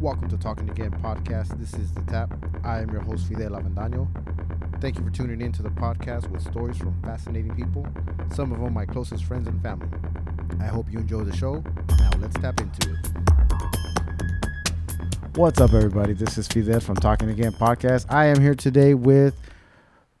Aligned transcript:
Welcome 0.00 0.30
to 0.30 0.38
Talking 0.38 0.70
Again 0.70 0.92
podcast. 1.02 1.60
This 1.60 1.74
is 1.74 1.92
The 1.92 2.00
Tap. 2.00 2.32
I 2.64 2.78
am 2.80 2.88
your 2.90 3.02
host, 3.02 3.28
Fidel 3.28 3.50
Avendaño. 3.50 4.08
Thank 4.80 4.96
you 4.96 5.04
for 5.04 5.10
tuning 5.10 5.42
in 5.42 5.52
to 5.52 5.62
the 5.62 5.68
podcast 5.68 6.30
with 6.30 6.40
stories 6.40 6.78
from 6.78 6.98
fascinating 7.02 7.54
people, 7.54 7.86
some 8.32 8.50
of 8.50 8.60
them 8.60 8.72
my 8.72 8.86
closest 8.86 9.24
friends 9.24 9.46
and 9.46 9.60
family. 9.62 9.88
I 10.58 10.68
hope 10.68 10.90
you 10.90 11.00
enjoy 11.00 11.24
the 11.24 11.36
show. 11.36 11.62
Now 11.98 12.12
let's 12.18 12.34
tap 12.38 12.62
into 12.62 12.92
it. 12.92 12.98
What's 15.36 15.60
up, 15.60 15.74
everybody? 15.74 16.14
This 16.14 16.38
is 16.38 16.48
Fidel 16.48 16.80
from 16.80 16.96
Talking 16.96 17.28
Again 17.28 17.52
podcast. 17.52 18.06
I 18.08 18.24
am 18.24 18.40
here 18.40 18.54
today 18.54 18.94
with 18.94 19.38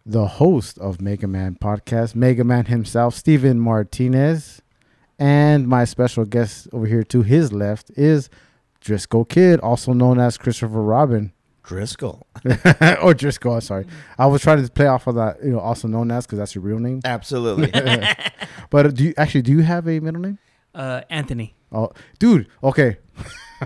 the 0.04 0.26
host 0.26 0.78
of 0.78 1.00
Mega 1.00 1.26
Man 1.26 1.56
podcast, 1.58 2.14
Mega 2.14 2.44
Man 2.44 2.66
himself, 2.66 3.14
Steven 3.14 3.58
Martinez. 3.58 4.60
And 5.18 5.66
my 5.66 5.86
special 5.86 6.26
guest 6.26 6.68
over 6.70 6.84
here 6.84 7.02
to 7.04 7.22
his 7.22 7.50
left 7.50 7.90
is 7.96 8.28
Driscoll 8.80 9.24
Kid, 9.24 9.60
also 9.60 9.92
known 9.92 10.18
as 10.18 10.38
Christopher 10.38 10.82
Robin. 10.82 11.32
Driscoll. 11.62 12.26
or 13.02 13.14
Driscoll, 13.14 13.54
I'm 13.54 13.60
sorry. 13.60 13.86
I 14.18 14.26
was 14.26 14.42
trying 14.42 14.64
to 14.64 14.70
play 14.70 14.86
off 14.86 15.06
of 15.06 15.14
that, 15.16 15.44
you 15.44 15.50
know, 15.50 15.60
also 15.60 15.86
known 15.86 16.10
as 16.10 16.26
because 16.26 16.38
that's 16.38 16.54
your 16.54 16.62
real 16.62 16.78
name. 16.78 17.00
Absolutely. 17.04 17.70
But 18.70 18.94
do 18.94 19.02
you 19.04 19.14
actually 19.16 19.42
do 19.42 19.50
you 19.50 19.62
have 19.62 19.88
a 19.88 19.98
middle 19.98 20.20
name? 20.20 20.38
Uh, 20.74 21.02
Anthony. 21.10 21.56
Oh, 21.72 21.90
dude. 22.20 22.46
Okay. 22.62 22.98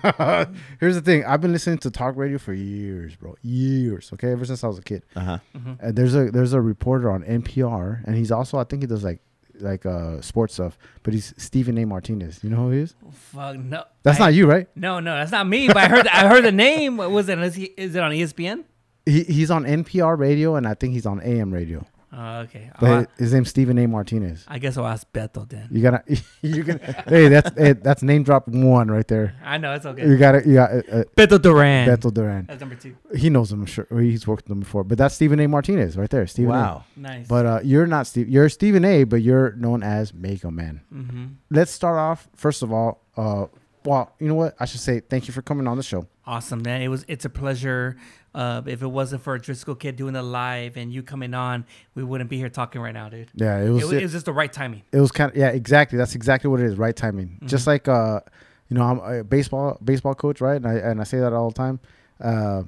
Here's 0.80 0.95
the 0.95 1.02
thing. 1.05 1.24
I've 1.24 1.41
been 1.42 1.52
listening 1.52 1.78
to 1.78 1.91
talk 1.91 2.16
radio 2.16 2.38
for 2.38 2.55
years, 2.55 3.14
bro. 3.14 3.36
Years. 3.42 4.10
Okay, 4.14 4.33
ever 4.33 4.44
since 4.44 4.64
I 4.64 4.66
was 4.66 4.78
a 4.78 4.83
kid. 4.83 5.05
Uh 5.14 5.20
huh. 5.20 5.38
And 5.80 5.94
there's 5.94 6.14
a 6.14 6.30
there's 6.30 6.55
a 6.55 6.60
reporter 6.60 7.10
on 7.10 7.22
NPR, 7.22 8.02
and 8.05 8.16
he's 8.16 8.33
also 8.33 8.58
I 8.58 8.64
think 8.64 8.83
he 8.83 8.86
does 8.86 9.05
like 9.05 9.20
like 9.60 9.86
uh 9.86 10.20
sports 10.20 10.54
stuff. 10.54 10.76
But 11.02 11.14
he's 11.14 11.34
Stephen 11.36 11.76
A. 11.78 11.84
Martinez. 11.84 12.42
You 12.42 12.50
know 12.50 12.56
who 12.56 12.70
he 12.70 12.80
is? 12.80 12.94
Fuck 13.12 13.56
no. 13.58 13.84
That's 14.02 14.20
I- 14.20 14.24
not 14.27 14.34
you, 14.34 14.46
right? 14.46 14.68
No, 14.77 15.00
no, 15.00 15.14
that's 15.16 15.32
not 15.32 15.46
me. 15.46 15.68
But 15.68 15.77
I 15.78 15.88
heard 15.88 16.06
I 16.08 16.28
heard 16.28 16.44
the 16.44 16.52
name. 16.52 16.96
What 16.96 17.10
was 17.10 17.28
it? 17.28 17.38
Is, 17.38 17.55
he, 17.55 17.64
is 17.77 17.94
it 17.94 18.02
on 18.02 18.11
ESPN? 18.12 18.64
He 19.06 19.22
he's 19.24 19.50
on 19.50 19.64
NPR 19.64 20.19
radio, 20.19 20.56
and 20.56 20.66
I 20.66 20.74
think 20.74 20.94
he's 20.94 21.06
on 21.06 21.20
AM 21.22 21.52
radio. 21.52 21.84
Oh, 22.17 22.39
okay. 22.43 22.70
But 22.81 22.91
I'll- 22.91 23.07
his 23.19 23.34
name's 23.34 23.48
Stephen 23.51 23.77
A. 23.79 23.87
Martinez. 23.89 24.45
I 24.47 24.59
guess 24.59 24.77
I'll 24.77 24.87
ask 24.87 25.07
Beto 25.12 25.48
then. 25.48 25.69
You 25.70 25.83
gotta 25.83 26.03
you 26.43 26.62
can 26.62 26.79
hey 27.09 27.29
that's 27.29 27.59
hey, 27.59 27.73
that's 27.73 28.03
name 28.03 28.23
drop 28.23 28.47
one 28.47 28.89
right 28.91 29.07
there. 29.09 29.34
I 29.45 29.59
know 29.59 29.75
it's 29.75 29.84
okay. 29.84 30.07
You 30.07 30.17
gotta 30.17 30.47
you 30.47 30.55
got 30.55 30.70
uh, 30.73 30.77
uh, 30.92 31.05
Beto 31.17 31.41
Duran. 31.42 31.89
Beto 31.89 32.15
Duran. 32.15 32.47
That's 32.47 32.61
number 32.61 32.77
two. 32.77 32.97
He 33.17 33.31
knows 33.31 33.51
him. 33.51 33.61
I'm 33.62 33.67
sure 33.67 33.87
or 33.91 34.01
he's 34.01 34.27
worked 34.27 34.45
with 34.45 34.53
him 34.53 34.61
before. 34.61 34.85
But 34.85 34.98
that's 34.98 35.15
Stephen 35.15 35.41
A. 35.41 35.48
Martinez 35.48 35.97
right 35.97 36.11
there. 36.11 36.27
Stephen. 36.27 36.53
A. 36.53 36.55
Wow. 36.55 36.85
Nice. 36.97 37.27
But 37.27 37.47
uh, 37.47 37.61
you're 37.65 37.87
not 37.87 38.07
Steve. 38.07 38.29
You're 38.29 38.48
Stephen 38.48 38.85
A. 38.85 39.05
But 39.05 39.23
you're 39.23 39.53
known 39.57 39.83
as 39.83 40.15
Mega 40.15 40.51
Man. 40.51 40.83
mm-hmm. 40.92 41.27
Let's 41.51 41.73
start 41.73 41.97
off 41.98 42.29
first 42.37 42.62
of 42.62 42.73
all. 42.73 43.01
Uh, 43.17 43.47
well, 43.85 44.12
you 44.19 44.29
know 44.29 44.35
what? 44.35 44.55
I 44.59 44.65
should 44.65 44.81
say 44.81 45.01
thank 45.01 45.27
you 45.29 45.35
for 45.35 45.42
coming 45.42 45.67
on 45.67 45.77
the 45.77 45.83
show. 45.83 46.07
Awesome, 46.27 46.62
man. 46.62 46.83
It 46.83 46.89
was 46.89 47.05
it's 47.08 47.25
a 47.25 47.30
pleasure. 47.30 47.97
Uh, 48.34 48.62
if 48.67 48.83
it 48.83 48.86
wasn't 48.89 49.22
for 49.22 49.34
a 49.36 49.41
Driscoll 49.41 49.77
Kid 49.77 49.94
doing 49.94 50.12
the 50.14 50.22
live 50.22 50.77
and 50.77 50.92
you 50.92 51.05
coming 51.05 51.34
on, 51.34 51.64
we 51.94 52.03
wouldn't 52.03 52.28
be 52.28 52.36
here 52.36 52.48
talking 52.48 52.80
right 52.80 52.92
now, 52.94 53.08
dude. 53.08 53.30
Yeah, 53.34 53.58
it 53.58 53.67
It 53.67 53.70
was. 53.70 53.83
was, 53.84 53.92
It, 53.92 53.98
it 53.98 54.03
was 54.03 54.12
just 54.12 54.27
the 54.27 54.33
right 54.33 54.52
timing. 54.52 54.83
it 54.91 54.98
was 55.00 55.12
kind 55.12 55.30
of 55.30 55.36
yeah, 55.36 55.48
exactly. 55.50 55.97
That's 55.98 56.14
exactly 56.17 56.50
what 56.50 56.58
it 56.61 56.67
is. 56.67 56.77
Right 56.77 56.97
timing. 56.97 57.28
Mm-hmm. 57.28 57.47
Just 57.47 57.67
like 57.69 57.86
uh, 57.86 58.20
you 58.69 58.77
know, 58.77 58.83
I'm 58.83 58.98
a 58.98 59.22
baseball 59.22 59.78
baseball 59.84 60.14
coach, 60.17 60.41
right? 60.41 60.56
And 60.56 60.67
I 60.67 60.75
and 60.75 61.00
I 61.00 61.05
say 61.05 61.20
that 61.20 61.33
all 61.33 61.50
the 61.50 61.55
time. 61.55 61.78
Uh, 62.20 62.62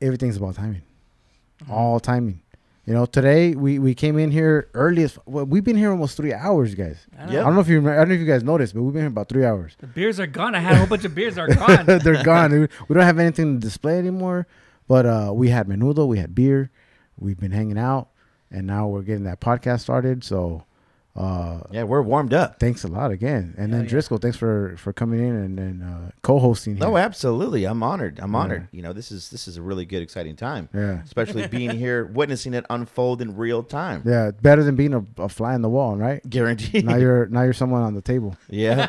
everything's 0.00 0.36
about 0.36 0.54
timing. 0.54 0.82
Mm-hmm. 1.62 1.72
All 1.72 1.98
timing. 1.98 2.40
You 2.86 2.92
know, 2.92 3.06
today 3.06 3.54
we, 3.54 3.78
we 3.78 3.94
came 3.94 4.18
in 4.18 4.30
here 4.30 4.68
early 4.74 5.04
as 5.04 5.18
well, 5.24 5.46
we've 5.46 5.64
been 5.64 5.76
here 5.76 5.90
almost 5.90 6.18
three 6.18 6.34
hours, 6.34 6.74
guys. 6.74 7.06
I 7.18 7.26
know. 7.26 7.32
Yep. 7.32 7.40
I 7.40 7.44
don't 7.44 7.54
know 7.54 7.60
if 7.60 7.68
you 7.68 7.76
remember, 7.76 7.94
I 7.94 8.00
don't 8.02 8.08
know 8.08 8.14
if 8.14 8.20
you 8.20 8.26
guys 8.26 8.44
noticed, 8.44 8.74
but 8.74 8.82
we've 8.82 8.92
been 8.92 9.02
here 9.02 9.08
about 9.08 9.30
three 9.30 9.44
hours. 9.44 9.74
The 9.78 9.86
beers 9.86 10.20
are 10.20 10.26
gone. 10.26 10.54
I 10.54 10.60
had 10.60 10.74
a 10.74 10.76
whole 10.76 10.86
bunch 10.86 11.04
of 11.06 11.14
beers 11.14 11.38
are 11.38 11.48
gone. 11.48 11.86
They're 11.86 12.22
gone. 12.22 12.50
dude. 12.50 12.70
We 12.88 12.94
don't 12.94 13.04
have 13.04 13.18
anything 13.18 13.58
to 13.58 13.60
display 13.60 13.98
anymore. 13.98 14.46
But 14.86 15.06
uh, 15.06 15.32
we 15.34 15.48
had 15.48 15.66
menudo, 15.66 16.06
we 16.06 16.18
had 16.18 16.34
beer, 16.34 16.70
we've 17.18 17.40
been 17.40 17.52
hanging 17.52 17.78
out, 17.78 18.08
and 18.50 18.66
now 18.66 18.86
we're 18.86 19.00
getting 19.00 19.24
that 19.24 19.40
podcast 19.40 19.80
started. 19.80 20.22
So 20.22 20.64
uh, 21.16 21.60
Yeah, 21.70 21.84
we're 21.84 22.02
warmed 22.02 22.34
up. 22.34 22.58
thanks 22.58 22.82
a 22.84 22.88
lot 22.88 23.10
again. 23.12 23.54
And 23.56 23.70
Hell 23.70 23.78
then 23.78 23.80
yeah. 23.82 23.88
Driscoll, 23.90 24.18
thanks 24.18 24.36
for 24.36 24.74
for 24.78 24.92
coming 24.92 25.20
in 25.20 25.34
and, 25.36 25.58
and 25.60 25.82
uh, 25.82 26.10
co-hosting. 26.22 26.74
No, 26.76 26.96
here. 26.96 27.04
absolutely. 27.04 27.64
I'm 27.64 27.82
honored. 27.82 28.18
I'm 28.20 28.32
Yeah. 28.32 28.38
honored. 28.38 28.68
You 28.72 28.82
know, 28.82 28.92
this 28.92 29.12
is 29.12 29.30
this 29.30 29.46
is 29.46 29.56
a 29.56 29.62
really 29.62 29.84
good, 29.84 30.02
exciting 30.02 30.34
time. 30.36 30.68
yeah, 30.74 31.02
Especially 31.04 31.46
being 31.58 31.70
here, 31.70 32.04
witnessing 32.06 32.52
it 32.54 32.64
unfold 32.68 33.22
in 33.22 33.36
real 33.36 33.62
time. 33.62 34.02
yeah, 34.04 34.32
better 34.42 34.64
than 34.64 34.74
being 34.76 34.92
a, 34.94 35.04
a 35.18 35.28
fly 35.28 35.54
in 35.54 35.62
the 35.62 35.68
wall, 35.70 35.96
right? 35.96 36.20
Guaranteed. 36.28 36.84
now 36.84 36.96
you're 36.96 37.26
now 37.26 37.42
you're 37.42 37.52
someone 37.52 37.82
on 37.82 37.94
the 37.94 38.02
table 38.02 38.36
yeah. 38.48 38.82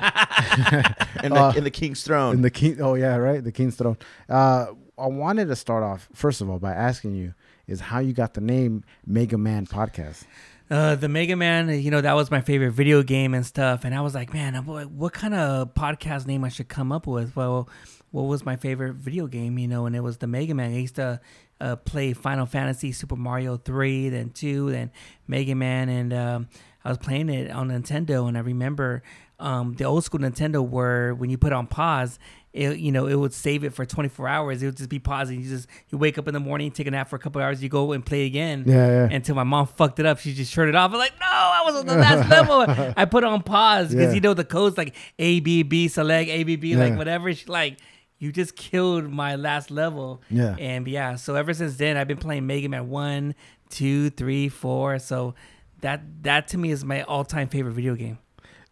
in, 1.24 1.32
the, 1.34 1.40
Uh, 1.40 1.54
in 1.56 1.64
the 1.64 1.72
king's 1.72 2.04
throne. 2.04 2.36
in 2.36 2.42
the 2.42 2.50
king. 2.52 2.82
Oh 2.82 2.96
yeah, 2.96 3.16
right, 3.18 3.44
the 3.44 3.52
king's 3.52 3.76
throne. 3.76 3.98
Uh, 4.28 4.68
I 4.98 5.08
wanted 5.08 5.48
to 5.50 5.56
start 5.56 5.84
off 5.84 6.08
first 6.14 6.42
of 6.42 6.50
all 6.50 6.58
by 6.58 6.72
asking 6.74 7.16
you 7.16 7.34
is 7.68 7.80
how 7.82 8.00
you 8.00 8.14
got 8.14 8.34
the 8.34 8.42
name 8.42 8.84
Mega 9.06 9.38
Man 9.38 9.66
Podcast. 9.66 10.24
Uh, 10.70 10.96
the 10.96 11.08
Mega 11.08 11.36
Man, 11.36 11.70
you 11.70 11.92
know, 11.92 12.02
that 12.02 12.14
was 12.14 12.32
my 12.32 12.42
favorite 12.42 12.72
video 12.72 13.04
game 13.04 13.36
and 13.36 13.46
stuff. 13.46 13.86
And 13.86 13.94
I 13.94 14.02
was 14.02 14.16
like, 14.16 14.34
man, 14.34 14.56
what 14.66 15.14
kind 15.14 15.36
of 15.36 15.76
podcast 15.76 16.26
name 16.26 16.44
I 16.44 16.50
should 16.50 16.70
come 16.70 16.92
up 16.92 17.06
with? 17.06 17.36
Well, 17.36 17.70
what 18.10 18.24
was 18.24 18.46
my 18.46 18.56
favorite 18.56 18.96
video 18.96 19.28
game, 19.28 19.60
you 19.60 19.68
know? 19.68 19.86
And 19.86 19.96
it 19.96 20.00
was 20.00 20.18
the 20.18 20.28
Mega 20.28 20.56
Man. 20.56 20.72
I 20.72 20.80
used 20.80 20.96
to 20.96 21.20
uh, 21.62 21.76
play 21.76 22.14
Final 22.14 22.48
Fantasy, 22.48 22.92
Super 22.92 23.16
Mario 23.16 23.58
3, 23.58 24.10
then 24.10 24.32
2, 24.32 24.72
then 24.72 24.92
Mega 25.28 25.54
Man. 25.54 25.88
And 25.88 26.14
um, 26.14 26.48
I 26.84 26.90
was 26.90 26.98
playing 26.98 27.30
it 27.30 27.52
on 27.52 27.70
Nintendo. 27.70 28.28
And 28.28 28.36
I 28.36 28.42
remember 28.42 29.04
um, 29.40 29.76
the 29.76 29.84
old 29.84 30.04
school 30.04 30.22
Nintendo 30.22 30.68
where 30.68 31.14
when 31.14 31.30
you 31.30 31.38
put 31.38 31.54
on 31.54 31.68
pause, 31.68 32.18
it, 32.56 32.78
you 32.80 32.92
know, 32.92 33.06
it 33.08 33.16
would 33.16 33.34
save 33.34 33.64
it 33.66 33.74
for 33.74 33.86
24 33.86 34.28
hours. 34.28 34.64
It 34.64 34.68
would 34.68 34.78
just 34.78 34.90
be 34.90 34.98
pausing. 35.00 35.42
You 35.42 35.50
just, 35.50 35.68
you 35.90 35.98
wake 35.98 36.18
up 36.18 36.28
in 36.28 36.34
the 36.34 36.40
morning, 36.40 36.72
take 36.72 36.88
a 36.88 36.92
nap 36.92 37.10
for 37.10 37.18
a 37.18 37.20
couple 37.20 37.42
hours, 37.42 37.62
you 37.62 37.68
go 37.70 37.92
and 37.92 38.06
play 38.06 38.26
again 38.26 38.64
Yeah, 38.66 38.88
yeah. 38.88 39.16
until 39.16 39.36
my 39.36 39.44
mom 39.44 39.68
fucked 39.68 40.00
it 40.00 40.06
up. 40.06 40.20
She 40.20 40.34
just 40.34 40.54
turned 40.54 40.70
it 40.70 40.76
off. 40.76 40.92
I'm 40.94 40.98
like, 40.98 41.14
no, 41.20 41.26
I 41.28 41.62
was 41.66 41.76
on 41.76 41.86
the 41.86 41.96
last 41.96 42.30
level. 42.38 42.66
I 42.96 43.04
put 43.06 43.24
it 43.24 43.28
on 43.28 43.42
pause 43.44 43.90
because 43.90 44.08
Yeah. 44.10 44.14
you 44.14 44.22
know 44.22 44.34
the 44.34 44.46
codes 44.46 44.78
like 44.78 44.96
A 45.20 45.40
B 45.42 45.64
B 45.64 45.88
select 45.90 46.30
A 46.30 46.44
B 46.44 46.56
B 46.56 46.70
Yeah. 46.72 46.78
like 46.78 46.98
whatever. 46.98 47.34
She 47.34 47.46
like 47.48 47.78
you 48.18 48.32
just 48.32 48.56
killed 48.56 49.12
my 49.12 49.36
last 49.36 49.70
level. 49.70 50.22
Yeah. 50.30 50.56
And 50.58 50.88
yeah, 50.88 51.16
so 51.16 51.36
ever 51.36 51.54
since 51.54 51.76
then 51.76 51.98
I've 51.98 52.08
been 52.08 52.18
playing 52.18 52.48
Mega 52.48 52.70
Man 52.70 52.88
one, 52.90 53.36
two, 53.70 54.10
three, 54.12 54.48
four. 54.48 55.00
So 55.00 55.36
that 55.82 56.02
that 56.24 56.48
to 56.50 56.58
me 56.58 56.72
is 56.72 56.86
my 56.86 57.02
all 57.04 57.26
time 57.26 57.50
favorite 57.50 57.74
video 57.74 57.96
game. 57.96 58.18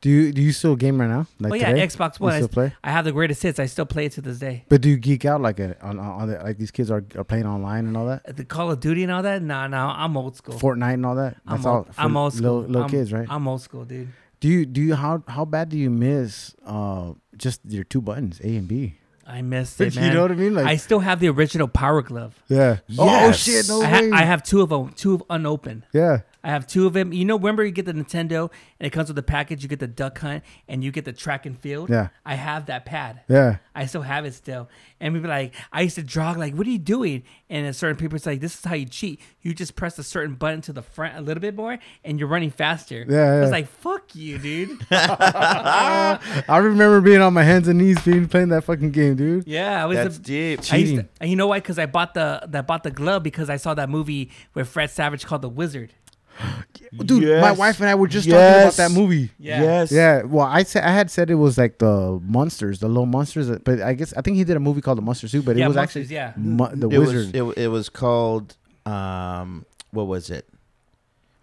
Do 0.03 0.09
you 0.09 0.33
do 0.33 0.41
you 0.41 0.51
still 0.51 0.75
game 0.75 0.99
right 0.99 1.07
now? 1.09 1.25
Like 1.39 1.53
oh 1.53 1.55
yeah, 1.55 1.69
today? 1.71 1.87
Xbox 1.87 2.19
You 2.19 2.25
One. 2.25 2.33
I, 2.33 2.37
still 2.39 2.49
play? 2.49 2.73
I 2.83 2.91
have 2.91 3.05
the 3.05 3.13
greatest 3.13 3.41
hits. 3.41 3.57
I 3.57 3.67
still 3.67 3.85
play 3.85 4.05
it 4.07 4.11
to 4.13 4.21
this 4.21 4.37
day. 4.37 4.65
But 4.67 4.81
do 4.81 4.89
you 4.89 4.97
geek 4.97 5.23
out 5.23 5.39
like 5.39 5.61
it 5.61 5.77
on, 5.81 5.97
on 5.97 6.27
the, 6.27 6.39
like 6.43 6.57
these 6.57 6.71
kids 6.71 6.91
are, 6.91 7.05
are 7.15 7.23
playing 7.23 7.45
online 7.45 7.87
and 7.87 7.95
all 7.95 8.07
that? 8.07 8.35
The 8.35 8.43
Call 8.43 8.69
of 8.69 8.81
Duty 8.81 9.03
and 9.03 9.11
all 9.13 9.23
that. 9.23 9.41
Nah, 9.41 9.67
nah, 9.67 9.95
I'm 9.97 10.17
old 10.17 10.35
school. 10.35 10.55
Fortnite 10.55 10.95
and 10.95 11.05
all 11.05 11.15
that. 11.15 11.37
I'm 11.47 11.55
That's 11.55 11.65
all. 11.65 11.77
old, 11.77 11.95
for 11.95 12.01
I'm 12.01 12.17
old 12.17 12.33
school. 12.33 12.43
Little, 12.57 12.61
little 12.67 12.81
I'm- 12.81 12.91
kids, 12.91 13.13
right? 13.13 13.27
I'm 13.29 13.47
old 13.47 13.61
school, 13.61 13.85
dude. 13.85 14.09
do 14.41 14.49
you 14.49 14.65
do 14.65 14.81
you 14.81 14.95
how 14.95 15.23
how 15.29 15.45
bad 15.45 15.69
do 15.69 15.77
you 15.77 15.89
miss 15.89 16.53
uh 16.65 17.13
just 17.37 17.61
your 17.65 17.85
two 17.85 18.01
buttons 18.01 18.41
A 18.43 18.57
and 18.57 18.67
B? 18.67 18.95
I 19.25 19.41
missed 19.41 19.79
it, 19.79 19.95
man. 19.95 20.03
you 20.09 20.13
know 20.15 20.23
what 20.23 20.31
I 20.33 20.35
mean? 20.35 20.53
Like 20.53 20.65
I 20.65 20.75
still 20.75 20.99
have 20.99 21.21
the 21.21 21.29
original 21.29 21.69
Power 21.69 22.01
Glove. 22.01 22.35
yeah. 22.49 22.79
Oh 22.99 23.05
Yes. 23.05 23.37
shit! 23.39 23.69
No 23.69 23.81
I, 23.81 23.85
ha-. 23.85 24.09
I 24.11 24.23
have 24.25 24.43
two 24.43 24.59
of 24.59 24.67
them, 24.67 24.89
two 24.97 25.13
of 25.13 25.23
unopened. 25.29 25.83
yeah. 25.93 26.23
I 26.43 26.49
have 26.49 26.67
two 26.67 26.85
of 26.85 26.93
them. 26.93 27.13
You 27.13 27.23
know, 27.23 27.37
remember 27.37 27.63
you 27.63 27.71
get 27.71 27.85
the 27.85 27.93
Nintendo 27.93 28.51
and 28.79 28.85
it 28.87 28.89
comes 28.89 29.07
with 29.07 29.15
the 29.15 29.23
package. 29.23 29.63
You 29.63 29.69
get 29.69 29.79
the 29.79 29.87
Duck 29.87 30.19
Hunt 30.19 30.43
and 30.67 30.83
you 30.83 30.91
get 30.91 31.05
the 31.05 31.13
Track 31.13 31.45
and 31.45 31.57
Field. 31.57 31.89
Yeah. 31.89 32.09
I 32.25 32.35
have 32.35 32.65
that 32.65 32.85
pad. 32.85 33.21
Yeah. 33.29 33.57
I 33.73 33.85
still 33.85 34.01
have 34.01 34.25
it 34.25 34.33
still. 34.33 34.69
And 34.99 35.13
we'd 35.13 35.23
be 35.23 35.29
like, 35.29 35.53
I 35.71 35.81
used 35.81 35.95
to 35.95 36.03
draw 36.03 36.31
like, 36.31 36.53
what 36.53 36.67
are 36.67 36.69
you 36.69 36.77
doing? 36.79 37.23
And 37.49 37.65
a 37.65 37.73
certain 37.73 37.95
people 37.95 38.19
say, 38.19 38.37
this 38.37 38.55
is 38.57 38.65
how 38.65 38.75
you 38.75 38.85
cheat. 38.85 39.21
You 39.41 39.53
just 39.53 39.75
press 39.75 39.97
a 39.99 40.03
certain 40.03 40.35
button 40.35 40.61
to 40.61 40.73
the 40.73 40.81
front 40.81 41.17
a 41.17 41.21
little 41.21 41.41
bit 41.41 41.55
more 41.55 41.79
and 42.03 42.19
you're 42.19 42.27
running 42.27 42.51
faster. 42.51 43.05
Yeah, 43.07 43.35
I 43.35 43.39
was 43.39 43.51
like, 43.51 43.67
fuck 43.67 44.13
you, 44.13 44.37
dude. 44.37 44.85
I 44.91 46.57
remember 46.61 47.01
being 47.01 47.21
on 47.21 47.33
my 47.33 47.43
hands 47.43 47.67
and 47.67 47.79
knees 47.79 48.01
being 48.03 48.27
playing 48.27 48.49
that 48.49 48.63
fucking 48.65 48.91
game, 48.91 49.15
dude. 49.15 49.47
yeah, 49.47 49.81
I 49.81 49.85
was 49.85 49.97
That's 49.97 50.17
a, 50.17 50.21
deep. 50.21 50.59
I 50.59 50.63
Cheating. 50.63 50.97
to, 50.97 51.07
and 51.21 51.29
you 51.29 51.35
know 51.35 51.47
why? 51.47 51.59
Because 51.59 51.79
I 51.79 51.85
bought 51.85 52.13
the 52.13 52.41
that 52.49 52.67
bought 52.67 52.83
the 52.83 52.91
glove 52.91 53.23
because 53.23 53.49
I 53.49 53.57
saw 53.57 53.73
that 53.75 53.89
movie 53.89 54.31
with 54.53 54.67
Fred 54.67 54.89
Savage 54.89 55.25
called 55.25 55.41
The 55.41 55.49
Wizard. 55.49 55.93
Dude, 57.05 57.41
my 57.41 57.51
wife 57.51 57.79
and 57.79 57.89
I 57.89 57.95
were 57.95 58.07
just 58.07 58.27
Yes. 58.27 58.75
talking 58.75 58.87
about 58.87 58.95
that 58.95 58.99
movie. 58.99 59.31
Yeah. 59.39 59.61
Yes. 59.61 59.91
Yeah, 59.91 60.23
well, 60.23 60.45
I 60.45 60.63
said 60.63 60.83
I 60.83 60.91
had 60.91 61.09
said 61.09 61.29
it 61.29 61.35
was 61.35 61.57
like 61.57 61.79
the 61.79 62.19
monsters, 62.23 62.79
the 62.79 62.87
little 62.87 63.05
monsters, 63.05 63.49
but 63.63 63.81
I 63.81 63.93
guess 63.93 64.13
I 64.13 64.21
think 64.21 64.37
he 64.37 64.43
did 64.43 64.55
a 64.57 64.59
movie 64.59 64.81
called 64.81 64.97
The 64.97 65.01
Monster 65.03 65.27
Suit, 65.27 65.45
but 65.45 65.55
Yeah, 65.55 65.65
it 65.65 65.67
was 65.69 65.75
Monsters, 65.77 66.03
actually 66.11 66.15
yeah. 66.15 66.33
Mo- 66.37 66.71
the 66.73 66.89
it 66.89 66.97
Wizard. 66.99 67.33
Was, 67.35 67.53
it, 67.57 67.63
it 67.63 67.67
was 67.69 67.89
called, 67.89 68.55
um, 68.85 69.65
what 69.91 70.07
was 70.07 70.29
it? 70.29 70.47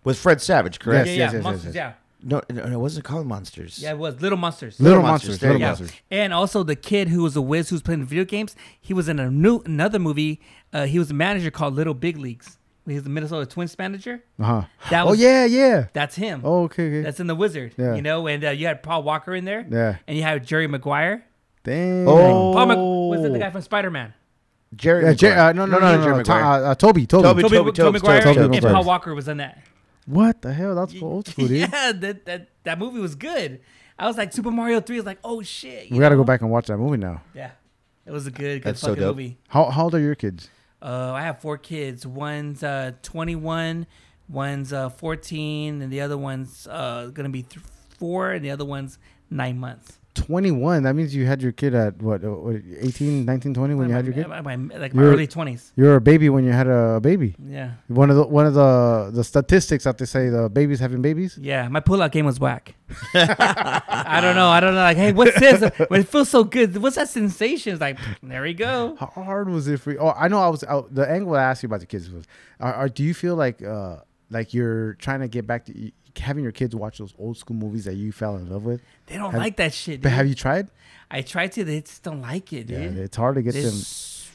Was 0.05 0.21
Fred 0.21 0.41
Savage, 0.41 0.79
correct? 0.79 1.07
Yes, 1.09 1.17
yeah, 1.17 1.25
yes, 1.25 1.33
yeah, 1.33 1.39
yes, 1.39 1.45
Monsters, 1.45 1.75
yes. 1.75 1.75
yeah. 1.75 1.93
No, 2.23 2.43
no, 2.51 2.65
it 2.65 2.79
wasn't 2.79 3.05
called 3.07 3.27
Monsters. 3.27 3.79
Yeah, 3.83 3.93
it 3.93 3.99
was 3.99 4.21
Little 4.21 4.37
Monsters. 4.39 4.79
Little, 4.79 4.99
Little 4.99 5.09
monsters, 5.11 5.29
Monsters, 5.31 5.43
little 5.43 5.57
you 5.57 5.61
go. 5.61 5.67
monsters. 5.69 5.93
And 6.11 6.35
also 6.35 6.63
the 6.63 6.77
kid 6.77 7.09
who 7.09 7.23
was 7.23 7.35
a 7.35 7.41
whiz 7.41 7.71
who 7.71 7.75
was 7.77 7.83
playing 7.83 8.05
video 8.05 8.25
games, 8.27 8.55
he 8.81 8.93
was 8.93 9.09
in 9.09 9.19
a 9.19 9.31
new 9.31 9.61
another 9.65 9.99
movie. 9.99 10.41
Uh, 10.73 10.85
he 10.85 10.99
was 10.99 11.11
a 11.11 11.15
manager 11.15 11.51
called 11.51 11.75
Little 11.75 11.95
Big 11.95 12.19
Leagues. 12.19 12.59
He 12.87 12.95
was 12.95 13.03
the 13.05 13.11
Minnesota 13.11 13.47
Twins 13.47 13.77
manager. 13.79 14.23
Uh 14.39 14.45
huh. 14.45 14.63
That 14.91 15.07
Oh 15.07 15.13
yeah, 15.13 15.45
yeah. 15.45 15.87
that's 15.93 16.17
him. 16.17 16.41
Oh 16.45 16.65
okay, 16.65 16.87
okay. 16.89 17.03
That's 17.03 17.21
in 17.21 17.27
the 17.27 17.35
Wizard. 17.35 17.75
Yeah. 17.77 17.95
You 17.95 18.03
know, 18.03 18.27
and 18.27 18.45
uh, 18.45 18.51
you 18.51 18.67
had 18.67 18.83
Paul 18.83 19.03
Walker 19.03 19.35
in 19.35 19.45
there. 19.45 19.67
yeah. 19.71 19.97
And 20.07 20.17
you 20.17 20.23
had 20.23 20.45
Jerry 20.47 20.67
Maguire. 20.67 21.25
Dang. 21.63 22.09
Oh. 22.09 22.53
Paul 22.55 22.67
Mc- 22.67 22.77
was 22.79 23.25
it 23.25 23.33
the 23.33 23.39
guy 23.39 23.51
from 23.51 23.63
Spider 23.63 23.91
Man? 23.91 24.15
Jerry. 24.75 25.05
Yeah, 25.05 25.13
Jay, 25.15 25.29
Maguire. 25.31 25.49
uh, 25.49 25.53
no, 25.53 25.67
no, 25.67 25.79
Jerry 25.79 25.81
no, 25.81 25.91
no, 25.91 26.11
no. 26.11 26.17
Maguire. 26.19 26.25
Tom- 26.25 26.43
uh, 26.63 26.67
uh, 26.71 26.75
Toby, 26.75 27.07
Toby. 27.07 27.23
Toby. 27.23 27.43
Toby, 27.43 27.55
Toby, 27.55 27.73
Toby, 27.73 27.93
Maguire 27.93 28.21
Toby 28.23 28.35
Toby, 28.37 28.45
and 28.45 28.51
Maguire. 28.55 28.73
Paul 28.75 28.85
Walker 28.85 29.15
was 29.15 29.29
in 29.29 29.37
that. 29.39 29.63
What 30.07 30.43
the 30.43 30.53
hell? 30.53 30.75
That's 30.75 30.95
old 31.03 31.29
school, 31.29 31.47
dude. 31.49 31.59
Yeah, 31.73 31.93
that, 31.93 32.25
that 32.25 32.49
that 32.65 32.79
movie 32.79 32.99
was 33.01 33.15
good. 33.15 33.61
I 33.99 34.07
was 34.07 34.17
like 34.17 34.33
Super 34.33 34.51
Mario 34.51 34.81
Three. 34.81 34.97
I 34.97 35.01
was 35.01 35.07
like, 35.07 35.19
oh 35.23 35.43
shit. 35.43 35.89
you 35.91 35.97
We 35.97 35.99
got 36.01 36.09
to 36.09 36.15
know? 36.17 36.23
go 36.23 36.25
back 36.25 36.41
and 36.41 36.51
watch 36.51 36.67
that 36.69 36.79
movie 36.79 36.97
now. 36.97 37.21
Yeah, 37.35 37.51
it 38.07 38.11
was 38.11 38.27
a 38.27 38.31
good, 38.31 38.63
good 38.63 38.65
That's 38.65 38.81
so 38.81 38.89
fucking 38.89 39.03
dope. 39.03 39.17
movie. 39.17 39.39
How, 39.49 39.67
how 39.67 39.85
old 39.85 39.95
are 39.95 40.01
your 40.01 40.15
kids? 40.15 40.49
Uh, 40.83 41.13
I 41.15 41.23
have 41.23 41.41
four 41.41 41.59
kids. 41.59 42.07
One's 42.07 42.63
uh, 42.63 42.93
21, 43.03 43.87
one's 44.29 44.73
uh, 44.73 44.89
14, 44.89 45.83
and 45.83 45.93
the 45.93 46.01
other 46.01 46.17
one's 46.19 46.67
uh, 46.67 47.11
gonna 47.13 47.29
be 47.29 47.43
th- 47.43 47.65
four, 47.99 48.33
and 48.33 48.45
the 48.45 48.51
other 48.51 48.65
one's 48.65 48.99
nine 49.31 49.59
months. 49.59 50.00
21. 50.15 50.83
That 50.83 50.95
means 50.95 51.15
you 51.15 51.25
had 51.27 51.41
your 51.43 51.53
kid 51.53 51.75
at 51.75 52.01
what, 52.03 52.25
uh, 52.25 52.29
what 52.31 52.57
18, 52.81 53.25
19, 53.25 53.55
20 53.55 53.75
when 53.75 53.89
you 53.89 53.95
had 53.95 54.05
your 54.05 54.15
kid? 54.15 54.27
My- 54.29 54.41
my- 54.41 54.57
like 54.77 54.93
my 54.95 55.03
You're- 55.03 55.15
early 55.15 55.27
20s. 55.27 55.73
You 55.77 55.85
were 55.85 55.97
a 55.97 56.01
baby 56.01 56.29
when 56.29 56.45
you 56.45 56.53
had 56.53 56.67
a 56.67 57.01
baby. 57.01 57.37
Yeah, 57.45 57.73
One 57.89 58.11
of 58.11 58.17
the 58.17 58.27
one 58.27 58.47
of 58.47 58.55
the 58.55 59.11
the 59.13 59.25
statistics 59.25 59.85
that 59.85 59.99
they 59.99 60.05
say 60.05 60.29
the 60.29 60.49
babies 60.49 60.81
having 60.81 61.01
babies. 61.03 61.39
yeah. 61.41 61.69
My 61.69 61.81
pull-out 61.81 62.13
game 62.13 62.27
was 62.27 62.41
whack. 62.41 62.75
I 63.15 64.21
don't 64.21 64.35
know. 64.35 64.49
I 64.49 64.61
don't 64.61 64.75
know. 64.75 64.81
Like, 64.83 64.97
hey, 64.97 65.13
what's 65.13 65.39
this? 65.39 65.61
But 65.61 66.01
it 66.01 66.09
feels 66.09 66.29
so 66.29 66.45
good. 66.45 66.77
What's 66.77 66.97
that 66.97 67.09
sensation? 67.09 67.73
It's 67.73 67.81
like, 67.81 67.99
there 68.23 68.43
we 68.43 68.55
go. 68.55 68.97
How 68.99 69.07
hard 69.07 69.49
was 69.49 69.69
it 69.69 69.81
for 69.81 69.93
you? 69.93 69.99
Oh, 69.99 70.13
I 70.17 70.29
know. 70.29 70.41
I 70.41 70.49
was 70.49 70.65
out. 70.65 70.95
The 70.95 71.09
angle 71.09 71.35
I 71.35 71.43
asked 71.45 71.63
you 71.63 71.69
about 71.69 71.81
the 71.81 71.87
kids 71.87 72.11
was, 72.11 72.25
are, 72.59 72.75
are 72.75 72.89
do 72.89 73.03
you 73.05 73.15
feel 73.15 73.37
like 73.37 73.63
uh 73.63 73.97
like 74.31 74.55
you're 74.55 74.95
trying 74.95 75.21
to 75.21 75.29
get 75.29 75.47
back 75.47 75.65
to 75.67 75.91
having 76.19 76.43
your 76.43 76.53
kids 76.53 76.75
watch 76.75 76.99
those 76.99 77.15
old 77.19 77.37
school 77.37 77.57
movies 77.57 77.85
that 77.85 77.95
you 77.95 78.13
fell 78.13 78.37
in 78.37 78.49
love 78.51 78.65
with? 78.65 78.81
They 79.07 79.17
don't 79.17 79.31
Have- 79.33 79.41
like 79.41 79.57
that 79.57 79.73
shit. 79.73 80.01
But 80.03 80.13
have 80.13 80.27
you 80.27 80.35
tried? 80.35 80.69
I 81.11 81.23
tried 81.23 81.53
to. 81.53 81.65
They 81.65 81.81
just 81.81 82.03
don't 82.03 82.23
like 82.23 82.53
it, 82.53 82.71
Yeah, 82.71 82.79
it's 82.79 83.17
hard 83.17 83.35
to 83.37 83.43
get 83.43 83.55
them. 83.55 83.75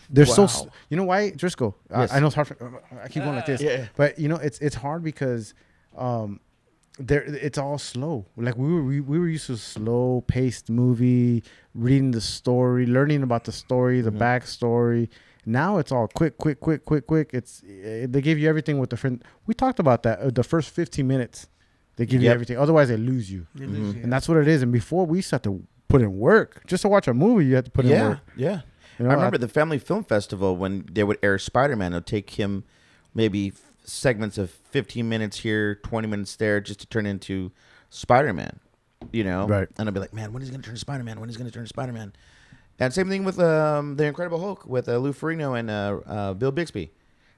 They're 0.10 0.26
so. 0.26 0.44
wow. 0.44 0.48
s- 0.48 0.68
You 0.90 0.98
know 0.98 1.04
why, 1.06 1.32
Driscoll? 1.32 1.76
Yes. 1.90 2.12
I, 2.12 2.18
I 2.18 2.20
know 2.20 2.28
it's 2.28 2.36
hard. 2.36 2.48
For, 2.48 2.82
I 3.04 3.08
keep 3.08 3.24
going 3.24 3.36
like 3.36 3.46
this. 3.48 3.62
Yeah. 3.62 3.88
But 3.96 4.20
you 4.20 4.28
know, 4.28 4.36
it's 4.36 4.60
it's 4.60 4.76
hard 4.76 5.04
because, 5.04 5.54
um, 5.98 6.40
there 7.00 7.24
it's 7.24 7.58
all 7.58 7.78
slow. 7.78 8.26
Like 8.38 8.56
we 8.58 8.72
were 8.72 8.84
we, 8.84 9.00
we 9.02 9.18
were 9.20 9.28
used 9.28 9.48
to 9.48 9.58
slow 9.58 10.24
paced 10.28 10.70
movie, 10.70 11.44
reading 11.74 12.12
the 12.12 12.22
story, 12.22 12.86
learning 12.86 13.24
about 13.24 13.46
the 13.46 13.52
story, 13.52 14.02
the 14.02 14.12
Mhm. 14.12 14.20
backstory. 14.20 15.10
Now 15.48 15.78
it's 15.78 15.92
all 15.92 16.08
quick, 16.08 16.38
quick, 16.38 16.60
quick, 16.60 16.86
quick, 16.86 17.06
quick. 17.08 17.30
It's 17.34 17.64
eh, 17.68 18.06
they 18.10 18.22
give 18.22 18.38
you 18.40 18.48
everything 18.50 18.80
with 18.80 18.90
the 18.92 18.98
friend. 18.98 19.24
We 19.48 19.54
talked 19.54 19.80
about 19.80 20.04
that. 20.04 20.20
Uh, 20.20 20.30
the 20.30 20.44
first 20.44 20.70
fifteen 20.70 21.08
minutes, 21.08 21.48
they 21.98 22.06
give 22.06 22.22
you 22.22 22.30
everything. 22.30 22.58
Otherwise, 22.58 22.90
they 22.90 22.98
lose 22.98 23.32
you, 23.32 23.48
They 23.56 23.66
lose 23.66 23.94
Mhm. 23.94 23.98
you. 23.98 24.04
and 24.04 24.12
that's 24.14 24.28
what 24.28 24.38
it 24.38 24.48
is. 24.48 24.62
And 24.62 24.72
before 24.72 25.06
we 25.06 25.20
used 25.20 25.30
to 25.30 25.36
have 25.36 25.42
to 25.44 25.64
put 25.88 26.02
in 26.02 26.18
work 26.18 26.64
just 26.68 26.82
to 26.82 26.88
watch 26.90 27.08
a 27.08 27.14
movie. 27.14 27.46
You 27.46 27.56
had 27.56 27.66
to 27.66 27.72
put 27.72 27.86
in 27.86 27.92
yeah, 27.92 28.10
work. 28.10 28.20
yeah. 28.36 28.62
You 28.98 29.06
know, 29.06 29.12
I 29.12 29.14
remember 29.16 29.38
the 29.38 29.48
Family 29.48 29.78
Film 29.78 30.04
Festival 30.04 30.56
when 30.58 30.86
they 30.92 31.04
would 31.04 31.20
air 31.22 31.38
Spider 31.38 31.76
Man. 31.76 31.92
They'll 31.92 32.02
take 32.02 32.32
him 32.32 32.64
maybe 33.14 33.54
segments 33.84 34.38
of 34.38 34.50
15 34.50 35.08
minutes 35.08 35.40
here, 35.40 35.76
20 35.76 36.08
minutes 36.08 36.36
there, 36.38 36.60
just 36.60 36.80
to 36.80 36.88
turn 36.88 37.06
into 37.06 37.52
Spider 37.90 38.34
Man. 38.34 38.60
You 39.12 39.24
know, 39.24 39.48
Right. 39.48 39.68
And 39.78 39.88
I'd 39.88 39.94
be 39.94 40.00
like, 40.00 40.14
man, 40.14 40.34
when 40.34 40.42
is 40.42 40.50
he 40.50 40.52
gonna 40.54 40.64
turn 40.64 40.76
Spider 40.78 41.04
Man? 41.04 41.20
When 41.20 41.30
is 41.30 41.36
he 41.36 41.40
gonna 41.40 41.52
turn 41.52 41.68
Spider 41.68 41.94
Man? 41.94 42.14
And 42.80 42.92
same 42.94 43.08
thing 43.08 43.24
with 43.24 43.40
um, 43.40 43.96
the 43.96 44.06
Incredible 44.06 44.40
Hulk 44.40 44.66
with 44.66 44.90
uh, 44.90 44.98
Lou 44.98 45.14
Ferrigno 45.14 45.58
and 45.58 45.70
uh, 45.70 46.00
uh, 46.06 46.34
Bill 46.34 46.52
Bixby. 46.52 46.92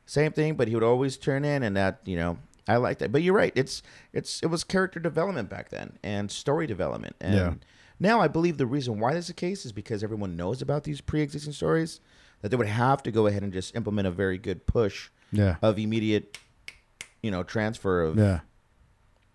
Same 0.05 0.31
thing, 0.31 0.55
but 0.55 0.67
he 0.69 0.73
would 0.73 0.83
always 0.85 1.17
turn 1.17 1.43
in, 1.43 1.63
and 1.63 1.75
that 1.75 1.99
you 2.05 2.15
know, 2.15 2.37
I 2.67 2.77
like 2.77 2.97
that. 2.99 3.11
But 3.11 3.21
you're 3.23 3.33
right; 3.35 3.53
it's 3.55 3.81
it's 4.13 4.41
it 4.43 4.47
was 4.47 4.63
character 4.63 4.99
development 4.99 5.49
back 5.49 5.69
then 5.69 5.97
and 6.03 6.29
story 6.31 6.67
development. 6.67 7.15
And 7.21 7.35
Yeah. 7.35 7.53
now 7.99 8.19
I 8.21 8.27
believe 8.27 8.57
the 8.57 8.65
reason 8.65 8.99
why 8.99 9.13
that's 9.13 9.27
the 9.27 9.33
case 9.33 9.65
is 9.65 9.71
because 9.71 10.03
everyone 10.03 10.35
knows 10.35 10.61
about 10.61 10.83
these 10.83 11.01
pre-existing 11.01 11.53
stories 11.53 11.99
that 12.41 12.49
they 12.49 12.57
would 12.57 12.67
have 12.67 13.01
to 13.03 13.11
go 13.11 13.27
ahead 13.27 13.43
and 13.43 13.51
just 13.53 13.75
implement 13.75 14.07
a 14.07 14.11
very 14.11 14.37
good 14.37 14.65
push 14.67 15.09
yeah, 15.31 15.55
of 15.61 15.79
immediate, 15.79 16.37
you 17.21 17.31
know, 17.31 17.43
transfer 17.43 18.01
of 18.03 18.17
yeah. 18.17 18.41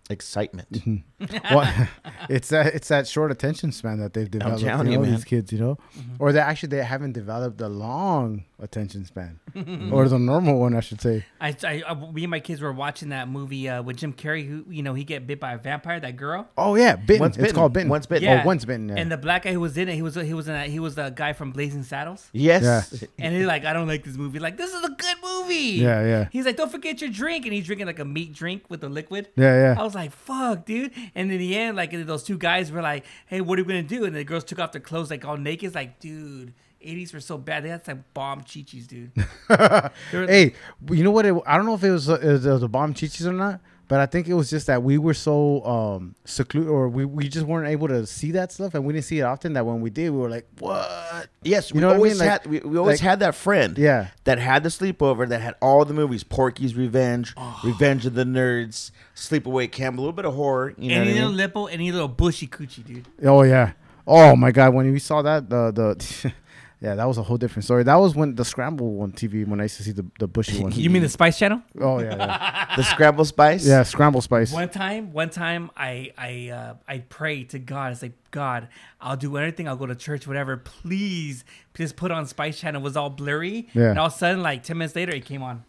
Excitement. 0.09 0.71
Mm-hmm. 0.71 1.55
well, 1.55 1.87
it's 2.29 2.49
that 2.49 2.73
it's 2.73 2.89
that 2.89 3.07
short 3.07 3.31
attention 3.31 3.71
span 3.71 3.99
that 3.99 4.13
they've 4.13 4.29
developed. 4.29 4.61
telling 4.61 4.87
you 4.87 4.93
you, 4.93 4.97
know, 4.97 5.03
man. 5.03 5.13
these 5.13 5.23
kids, 5.23 5.51
you 5.51 5.59
know, 5.59 5.77
mm-hmm. 5.97 6.15
or 6.19 6.31
they 6.31 6.39
actually 6.39 6.69
they 6.69 6.83
haven't 6.83 7.13
developed 7.13 7.57
the 7.57 7.69
long 7.69 8.43
attention 8.59 9.05
span, 9.05 9.39
mm-hmm. 9.55 9.93
or 9.93 10.07
the 10.07 10.19
normal 10.19 10.59
one, 10.59 10.75
I 10.75 10.81
should 10.81 11.01
say. 11.01 11.25
I, 11.39 11.55
I, 11.63 11.83
I, 11.87 11.93
me 11.93 12.23
and 12.23 12.31
my 12.31 12.39
kids 12.39 12.61
were 12.61 12.73
watching 12.73 13.09
that 13.09 13.27
movie 13.29 13.69
uh, 13.69 13.81
with 13.81 13.97
Jim 13.97 14.13
Carrey. 14.13 14.47
Who, 14.47 14.65
you 14.69 14.83
know, 14.83 14.93
he 14.93 15.03
get 15.03 15.25
bit 15.25 15.39
by 15.39 15.53
a 15.53 15.57
vampire. 15.57 15.99
That 15.99 16.17
girl. 16.17 16.47
Oh 16.57 16.75
yeah, 16.75 16.95
bitten. 16.95 17.21
Once 17.21 17.37
It's 17.37 17.53
called 17.53 17.73
bitten. 17.73 17.89
Once 17.89 18.05
bitten. 18.05 18.27
Oh, 18.27 18.45
once 18.45 18.65
bitten. 18.65 18.89
Yeah. 18.89 18.95
And 18.97 19.11
the 19.11 19.17
black 19.17 19.43
guy 19.43 19.53
who 19.53 19.59
was 19.59 19.77
in 19.77 19.89
it, 19.89 19.95
he 19.95 20.01
was 20.01 20.15
he 20.15 20.33
was 20.33 20.47
in 20.47 20.55
a, 20.55 20.65
he 20.65 20.79
was 20.79 20.95
the 20.95 21.09
guy 21.09 21.33
from 21.33 21.51
Blazing 21.51 21.83
Saddles. 21.83 22.29
Yes. 22.33 23.03
And 23.19 23.35
he's 23.35 23.45
like, 23.45 23.65
I 23.65 23.73
don't 23.73 23.87
like 23.87 24.03
this 24.03 24.17
movie. 24.17 24.39
Like, 24.39 24.57
this 24.57 24.73
is 24.73 24.83
a 24.83 24.89
good 24.89 25.17
movie. 25.23 25.53
Yeah, 25.55 26.05
yeah. 26.05 26.27
He's 26.31 26.45
like, 26.45 26.57
don't 26.57 26.71
forget 26.71 26.99
your 27.01 27.09
drink, 27.09 27.45
and 27.45 27.53
he's 27.53 27.65
drinking 27.65 27.87
like 27.87 27.99
a 27.99 28.05
meat 28.05 28.33
drink 28.33 28.63
with 28.69 28.83
a 28.83 28.89
liquid. 28.89 29.29
yeah, 29.35 29.53
I 29.53 29.57
yeah. 29.57 29.75
Was 29.93 30.01
like, 30.05 30.11
fuck, 30.11 30.65
dude. 30.65 30.91
And 31.15 31.31
in 31.31 31.37
the 31.39 31.55
end, 31.55 31.77
like 31.77 31.91
those 31.91 32.23
two 32.23 32.37
guys 32.37 32.71
were 32.71 32.81
like, 32.81 33.05
hey, 33.27 33.41
what 33.41 33.59
are 33.59 33.63
we 33.63 33.67
gonna 33.67 33.83
do? 33.83 34.05
And 34.05 34.15
the 34.15 34.23
girls 34.23 34.43
took 34.43 34.59
off 34.59 34.71
their 34.71 34.81
clothes 34.81 35.09
like 35.09 35.25
all 35.25 35.37
naked. 35.37 35.67
It's 35.67 35.75
like, 35.75 35.99
dude, 35.99 36.53
80s 36.85 37.13
were 37.13 37.19
so 37.19 37.37
bad. 37.37 37.63
They 37.63 37.69
had 37.69 37.85
some 37.85 38.03
bomb 38.13 38.41
chichis, 38.41 38.87
dude. 38.87 39.11
Hey, 40.11 40.53
you 40.89 41.03
know 41.03 41.11
what? 41.11 41.25
It, 41.25 41.35
I 41.45 41.57
don't 41.57 41.65
know 41.65 41.75
if 41.75 41.83
it 41.83 41.91
was, 41.91 42.09
uh, 42.09 42.19
it 42.19 42.43
was 42.45 42.61
the 42.61 42.69
bomb 42.69 42.93
chichis 42.93 43.25
or 43.25 43.33
not, 43.33 43.61
but 43.87 43.99
I 43.99 44.05
think 44.05 44.27
it 44.27 44.33
was 44.33 44.49
just 44.49 44.67
that 44.67 44.81
we 44.83 44.97
were 44.97 45.13
so 45.13 45.63
um 45.65 46.15
secluded, 46.25 46.69
or 46.69 46.87
we, 46.89 47.05
we 47.05 47.27
just 47.27 47.45
weren't 47.45 47.67
able 47.67 47.87
to 47.89 48.05
see 48.07 48.31
that 48.31 48.51
stuff, 48.51 48.73
and 48.75 48.85
we 48.85 48.93
didn't 48.93 49.05
see 49.05 49.19
it 49.19 49.23
often. 49.23 49.53
That 49.53 49.65
when 49.65 49.81
we 49.81 49.89
did, 49.89 50.09
we 50.11 50.17
were 50.19 50.29
like, 50.29 50.47
what? 50.59 51.27
Yes, 51.43 51.69
You 51.71 51.75
we 51.75 51.81
know 51.81 51.87
what 51.87 51.93
I 51.93 51.97
always 51.97 52.19
mean? 52.19 52.19
Like- 52.29 52.41
had 52.43 52.45
we, 52.51 52.59
we 52.61 52.77
always 52.77 52.99
like- 53.01 53.09
had 53.09 53.19
that 53.19 53.35
friend 53.35 53.77
Yeah. 53.77 54.07
that 54.23 54.39
had 54.39 54.63
the 54.63 54.69
sleepover 54.69 55.27
that 55.29 55.41
had 55.41 55.55
all 55.61 55.85
the 55.85 55.93
movies: 55.93 56.23
Porky's 56.23 56.75
Revenge, 56.75 57.33
Oh. 57.37 57.59
Revenge 57.63 58.05
of 58.05 58.13
the 58.15 58.23
Nerds, 58.23 58.91
Sleepaway 59.15 59.71
Camp, 59.71 59.97
a 59.97 60.01
little 60.01 60.13
bit 60.13 60.25
of 60.25 60.33
horror. 60.33 60.73
You 60.77 60.89
know 60.89 60.95
any 61.01 61.11
what 61.11 61.17
I 61.21 61.25
little 61.27 61.31
mean? 61.37 61.49
lipple, 61.49 61.73
any 61.73 61.91
little 61.91 62.07
bushy 62.07 62.47
coochie, 62.47 62.85
dude. 62.85 63.07
Oh 63.23 63.43
yeah. 63.43 63.73
Oh 64.07 64.35
my 64.35 64.51
god, 64.51 64.73
when 64.73 64.91
we 64.91 64.99
saw 64.99 65.21
that 65.21 65.49
the 65.49 65.71
the 65.71 66.33
yeah, 66.83 66.95
that 66.95 67.05
was 67.07 67.17
a 67.17 67.23
whole 67.23 67.37
different 67.37 67.63
story. 67.63 67.83
That 67.83 67.95
was 67.95 68.13
when 68.13 68.35
the 68.35 68.43
scramble 68.43 68.99
on 69.01 69.13
TV 69.13 69.47
when 69.47 69.61
I 69.61 69.63
used 69.63 69.77
to 69.77 69.83
see 69.83 69.93
the, 69.93 70.05
the 70.19 70.27
bushy 70.27 70.61
one. 70.61 70.71
You 70.75 70.89
mean 70.89 71.01
the 71.01 71.07
Spice 71.07 71.39
Channel? 71.39 71.61
oh 71.79 71.99
yeah, 71.99 72.15
yeah. 72.17 72.75
the 72.75 72.83
Scramble 72.83 73.23
Spice. 73.23 73.65
yeah, 73.65 73.83
scramble 73.83 74.21
spice. 74.21 74.51
One 74.51 74.67
time, 74.67 75.13
one 75.13 75.29
time, 75.29 75.71
I 75.77 76.11
I 76.17 76.49
uh, 76.49 76.73
I 76.85 76.97
prayed 76.99 77.51
to 77.51 77.59
God. 77.59 77.93
It's 77.93 78.01
like 78.01 78.11
God, 78.31 78.67
I'll 78.99 79.15
do 79.15 79.37
anything. 79.37 79.67
I'll 79.69 79.77
go 79.77 79.85
to 79.85 79.95
church, 79.95 80.27
whatever. 80.27 80.57
Please, 80.57 81.45
please 81.73 81.93
put 81.93 82.11
on 82.11 82.27
Spice 82.27 82.59
Channel. 82.59 82.81
It 82.81 82.83
was 82.83 82.97
all 82.97 83.09
blurry. 83.09 83.69
Yeah. 83.73 83.91
And 83.91 83.99
all 83.99 84.07
of 84.07 84.13
a 84.13 84.17
sudden, 84.17 84.43
like 84.43 84.63
ten 84.63 84.77
minutes 84.77 84.95
later, 84.95 85.13
it 85.13 85.23
came 85.23 85.41
on. 85.41 85.63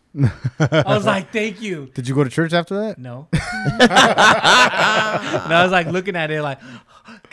I 0.59 0.83
was 0.87 1.05
like, 1.05 1.33
thank 1.33 1.61
you. 1.61 1.87
Did 1.95 2.07
you 2.09 2.15
go 2.15 2.23
to 2.25 2.31
church 2.31 2.53
after 2.53 2.79
that? 2.83 2.99
No. 2.99 3.27
and 3.33 3.43
I 5.53 5.61
was 5.63 5.73
like 5.73 5.89
looking 5.89 6.17
at 6.17 6.31
it 6.31 6.43
like, 6.43 6.61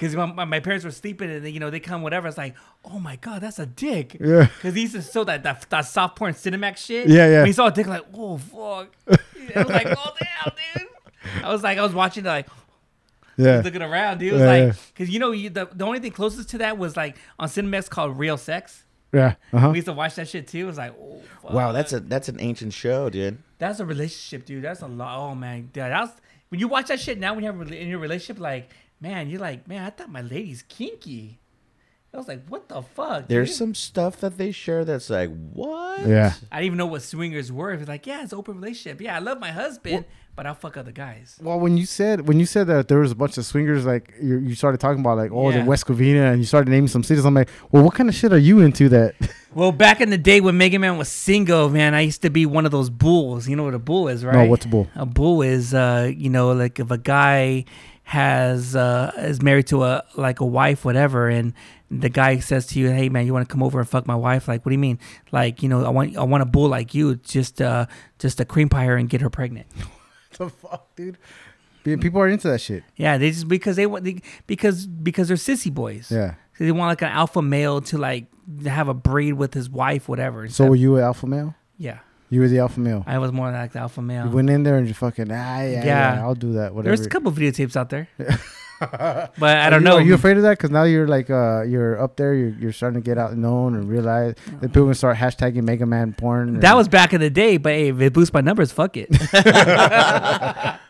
because 0.02 0.16
my, 0.16 0.26
my, 0.26 0.46
my 0.46 0.60
parents 0.60 0.84
were 0.84 0.90
sleeping 0.90 1.30
and 1.30 1.46
they, 1.46 1.52
you 1.52 1.60
know 1.60 1.70
they 1.70 1.80
come 1.80 2.02
whatever. 2.02 2.28
It's 2.28 2.38
like, 2.38 2.56
oh 2.84 2.98
my 2.98 3.18
god, 3.18 3.42
that's 3.42 3.60
a 3.60 3.68
dick. 3.68 4.18
Yeah. 4.20 4.46
Because 4.56 4.74
he 4.74 4.82
used 4.82 4.96
to 4.96 5.02
show 5.04 5.24
that, 5.26 5.44
that 5.44 5.70
that 5.70 5.82
soft 5.82 6.16
porn 6.16 6.34
Cinemax 6.34 6.78
shit. 6.78 7.08
Yeah, 7.08 7.28
yeah. 7.28 7.38
When 7.40 7.46
he 7.48 7.54
saw 7.54 7.68
a 7.68 7.72
dick 7.72 7.86
like, 7.86 8.04
oh 8.16 8.38
fuck. 8.40 8.90
I 9.08 9.60
was 9.64 9.70
like, 9.70 9.88
oh 9.88 10.12
damn, 10.20 10.54
dude. 10.76 10.88
I 11.44 11.52
was 11.54 11.62
like, 11.62 11.78
I 11.78 11.84
was 11.84 11.94
watching 11.94 12.26
it 12.26 12.30
like 12.30 12.48
Yeah. 13.38 13.62
looking 13.64 13.84
around, 13.84 14.18
dude. 14.18 14.30
It 14.30 14.34
was 14.34 14.42
Yeah, 14.42 14.48
like, 14.48 14.64
yeah. 14.64 14.74
because 14.94 15.10
you 15.12 15.20
know, 15.20 15.32
you, 15.34 15.52
the 15.52 15.70
the 15.72 15.86
only 15.86 16.00
thing 16.00 16.12
closest 16.12 16.50
to 16.50 16.58
that 16.58 16.80
was 16.80 16.98
like 16.98 17.16
on 17.38 17.48
Cinemax 17.48 17.88
called 17.88 18.18
Real 18.18 18.38
Sex. 18.38 18.84
Yeah. 19.14 19.36
Uh-huh. 19.54 19.70
We 19.70 19.76
used 19.78 19.88
to 19.88 19.94
watch 19.94 20.16
that 20.16 20.28
shit 20.30 20.48
too. 20.48 20.60
It 20.60 20.64
was 20.64 20.78
like, 20.80 20.96
oh 21.00 21.22
fuck. 21.44 21.54
Wow, 21.54 21.74
that's 21.74 21.94
a 21.94 22.00
that's 22.00 22.28
an 22.28 22.38
ancient 22.40 22.74
show, 22.74 23.10
dude. 23.12 23.38
That's 23.60 23.80
a 23.80 23.86
relationship, 23.86 24.46
dude. 24.48 24.64
That's 24.64 24.82
a 24.82 24.88
lot. 24.88 25.16
Oh 25.20 25.36
man, 25.36 25.70
dude, 25.74 25.84
that's 25.84 26.14
when 26.50 26.60
you 26.60 26.68
watch 26.68 26.88
that 26.88 27.00
shit 27.00 27.20
now. 27.20 27.36
When 27.36 27.44
you 27.44 27.52
have 27.52 27.62
a 27.62 27.74
in 27.80 27.88
your 27.88 28.00
relationship, 28.00 28.42
like, 28.42 28.70
man, 29.02 29.30
you're 29.30 29.40
like, 29.42 29.68
man, 29.68 29.84
I 29.84 29.90
thought 29.90 30.10
my 30.12 30.22
lady's 30.22 30.64
kinky. 30.64 31.40
I 32.14 32.18
was 32.18 32.28
like, 32.28 32.46
what 32.50 32.68
the 32.68 32.82
fuck? 32.82 33.30
There's 33.30 33.50
dude? 33.50 33.58
some 33.58 33.74
stuff 33.76 34.20
that 34.20 34.38
they 34.38 34.52
share 34.52 34.84
that's 34.84 35.10
like, 35.10 35.30
what? 35.54 36.06
Yeah. 36.06 36.34
I 36.52 36.58
didn't 36.58 36.66
even 36.66 36.78
know 36.78 36.86
what 36.88 37.04
swingers 37.04 37.54
were. 37.54 37.72
It's 37.72 37.88
like, 37.88 38.06
yeah, 38.06 38.22
it's 38.22 38.34
open 38.34 38.56
relationship. 38.56 39.00
Yeah, 39.00 39.16
I 39.16 39.20
love 39.20 39.40
my 39.40 39.52
husband, 39.52 40.04
but 40.36 40.46
I'll 40.46 40.54
fuck 40.54 40.76
other 40.76 40.92
guys. 40.92 41.40
Well, 41.42 41.58
when 41.58 41.78
you 41.78 41.86
said 41.86 42.28
when 42.28 42.38
you 42.38 42.46
said 42.46 42.68
that 42.68 42.90
there 42.90 43.00
was 43.00 43.12
a 43.14 43.16
bunch 43.16 43.38
of 43.38 43.46
swingers, 43.46 43.86
like 43.86 44.14
you, 44.22 44.40
you 44.40 44.56
started 44.56 44.82
talking 44.82 45.00
about 45.00 45.16
like 45.18 45.32
oh 45.32 45.52
Yeah. 45.52 45.60
the 45.60 45.66
West 45.66 45.86
Covina, 45.88 46.32
and 46.34 46.40
you 46.40 46.46
started 46.46 46.70
naming 46.70 46.90
some 46.90 47.02
cities. 47.02 47.24
I'm 47.24 47.34
like, 47.34 47.48
well, 47.72 47.82
what 47.82 47.94
kind 47.96 48.10
of 48.10 48.16
shit 48.16 48.34
are 48.34 48.38
you 48.38 48.60
into 48.60 48.90
that? 48.90 49.16
Well, 49.54 49.74
back 49.74 50.00
in 50.00 50.12
the 50.12 50.18
day 50.18 50.40
when 50.40 50.58
Mega 50.58 50.80
Man 50.80 50.98
was 50.98 51.10
single, 51.10 51.68
man, 51.70 51.94
I 51.94 52.00
used 52.00 52.22
to 52.22 52.30
be 52.30 52.46
one 52.46 52.66
of 52.66 52.72
those 52.72 52.90
bulls. 52.90 53.50
You 53.50 53.58
know 53.58 53.66
what 53.66 53.74
a 53.74 53.80
bull 53.80 54.08
is, 54.08 54.24
right? 54.24 54.34
No, 54.34 54.46
what's 54.46 54.64
a 54.64 54.70
bull? 54.70 54.88
A 54.96 55.06
bull 55.06 55.42
is, 55.42 55.74
uh, 55.74 56.10
you 56.16 56.30
know, 56.30 56.54
like 56.54 56.80
if 56.80 56.90
a 56.90 56.98
guy 56.98 57.66
has 58.04 58.76
uh, 58.76 59.12
is 59.18 59.42
married 59.42 59.68
to 59.68 59.84
a 59.84 60.04
like 60.16 60.40
a 60.40 60.46
wife, 60.46 60.84
whatever, 60.84 61.30
and 61.30 61.54
the 61.90 62.10
guy 62.10 62.40
says 62.40 62.68
to 62.68 62.80
you, 62.80 62.90
"Hey, 62.90 63.10
man, 63.10 63.26
you 63.26 63.34
want 63.34 63.48
to 63.48 63.52
come 63.52 63.64
over 63.64 63.80
and 63.80 63.88
fuck 63.88 64.08
my 64.08 64.16
wife?" 64.16 64.48
Like, 64.48 64.66
what 64.66 64.70
do 64.70 64.74
you 64.74 64.80
mean? 64.80 65.00
Like, 65.32 65.64
you 65.64 65.70
know, 65.70 65.86
I 65.86 65.90
want 65.90 66.18
I 66.18 66.24
want 66.24 66.44
a 66.44 66.46
bull 66.46 66.68
like 66.68 66.94
you, 66.94 67.16
just 67.16 67.62
uh, 67.62 67.86
just 68.20 68.38
to 68.38 68.46
cream 68.46 68.70
pie 68.70 68.86
her 68.86 68.98
and 68.98 69.10
get 69.10 69.22
her 69.22 69.30
pregnant. 69.30 69.68
the 70.38 70.50
fuck, 70.50 70.96
dude? 70.96 71.18
People 71.84 72.22
are 72.22 72.28
into 72.28 72.48
that 72.48 72.62
shit. 72.62 72.84
Yeah, 72.96 73.18
they 73.18 73.32
just 73.32 73.48
because 73.48 73.76
they 73.76 73.86
want 73.86 74.04
they, 74.04 74.22
because 74.46 74.86
because 74.86 75.28
they're 75.28 75.38
sissy 75.38 75.74
boys. 75.74 76.12
Yeah. 76.12 76.36
he 76.58 76.72
want 76.72 76.90
like 76.90 77.02
an 77.02 77.10
alpha 77.10 77.42
male 77.42 77.82
to 77.82 77.98
like 77.98 78.28
have 78.66 78.88
a 78.88 78.94
breed 78.94 79.34
with 79.34 79.54
his 79.54 79.70
wife, 79.70 80.08
whatever. 80.08 80.48
So 80.50 80.68
were 80.68 80.76
you 80.76 80.98
an 80.98 81.04
alpha 81.04 81.26
male? 81.26 81.56
yeah, 81.78 82.00
You 82.32 82.40
were 82.42 82.48
the 82.48 82.60
alpha 82.60 82.80
male. 82.80 83.04
I 83.06 83.18
was 83.20 83.32
more 83.32 83.52
like 83.52 83.74
the 83.74 83.80
alpha 83.80 84.02
male. 84.02 84.26
You 84.26 84.32
went 84.32 84.50
in 84.50 84.64
there 84.64 84.78
and 84.78 84.88
just 84.88 85.00
fucking 85.00 85.30
ah 85.30 85.34
yeah, 85.36 85.64
yeah, 85.70 85.86
Yeah. 86.16 86.22
I'll 86.24 86.34
do 86.34 86.54
that. 86.54 86.74
Whatever. 86.74 86.96
There's 86.96 87.06
a 87.06 87.10
couple 87.10 87.30
videotapes 87.32 87.76
out 87.76 87.90
there, 87.90 88.08
but 88.18 89.58
I 89.58 89.70
don't 89.70 89.82
you- 89.82 89.90
know. 89.90 89.96
Are 89.98 90.02
you 90.02 90.14
afraid 90.16 90.38
of 90.38 90.44
that? 90.44 90.52
Because 90.58 90.72
now 90.72 90.84
you're 90.84 91.08
like 91.10 91.30
uh 91.30 91.64
you're 91.64 92.02
up 92.02 92.16
there. 92.16 92.34
You're, 92.34 92.50
you're 92.58 92.72
starting 92.72 93.02
to 93.02 93.06
get 93.06 93.18
out 93.18 93.36
known 93.38 93.76
and 93.76 93.88
realize 93.90 94.36
that 94.62 94.70
people 94.70 94.86
can 94.86 94.94
start 94.96 95.18
hashtagging 95.18 95.64
Mega 95.64 95.86
Man 95.86 96.14
porn. 96.14 96.62
That 96.62 96.76
was 96.78 96.88
back 96.88 97.14
in 97.14 97.20
the 97.20 97.30
day, 97.30 97.58
but 97.58 97.74
hey, 97.74 97.90
if 97.90 98.00
it 98.00 98.14
boosts 98.14 98.34
my 98.34 98.42
numbers, 98.42 98.72
fuck 98.72 98.96
it. 98.96 99.10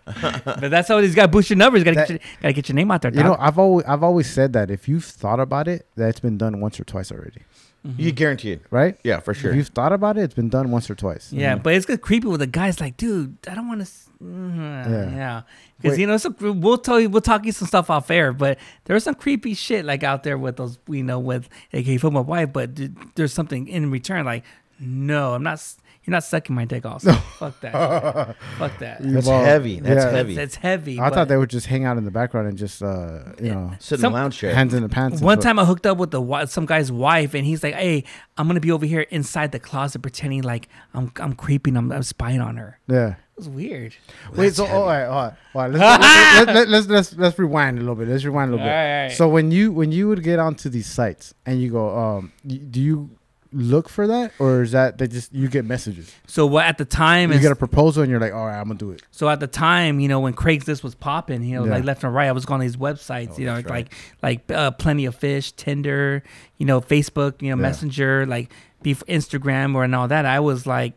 but 0.05 0.69
that's 0.69 0.87
how 0.87 0.99
these 1.01 1.15
got 1.15 1.23
to 1.23 1.27
boost 1.27 1.49
your 1.49 1.57
numbers. 1.57 1.83
Got 1.83 1.91
to 1.91 1.95
get, 1.95 2.09
your- 2.09 2.19
gotta 2.41 2.53
get 2.53 2.69
your 2.69 2.75
name 2.75 2.91
out 2.91 3.01
there. 3.01 3.13
You 3.13 3.23
know. 3.23 3.35
I've 3.39 3.57
always 3.57 3.85
I've 3.85 4.03
always 4.03 4.31
said 4.31 4.53
that 4.53 4.69
if 4.71 4.87
you've 4.87 5.05
thought 5.05 5.39
about 5.39 5.67
it, 5.67 5.87
that 5.95 6.09
it's 6.09 6.19
been 6.19 6.37
done 6.37 6.59
once 6.61 6.79
or 6.79 6.83
twice 6.83 7.11
already, 7.11 7.41
You 7.83 7.91
mm-hmm. 7.91 8.15
guarantee 8.15 8.51
it. 8.51 8.61
right? 8.69 8.95
Yeah, 9.03 9.21
for 9.21 9.33
sure. 9.33 9.51
If 9.51 9.57
you've 9.57 9.69
thought 9.69 9.91
about 9.91 10.15
it, 10.15 10.21
it's 10.21 10.35
been 10.35 10.49
done 10.49 10.69
once 10.69 10.87
or 10.89 10.93
twice. 10.93 11.33
yeah, 11.33 11.55
mm-hmm. 11.55 11.63
but 11.63 11.73
it's 11.73 11.87
good 11.87 12.01
creepy 12.01 12.27
with 12.27 12.39
the 12.39 12.47
guys 12.47 12.79
like, 12.79 12.95
dude, 12.95 13.37
I 13.47 13.55
don't 13.55 13.67
want 13.67 13.81
to. 13.81 13.87
Mm-hmm, 14.23 14.93
yeah. 14.93 15.15
Yeah, 15.15 15.41
because 15.77 15.97
Wait. 15.97 16.01
you 16.01 16.07
know, 16.07 16.17
some, 16.17 16.35
we'll 16.61 16.77
tell 16.77 16.99
you, 16.99 17.09
we'll 17.09 17.21
talk 17.21 17.43
you 17.43 17.51
some 17.51 17.67
stuff 17.67 17.89
off 17.89 18.11
air, 18.11 18.33
but 18.33 18.59
there's 18.83 19.03
some 19.03 19.15
creepy 19.15 19.55
shit 19.55 19.83
like 19.83 20.03
out 20.03 20.21
there 20.21 20.37
with 20.37 20.57
those, 20.57 20.77
you 20.87 21.01
know, 21.03 21.17
with 21.17 21.49
like, 21.73 21.85
hey, 21.85 21.97
fuck 21.97 22.13
my 22.13 22.19
wife, 22.19 22.53
but 22.53 22.75
dude, 22.75 22.95
there's 23.15 23.33
something 23.33 23.67
in 23.67 23.89
return. 23.89 24.25
Like, 24.25 24.43
no, 24.79 25.33
I'm 25.33 25.41
not. 25.41 25.59
S- 26.01 26.07
You're 26.07 26.11
not 26.13 26.23
sucking 26.23 26.55
my 26.55 26.65
dick 26.65 26.85
off. 26.85 27.03
Fuck 27.03 27.59
that. 27.61 27.71
Fuck 28.57 28.77
that. 28.79 28.97
That's 29.01 29.27
well, 29.27 29.43
heavy. 29.43 29.79
That's 29.79 30.05
yeah. 30.05 30.11
heavy. 30.11 30.35
That's 30.35 30.55
heavy. 30.55 30.99
I 30.99 31.09
thought 31.09 31.27
they 31.27 31.37
would 31.37 31.49
just 31.49 31.67
hang 31.67 31.85
out 31.85 31.97
in 31.97 32.05
the 32.05 32.11
background 32.11 32.47
and 32.47 32.57
just 32.57 32.81
uh 32.81 33.19
you 33.41 33.51
know 33.51 33.71
Sit 33.79 33.95
in 33.95 34.01
Some- 34.01 34.13
the 34.13 34.19
lounge 34.19 34.37
chair. 34.37 34.53
hands 34.53 34.73
in 34.73 34.83
the 34.83 34.89
pants. 34.89 35.21
One 35.21 35.39
time 35.39 35.59
I 35.59 35.65
hooked 35.65 35.85
up 35.85 35.97
with 35.97 36.11
the 36.11 36.19
wi- 36.19 36.45
some 36.45 36.65
guy's 36.65 36.91
wife, 36.91 37.33
and 37.33 37.45
he's 37.45 37.63
like, 37.63 37.75
"Hey, 37.75 38.03
I'm 38.37 38.47
gonna 38.47 38.59
be 38.59 38.71
over 38.71 38.85
here 38.85 39.01
inside 39.09 39.51
the 39.51 39.59
closet, 39.59 40.01
pretending 40.01 40.41
like 40.43 40.67
I'm 40.93 41.11
I'm 41.17 41.33
creeping, 41.33 41.77
I'm, 41.77 41.91
I'm 41.91 42.03
spying 42.03 42.41
on 42.41 42.57
her." 42.57 42.79
Yeah. 42.87 43.15
It 43.37 43.45
was 43.47 43.49
weird. 43.49 43.95
Wait, 44.35 44.53
so 44.53 44.65
all 44.67 44.85
right, 44.85 45.05
all 45.05 45.23
right, 45.25 45.33
all 45.55 45.61
right. 45.61 45.71
Let's, 45.71 45.81
let's, 45.81 46.47
let's, 46.47 46.69
let's, 46.69 46.87
let's, 46.87 47.13
let's 47.17 47.39
rewind 47.39 47.77
a 47.77 47.81
little 47.81 47.95
bit. 47.95 48.07
Let's 48.07 48.23
rewind 48.23 48.49
a 48.49 48.51
little 48.51 48.65
bit. 48.65 48.69
All 48.71 48.77
right, 48.77 48.97
all 48.97 49.03
right. 49.07 49.11
So 49.13 49.29
when 49.29 49.49
you 49.49 49.71
when 49.71 49.91
you 49.91 50.07
would 50.09 50.21
get 50.21 50.37
onto 50.37 50.69
these 50.69 50.85
sites 50.85 51.33
and 51.45 51.59
you 51.59 51.71
go, 51.71 51.97
um, 51.97 52.31
do 52.45 52.79
you 52.81 53.09
look 53.53 53.89
for 53.89 54.07
that 54.07 54.31
or 54.39 54.61
is 54.61 54.71
that 54.71 54.97
they 54.97 55.07
just 55.07 55.33
you 55.33 55.47
get 55.49 55.65
messages? 55.65 56.13
So 56.27 56.45
what 56.45 56.65
at 56.65 56.77
the 56.77 56.85
time 56.85 57.31
You 57.31 57.35
is 57.37 57.41
get 57.41 57.51
a 57.51 57.55
proposal 57.55 58.01
and 58.03 58.09
you're 58.09 58.19
like, 58.19 58.33
all 58.33 58.45
right, 58.45 58.57
I'm 58.59 58.67
gonna 58.67 58.79
do 58.79 58.91
it. 58.91 59.01
so 59.11 59.27
at 59.29 59.39
the 59.39 59.47
time, 59.47 59.99
you 59.99 60.07
know, 60.07 60.19
when 60.21 60.33
Craigslist 60.33 60.83
was 60.83 60.95
popping, 60.95 61.43
you 61.43 61.55
know, 61.57 61.65
Yeah. 61.65 61.71
like 61.71 61.83
left 61.83 62.03
and 62.03 62.13
right, 62.13 62.27
I 62.29 62.31
was 62.31 62.45
going 62.45 62.61
on 62.61 62.65
these 62.65 62.77
websites, 62.77 63.31
Oh, 63.33 63.37
you 63.39 63.45
know, 63.45 63.55
that's 63.55 63.69
like 63.69 63.93
like 64.23 64.49
uh, 64.51 64.71
Plenty 64.71 65.05
of 65.05 65.15
Fish, 65.15 65.51
Tinder, 65.51 66.23
you 66.57 66.65
know, 66.65 66.79
Facebook, 66.81 67.41
you 67.41 67.49
know, 67.49 67.55
Yeah. 67.57 67.61
Messenger, 67.67 68.25
like 68.25 68.51
Instagram 68.83 69.75
or 69.75 69.83
and 69.83 69.93
all 69.95 70.07
that. 70.07 70.25
I 70.25 70.39
was 70.39 70.65
like 70.65 70.93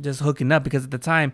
just 0.00 0.20
hooking 0.20 0.52
up 0.52 0.62
because 0.64 0.84
at 0.84 0.90
the 0.90 0.98
time, 0.98 1.32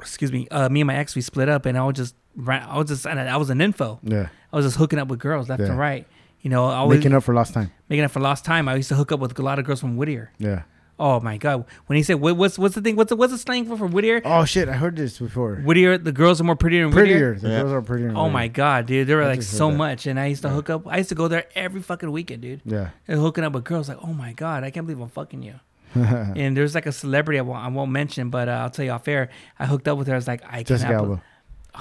excuse 0.00 0.32
me, 0.32 0.48
uh, 0.50 0.68
me 0.68 0.80
and 0.80 0.86
my 0.88 0.96
ex 0.96 1.14
we 1.14 1.22
split 1.22 1.48
up, 1.48 1.66
and 1.66 1.78
I 1.78 1.84
was 1.84 1.96
just 1.96 2.14
I 2.46 2.76
was 2.76 2.88
just 2.88 3.06
I 3.06 3.36
was 3.36 3.50
an 3.50 3.60
info. 3.60 3.98
Yeah, 4.02 4.28
I 4.52 4.56
was 4.56 4.66
just 4.66 4.76
hooking 4.76 4.98
up 4.98 5.08
with 5.08 5.18
girls 5.20 5.48
left 5.48 5.60
Yeah. 5.62 5.68
and 5.68 5.78
right. 5.78 6.06
You 6.46 6.50
know, 6.50 6.66
I 6.66 6.84
was 6.84 6.96
making 6.98 7.12
up 7.12 7.24
for 7.24 7.34
lost 7.34 7.54
time. 7.54 7.72
making 7.88 8.04
up 8.04 8.12
for 8.12 8.20
lost 8.20 8.44
time. 8.44 8.68
I 8.68 8.76
used 8.76 8.88
to 8.90 8.94
hook 8.94 9.10
up 9.10 9.18
with 9.18 9.36
a 9.36 9.42
lot 9.42 9.58
of 9.58 9.64
girls 9.64 9.80
from 9.80 9.96
Whittier. 9.96 10.30
Yeah. 10.38 10.62
Oh 10.96 11.18
my 11.18 11.38
god! 11.38 11.64
When 11.86 11.96
he 11.96 12.04
said, 12.04 12.20
what, 12.20 12.36
"What's 12.36 12.56
what's 12.56 12.76
the 12.76 12.80
thing? 12.80 12.94
What's 12.94 13.08
the, 13.08 13.16
what's 13.16 13.32
the 13.32 13.38
slang 13.38 13.66
for 13.66 13.76
for 13.76 13.88
Whittier?" 13.88 14.22
Oh 14.24 14.44
shit, 14.44 14.68
I 14.68 14.74
heard 14.74 14.94
this 14.94 15.18
before. 15.18 15.56
Whittier, 15.56 15.98
the 15.98 16.12
girls 16.12 16.40
are 16.40 16.44
more 16.44 16.54
prettier 16.54 16.84
than 16.84 16.92
Prettier. 16.92 17.32
Whittier. 17.34 17.40
The 17.40 17.48
Yeah. 17.48 17.60
girls 17.62 17.72
are 17.72 17.82
prettier. 17.82 18.06
than 18.08 18.16
Oh 18.16 18.30
my 18.30 18.46
god, 18.46 18.86
dude! 18.86 19.08
There 19.08 19.16
were 19.16 19.24
I 19.24 19.34
like 19.34 19.42
so 19.42 19.72
much, 19.72 20.06
and 20.06 20.20
I 20.20 20.26
used 20.26 20.42
to 20.42 20.48
hook 20.50 20.70
up. 20.70 20.86
I 20.86 20.98
used 20.98 21.08
to 21.08 21.16
go 21.16 21.26
there 21.26 21.46
every 21.56 21.82
fucking 21.82 22.12
weekend, 22.12 22.42
dude. 22.42 22.60
Yeah. 22.64 22.90
And 23.08 23.18
hooking 23.20 23.42
up 23.42 23.52
with 23.52 23.64
girls, 23.64 23.88
like, 23.88 23.98
oh 24.00 24.12
my 24.14 24.32
god, 24.32 24.62
I 24.62 24.70
can't 24.70 24.86
believe 24.86 25.02
I'm 25.02 25.08
fucking 25.08 25.42
you. 25.42 25.54
and 25.96 26.56
there's 26.56 26.76
like 26.76 26.86
a 26.86 26.92
celebrity 26.92 27.40
I 27.40 27.42
won't, 27.42 27.58
I 27.58 27.68
won't 27.68 27.90
mention, 27.90 28.30
but 28.30 28.48
uh, 28.48 28.52
I'll 28.52 28.70
tell 28.70 28.84
you 28.84 28.92
off 28.92 29.08
air. 29.08 29.30
I 29.58 29.66
hooked 29.66 29.88
up 29.88 29.98
with 29.98 30.06
her. 30.06 30.14
I 30.14 30.16
was 30.16 30.28
like, 30.28 30.42
I 30.48 30.62
Jessica 30.62 30.92
cannot. 30.92 31.00
Alba. 31.02 31.14
bel- 31.16 31.24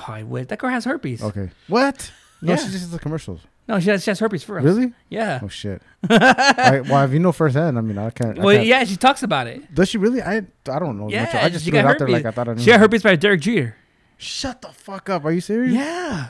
Oh, 0.10 0.12
I 0.12 0.24
wish 0.24 0.48
that 0.48 0.60
girl 0.60 0.72
has 0.72 0.84
herpes. 0.84 1.24
Okay. 1.24 1.52
What? 1.70 2.12
No, 2.42 2.52
Yeah. 2.52 2.58
she 2.58 2.64
just 2.66 2.80
does 2.84 2.92
the 2.92 3.00
commercials. 3.00 3.40
No, 3.68 3.80
she 3.80 3.90
has, 3.90 4.04
she 4.04 4.12
has 4.12 4.20
herpes 4.20 4.44
for 4.44 4.60
us. 4.60 4.64
Really? 4.64 4.94
Yeah. 5.10 5.40
Oh 5.42 5.48
shit. 5.48 5.82
I, 6.10 6.82
well, 6.88 7.04
if 7.04 7.12
you 7.12 7.20
know 7.20 7.32
firsthand, 7.32 7.78
I 7.78 7.82
mean, 7.82 7.98
I 7.98 8.12
can't. 8.12 8.38
I 8.38 8.44
well, 8.44 8.56
can't- 8.56 8.68
yeah, 8.68 8.84
she 8.84 8.96
talks 8.96 9.24
about 9.24 9.48
it. 9.48 9.74
Does 9.74 9.90
she 9.90 9.98
really? 9.98 10.22
I 10.22 10.38
I 10.70 10.80
don't 10.80 10.98
know. 11.00 11.10
Yeah, 11.10 11.24
much. 11.24 11.36
I 11.36 11.50
just 11.50 11.66
threw 11.66 11.78
it 11.78 11.84
out 11.86 11.98
there 11.98 12.08
herpes. 12.08 12.14
like 12.14 12.26
I 12.26 12.32
thought 12.32 12.48
I 12.50 12.54
knew. 12.54 12.62
She 12.62 12.68
got 12.70 12.80
herpes 12.80 13.02
by 13.02 13.16
Derek 13.16 13.42
Jeter. 13.42 13.76
Shut 14.18 14.62
the 14.62 14.70
fuck 14.70 15.10
up. 15.10 15.26
Are 15.26 15.32
you 15.32 15.42
serious? 15.42 15.74
Yeah. 15.74 16.28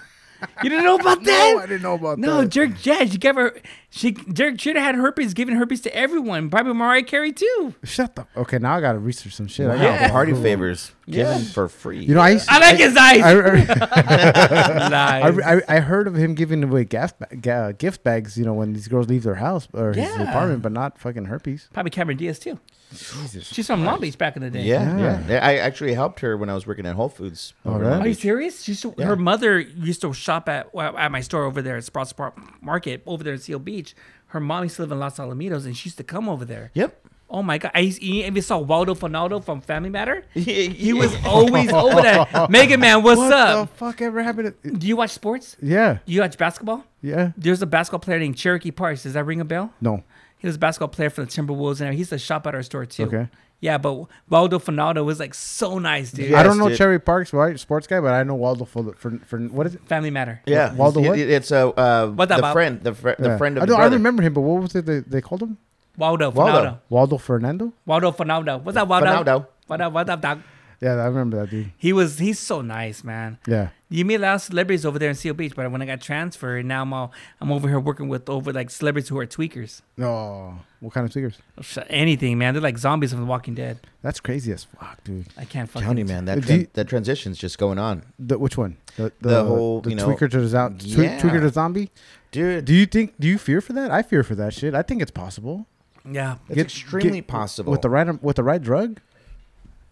You 0.63 0.69
didn't 0.69 0.85
know 0.85 0.95
about 0.95 1.23
that? 1.23 1.53
No, 1.55 1.59
I 1.61 1.65
didn't 1.65 1.81
know 1.81 1.93
about 1.95 2.19
No, 2.19 2.37
that. 2.37 2.43
No, 2.43 2.47
Derek. 2.47 2.85
Yeah, 2.85 3.03
she 3.05 3.17
gave 3.17 3.35
her. 3.35 3.53
She 3.97 4.11
Derek 4.11 4.57
Jeter 4.57 4.81
had 4.81 4.95
herpes, 4.95 5.33
giving 5.33 5.55
herpes 5.55 5.79
to 5.81 5.95
everyone. 5.95 6.49
Probably 6.49 6.73
Mariah 6.73 7.03
Carey 7.03 7.31
too. 7.31 7.75
Shut 7.85 8.13
the. 8.17 8.27
Okay, 8.35 8.57
now 8.59 8.75
I 8.75 8.81
gotta 8.81 8.99
research 8.99 9.33
some 9.35 9.47
shit. 9.47 9.67
I 9.69 9.75
Wow, 9.77 9.81
Yeah. 9.83 10.09
party 10.11 10.31
Google. 10.33 10.43
favors 10.43 10.91
Yeah. 11.05 11.23
given 11.33 11.43
for 11.47 11.69
free. 11.69 12.03
You 12.03 12.13
know, 12.15 12.19
I 12.19 12.31
used 12.31 12.45
I 12.49 12.59
like 12.59 12.75
his 12.77 12.97
eyes. 12.97 13.21
I, 13.21 13.31
I, 13.31 14.89
Lies. 14.89 15.39
I, 15.39 15.61
I 15.77 15.79
heard 15.79 16.07
of 16.07 16.15
him 16.15 16.35
giving 16.35 16.61
away 16.63 16.83
gas 16.83 17.13
ba- 17.13 17.33
ga- 17.39 17.71
gift 17.71 18.03
bags. 18.03 18.37
You 18.37 18.43
know, 18.43 18.53
when 18.53 18.73
these 18.73 18.87
girls 18.89 19.07
leave 19.07 19.23
their 19.23 19.35
house 19.35 19.67
or 19.73 19.93
his 19.93 20.13
apartment, 20.15 20.61
but 20.61 20.73
not 20.73 20.97
fucking 20.99 21.25
herpes. 21.25 21.69
Probably 21.73 21.89
Cameron 21.91 22.17
Diaz 22.17 22.37
too. 22.39 22.59
Jesus. 22.91 23.45
She's 23.47 23.67
from 23.67 23.83
Long 23.83 23.99
Beach 23.99 24.17
back 24.17 24.35
in 24.35 24.41
the 24.41 24.49
day. 24.49 24.61
yeah, 24.63 24.97
Yeah. 24.97 25.23
yeah, 25.27 25.45
I 25.45 25.55
actually 25.57 25.93
helped 25.93 26.19
her 26.21 26.37
when 26.37 26.49
I 26.49 26.53
was 26.53 26.67
working 26.67 26.85
at 26.85 26.95
Whole 26.95 27.09
Foods. 27.09 27.53
Oh, 27.65 27.71
over 27.75 27.83
in 27.83 27.89
really? 27.89 28.01
Are 28.01 28.07
you 28.07 28.13
serious? 28.13 28.61
She 28.63 28.71
used 28.73 28.83
to, 28.83 28.93
Yeah. 28.97 29.05
Her 29.07 29.15
mother 29.15 29.59
used 29.59 30.01
to 30.01 30.13
shop 30.13 30.47
at 30.49 30.73
well, 30.73 30.95
at 30.97 31.11
my 31.11 31.21
store 31.21 31.43
over 31.45 31.61
there 31.61 31.77
at 31.77 31.83
Sprouts 31.83 32.13
Market 32.61 33.01
over 33.05 33.23
there 33.23 33.33
in 33.33 33.39
Seal 33.39 33.59
Beach. 33.59 33.84
Her 34.27 34.39
mom 34.39 34.63
used 34.63 34.75
to 34.77 34.81
live 34.81 34.91
in 34.91 34.99
Los 34.99 35.17
Alamitos, 35.17 35.65
and 35.65 35.75
she 35.77 35.87
used 35.87 35.97
to 35.97 36.03
come 36.03 36.27
over 36.27 36.43
there. 36.45 36.71
Yep. 36.73 37.01
Oh 37.29 37.41
my 37.41 37.57
god! 37.57 37.71
I 37.73 37.79
used, 37.79 38.03
ever 38.03 38.41
saw 38.41 38.59
Waldo 38.59 38.93
Fonaldo 38.93 39.43
from 39.43 39.59
Family 39.59 39.89
Matter? 39.89 40.23
he 40.33 40.93
was 40.93 41.13
always 41.25 41.71
over 41.73 42.01
there. 42.01 42.25
Mega 42.49 42.77
Man, 42.77 43.01
what's 43.01 43.17
what 43.17 43.31
up? 43.33 43.69
the 43.71 43.75
fuck 43.77 44.01
ever 44.01 44.21
happened? 44.21 44.53
To, 44.63 44.71
Do 44.71 44.85
you 44.87 44.95
watch 44.95 45.09
sports? 45.11 45.57
yeah, 45.61 45.97
Do 46.05 46.13
you 46.13 46.21
watch 46.21 46.37
basketball? 46.37 46.83
yeah. 47.01 47.31
There's 47.35 47.61
a 47.61 47.65
basketball 47.65 47.99
player 47.99 48.19
named 48.19 48.37
Cherokee 48.37 48.71
Parks. 48.71 49.03
Does 49.03 49.13
that 49.13 49.23
ring 49.25 49.41
a 49.41 49.45
bell? 49.45 49.73
No. 49.81 50.03
He 50.37 50.45
was 50.47 50.55
a 50.57 50.59
basketball 50.59 50.89
player 50.89 51.09
for 51.09 51.21
the 51.25 51.27
Timberwolves, 51.31 51.81
and 51.81 51.91
he 51.93 51.99
used 51.99 52.11
to 52.11 52.19
shop 52.19 52.45
at 52.45 52.53
our 52.53 52.61
store 52.61 52.85
too. 52.85 53.05
Okay. 53.05 53.27
Yeah, 53.65 53.77
but 53.79 53.93
Waldo 54.29 54.59
Finaldo 54.59 55.03
was 55.03 55.19
like 55.19 55.33
so 55.33 55.79
nice, 55.79 56.11
dude. 56.11 56.29
Yeah. 56.29 56.39
I 56.39 56.43
don't 56.43 56.59
know 56.59 56.69
dude. 56.69 56.77
Cherry 56.77 56.99
Parks, 56.99 57.33
right? 57.33 57.59
Sports 57.59 57.87
guy, 57.87 57.99
but 57.99 58.13
I 58.13 58.21
know 58.23 58.35
Waldo 58.35 58.65
for 58.65 58.93
for, 58.93 59.09
for 59.29 59.39
what 59.57 59.65
is 59.67 59.73
it? 59.75 59.81
Family 59.87 60.11
Matter. 60.11 60.35
Yeah, 60.45 60.73
Waldo 60.75 60.99
It- 61.01 61.07
what? 61.09 61.17
it- 61.19 61.29
it's 61.37 61.51
a 61.51 61.61
uh, 61.69 62.07
What 62.19 62.29
the 62.29 62.37
about- 62.37 62.53
friend, 62.53 62.73
the 62.87 62.93
fr- 62.93 63.17
the 63.17 63.37
friend 63.39 63.57
of 63.57 63.63
I, 63.63 63.65
his 63.65 63.75
know, 63.75 63.81
I 63.81 63.87
remember 63.87 64.21
him, 64.21 64.33
but 64.37 64.41
what 64.41 64.61
was 64.61 64.75
it 64.75 64.85
they, 64.85 64.99
they 64.99 65.21
called 65.21 65.41
him? 65.41 65.57
Waldo 65.97 66.29
Waldo. 66.29 66.51
Finaldo. 66.61 66.79
Waldo 66.89 67.17
Fernando. 67.17 67.73
Waldo 67.87 68.11
Finaldo. 68.11 68.61
What's 68.61 68.77
up, 68.77 68.87
Waldo? 68.87 69.05
Finaldo. 69.07 69.47
What 69.67 69.81
up? 69.81 69.93
What 69.93 70.09
up, 70.09 70.21
dog? 70.21 70.37
Yeah, 70.81 70.93
I 70.95 71.05
remember 71.05 71.37
that 71.39 71.49
dude. 71.49 71.71
He 71.77 71.93
was. 71.93 72.19
He's 72.19 72.39
so 72.39 72.61
nice, 72.61 73.03
man. 73.03 73.37
Yeah. 73.47 73.69
You 73.89 74.03
meet 74.03 74.15
a 74.15 74.19
lot 74.19 74.35
of 74.35 74.41
celebrities 74.41 74.85
over 74.85 74.97
there 74.99 75.09
in 75.09 75.15
Seal 75.15 75.33
Beach, 75.33 75.53
but 75.55 75.71
when 75.71 75.81
I 75.81 75.85
got 75.85 76.01
transferred, 76.01 76.65
now 76.65 76.81
I'm 76.81 76.91
all, 76.91 77.11
I'm 77.39 77.51
over 77.51 77.67
here 77.69 77.79
working 77.79 78.09
with 78.09 78.27
over 78.29 78.51
like 78.51 78.69
celebrities 78.69 79.07
who 79.09 79.17
are 79.19 79.25
tweakers. 79.27 79.81
No. 79.95 80.59
What 80.79 80.93
kind 80.93 81.05
of 81.05 81.11
speakers? 81.11 81.37
Sh- 81.61 81.77
Anything, 81.89 82.37
man. 82.37 82.53
They're 82.53 82.61
like 82.61 82.77
zombies 82.77 83.11
from 83.11 83.21
The 83.21 83.25
Walking 83.25 83.55
Dead. 83.55 83.79
That's 84.01 84.19
crazy 84.19 84.51
as 84.51 84.65
fuck, 84.65 85.03
dude. 85.03 85.27
I 85.37 85.45
can't 85.45 85.69
fucking. 85.69 85.83
Telling 85.85 85.97
you, 85.99 86.05
man, 86.05 86.25
that 86.25 86.39
uh, 86.39 86.41
Do 86.41 86.53
you- 86.55 86.59
tran- 86.67 86.73
that 86.73 86.87
transition's 86.87 87.37
just 87.37 87.57
going 87.57 87.77
on, 87.79 88.03
The, 88.19 88.37
which 88.37 88.57
one? 88.57 88.77
The, 88.97 89.11
The 89.21 89.43
whole, 89.45 89.81
the 89.81 89.91
you 89.91 89.95
know- 89.95 90.07
tweaker 90.07 90.29
to 90.29 90.41
the 90.41 90.47
zo- 90.47 90.69
twe- 90.69 91.03
Yeah. 91.03 91.19
tweaker 91.21 91.39
to 91.41 91.49
zombie. 91.49 91.89
dude. 92.31 92.65
Do 92.65 92.73
you 92.73 92.85
think? 92.85 93.13
Do 93.19 93.27
you 93.27 93.37
fear 93.37 93.61
for 93.61 93.73
that? 93.73 93.91
I 93.91 94.01
fear 94.01 94.23
for 94.23 94.35
that 94.35 94.53
shit. 94.53 94.73
I 94.75 94.81
think 94.81 95.01
it's 95.01 95.11
possible 95.11 95.67
Yeah. 96.09 96.35
It's 96.47 96.55
Get- 96.55 96.65
extremely 96.65 97.21
get- 97.21 97.27
possible. 97.27 97.71
with 97.71 97.81
the 97.81 97.89
right 97.89 98.21
with 98.23 98.35
the 98.35 98.43
right 98.43 98.61
drug. 98.61 98.99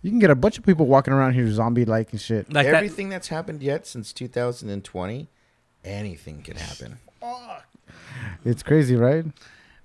You 0.03 0.09
can 0.09 0.19
get 0.19 0.29
a 0.29 0.35
bunch 0.35 0.57
of 0.57 0.65
people 0.65 0.85
walking 0.85 1.13
around 1.13 1.33
here 1.33 1.49
zombie 1.49 1.85
like 1.85 2.11
and 2.11 2.19
shit. 2.19 2.51
Like 2.51 2.65
that. 2.65 2.75
Everything 2.75 3.07
that's 3.07 3.29
happened 3.29 3.63
yet 3.63 3.87
since 3.87 4.11
2020, 4.11 5.29
anything 5.85 6.41
can 6.41 6.57
happen. 6.57 6.99
It's 8.43 8.61
crazy, 8.61 8.97
right? 8.97 9.25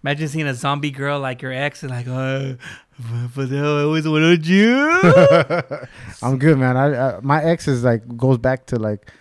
Imagine 0.02 0.28
seeing 0.28 0.46
a 0.46 0.54
zombie 0.54 0.90
girl 0.90 1.20
like 1.20 1.40
your 1.40 1.52
ex 1.52 1.84
and 1.84 1.90
like, 1.90 2.08
uh, 2.08 2.10
oh, 2.12 2.56
but 3.34 3.52
I 3.52 3.82
always 3.82 4.08
wanted 4.08 4.44
you. 4.44 4.76
I'm 6.22 6.38
good, 6.38 6.58
man. 6.58 6.76
I, 6.76 7.16
I 7.16 7.20
my 7.20 7.42
ex 7.42 7.68
is 7.68 7.84
like 7.84 8.16
goes 8.16 8.38
back 8.38 8.66
to 8.66 8.76
like 8.76 9.12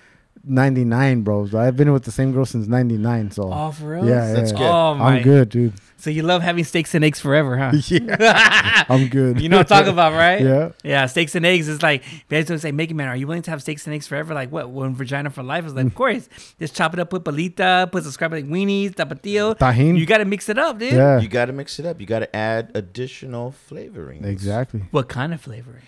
'99, 0.48 1.22
bro. 1.22 1.46
So 1.48 1.60
I've 1.60 1.76
been 1.78 1.92
with 1.94 2.04
the 2.04 2.12
same 2.12 2.32
girl 2.32 2.46
since 2.46 2.68
'99. 2.68 3.32
So 3.32 3.52
oh, 3.54 3.72
for 3.72 3.90
real? 3.92 4.08
yeah, 4.08 4.34
That's 4.34 4.52
yeah. 4.52 4.58
good. 4.58 4.68
Oh 4.72 4.96
my. 4.96 5.18
I'm 5.18 5.24
good, 5.24 5.50
dude. 5.50 5.74
So 6.00 6.12
you 6.12 6.22
love 6.22 6.44
having 6.44 6.64
steaks 6.64 6.94
and 6.94 7.04
eggs 7.04 7.20
forever, 7.20 7.58
huh? 7.58 7.72
yeah, 7.88 8.84
I'm 8.90 9.08
good. 9.08 9.42
you 9.42 9.50
know 9.50 9.58
what 9.58 9.72
I'm 9.72 9.78
talking 9.80 9.94
about, 9.94 10.14
right? 10.26 10.42
Yeah. 10.42 10.70
Yeah, 10.84 11.06
steaks 11.08 11.34
and 11.34 11.44
eggs 11.46 11.68
is 11.68 11.82
like 11.82 12.04
basically 12.30 12.60
say, 12.60 12.72
Mickey 12.72 12.94
Man, 12.94 13.08
are 13.08 13.16
you 13.16 13.26
willing 13.26 13.42
to 13.42 13.52
have 13.52 13.62
steaks 13.64 13.88
and 13.88 13.96
eggs 13.96 14.06
forever? 14.06 14.34
Like 14.36 14.52
what? 14.52 14.70
One 14.70 14.94
vagina 14.94 15.32
for 15.32 15.42
life? 15.42 15.66
Is 15.66 15.74
like, 15.74 15.88
of 15.88 15.96
course. 15.96 16.30
Just 16.60 16.76
chop 16.76 16.94
it 16.94 17.00
up, 17.00 17.12
with 17.12 17.24
palita, 17.24 17.92
put 17.92 18.04
some 18.04 18.12
scrambled 18.12 18.44
like 18.44 18.52
weenies, 18.52 18.94
tapatio. 18.94 19.58
Tajín. 19.58 19.98
You 19.98 20.06
got 20.06 20.20
to 20.20 20.26
mix 20.26 20.50
it 20.50 20.58
up, 20.60 20.78
dude. 20.78 20.94
yeah. 20.94 21.20
You 21.20 21.28
got 21.28 21.46
to 21.46 21.54
mix 21.54 21.80
it 21.80 21.86
up. 21.86 22.00
You 22.00 22.06
got 22.06 22.20
to 22.20 22.36
add 22.36 22.72
additional 22.76 23.52
flavoring. 23.52 24.24
Exactly. 24.24 24.82
What 24.92 25.10
kind 25.10 25.34
of 25.34 25.42
flavoring? 25.42 25.84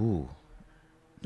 Ooh. 0.00 0.28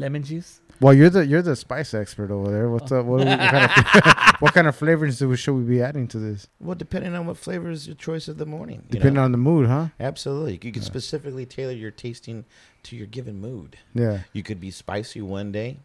Lemon 0.01 0.23
juice. 0.23 0.61
Well, 0.81 0.95
you're 0.95 1.11
the 1.11 1.27
you're 1.27 1.43
the 1.43 1.57
spice 1.57 1.93
expert 1.93 2.31
over 2.31 2.51
there. 2.51 2.71
What's 2.71 2.91
oh. 2.91 3.01
up? 3.01 3.07
What, 3.07 3.27
what, 3.27 3.39
kind, 3.39 3.71
of, 3.71 4.35
what 4.41 4.55
kind 4.55 4.67
of 4.67 4.75
flavors 4.75 5.19
do 5.19 5.29
we, 5.29 5.37
should 5.37 5.55
we 5.55 5.63
be 5.63 5.83
adding 5.83 6.09
to 6.09 6.19
this? 6.19 6.49
Well, 6.59 6.75
depending 6.75 7.15
on 7.15 7.27
what 7.27 7.37
flavor 7.37 7.71
is 7.71 7.87
your 7.87 7.97
choice 7.97 8.29
of 8.29 8.39
the 8.39 8.47
morning. 8.47 8.83
you 8.87 8.93
Depending 8.93 9.15
know? 9.15 9.25
on 9.25 9.33
the 9.33 9.39
mood, 9.39 9.69
huh? 9.69 9.89
Absolutely. 10.01 10.59
You 10.63 10.73
can 10.73 10.83
specifically 10.83 11.45
tailor 11.45 11.73
your 11.73 11.91
tasting 11.91 12.47
to 12.85 12.97
your 12.97 13.07
given 13.07 13.41
mood. 13.41 13.77
Yeah. 13.95 14.21
You 14.33 14.43
could 14.43 14.59
be 14.59 14.71
spicy 14.71 15.21
one 15.21 15.53
day, 15.53 15.77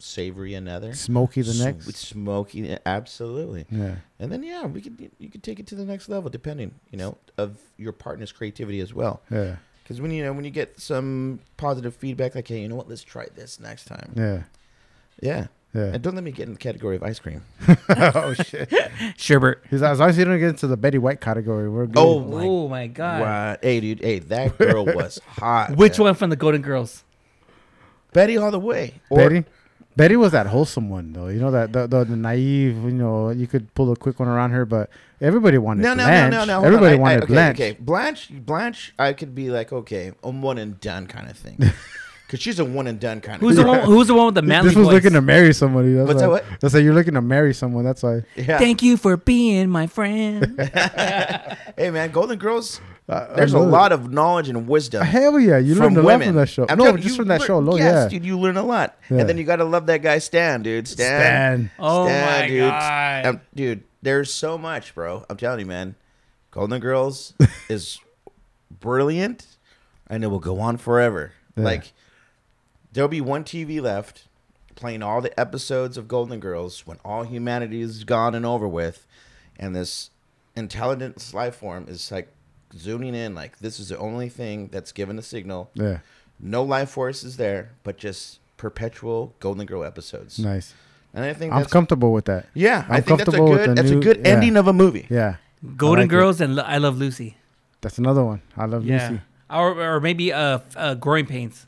savory 0.00 0.54
another. 0.54 0.94
Smoky 0.94 1.42
the 1.42 1.52
sw- 1.52 1.60
next. 1.60 1.96
Smoky, 1.96 2.76
absolutely. 2.84 3.66
Yeah. 3.70 3.96
And 4.18 4.32
then 4.32 4.42
yeah, 4.42 4.66
we 4.66 4.80
could 4.80 5.10
you 5.18 5.28
could 5.28 5.44
take 5.44 5.60
it 5.60 5.68
to 5.68 5.76
the 5.76 5.84
next 5.84 6.08
level 6.08 6.28
depending, 6.28 6.74
you 6.90 6.98
know, 6.98 7.16
of 7.38 7.56
your 7.76 7.92
partner's 7.92 8.32
creativity 8.32 8.80
as 8.80 8.92
well. 8.92 9.22
Yeah. 9.30 9.56
Because 9.90 10.00
when 10.00 10.12
you 10.12 10.22
know 10.22 10.32
when 10.32 10.44
you 10.44 10.52
get 10.52 10.78
some 10.78 11.40
positive 11.56 11.96
feedback, 11.96 12.36
like 12.36 12.46
hey, 12.46 12.60
you 12.60 12.68
know 12.68 12.76
what, 12.76 12.88
let's 12.88 13.02
try 13.02 13.26
this 13.34 13.58
next 13.58 13.86
time. 13.86 14.12
Yeah. 14.14 14.42
Yeah. 15.20 15.46
Yeah. 15.74 15.94
And 15.94 16.00
don't 16.00 16.14
let 16.14 16.22
me 16.22 16.30
get 16.30 16.46
in 16.46 16.52
the 16.52 16.60
category 16.60 16.94
of 16.94 17.02
ice 17.02 17.18
cream. 17.18 17.42
oh 17.88 18.32
shit. 18.34 18.70
Sherbert. 19.18 19.56
He's, 19.68 19.82
as 19.82 19.98
long 19.98 20.10
as 20.10 20.16
you 20.16 20.24
don't 20.24 20.38
get 20.38 20.50
into 20.50 20.68
the 20.68 20.76
Betty 20.76 20.98
White 20.98 21.20
category, 21.20 21.68
we're 21.68 21.86
good. 21.86 21.98
Oh 21.98 22.20
my 22.20 22.44
Oh 22.44 22.68
my 22.68 22.86
god. 22.86 23.20
Wow. 23.20 23.56
Hey 23.60 23.80
dude, 23.80 23.98
hey, 24.00 24.20
that 24.20 24.56
girl 24.58 24.84
was 24.94 25.18
hot. 25.26 25.74
Which 25.74 25.98
man. 25.98 26.04
one 26.04 26.14
from 26.14 26.30
the 26.30 26.36
Golden 26.36 26.62
Girls? 26.62 27.02
Betty 28.12 28.36
all 28.36 28.52
the 28.52 28.60
way. 28.60 29.00
Or- 29.10 29.18
Betty. 29.18 29.44
Betty 29.96 30.16
was 30.16 30.32
that 30.32 30.46
wholesome 30.46 30.88
one 30.88 31.12
though. 31.12 31.28
You 31.28 31.40
know 31.40 31.50
that 31.50 31.72
the, 31.72 31.86
the, 31.86 32.04
the 32.04 32.16
naive. 32.16 32.76
You 32.76 32.90
know 32.92 33.30
you 33.30 33.46
could 33.46 33.72
pull 33.74 33.90
a 33.92 33.96
quick 33.96 34.18
one 34.20 34.28
around 34.28 34.52
her, 34.52 34.64
but 34.64 34.88
everybody 35.20 35.58
wanted 35.58 35.82
No, 35.82 35.94
no, 35.94 36.04
Blanche. 36.04 36.30
no, 36.32 36.38
no, 36.40 36.44
no. 36.44 36.54
hold 36.54 36.66
Everybody 36.66 36.86
on. 36.86 36.92
I- 36.92 36.96
I- 36.96 37.00
wanted 37.02 37.22
okay, 37.24 37.32
Blanche. 37.32 37.56
Okay, 37.60 37.76
Blanche, 37.80 38.30
Blanche, 38.32 38.94
I 38.98 39.12
could 39.12 39.34
be 39.34 39.50
like, 39.50 39.72
okay, 39.72 40.12
a 40.22 40.30
one 40.30 40.58
and 40.58 40.80
done 40.80 41.06
kind 41.06 41.28
of 41.28 41.36
thing, 41.36 41.56
because 42.26 42.40
she's 42.40 42.58
a 42.60 42.64
one 42.64 42.86
and 42.86 43.00
done 43.00 43.20
kind 43.20 43.36
of. 43.36 43.40
Who's 43.40 43.56
the 43.56 43.66
one? 43.66 43.80
Who's 43.80 44.06
the 44.06 44.14
one 44.14 44.26
with 44.26 44.36
the 44.36 44.42
manly 44.54 44.68
This 44.70 44.76
was 44.76 44.86
voice? 44.86 44.94
looking 44.94 45.12
to 45.14 45.20
marry 45.20 45.52
somebody. 45.52 45.92
That's 45.94 46.06
What's 46.06 46.22
why. 46.22 46.26
that, 46.26 46.30
what? 46.30 46.60
That's 46.60 46.72
why 46.74 46.80
you're 46.80 46.94
looking 46.94 47.14
to 47.14 47.22
marry 47.22 47.52
someone. 47.52 47.84
That's 47.84 48.02
why. 48.02 48.22
Yeah. 48.36 48.58
Thank 48.58 48.82
you 48.82 48.96
for 48.96 49.16
being 49.16 49.68
my 49.68 49.86
friend. 49.88 50.54
hey 51.76 51.90
man, 51.90 52.10
Golden 52.12 52.38
Girls. 52.38 52.80
I- 53.10 53.34
There's 53.34 53.52
a 53.54 53.58
lot 53.58 53.92
of 53.92 54.10
knowledge 54.12 54.48
and 54.48 54.68
wisdom. 54.68 55.02
Uh, 55.02 55.04
Hell 55.06 55.38
yeah, 55.40 55.58
you 55.58 55.74
from 55.74 55.94
learned 55.94 55.96
a 55.98 56.02
lot 56.02 56.22
from 56.24 56.34
that 56.36 56.48
show. 56.48 56.66
I'm 56.68 56.78
no, 56.78 56.84
telling 56.84 57.02
just 57.02 57.14
you, 57.14 57.16
from 57.16 57.28
that 57.28 57.40
learn- 57.40 57.46
show 57.46 57.58
alone. 57.58 57.78
Yes, 57.78 58.04
yeah. 58.04 58.08
dude, 58.18 58.24
you 58.26 58.38
learn 58.38 58.56
a 58.56 58.62
lot, 58.62 58.96
Yeah. 59.10 59.18
and 59.18 59.28
then 59.28 59.36
you 59.38 59.44
got 59.44 59.56
to 59.56 59.64
love 59.64 59.86
that 59.86 60.02
guy 60.02 60.18
Stan, 60.18 60.62
dude. 60.62 60.86
Stan, 60.86 61.06
Stan. 61.20 61.70
oh 61.78 62.06
Stan, 62.06 62.40
my 62.42 62.46
dude. 62.48 62.60
god. 62.60 63.26
Um, 63.26 63.40
dude, 63.54 63.82
there's 64.02 64.32
so 64.32 64.56
much, 64.56 64.94
bro. 64.94 65.24
I'm 65.28 65.36
telling 65.36 65.60
you, 65.60 65.66
man. 65.66 65.94
Golden 66.52 66.80
Girls 66.80 67.34
is 67.68 67.98
brilliant, 68.70 69.46
and 70.08 70.24
it 70.24 70.28
will 70.28 70.38
go 70.40 70.60
on 70.60 70.76
forever. 70.76 71.32
Yeah. 71.56 71.64
Like 71.64 71.92
there'll 72.92 73.08
be 73.08 73.20
one 73.20 73.44
TV 73.44 73.80
left 73.80 74.24
playing 74.74 75.02
all 75.02 75.20
the 75.20 75.38
episodes 75.38 75.96
of 75.96 76.08
Golden 76.08 76.40
Girls 76.40 76.86
when 76.86 76.98
all 77.04 77.24
humanity 77.24 77.82
is 77.82 78.04
gone 78.04 78.34
and 78.34 78.46
over 78.46 78.66
with, 78.66 79.06
and 79.58 79.74
this 79.76 80.10
intelligent 80.56 81.32
life 81.34 81.56
form 81.56 81.86
is 81.88 82.10
like 82.10 82.32
zooming 82.76 83.14
in. 83.14 83.34
Like 83.34 83.58
this 83.58 83.78
is 83.80 83.88
the 83.88 83.98
only 83.98 84.28
thing 84.28 84.68
that's 84.68 84.92
given 84.92 85.18
a 85.18 85.22
signal. 85.22 85.70
Yeah, 85.74 85.98
No 86.38 86.62
life 86.62 86.90
force 86.90 87.24
is 87.24 87.36
there, 87.36 87.70
but 87.84 87.96
just 87.98 88.38
perpetual 88.56 89.34
Golden 89.40 89.66
Girl 89.66 89.84
episodes. 89.84 90.38
nice. 90.38 90.74
And 91.12 91.24
I 91.24 91.32
think 91.34 91.52
I'm 91.52 91.64
comfortable 91.64 92.12
with 92.12 92.26
that. 92.26 92.46
yeah, 92.54 92.84
I 92.88 92.96
I'm 92.98 93.02
think 93.02 93.18
that's 93.18 93.22
a 93.22 93.24
comfortable 93.32 93.50
with 93.50 93.58
good 93.64 93.70
the 93.70 93.74
that's 93.74 93.90
a 93.90 93.94
new- 93.94 94.02
good 94.02 94.18
yeah. 94.18 94.28
ending 94.28 94.56
of 94.56 94.68
a 94.68 94.72
movie. 94.72 95.06
Yeah, 95.10 95.36
Golden 95.76 96.04
like 96.04 96.06
it. 96.06 96.10
Girls 96.16 96.40
and 96.40 96.54
Lo- 96.54 96.62
I 96.64 96.78
Love 96.78 96.96
Lucy. 96.98 97.36
that's 97.80 97.98
another 97.98 98.22
one. 98.24 98.42
I 98.56 98.66
love 98.66 98.84
Yeah. 98.86 99.08
Lucy. 99.10 99.22
Or, 99.50 99.96
or 99.96 100.00
maybe 100.00 100.32
uh, 100.32 100.60
uh, 100.76 100.94
Growing 100.94 101.26
Pains. 101.26 101.66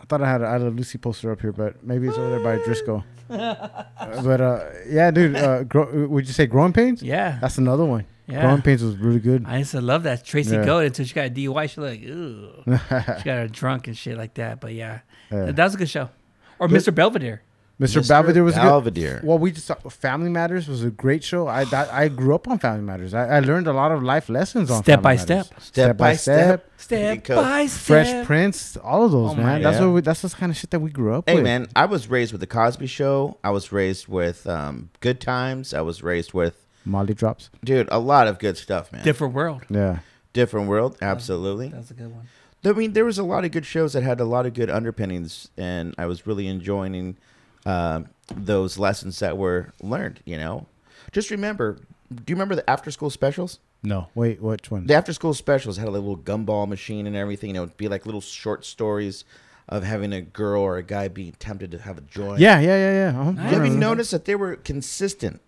I 0.00 0.04
thought 0.06 0.20
I 0.20 0.28
had 0.28 0.42
a 0.42 0.46
I 0.46 0.56
love 0.56 0.74
Lucy 0.74 0.98
poster 0.98 1.30
up 1.30 1.40
here, 1.40 1.52
but 1.52 1.84
maybe 1.84 2.08
it's 2.08 2.18
over 2.18 2.30
there 2.30 2.40
by 2.40 2.56
Driscoll. 2.64 3.04
Uh, 3.30 3.68
but 4.24 4.40
uh, 4.40 4.64
yeah, 4.88 5.12
dude. 5.12 5.36
Uh, 5.36 5.62
grow, 5.62 6.08
would 6.08 6.26
you 6.26 6.32
say 6.32 6.46
Growing 6.46 6.72
Pains? 6.72 7.02
Yeah. 7.04 7.38
That's 7.40 7.58
another 7.58 7.84
one. 7.84 8.04
Yeah. 8.28 8.40
Growing 8.42 8.62
Pains 8.62 8.82
was 8.82 8.96
really 8.96 9.20
good. 9.20 9.44
I 9.46 9.58
used 9.58 9.70
to 9.70 9.80
love 9.80 10.02
that 10.04 10.24
Tracy 10.24 10.54
Yeah. 10.56 10.64
Goat 10.64 10.86
until 10.86 11.04
she 11.06 11.14
got 11.14 11.26
a 11.26 11.30
DUI. 11.30 11.70
She 11.70 11.80
like, 11.80 12.02
ooh, 12.02 12.50
she 12.66 13.24
got 13.24 13.24
her 13.24 13.48
drunk 13.48 13.86
and 13.86 13.96
shit 13.96 14.16
like 14.18 14.34
that. 14.34 14.60
But 14.60 14.74
yeah, 14.74 15.00
Yeah. 15.30 15.52
that 15.52 15.64
was 15.64 15.74
a 15.74 15.78
good 15.78 15.88
show. 15.90 16.10
Or 16.58 16.66
Good. 16.68 16.80
Mr. 16.80 16.94
Belvedere. 16.94 17.42
Mr. 17.78 18.08
Belvedere 18.08 18.42
was 18.42 18.54
good. 18.54 18.62
Belvedere. 18.62 19.20
Well, 19.22 19.38
we 19.38 19.52
just 19.52 19.70
Family 19.90 20.30
Matters 20.30 20.66
was 20.66 20.82
a 20.82 20.88
great 20.90 21.22
show. 21.22 21.46
I 21.46 21.64
that, 21.66 21.92
I 21.92 22.08
grew 22.08 22.34
up 22.34 22.48
on 22.48 22.58
Family 22.58 22.80
Matters. 22.80 23.12
I, 23.12 23.36
I 23.36 23.40
learned 23.40 23.66
a 23.66 23.72
lot 23.74 23.92
of 23.92 24.02
life 24.02 24.30
lessons 24.30 24.70
on 24.70 24.82
Step 24.82 25.02
Family 25.02 25.02
by 25.02 25.10
Matters. 25.22 25.46
step. 25.46 25.60
Step 25.60 25.96
by 25.98 26.16
step. 26.16 26.70
Step 26.78 27.14
Because 27.18 27.44
by 27.44 27.66
step. 27.66 28.06
Fresh. 28.06 28.26
Prince, 28.26 28.76
all 28.78 29.04
of 29.04 29.12
those, 29.12 29.32
Oh 29.32 29.34
man. 29.34 29.62
That's 29.62 29.76
God. 29.78 29.86
what 29.88 29.92
we, 29.94 30.00
that's 30.00 30.22
the 30.22 30.30
kind 30.30 30.50
of 30.50 30.56
shit 30.56 30.70
that 30.70 30.80
we 30.80 30.90
grew 30.90 31.14
up 31.14 31.28
Hey 31.28 31.34
with. 31.34 31.44
man, 31.44 31.68
I 31.76 31.84
was 31.84 32.08
raised 32.08 32.32
with 32.32 32.40
the 32.40 32.46
Cosby 32.46 32.86
Show. 32.86 33.36
I 33.44 33.50
was 33.50 33.70
raised 33.70 34.08
with 34.08 34.46
um, 34.46 34.88
Good 35.00 35.20
Times. 35.20 35.74
I 35.74 35.82
was 35.82 36.02
raised 36.02 36.32
with 36.32 36.65
Molly 36.86 37.14
drops. 37.14 37.50
dude 37.64 37.88
a 37.90 37.98
lot 37.98 38.26
of 38.28 38.38
good 38.38 38.56
stuff, 38.56 38.92
man. 38.92 39.04
Different 39.04 39.34
world. 39.34 39.62
Yeah. 39.68 39.98
Different 40.32 40.68
world, 40.68 40.96
absolutely. 41.02 41.68
That's 41.68 41.90
a 41.90 41.94
good 41.94 42.14
one. 42.14 42.28
I 42.64 42.72
mean, 42.72 42.94
there 42.94 43.04
was 43.04 43.18
a 43.18 43.22
lot 43.22 43.44
of 43.44 43.52
good 43.52 43.66
shows 43.66 43.92
that 43.92 44.02
had 44.02 44.20
a 44.20 44.24
lot 44.24 44.46
of 44.46 44.54
good 44.54 44.70
underpinnings, 44.70 45.48
and 45.56 45.94
I 45.98 46.06
was 46.06 46.26
really 46.26 46.46
enjoying 46.46 47.16
um 47.64 48.08
those 48.34 48.78
lessons 48.78 49.18
that 49.18 49.36
were 49.36 49.72
learned. 49.82 50.20
You 50.24 50.38
know, 50.38 50.66
just 51.12 51.30
remember. 51.30 51.78
Do 52.14 52.22
you 52.28 52.36
remember 52.36 52.54
the 52.54 52.68
after 52.70 52.90
school 52.90 53.10
specials? 53.10 53.58
No. 53.82 54.08
Wait, 54.14 54.40
which 54.40 54.70
one? 54.70 54.86
The 54.86 54.94
after 54.94 55.12
school 55.12 55.34
specials 55.34 55.76
had 55.76 55.88
a 55.88 55.90
little 55.90 56.16
gumball 56.16 56.68
machine 56.68 57.06
and 57.06 57.16
everything. 57.16 57.50
You 57.50 57.54
know, 57.54 57.62
it'd 57.64 57.76
be 57.76 57.88
like 57.88 58.06
little 58.06 58.20
short 58.20 58.64
stories 58.64 59.24
of 59.68 59.82
having 59.82 60.12
a 60.12 60.20
girl 60.20 60.62
or 60.62 60.76
a 60.76 60.82
guy 60.82 61.08
being 61.08 61.32
tempted 61.38 61.70
to 61.72 61.78
have 61.78 61.98
a 61.98 62.00
joint. 62.02 62.38
Yeah, 62.40 62.60
yeah, 62.60 62.76
yeah, 62.76 62.92
yeah. 62.92 63.20
Uh-huh. 63.20 63.30
Nice. 63.32 63.42
Have 63.44 63.52
you 63.52 63.58
remember. 63.58 63.86
noticed 63.86 64.10
that 64.12 64.24
they 64.24 64.34
were 64.34 64.56
consistent 64.56 65.40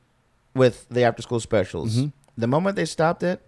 with 0.59 0.87
the 0.91 1.03
after 1.05 1.23
school 1.23 1.41
specials? 1.41 1.97
Mhm. 1.97 2.13
The 2.37 2.47
moment 2.47 2.77
they 2.77 2.85
stopped 2.85 3.23
it, 3.23 3.41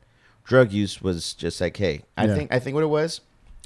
drug 0.45 0.73
use 0.73 1.03
was 1.03 1.35
just 1.35 1.61
like, 1.61 1.77
hey, 1.77 2.03
I 2.17 2.27
Yeah. 2.27 2.35
think 2.35 2.53
I 2.53 2.59
think 2.59 2.75
what 2.75 2.83
it 2.85 2.89
was, 2.89 3.21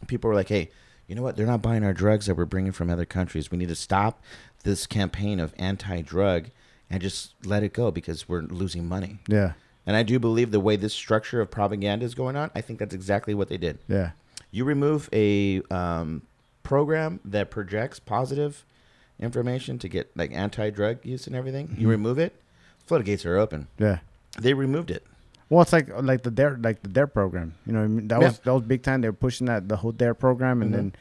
people 0.07 0.28
were 0.28 0.35
like, 0.35 0.48
hey, 0.48 0.70
you 1.07 1.14
know 1.14 1.22
what? 1.22 1.37
They're 1.37 1.46
not 1.46 1.62
buying 1.62 1.85
our 1.85 1.92
drugs 1.94 2.26
that 2.26 2.35
we're 2.37 2.44
bringing 2.46 2.72
from 2.72 2.90
other 2.90 3.04
countries. 3.04 3.50
We 3.50 3.59
need 3.59 3.68
to 3.68 3.74
stop 3.74 4.22
this 4.64 4.87
campaign 4.87 5.38
of 5.38 5.54
anti-drug 5.59 6.46
and 6.90 7.00
just 7.02 7.35
let 7.44 7.62
it 7.62 7.72
go 7.74 7.90
because 7.90 8.28
we're 8.28 8.40
losing 8.42 8.87
money. 8.88 9.18
Yeah, 9.28 9.52
And 9.87 9.96
I 9.96 10.02
do 10.02 10.18
believe 10.18 10.50
the 10.50 10.61
way 10.61 10.76
this 10.76 10.94
structure 10.94 11.40
of 11.42 11.50
propaganda 11.50 12.04
is 12.07 12.14
going 12.14 12.37
on, 12.37 12.50
I 12.54 12.62
think 12.62 12.78
that's 12.78 12.94
exactly 12.94 13.35
what 13.35 13.48
they 13.48 13.59
did. 13.59 13.78
yeah. 13.88 14.11
You 14.50 14.64
remove 14.64 15.09
a 15.12 15.61
um, 15.70 16.22
program 16.62 17.20
that 17.24 17.50
projects 17.50 17.98
positive 17.98 18.64
information 19.18 19.78
to 19.80 19.88
get 19.88 20.11
like 20.16 20.33
anti-drug 20.33 21.04
use 21.04 21.26
and 21.26 21.35
everything. 21.37 21.74
You 21.78 21.87
Mhm. 21.88 21.90
remove 21.90 22.18
it, 22.18 22.35
floodgates 22.86 23.24
are 23.26 23.36
open. 23.36 23.66
Yeah. 23.78 23.98
They 24.40 24.54
removed 24.54 24.90
it. 24.90 25.04
Well, 25.50 25.62
it's 25.62 25.72
like 25.72 25.88
like 26.02 26.22
the 26.22 26.30
DARE 26.30 26.58
like 26.62 26.82
the 26.82 26.88
DARE 26.88 27.06
program. 27.06 27.54
You 27.66 27.72
know, 27.74 27.82
I 27.82 27.86
mean? 27.86 28.08
that 28.08 28.20
Yeah. 28.20 28.28
was 28.28 28.38
that 28.40 28.52
was 28.54 28.62
big 28.62 28.82
time. 28.82 29.00
They 29.02 29.08
were 29.08 29.12
pushing 29.12 29.46
that 29.46 29.68
the 29.68 29.76
whole 29.76 29.92
DARE 29.92 30.14
program, 30.14 30.62
and 30.62 30.70
Mhm. 30.72 30.74
then 30.74 30.92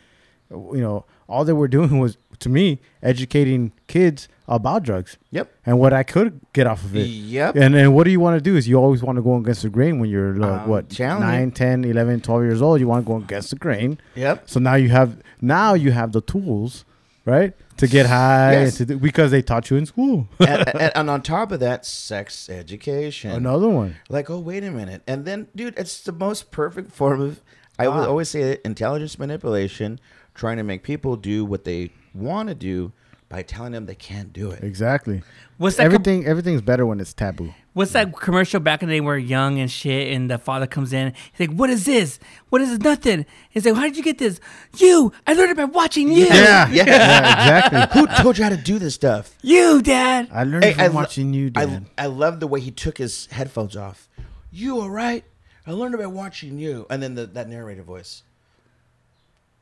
you 0.76 0.82
know 0.82 1.06
all 1.28 1.46
they 1.46 1.54
were 1.54 1.68
doing 1.70 1.98
was 2.04 2.18
to 2.40 2.50
me 2.50 2.80
educating 3.02 3.72
kids 3.88 4.28
about 4.48 4.84
drugs 4.84 5.18
Yep. 5.32 5.50
and 5.66 5.80
what 5.80 5.94
I 5.94 6.04
could 6.04 6.42
get 6.52 6.68
off 6.68 6.84
of 6.84 6.96
it. 6.96 7.08
Yep. 7.08 7.56
And 7.56 7.74
then 7.74 7.94
what 7.94 8.04
do 8.04 8.12
you 8.12 8.20
want 8.20 8.38
to 8.38 8.42
do 8.44 8.56
is 8.58 8.68
you 8.68 8.78
always 8.78 9.02
want 9.02 9.16
to 9.16 9.22
go 9.22 9.38
against 9.38 9.64
the 9.64 9.70
grain 9.70 10.00
when 10.00 10.10
you're 10.10 10.36
like, 10.36 10.62
Um, 10.64 10.70
what 10.70 10.90
challenge. 10.90 11.22
9, 11.22 11.52
10, 11.52 11.86
11, 11.86 12.20
12 12.20 12.44
years 12.44 12.62
old. 12.62 12.80
You 12.82 12.88
want 12.88 13.06
to 13.06 13.10
go 13.10 13.18
against 13.18 13.52
the 13.52 13.56
grain. 13.56 13.98
Yep. 14.16 14.50
So 14.50 14.60
now 14.60 14.76
you 14.76 14.90
have 14.90 15.18
now 15.42 15.74
you 15.74 15.92
have 15.92 16.12
the 16.12 16.22
tools, 16.22 16.84
right, 17.26 17.54
to 17.78 17.88
get 17.88 18.06
high 18.06 18.54
Yes. 18.54 18.78
to 18.78 18.86
do, 18.86 18.98
because 19.00 19.32
they 19.32 19.42
taught 19.42 19.70
you 19.70 19.78
in 19.78 19.86
school. 19.86 20.28
and, 20.40 20.68
and, 20.70 20.92
and 20.96 21.10
on 21.10 21.22
top 21.22 21.52
of 21.52 21.60
that, 21.62 21.86
sex 21.86 22.50
education. 22.50 23.32
Another 23.32 23.70
one. 23.70 23.96
Like, 24.10 24.30
oh, 24.30 24.40
wait 24.40 24.64
a 24.64 24.72
minute. 24.72 25.02
And 25.08 25.26
then, 25.26 25.48
dude, 25.56 25.78
it's 25.78 26.02
the 26.02 26.12
most 26.12 26.52
perfect 26.52 26.92
form 26.92 27.22
of, 27.22 27.42
I 27.80 27.88
would 27.88 27.98
Ah. 28.04 28.08
always 28.08 28.30
say 28.30 28.42
it, 28.54 28.62
intelligence 28.66 29.18
manipulation, 29.18 30.00
trying 30.36 30.58
to 30.58 30.64
make 30.64 30.84
people 30.84 31.16
do 31.16 31.46
what 31.46 31.64
they 31.64 31.92
want 32.14 32.50
to 32.50 32.56
do 32.56 32.92
by 33.34 33.42
telling 33.42 33.72
them 33.72 33.88
they 33.88 33.96
can't 33.96 34.32
do 34.32 34.52
it. 34.52 34.64
Exactly. 34.64 35.24
What's 35.58 35.78
that? 35.78 35.86
com- 35.86 35.94
Everything 35.96 36.26
everything's 36.28 36.62
better 36.62 36.86
when 36.86 37.00
it's 37.00 37.14
taboo. 37.16 37.52
what's 37.74 37.94
that 37.94 38.16
commercial 38.16 38.60
back 38.60 38.84
in 38.84 38.90
the 38.90 38.96
day 38.98 39.02
where 39.02 39.18
young 39.18 39.58
and 39.58 39.72
shit, 39.72 40.14
and 40.14 40.30
the 40.30 40.38
father 40.38 40.68
comes 40.68 40.94
in? 40.94 41.14
He's 41.36 41.48
like, 41.48 41.58
"What 41.58 41.72
is 41.72 41.86
this? 41.86 42.20
What 42.50 42.62
is 42.62 42.70
this? 42.70 42.78
Nothing." 42.80 43.26
He's 43.50 43.66
like, 43.66 43.74
"How 43.74 43.82
did 43.82 43.98
you 43.98 44.04
get 44.04 44.20
this?" 44.20 44.40
You. 44.78 45.12
I 45.26 45.34
learned 45.34 45.50
it 45.50 45.58
by 45.58 45.64
watching 45.66 46.12
you. 46.12 46.26
Yeah. 46.26 46.70
Yeah, 46.70 46.84
exactly. 46.84 47.82
Who 48.00 48.08
told 48.22 48.38
you 48.38 48.44
how 48.44 48.52
to 48.52 48.58
do 48.58 48.78
this 48.78 48.94
stuff? 48.94 49.36
You, 49.42 49.82
Dad. 49.82 50.30
I 50.32 50.44
learned 50.44 50.66
Hey, 50.66 50.70
it 50.72 50.76
from 50.76 50.84
I 50.84 50.88
lo- 50.90 50.94
watching 50.94 51.34
you, 51.34 51.52
I, 51.56 51.66
Dad. 51.66 51.86
I 51.98 52.06
love 52.06 52.40
the 52.40 52.46
way 52.48 52.60
he 52.60 52.70
took 52.70 53.00
his 53.00 53.26
headphones 53.32 53.76
off. 53.76 54.08
You 54.52 54.80
all 54.80 54.92
right? 54.92 55.24
I 55.66 55.72
learned 55.72 55.96
about 55.96 56.12
watching 56.12 56.60
you. 56.60 56.86
And 56.92 57.02
then 57.02 57.16
the, 57.16 57.26
that 57.26 57.50
narrator 57.50 57.82
voice. 57.82 58.22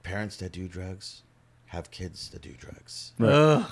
Parents 0.04 0.36
that 0.38 0.52
do 0.52 0.68
drugs 0.68 1.22
have 1.72 1.90
kids 1.92 2.30
that 2.30 2.42
do 2.42 2.52
drugs. 2.52 3.14
Ugh. 3.22 3.66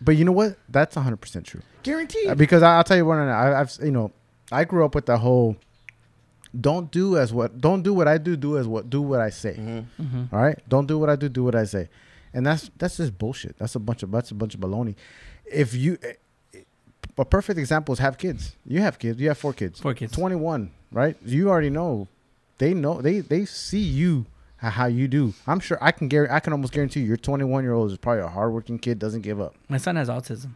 but 0.00 0.16
you 0.16 0.24
know 0.24 0.32
what? 0.32 0.56
That's 0.68 0.96
100% 0.96 1.44
true. 1.44 1.62
Guaranteed. 1.82 2.28
Uh, 2.28 2.34
Because 2.34 2.62
I, 2.62 2.76
I'll 2.76 2.84
tell 2.84 2.96
you 2.96 3.04
what, 3.06 3.18
I, 3.18 3.60
I've 3.60 3.70
you 3.82 3.90
know, 3.92 4.12
I 4.52 4.64
grew 4.64 4.84
up 4.84 4.94
with 4.94 5.06
the 5.06 5.16
whole 5.18 5.56
don't 6.60 6.90
do 6.90 7.16
as 7.16 7.32
what 7.32 7.60
don't 7.60 7.82
do 7.82 7.94
what 7.94 8.08
I 8.08 8.18
do, 8.18 8.36
do 8.36 8.58
as 8.58 8.66
what 8.66 8.90
do 8.90 9.00
what 9.00 9.20
I 9.20 9.30
say. 9.30 9.54
Mhm. 9.56 9.84
Mhm. 10.00 10.32
All 10.32 10.42
right? 10.42 10.58
Don't 10.68 10.86
do 10.86 10.98
what 10.98 11.08
I 11.08 11.14
do, 11.16 11.28
do 11.28 11.44
what 11.44 11.54
I 11.54 11.64
say. 11.64 11.88
and 12.34 12.44
that's 12.46 12.70
that's 12.76 12.96
just 12.96 13.16
bullshit. 13.18 13.56
That's 13.58 13.74
a 13.76 13.78
bunch 13.78 14.02
of 14.02 14.10
that's 14.10 14.30
a 14.32 14.34
bunch 14.34 14.54
of 14.54 14.60
baloney. 14.60 14.94
If 15.44 15.74
you, 15.74 15.98
a 17.18 17.24
perfect 17.24 17.58
example 17.58 17.92
is 17.92 17.98
have 18.00 18.18
kids. 18.18 18.56
You 18.66 18.80
have 18.80 18.98
kids. 18.98 19.20
You 19.20 19.28
have 19.28 19.38
four 19.38 19.52
kids. 19.52 19.78
Four 19.80 19.94
kids. 19.94 20.12
Twenty 20.12 20.34
one, 20.36 20.70
right? 20.92 21.16
You 21.24 21.50
already 21.50 21.70
know. 21.70 22.08
They 22.58 22.74
know. 22.74 23.00
They 23.00 23.20
they 23.20 23.44
see 23.44 23.78
you 23.80 24.26
how- 24.68 24.86
you 24.86 25.08
do. 25.08 25.32
I'm 25.46 25.58
sure 25.60 25.78
I 25.80 25.90
can 25.90 26.08
guarantee. 26.08 26.34
I 26.34 26.40
can 26.40 26.52
almost 26.52 26.72
guarantee 26.72 27.00
you, 27.00 27.06
your 27.06 27.16
21 27.16 27.64
year 27.64 27.72
old 27.72 27.90
is 27.90 27.98
probably 27.98 28.22
a 28.22 28.28
hardworking 28.28 28.78
kid. 28.78 28.98
Doesn't 28.98 29.22
give 29.22 29.40
up. 29.40 29.54
My 29.68 29.78
son 29.78 29.96
has 29.96 30.08
autism, 30.08 30.50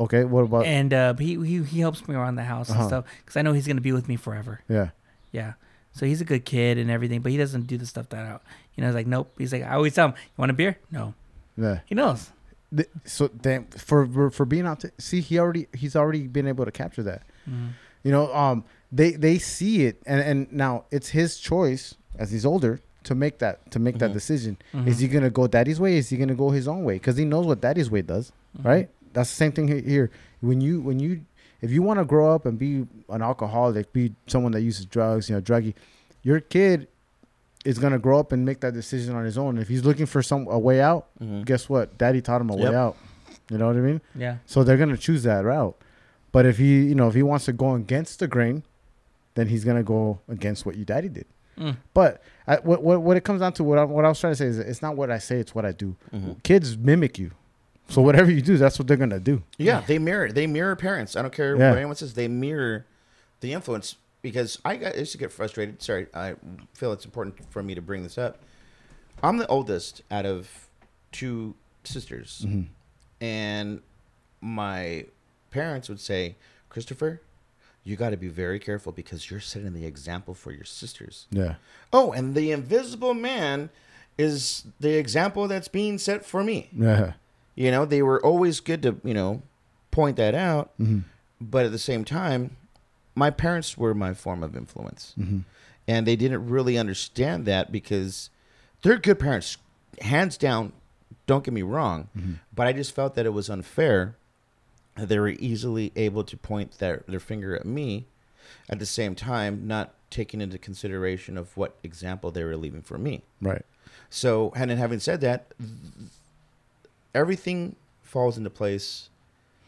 Okay. 0.00 0.24
What 0.24 0.42
about? 0.42 0.64
and 0.66 0.92
uh, 0.92 1.14
he, 1.14 1.34
he 1.44 1.62
he 1.62 1.80
helps 1.80 2.06
me 2.08 2.14
around 2.14 2.34
the 2.36 2.44
house 2.44 2.70
Uh-huh. 2.70 2.80
and 2.80 2.88
stuff 2.88 3.04
because 3.20 3.36
I 3.36 3.42
know 3.42 3.52
he's 3.52 3.66
gonna 3.66 3.80
be 3.80 3.92
with 3.92 4.08
me 4.08 4.16
forever. 4.16 4.60
yeah. 4.68 4.90
Yeah. 5.32 5.52
So 5.92 6.06
he's 6.06 6.20
a 6.20 6.24
good 6.24 6.44
kid 6.44 6.78
and 6.78 6.90
everything, 6.90 7.20
but 7.22 7.32
he 7.32 7.38
doesn't 7.38 7.66
do 7.66 7.76
the 7.76 7.86
stuff 7.86 8.08
that 8.10 8.24
out. 8.24 8.42
You 8.74 8.82
know, 8.82 8.88
he's 8.88 8.94
like, 8.94 9.06
nope. 9.08 9.32
He's 9.38 9.52
like, 9.52 9.64
I 9.64 9.74
always 9.74 9.94
tell 9.94 10.08
him, 10.08 10.14
you 10.16 10.34
want 10.36 10.50
a 10.50 10.54
beer? 10.54 10.78
No. 10.92 11.14
Yeah. 11.56 11.80
He 11.86 11.94
knows. 11.96 12.30
Th- 12.74 12.88
So 13.04 13.28
damn 13.28 13.64
for 13.66 14.30
for- 14.30 14.44
being 14.44 14.66
out. 14.66 14.84
see, 14.98 15.20
he 15.20 15.38
already 15.38 15.66
he's 15.74 15.96
already 15.96 16.26
been 16.26 16.46
able 16.46 16.64
to 16.64 16.70
capture 16.70 17.02
that. 17.04 17.22
Mhm. 17.50 17.70
You 18.04 18.12
know, 18.12 18.32
um, 18.34 18.64
they 18.92 19.12
they 19.12 19.38
see 19.38 19.84
it, 19.86 20.00
and 20.06 20.20
and 20.20 20.52
now 20.52 20.84
it's 20.90 21.08
his 21.10 21.38
choice 21.38 21.94
as 22.16 22.30
he's 22.30 22.46
older 22.46 22.80
to 23.08 23.14
make 23.14 23.38
that 23.38 23.70
to 23.72 23.78
make 23.78 23.98
that 23.98 24.10
Mhm. 24.10 24.14
decision. 24.14 24.56
Mhm. 24.72 24.86
Is 24.86 24.98
he 25.00 25.08
gonna 25.08 25.30
go 25.30 25.46
daddy's 25.46 25.80
way? 25.80 25.96
Is 25.96 26.08
he 26.10 26.16
gonna 26.16 26.34
go 26.34 26.50
his 26.50 26.68
own 26.68 26.84
way? 26.84 26.94
Because 26.94 27.16
he 27.16 27.24
knows 27.24 27.46
what 27.46 27.60
daddy's 27.60 27.90
way 27.90 28.02
does, 28.02 28.32
Mhm. 28.58 28.64
right? 28.64 28.88
That's 29.12 29.30
the 29.30 29.36
same 29.36 29.52
thing 29.52 29.66
here. 29.68 30.10
When 30.40 30.60
you 30.60 30.80
when 30.80 31.00
you 31.00 31.20
if 31.60 31.70
you 31.72 31.82
want 31.82 31.98
to 31.98 32.04
grow 32.04 32.32
up 32.34 32.46
and 32.46 32.56
be 32.58 32.86
an 33.08 33.20
alcoholic, 33.22 33.92
be 33.92 34.14
someone 34.28 34.52
that 34.52 34.60
uses 34.60 34.84
drugs, 34.84 35.28
you 35.28 35.34
know, 35.34 35.40
druggy, 35.42 35.74
your 36.22 36.38
kid 36.40 36.86
is 37.64 37.78
gonna 37.80 37.98
grow 37.98 38.18
up 38.20 38.30
and 38.30 38.44
make 38.44 38.60
that 38.60 38.72
decision 38.74 39.16
on 39.16 39.24
his 39.24 39.36
own. 39.36 39.58
If 39.58 39.66
he's 39.68 39.84
looking 39.84 40.06
for 40.06 40.22
some 40.22 40.46
a 40.48 40.58
way 40.58 40.80
out, 40.80 41.06
Mhm. 41.20 41.44
guess 41.44 41.68
what? 41.68 41.98
Daddy 41.98 42.20
taught 42.20 42.40
him 42.40 42.50
a 42.50 42.56
Yep. 42.56 42.70
way 42.70 42.76
out. 42.76 42.96
You 43.50 43.58
know 43.58 43.66
what 43.66 43.76
I 43.76 43.80
mean? 43.80 44.00
Yeah. 44.14 44.36
So 44.46 44.62
they're 44.62 44.76
gonna 44.76 44.96
choose 44.96 45.22
that 45.24 45.44
route. 45.44 45.74
But 46.30 46.46
if 46.46 46.58
he, 46.58 46.84
you 46.84 46.94
know, 46.94 47.08
if 47.08 47.14
he 47.14 47.22
wants 47.24 47.46
to 47.46 47.52
go 47.52 47.74
against 47.74 48.20
the 48.20 48.28
grain, 48.28 48.62
then 49.34 49.48
he's 49.48 49.64
gonna 49.64 49.82
go 49.82 50.20
against 50.28 50.64
what 50.66 50.76
your 50.76 50.84
daddy 50.84 51.08
did. 51.08 51.24
Mm. 51.58 51.76
But 51.94 52.22
I, 52.48 52.56
what, 52.56 52.82
what 52.82 53.02
what 53.02 53.16
it 53.16 53.24
comes 53.24 53.40
down 53.40 53.52
to, 53.54 53.64
what 53.64 53.78
I, 53.78 53.84
what 53.84 54.04
I 54.04 54.08
was 54.08 54.18
trying 54.18 54.32
to 54.32 54.36
say 54.36 54.46
is, 54.46 54.58
it's 54.58 54.80
not 54.82 54.96
what 54.96 55.10
I 55.10 55.18
say, 55.18 55.38
it's 55.38 55.54
what 55.54 55.64
I 55.66 55.72
do. 55.72 55.94
Mhm. 56.12 56.42
Kids 56.42 56.76
mimic 56.78 57.18
you, 57.18 57.30
so 57.88 58.00
whatever 58.02 58.30
you 58.30 58.40
do, 58.42 58.56
that's 58.56 58.78
what 58.78 58.88
they're 58.88 58.96
gonna 58.96 59.20
do. 59.20 59.42
Yeah, 59.58 59.82
they 59.86 59.98
mirror. 59.98 60.32
They 60.32 60.46
mirror 60.46 60.74
parents. 60.74 61.14
I 61.14 61.22
don't 61.22 61.32
care 61.34 61.56
Yeah. 61.56 61.68
what 61.70 61.76
anyone 61.78 61.94
says. 61.96 62.14
They 62.14 62.26
mirror 62.28 62.86
the 63.40 63.52
influence 63.52 63.96
because 64.22 64.58
I, 64.64 64.76
got, 64.76 64.94
I 64.96 64.98
used 64.98 65.12
to 65.12 65.18
get 65.18 65.30
frustrated. 65.30 65.80
Sorry, 65.82 66.06
I 66.14 66.34
feel 66.74 66.92
it's 66.92 67.04
important 67.04 67.36
for 67.50 67.62
me 67.62 67.74
to 67.74 67.82
bring 67.82 68.02
this 68.02 68.18
up. 68.18 68.38
I'm 69.22 69.36
the 69.36 69.46
oldest 69.48 70.02
out 70.10 70.26
of 70.26 70.48
two 71.12 71.54
sisters, 71.84 72.42
Mm-hmm. 72.46 72.62
and 73.24 73.80
my 74.40 75.06
parents 75.50 75.88
would 75.88 76.00
say, 76.00 76.36
"Christopher, 76.68 77.20
you 77.88 77.96
got 77.96 78.10
to 78.10 78.16
be 78.16 78.28
very 78.28 78.58
careful 78.58 78.92
because 78.92 79.30
you're 79.30 79.40
setting 79.40 79.72
the 79.72 79.86
example 79.86 80.34
for 80.34 80.52
your 80.52 80.64
sisters." 80.64 81.26
Yeah, 81.30 81.54
Oh, 81.92 82.12
and 82.12 82.34
the 82.34 82.52
invisible 82.52 83.14
man 83.14 83.70
is 84.18 84.64
the 84.80 84.94
example 84.98 85.48
that's 85.48 85.68
being 85.68 85.96
set 85.98 86.24
for 86.24 86.42
me. 86.44 86.68
yeah, 86.76 87.12
You 87.54 87.70
know, 87.70 87.84
they 87.84 88.02
were 88.02 88.24
always 88.24 88.60
good 88.60 88.82
to, 88.82 88.96
you 89.04 89.14
know, 89.14 89.42
point 89.90 90.16
that 90.16 90.34
out, 90.34 90.70
mm-hmm. 90.80 91.00
but 91.40 91.64
at 91.66 91.72
the 91.72 91.78
same 91.78 92.04
time, 92.04 92.56
my 93.14 93.30
parents 93.30 93.78
were 93.78 93.94
my 93.94 94.14
form 94.14 94.42
of 94.42 94.56
influence. 94.56 95.14
Mm-hmm. 95.18 95.38
And 95.86 96.06
they 96.06 96.16
didn't 96.16 96.48
really 96.48 96.76
understand 96.76 97.46
that 97.46 97.70
because 97.72 98.28
they're 98.82 98.98
good 98.98 99.18
parents, 99.18 99.56
hands 100.02 100.36
down, 100.36 100.72
don't 101.26 101.44
get 101.44 101.54
me 101.54 101.62
wrong, 101.62 102.08
Mm-hmm. 102.16 102.32
but 102.54 102.66
I 102.66 102.72
just 102.72 102.94
felt 102.94 103.14
that 103.14 103.24
it 103.26 103.32
was 103.32 103.48
unfair 103.48 104.16
they 105.06 105.18
were 105.18 105.28
easily 105.28 105.92
able 105.96 106.24
to 106.24 106.36
point 106.36 106.78
their, 106.78 107.04
their 107.06 107.20
finger 107.20 107.54
at 107.54 107.64
me 107.64 108.06
at 108.68 108.78
the 108.78 108.86
same 108.86 109.14
time 109.14 109.66
not 109.66 109.94
taking 110.10 110.40
into 110.40 110.58
consideration 110.58 111.36
of 111.36 111.56
what 111.56 111.76
example 111.82 112.30
they 112.30 112.42
were 112.42 112.56
leaving 112.56 112.82
for 112.82 112.96
me. 112.98 113.22
right, 113.42 113.64
So, 114.10 114.52
and 114.56 114.70
then 114.70 114.78
having 114.78 115.00
said 115.00 115.20
that, 115.20 115.52
everything 117.14 117.76
falls 118.02 118.38
into 118.38 118.50
place 118.50 119.10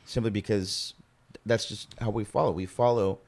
simply 0.07 0.31
because 0.31 0.95
that's 1.45 1.67
just 1.67 1.95
how 2.01 2.11
we 2.11 2.25
follow. 2.25 2.51
We 2.51 2.67
follow 2.67 3.19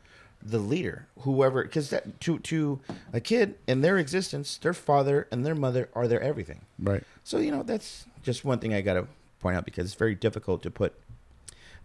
the 0.42 0.58
leader, 0.58 1.06
whoever, 1.20 1.62
because 1.62 1.90
that 1.90 2.20
to 2.20 2.38
to 2.40 2.80
a 3.12 3.20
kid 3.20 3.54
in 3.66 3.80
their 3.80 3.98
existence, 3.98 4.56
their 4.56 4.74
father 4.74 5.28
and 5.30 5.46
their 5.46 5.54
mother 5.54 5.88
are 5.94 6.08
their 6.08 6.20
everything. 6.20 6.62
right, 6.78 7.04
So 7.22 7.38
you 7.38 7.50
know 7.50 7.62
that's 7.62 8.06
just 8.22 8.44
one 8.44 8.58
thing 8.58 8.74
I 8.74 8.80
got 8.80 8.94
to 8.94 9.06
point 9.40 9.56
out 9.56 9.64
because 9.64 9.84
it's 9.86 9.94
very 9.94 10.14
difficult 10.14 10.62
to 10.64 10.70
put 10.70 10.94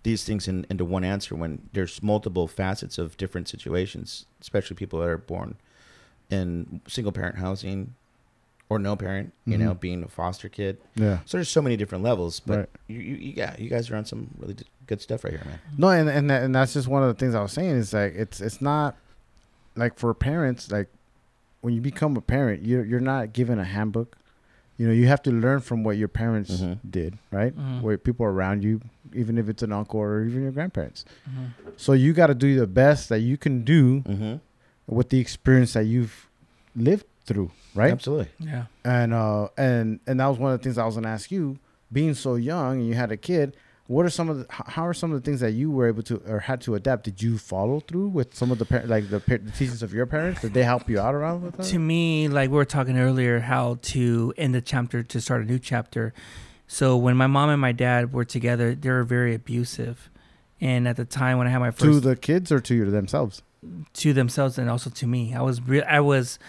these 0.03 0.23
things 0.23 0.47
in, 0.47 0.65
into 0.69 0.85
one 0.85 1.03
answer 1.03 1.35
when 1.35 1.69
there's 1.73 2.01
multiple 2.01 2.47
facets 2.47 2.97
of 2.97 3.17
different 3.17 3.47
situations, 3.49 4.25
especially 4.41 4.75
people 4.75 4.99
that 4.99 5.07
are 5.09 5.17
born 5.17 5.55
in 6.29 6.81
single 6.87 7.11
parent 7.11 7.37
housing 7.37 7.93
or 8.69 8.79
no 8.79 8.95
parent, 8.97 9.33
you 9.45 9.57
know, 9.57 9.73
Mhm. 9.73 9.79
being 9.79 10.03
a 10.03 10.07
foster 10.09 10.49
kid. 10.49 10.77
yeah. 10.95 11.19
So 11.25 11.37
there's 11.37 11.47
so 11.49 11.61
many 11.61 11.77
different 11.77 12.03
levels, 12.03 12.41
but 12.41 12.57
Right. 12.59 12.69
you, 12.87 12.99
you, 12.99 13.15
you, 13.15 13.33
yeah, 13.37 13.55
you 13.57 13.69
guys 13.69 13.89
are 13.89 13.95
on 13.95 14.03
some 14.05 14.29
really 14.39 14.55
d- 14.55 14.65
good 14.87 15.01
stuff 15.01 15.23
right 15.23 15.31
here, 15.33 15.43
man. 15.45 15.59
No, 15.77 15.89
and 15.89 16.09
and 16.09 16.29
that, 16.29 16.43
and 16.43 16.53
that's 16.53 16.73
just 16.73 16.87
one 16.87 17.01
of 17.01 17.07
the 17.07 17.13
things 17.17 17.33
I 17.33 17.41
was 17.41 17.53
saying 17.53 17.71
is 17.71 17.93
like 17.93 18.13
it's 18.15 18.41
it's 18.41 18.61
not 18.61 18.95
like 19.77 19.97
for 19.97 20.13
parents 20.13 20.69
like 20.69 20.89
when 21.61 21.73
you 21.73 21.81
become 21.81 22.17
a 22.17 22.21
parent 22.21 22.65
you're 22.65 22.83
you're 22.83 22.99
not 22.99 23.31
given 23.33 23.57
a 23.57 23.63
handbook. 23.63 24.17
You 24.77 24.87
know, 24.87 24.93
you 24.93 25.07
have 25.07 25.23
to 25.23 25.31
learn 25.31 25.59
from 25.61 25.83
what 25.83 25.97
your 25.97 26.07
parents 26.07 26.61
Mhm. 26.61 26.77
did, 26.89 27.17
right? 27.31 27.55
Mhm. 27.57 27.81
Where 27.81 27.97
people 27.97 28.25
around 28.25 28.63
you, 28.63 28.79
even 29.13 29.37
if 29.37 29.49
it's 29.49 29.63
an 29.63 29.71
uncle 29.71 29.99
or 29.99 30.23
even 30.23 30.43
your 30.43 30.51
grandparents. 30.51 31.03
Mhm. 31.27 31.47
So 31.77 31.93
you 31.93 32.13
got 32.13 32.27
to 32.27 32.35
do 32.35 32.55
the 32.59 32.67
best 32.67 33.09
that 33.09 33.19
you 33.19 33.37
can 33.37 33.63
do 33.63 34.01
Mm-hmm. 34.01 34.35
with 34.87 35.09
the 35.09 35.19
experience 35.19 35.73
that 35.73 35.85
you've 35.85 36.29
lived 36.75 37.05
through, 37.25 37.51
right? 37.73 37.91
Absolutely. 37.91 38.27
Yeah. 38.39 38.65
And 38.85 39.13
uh 39.13 39.47
and 39.57 39.99
and 40.05 40.19
that 40.19 40.27
was 40.27 40.37
one 40.37 40.53
of 40.53 40.59
the 40.59 40.63
things 40.63 40.77
I 40.77 40.85
was 40.85 40.95
gonna 40.95 41.09
ask 41.09 41.31
you. 41.31 41.57
Being 41.91 42.13
so 42.13 42.35
young 42.35 42.79
and 42.79 42.87
you 42.87 42.93
had 42.95 43.11
a 43.11 43.17
kid, 43.17 43.55
what 43.87 44.05
are 44.05 44.09
some 44.09 44.29
of 44.29 44.37
the 44.37 44.45
how 44.49 44.85
are 44.85 44.93
some 44.93 45.11
of 45.11 45.21
the 45.21 45.25
things 45.25 45.39
that 45.39 45.51
you 45.51 45.71
were 45.71 45.87
able 45.87 46.03
to 46.03 46.21
or 46.27 46.39
had 46.39 46.61
to 46.61 46.75
adapt? 46.75 47.05
Did 47.05 47.21
you 47.21 47.37
follow 47.37 47.79
through 47.79 48.09
with 48.09 48.35
some 48.35 48.51
of 48.51 48.59
the 48.59 48.65
par- 48.65 48.83
like 48.85 49.09
the, 49.09 49.19
par- 49.19 49.39
the 49.39 49.51
teachings 49.51 49.81
of 49.81 49.93
your 49.93 50.05
parents? 50.05 50.41
Did 50.41 50.53
they 50.53 50.63
help 50.63 50.89
you 50.89 50.99
out 50.99 51.15
around 51.15 51.43
with 51.43 51.57
that? 51.57 51.65
To 51.67 51.79
me, 51.79 52.27
like 52.27 52.49
we 52.49 52.57
were 52.57 52.65
talking 52.65 52.97
earlier, 52.99 53.39
how 53.39 53.79
to 53.93 54.33
end 54.37 54.53
the 54.53 54.61
chapter 54.61 55.03
to 55.03 55.21
start 55.21 55.41
a 55.41 55.45
new 55.45 55.59
chapter. 55.59 56.13
So 56.67 56.97
when 56.97 57.15
my 57.15 57.27
mom 57.27 57.49
and 57.49 57.61
my 57.61 57.71
dad 57.71 58.11
were 58.11 58.25
together, 58.25 58.75
they 58.75 58.89
were 58.89 59.05
very 59.05 59.33
abusive. 59.33 60.09
And 60.59 60.87
at 60.87 60.97
the 60.97 61.05
time 61.05 61.37
when 61.37 61.47
I 61.47 61.51
had 61.51 61.59
my 61.59 61.71
first 61.71 61.83
to 61.83 61.99
the 61.99 62.15
kids 62.15 62.51
or 62.51 62.59
to 62.59 62.91
themselves? 62.91 63.41
to 63.93 64.13
themselves 64.13 64.57
and 64.57 64.69
also 64.69 64.89
to 64.89 65.07
me. 65.07 65.33
I 65.33 65.41
was 65.41 65.61
re- 65.61 65.83
I 65.83 65.99
was 65.99 66.39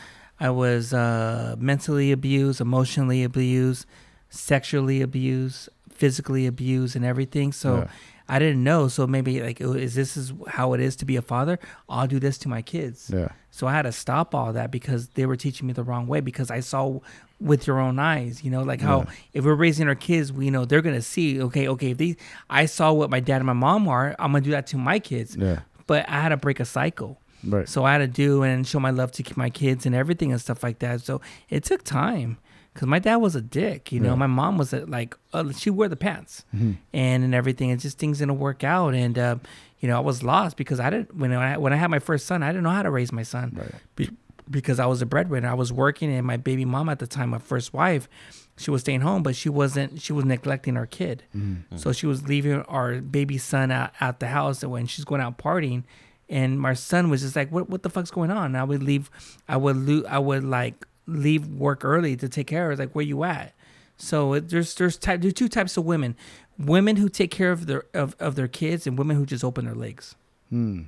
I 0.41 0.51
was 0.51 0.93
uh, 0.93 1.57
mentally 1.59 2.13
abused, 2.13 2.61
emotionally 2.61 3.25
abused, 3.25 3.87
sexually 4.29 5.03
abused, 5.03 5.69
physically 5.99 6.47
abused, 6.47 6.97
and 6.97 7.05
everything. 7.05 7.53
So 7.53 7.77
Yeah. 7.79 7.89
I 8.31 8.39
didn't 8.39 8.63
know. 8.63 8.89
So 8.89 9.07
maybe 9.07 9.41
like, 9.43 9.61
oh, 9.63 9.73
is 9.73 9.95
this 9.95 10.17
is 10.17 10.33
how 10.49 10.75
it 10.75 10.81
is 10.81 10.97
to 10.97 11.05
be 11.07 11.17
a 11.17 11.23
father? 11.23 11.59
I'll 11.89 12.07
do 12.07 12.19
this 12.19 12.37
to 12.39 12.49
my 12.49 12.61
kids. 12.63 13.11
Yeah. 13.13 13.29
So 13.51 13.67
I 13.67 13.73
had 13.73 13.83
to 13.83 13.93
stop 13.93 14.35
all 14.35 14.53
that 14.53 14.71
because 14.71 15.09
they 15.17 15.25
were 15.27 15.37
teaching 15.37 15.67
me 15.67 15.73
the 15.73 15.83
wrong 15.83 16.07
way 16.07 16.21
because 16.21 16.51
I 16.51 16.61
saw 16.61 17.01
with 17.41 17.67
your 17.67 17.79
own 17.81 17.99
eyes, 17.99 18.45
you 18.45 18.51
know, 18.51 18.63
like 18.63 18.81
how 18.81 18.99
Yeah. 19.01 19.11
if 19.33 19.45
we're 19.47 19.55
raising 19.55 19.89
our 19.89 19.95
kids, 19.95 20.33
we 20.33 20.51
know 20.51 20.65
they're 20.67 20.83
gonna 20.83 21.01
see, 21.03 21.41
okay, 21.43 21.69
okay, 21.69 21.91
if 21.93 21.97
these 21.99 22.17
I 22.51 22.67
saw 22.67 22.93
what 22.93 23.09
my 23.11 23.21
dad 23.21 23.37
and 23.37 23.47
my 23.47 23.53
mom 23.55 23.89
are, 23.89 24.15
I'm 24.19 24.33
gonna 24.33 24.45
do 24.45 24.51
that 24.51 24.67
to 24.69 24.77
my 24.77 24.99
kids. 24.99 25.35
Yeah. 25.37 25.61
But 25.87 26.09
I 26.09 26.21
had 26.21 26.29
to 26.31 26.37
break 26.37 26.61
a 26.61 26.65
cycle. 26.67 27.19
Right. 27.43 27.69
So 27.69 27.85
I 27.85 27.93
had 27.93 27.99
to 27.99 28.09
do 28.09 28.43
and 28.43 28.67
show 28.67 28.79
my 28.81 28.91
love 28.91 29.11
to 29.13 29.23
my 29.37 29.49
kids 29.49 29.87
and 29.87 29.95
everything 29.95 30.33
and 30.33 30.41
stuff 30.41 30.63
like 30.63 30.81
that. 30.81 31.01
So 31.01 31.21
it 31.49 31.65
took 31.65 31.83
time 31.85 32.37
because 32.75 32.87
my 32.89 32.99
dad 32.99 33.17
was 33.17 33.35
a 33.35 33.41
dick. 33.41 33.91
You 33.93 34.01
know, 34.01 34.11
Yeah. 34.11 34.15
my 34.17 34.27
mom 34.27 34.59
was 34.59 34.73
a, 34.73 34.85
like 34.87 35.17
uh, 35.33 35.53
she 35.53 35.71
wore 35.71 35.89
the 35.89 35.97
pants 35.97 36.45
Mhm. 36.55 36.77
and 36.93 37.25
and 37.25 37.35
everything. 37.35 37.71
And 37.71 37.81
just 37.81 37.99
things 37.99 38.19
didn't 38.19 38.39
work 38.39 38.63
out. 38.65 38.95
And 38.95 39.19
uh, 39.19 39.37
you 39.81 39.89
know, 39.89 39.97
I 39.97 40.01
was 40.01 40.23
lost 40.23 40.57
because 40.57 40.81
I 40.81 40.91
didn't 40.91 41.15
when 41.17 41.33
I 41.33 41.57
when 41.59 41.73
I 41.73 41.77
had 41.77 41.91
my 41.91 41.99
first 41.99 42.27
son, 42.27 42.43
I 42.43 42.49
didn't 42.49 42.63
know 42.65 42.71
how 42.71 42.83
to 42.83 42.91
raise 42.91 43.13
my 43.13 43.23
son 43.25 43.53
Right. 43.57 43.75
Be- 43.97 44.11
because 44.51 44.81
I 44.81 44.87
was 44.87 45.03
a 45.03 45.07
breadwinner. 45.07 45.47
I 45.49 45.53
was 45.55 45.71
working, 45.75 46.11
and 46.11 46.27
my 46.27 46.39
baby 46.39 46.65
mom 46.65 46.89
at 46.89 47.01
the 47.01 47.07
time, 47.07 47.29
my 47.29 47.39
first 47.39 47.75
wife, 47.75 48.09
she 48.57 48.71
was 48.71 48.81
staying 48.81 49.03
home, 49.03 49.23
but 49.23 49.37
she 49.37 49.51
wasn't. 49.51 50.01
She 50.01 50.15
was 50.15 50.25
neglecting 50.25 50.75
our 50.79 50.87
kid. 50.87 51.25
Mm-hmm. 51.37 51.77
So 51.77 51.93
she 51.93 52.07
was 52.07 52.27
leaving 52.29 52.63
our 52.63 53.01
baby 53.03 53.37
son 53.37 53.71
out 53.71 53.91
at 54.01 54.21
the 54.21 54.29
house 54.29 54.63
and 54.63 54.73
when 54.73 54.87
she's 54.87 55.05
going 55.05 55.21
out 55.21 55.37
partying, 55.37 55.85
and 56.31 56.59
my 56.59 56.73
son 56.73 57.11
was 57.11 57.21
just 57.21 57.37
like, 57.37 57.51
"What? 57.53 57.69
What 57.69 57.83
the 57.83 57.91
fuck's 57.91 58.11
going 58.11 58.31
on?" 58.31 58.47
And 58.47 58.57
I 58.57 58.65
would 58.65 58.83
leave. 58.83 59.11
I 59.49 59.59
would 59.59 59.77
lo- 59.77 60.09
I 60.09 60.19
would 60.19 60.45
like 60.45 60.87
leave 61.09 61.49
work 61.49 61.85
early 61.85 62.15
to 62.17 62.29
take 62.29 62.47
care 62.47 62.71
of. 62.71 62.79
Like, 62.79 62.93
where 62.93 63.05
you 63.05 63.25
at? 63.25 63.55
So 63.97 64.35
it, 64.35 64.49
there's 64.51 64.75
there's 64.75 64.97
type 64.97 65.23
there's 65.23 65.35
two 65.35 65.49
types 65.49 65.77
of 65.77 65.85
women: 65.85 66.17
women 66.59 66.97
who 66.97 67.09
take 67.09 67.33
care 67.33 67.51
of 67.51 67.67
their 67.67 67.85
of, 67.95 68.15
of 68.21 68.37
their 68.37 68.47
kids, 68.47 68.87
and 68.87 68.97
women 68.97 69.17
who 69.17 69.27
just 69.27 69.43
open 69.43 69.65
their 69.65 69.75
legs. 69.75 70.15
Hmm. 70.51 70.83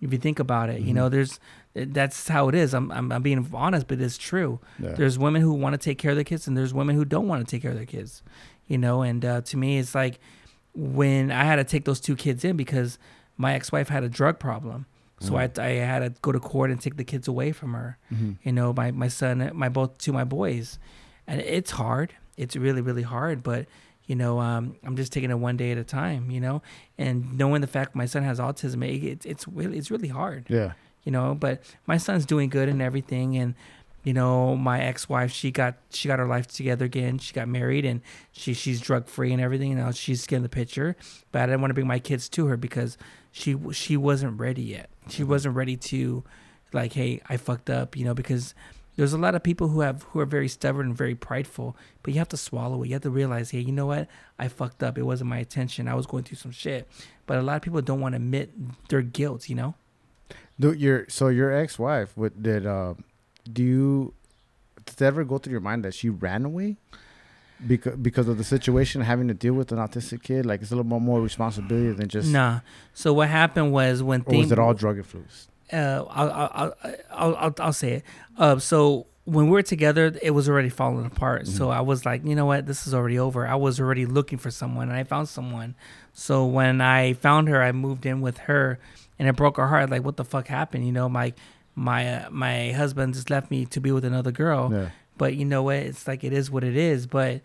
If 0.00 0.12
you 0.12 0.18
think 0.18 0.38
about 0.40 0.68
it, 0.68 0.80
you 0.80 0.92
know, 0.92 1.08
there's 1.08 1.38
that's 1.74 2.28
how 2.28 2.48
it 2.48 2.54
is. 2.54 2.74
I'm, 2.74 2.90
I'm 2.90 3.12
I'm 3.12 3.22
being 3.22 3.48
honest, 3.54 3.86
but 3.86 4.00
it's 4.00 4.18
true. 4.18 4.58
Yeah. 4.78 4.92
There's 4.92 5.18
women 5.18 5.40
who 5.40 5.54
want 5.54 5.74
to 5.74 5.78
take 5.78 5.96
care 5.96 6.10
of 6.10 6.16
their 6.16 6.24
kids, 6.24 6.46
and 6.46 6.56
there's 6.56 6.74
women 6.74 6.96
who 6.96 7.04
don't 7.04 7.28
want 7.28 7.46
to 7.46 7.50
take 7.50 7.62
care 7.62 7.70
of 7.70 7.76
their 7.76 7.86
kids. 7.86 8.22
You 8.66 8.78
know, 8.78 9.02
and 9.02 9.24
uh, 9.24 9.40
to 9.42 9.56
me, 9.56 9.78
it's 9.78 9.94
like 9.94 10.18
when 10.74 11.30
I 11.30 11.44
had 11.44 11.56
to 11.56 11.64
take 11.64 11.84
those 11.84 12.00
two 12.00 12.16
kids 12.16 12.44
in 12.44 12.56
because 12.56 12.98
my 13.36 13.54
ex-wife 13.54 13.88
had 13.88 14.04
a 14.04 14.08
drug 14.08 14.38
problem, 14.38 14.86
so 15.22 15.36
I 15.36 15.48
I 15.58 15.68
had 15.92 16.00
to 16.00 16.10
go 16.22 16.32
to 16.32 16.40
court 16.40 16.70
and 16.70 16.80
take 16.80 16.96
the 16.96 17.04
kids 17.04 17.28
away 17.28 17.52
from 17.52 17.72
her. 17.74 17.96
Mhm. 18.12 18.36
You 18.42 18.52
know, 18.52 18.72
my 18.72 18.90
my 18.90 19.08
son, 19.08 19.50
my 19.54 19.68
both 19.68 19.98
two 19.98 20.12
my 20.12 20.24
boys, 20.24 20.78
and 21.26 21.40
it's 21.40 21.70
hard. 21.72 22.12
It's 22.36 22.56
really 22.56 22.80
really 22.82 23.02
hard, 23.02 23.42
but 23.42 23.66
you 24.06 24.16
know, 24.16 24.40
um, 24.40 24.74
I'm 24.84 24.96
just 24.96 25.12
taking 25.12 25.30
it 25.30 25.38
one 25.38 25.56
day 25.56 25.70
at 25.70 25.78
a 25.78 25.84
time. 25.84 26.30
You 26.30 26.40
know, 26.40 26.62
and 26.98 27.38
knowing 27.38 27.60
the 27.60 27.66
fact 27.68 27.94
my 27.94 28.06
son 28.06 28.22
has 28.24 28.38
autism, 28.40 28.84
it, 28.84 29.04
it's 29.04 29.26
it's 29.26 29.48
really 29.48 29.78
it's 29.78 29.90
really 29.90 30.08
hard 30.08 30.46
Yeah. 30.48 30.72
you 31.04 31.10
know 31.12 31.34
but 31.34 31.62
my 31.86 31.96
son's 31.98 32.24
doing 32.26 32.48
good 32.48 32.68
and 32.68 32.80
everything 32.82 33.36
and 33.36 33.54
you 34.04 34.12
know 34.12 34.56
my 34.56 34.80
ex-wife 34.80 35.30
she 35.30 35.50
got 35.50 35.76
she 35.90 36.08
got 36.08 36.18
her 36.18 36.26
life 36.26 36.46
together 36.46 36.84
again. 36.84 37.18
She 37.18 37.32
got 37.32 37.48
married 37.48 37.84
and 37.84 38.00
she 38.32 38.54
she's 38.54 38.80
drug 38.80 39.06
free 39.06 39.32
and 39.32 39.40
everything. 39.40 39.72
And 39.72 39.80
now 39.80 39.90
she's 39.92 40.26
getting 40.26 40.42
the 40.42 40.48
picture 40.48 40.96
but 41.30 41.42
i 41.42 41.46
didn't 41.46 41.60
want 41.60 41.70
to 41.70 41.74
bring 41.74 41.86
my 41.86 41.98
kids 41.98 42.28
to 42.30 42.46
her 42.46 42.56
because 42.56 42.98
she 43.30 43.56
she 43.72 43.96
wasn't 43.96 44.38
ready 44.38 44.62
yet. 44.62 44.90
She 45.08 45.24
wasn't 45.24 45.54
ready 45.56 45.76
to 45.76 46.24
like 46.72 46.94
hey 46.94 47.20
i 47.28 47.36
fucked 47.36 47.68
up 47.68 47.96
you 47.96 48.04
know 48.04 48.14
because 48.14 48.54
there's 48.96 49.12
a 49.12 49.18
lot 49.18 49.34
of 49.34 49.42
people 49.42 49.68
who 49.68 49.80
have 49.80 50.02
who 50.04 50.20
are 50.20 50.26
very 50.26 50.48
stubborn 50.48 50.86
and 50.86 50.96
very 50.96 51.14
prideful 51.14 51.76
but 52.02 52.12
you 52.12 52.18
have 52.18 52.28
to 52.28 52.36
swallow 52.36 52.82
it. 52.82 52.88
You 52.88 52.94
have 52.94 53.02
to 53.02 53.10
realize 53.10 53.50
hey 53.50 53.60
you 53.60 53.72
know 53.72 53.86
what? 53.86 54.08
I 54.38 54.48
fucked 54.48 54.82
up. 54.82 54.98
It 54.98 55.02
wasn't 55.02 55.30
my 55.30 55.38
intention 55.38 55.86
i 55.86 55.94
was 55.94 56.06
going 56.06 56.24
through 56.24 56.38
some 56.38 56.50
shit. 56.50 56.88
But 57.26 57.38
a 57.38 57.42
lot 57.42 57.56
of 57.56 57.62
people 57.62 57.80
don't 57.80 58.00
want 58.00 58.14
to 58.14 58.16
admit 58.16 58.50
their 58.88 59.02
guilt 59.02 59.48
you 59.48 59.54
know? 59.54 59.74
Do 60.58 60.72
your 60.72 61.06
so 61.08 61.28
your 61.28 61.52
ex-wife 61.52 62.14
did 62.40 62.66
uh, 62.66 62.94
do 63.50 63.62
you 63.62 64.14
did 64.84 65.00
it 65.00 65.02
ever 65.02 65.24
go 65.24 65.38
through 65.38 65.52
your 65.52 65.60
mind 65.60 65.84
that 65.84 65.94
she 65.94 66.08
ran 66.08 66.44
away 66.44 66.76
because 67.66 67.96
because 67.96 68.28
of 68.28 68.38
the 68.38 68.44
situation 68.44 69.00
having 69.02 69.28
to 69.28 69.34
deal 69.34 69.54
with 69.54 69.70
an 69.70 69.78
autistic 69.78 70.22
kid 70.22 70.44
like 70.44 70.60
it's 70.62 70.72
a 70.72 70.74
little 70.74 70.88
more 70.88 71.00
more 71.00 71.20
responsibility 71.20 71.92
than 71.92 72.08
just 72.08 72.28
Nah. 72.28 72.60
So 72.92 73.12
what 73.12 73.28
happened 73.28 73.72
was 73.72 74.02
when 74.02 74.22
or 74.22 74.24
things 74.24 74.44
was 74.46 74.52
it 74.52 74.58
all 74.58 74.74
drug 74.74 74.98
influenced 74.98 75.48
uh, 75.72 76.04
I'll, 76.10 76.30
I'll, 76.30 76.50
I'll, 76.52 76.74
I'll, 77.10 77.36
I'll, 77.36 77.54
I'll 77.60 77.72
say 77.72 77.92
it. 77.92 78.04
Uh, 78.36 78.58
so 78.58 79.06
when 79.24 79.46
we 79.46 79.52
were 79.52 79.62
together, 79.62 80.14
it 80.20 80.32
was 80.32 80.48
already 80.48 80.68
falling 80.68 81.06
apart. 81.06 81.46
So 81.46 81.70
I 81.70 81.80
was 81.80 82.04
like, 82.04 82.26
you 82.26 82.34
know 82.34 82.46
what, 82.46 82.66
this 82.66 82.86
is 82.86 82.92
already 82.92 83.18
over. 83.18 83.46
I 83.46 83.54
was 83.54 83.78
already 83.80 84.04
looking 84.04 84.38
for 84.38 84.50
someone, 84.50 84.88
and 84.88 84.98
I 84.98 85.04
found 85.04 85.28
someone. 85.28 85.74
So 86.12 86.44
when 86.44 86.80
I 86.80 87.12
found 87.14 87.48
her, 87.48 87.62
I 87.62 87.72
moved 87.72 88.04
in 88.04 88.20
with 88.20 88.38
her, 88.38 88.78
and 89.18 89.28
it 89.28 89.36
broke 89.36 89.56
her 89.56 89.68
heart. 89.68 89.90
Like, 89.90 90.04
what 90.04 90.16
the 90.16 90.24
fuck 90.24 90.48
happened? 90.48 90.84
You 90.86 90.92
know, 90.92 91.08
my 91.08 91.32
my 91.74 92.06
uh, 92.24 92.30
my 92.30 92.72
husband 92.72 93.14
just 93.14 93.30
left 93.30 93.50
me 93.50 93.64
to 93.66 93.80
be 93.80 93.92
with 93.92 94.04
another 94.04 94.30
girl. 94.32 94.70
yeah 94.72 94.90
But 95.18 95.36
you 95.36 95.44
know 95.44 95.62
what? 95.62 95.76
It's 95.76 96.06
like 96.06 96.24
it 96.24 96.32
is 96.32 96.50
what 96.50 96.64
it 96.64 96.76
is. 96.76 97.06
But 97.06 97.40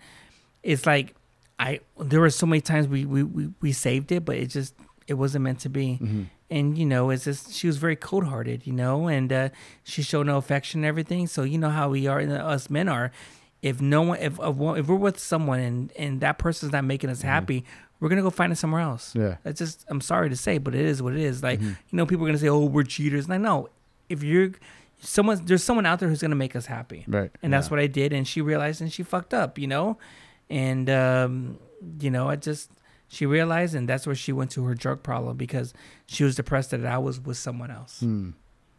it's 0.63 0.85
like 0.85 1.15
I 1.59 1.79
there 1.99 2.19
were 2.19 2.29
so 2.29 2.45
many 2.45 2.61
times 2.61 2.87
we 2.87 3.05
we, 3.05 3.23
we, 3.23 3.49
we 3.61 3.71
saved 3.71 4.11
it, 4.11 4.25
but 4.25 4.35
it 4.35 4.47
just 4.47 4.73
it 5.07 5.13
wasn't 5.15 5.43
meant 5.43 5.59
to 5.61 5.69
be. 5.69 5.99
mm-hmm. 6.01 6.23
And 6.49 6.77
you 6.77 6.85
know, 6.85 7.09
it's 7.09 7.25
just 7.25 7.51
she 7.53 7.67
was 7.67 7.77
very 7.77 7.95
cold 7.97 8.23
hearted, 8.25 8.65
you 8.65 8.73
know, 8.73 9.07
and 9.07 9.31
uh, 9.33 9.49
she 9.83 10.01
showed 10.01 10.27
no 10.27 10.37
affection 10.37 10.79
and 10.81 10.85
everything. 10.85 11.27
So 11.27 11.43
you 11.43 11.57
know 11.57 11.69
how 11.69 11.89
we 11.89 12.07
are, 12.07 12.19
and 12.19 12.31
us 12.31 12.69
men 12.69 12.87
are. 12.87 13.11
If 13.61 13.81
no 13.81 14.01
one, 14.03 14.19
if 14.19 14.33
if 14.39 14.87
we're 14.87 14.95
with 14.95 15.19
someone 15.19 15.59
and 15.59 15.91
and 15.97 16.21
that 16.21 16.37
person's 16.37 16.71
not 16.71 16.85
making 16.85 17.09
us 17.09 17.21
happy, 17.21 17.65
we're 17.99 18.07
gonna 18.07 18.21
go 18.21 18.29
find 18.29 18.53
it 18.53 18.55
somewhere 18.57 18.81
else. 18.81 19.13
yeah 19.15 19.37
That's 19.43 19.59
just 19.59 19.83
I'm 19.89 19.99
sorry 19.99 20.29
to 20.29 20.37
say, 20.37 20.57
but 20.57 20.73
it 20.75 20.85
is 20.85 21.01
what 21.01 21.13
it 21.13 21.19
is. 21.19 21.43
Like 21.43 21.59
Mhm. 21.59 21.75
you 21.89 21.95
know, 21.97 22.05
people 22.05 22.23
are 22.23 22.29
gonna 22.29 22.37
say, 22.37 22.47
"Oh, 22.49 22.63
we're 22.65 22.83
cheaters." 22.83 23.27
Like 23.27 23.41
no, 23.41 23.67
if 24.09 24.23
you're 24.23 24.51
someone, 25.01 25.41
there's 25.45 25.63
someone 25.63 25.85
out 25.85 25.99
there 25.99 26.09
who's 26.09 26.21
gonna 26.21 26.35
make 26.35 26.55
us 26.55 26.65
happy 26.65 27.03
right 27.07 27.31
and 27.43 27.51
that's 27.53 27.69
what 27.69 27.79
I 27.79 27.87
did. 27.87 28.13
And 28.13 28.27
she 28.27 28.41
realized, 28.41 28.81
and 28.81 28.91
she 28.91 29.03
fucked 29.03 29.33
up, 29.33 29.57
you 29.59 29.67
know, 29.67 29.97
and 30.49 30.89
um, 30.89 31.59
you 31.99 32.09
know, 32.09 32.29
I 32.29 32.35
just 32.35 32.71
she 33.09 33.25
realized, 33.25 33.73
and 33.75 33.87
that's 33.87 34.05
where 34.05 34.15
she 34.15 34.31
went 34.33 34.51
to 34.51 34.65
her 34.65 34.73
drug 34.75 35.01
problem 35.03 35.37
because 35.37 35.73
she 36.07 36.23
was 36.23 36.35
depressed 36.35 36.71
that 36.71 36.85
I 36.85 36.97
was 36.97 37.19
with 37.19 37.37
someone 37.37 37.71
else. 37.71 37.99
Hmm. 38.01 38.31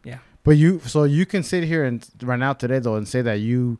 Yeah. 0.03 0.19
But 0.43 0.51
you, 0.51 0.79
so 0.81 1.03
you 1.03 1.25
can 1.25 1.43
sit 1.43 1.63
here 1.63 1.83
and 1.83 2.07
right 2.23 2.39
now 2.39 2.53
today 2.53 2.79
though, 2.79 2.95
and 2.95 3.07
say 3.07 3.21
that 3.21 3.39
you, 3.39 3.77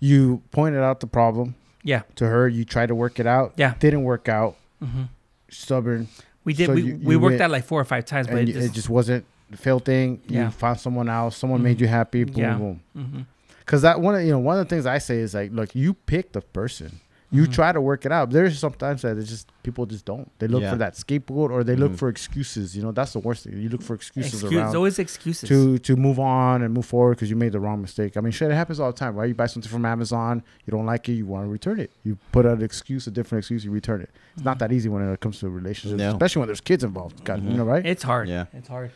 you 0.00 0.42
pointed 0.50 0.80
out 0.82 1.00
the 1.00 1.06
problem 1.06 1.54
Yeah, 1.82 2.02
to 2.16 2.26
her. 2.26 2.48
You 2.48 2.64
tried 2.64 2.86
to 2.86 2.94
work 2.94 3.18
it 3.20 3.26
out. 3.26 3.54
Yeah. 3.56 3.74
Didn't 3.78 4.04
work 4.04 4.28
out. 4.28 4.56
hmm 4.82 5.04
Stubborn. 5.50 6.08
we 6.44 6.52
did. 6.52 6.66
So 6.66 6.74
we 6.74 6.82
you- 6.82 7.00
we 7.02 7.16
worked 7.16 7.32
went- 7.32 7.38
that 7.38 7.50
like 7.50 7.64
four 7.64 7.80
or 7.80 7.84
five 7.84 8.04
times, 8.04 8.26
but 8.26 8.36
it 8.38 8.48
you- 8.48 8.54
just, 8.54 8.66
it 8.68 8.72
just 8.72 8.88
wasn't 8.90 9.24
the 9.50 9.56
failed 9.56 9.84
thing. 9.84 10.20
Yeah. 10.28 10.46
You 10.46 10.50
found 10.50 10.80
someone 10.80 11.08
else. 11.08 11.36
Someone 11.36 11.60
Mhm. 11.60 11.64
made 11.64 11.80
you 11.80 11.86
happy. 11.86 12.24
Boom, 12.24 12.36
Yeah. 12.36 12.54
boom. 12.56 13.26
Because 13.60 13.82
that 13.82 14.00
one, 14.00 14.14
of- 14.14 14.22
you 14.22 14.30
know, 14.32 14.38
one 14.38 14.58
of 14.58 14.66
the 14.66 14.74
things 14.74 14.86
I 14.86 14.98
say 14.98 15.18
is 15.18 15.34
like, 15.34 15.52
look, 15.52 15.74
you 15.74 15.94
pick 15.94 16.32
the 16.32 16.40
person. 16.40 17.00
You 17.30 17.42
Mhm. 17.42 17.52
try 17.52 17.72
to 17.72 17.80
work 17.82 18.06
it 18.06 18.12
out. 18.12 18.30
There's 18.30 18.58
sometimes 18.58 19.02
that 19.02 19.18
it's 19.18 19.28
just 19.28 19.50
people 19.62 19.84
just 19.84 20.06
don't. 20.06 20.30
They 20.38 20.46
look 20.48 20.62
Yeah. 20.62 20.70
for 20.70 20.76
that 20.78 20.96
scapegoat 20.96 21.50
or 21.50 21.62
they 21.62 21.76
look 21.76 21.92
Mhm. 21.92 21.96
for 21.98 22.08
excuses. 22.08 22.74
You 22.74 22.82
know, 22.82 22.90
that's 22.90 23.12
the 23.12 23.18
worst 23.18 23.44
thing. 23.44 23.58
You 23.60 23.68
look 23.68 23.82
for 23.82 23.92
excuses 23.94 24.32
Excuse, 24.42 24.54
around. 24.54 24.74
always 24.74 24.98
excuses. 24.98 25.46
to 25.50 25.76
to 25.80 25.94
move 25.96 26.18
on 26.18 26.62
and 26.62 26.72
move 26.72 26.86
forward 26.86 27.16
because 27.16 27.28
you 27.28 27.36
made 27.36 27.52
the 27.52 27.60
wrong 27.60 27.82
mistake. 27.82 28.16
I 28.16 28.22
mean, 28.22 28.32
shit, 28.32 28.50
it 28.50 28.54
happens 28.54 28.80
all 28.80 28.90
the 28.90 28.96
time, 28.98 29.14
right? 29.14 29.28
You 29.28 29.34
buy 29.34 29.44
something 29.44 29.70
from 29.70 29.84
Amazon, 29.84 30.42
you 30.64 30.70
don't 30.70 30.86
like 30.86 31.06
it, 31.10 31.12
you 31.16 31.26
want 31.26 31.44
to 31.44 31.50
return 31.50 31.78
it. 31.78 31.90
You 32.02 32.16
put 32.32 32.46
out 32.46 32.56
an 32.56 32.64
excuse, 32.64 33.06
a 33.06 33.10
different 33.10 33.40
excuse, 33.42 33.62
you 33.62 33.70
return 33.72 34.00
it. 34.00 34.08
It's 34.34 34.44
not 34.46 34.58
that 34.60 34.72
easy 34.72 34.88
when 34.88 35.06
it 35.06 35.20
comes 35.20 35.38
to 35.40 35.50
relationships, 35.50 35.98
No. 35.98 36.12
especially 36.12 36.40
when 36.40 36.46
there's 36.48 36.62
kids 36.62 36.82
involved. 36.82 37.24
God, 37.24 37.42
you 37.44 37.50
Mhm. 37.50 37.56
know, 37.56 37.64
right? 37.66 37.84
It's 37.84 38.04
hard. 38.04 38.30
Yeah. 38.30 38.46
it's 38.54 38.68
hard. 38.68 38.90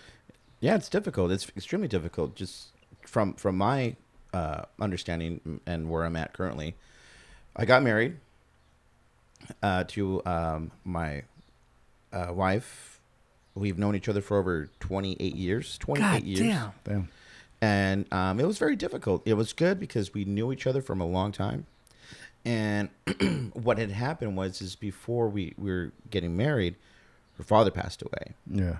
Yeah, 0.62 0.76
it's 0.76 0.88
difficult. 0.88 1.32
It's 1.32 1.48
extremely 1.56 1.88
difficult. 1.88 2.36
Just 2.36 2.68
from 3.04 3.34
from 3.34 3.58
my 3.58 3.96
uh, 4.32 4.62
understanding 4.80 5.60
and 5.66 5.90
where 5.90 6.04
I'm 6.04 6.14
at 6.14 6.32
currently, 6.32 6.76
I 7.56 7.64
got 7.64 7.82
married 7.82 8.18
uh, 9.60 9.82
to 9.88 10.24
um, 10.24 10.70
my 10.84 11.24
uh, 12.12 12.28
wife. 12.32 13.00
We've 13.56 13.76
known 13.76 13.96
each 13.96 14.08
other 14.08 14.22
for 14.22 14.38
over 14.38 14.70
28 14.78 15.34
years. 15.34 15.76
28 15.78 16.00
God 16.00 16.22
years. 16.22 16.38
damn. 16.38 16.72
Damn. 16.84 17.08
and 17.60 18.12
um, 18.12 18.38
it 18.38 18.46
was 18.46 18.56
very 18.58 18.76
difficult. 18.76 19.22
It 19.26 19.34
was 19.34 19.52
good 19.52 19.80
because 19.80 20.14
we 20.14 20.24
knew 20.24 20.52
each 20.52 20.66
other 20.68 20.80
from 20.80 21.00
a 21.00 21.06
long 21.06 21.32
time, 21.32 21.66
and 22.44 22.88
what 23.52 23.78
had 23.78 23.90
happened 23.90 24.36
was 24.36 24.62
is 24.62 24.76
before 24.76 25.28
we, 25.28 25.54
we 25.58 25.70
were 25.72 25.92
getting 26.08 26.36
married, 26.36 26.76
her 27.36 27.42
father 27.44 27.72
passed 27.72 28.00
away. 28.00 28.34
Yeah. 28.48 28.76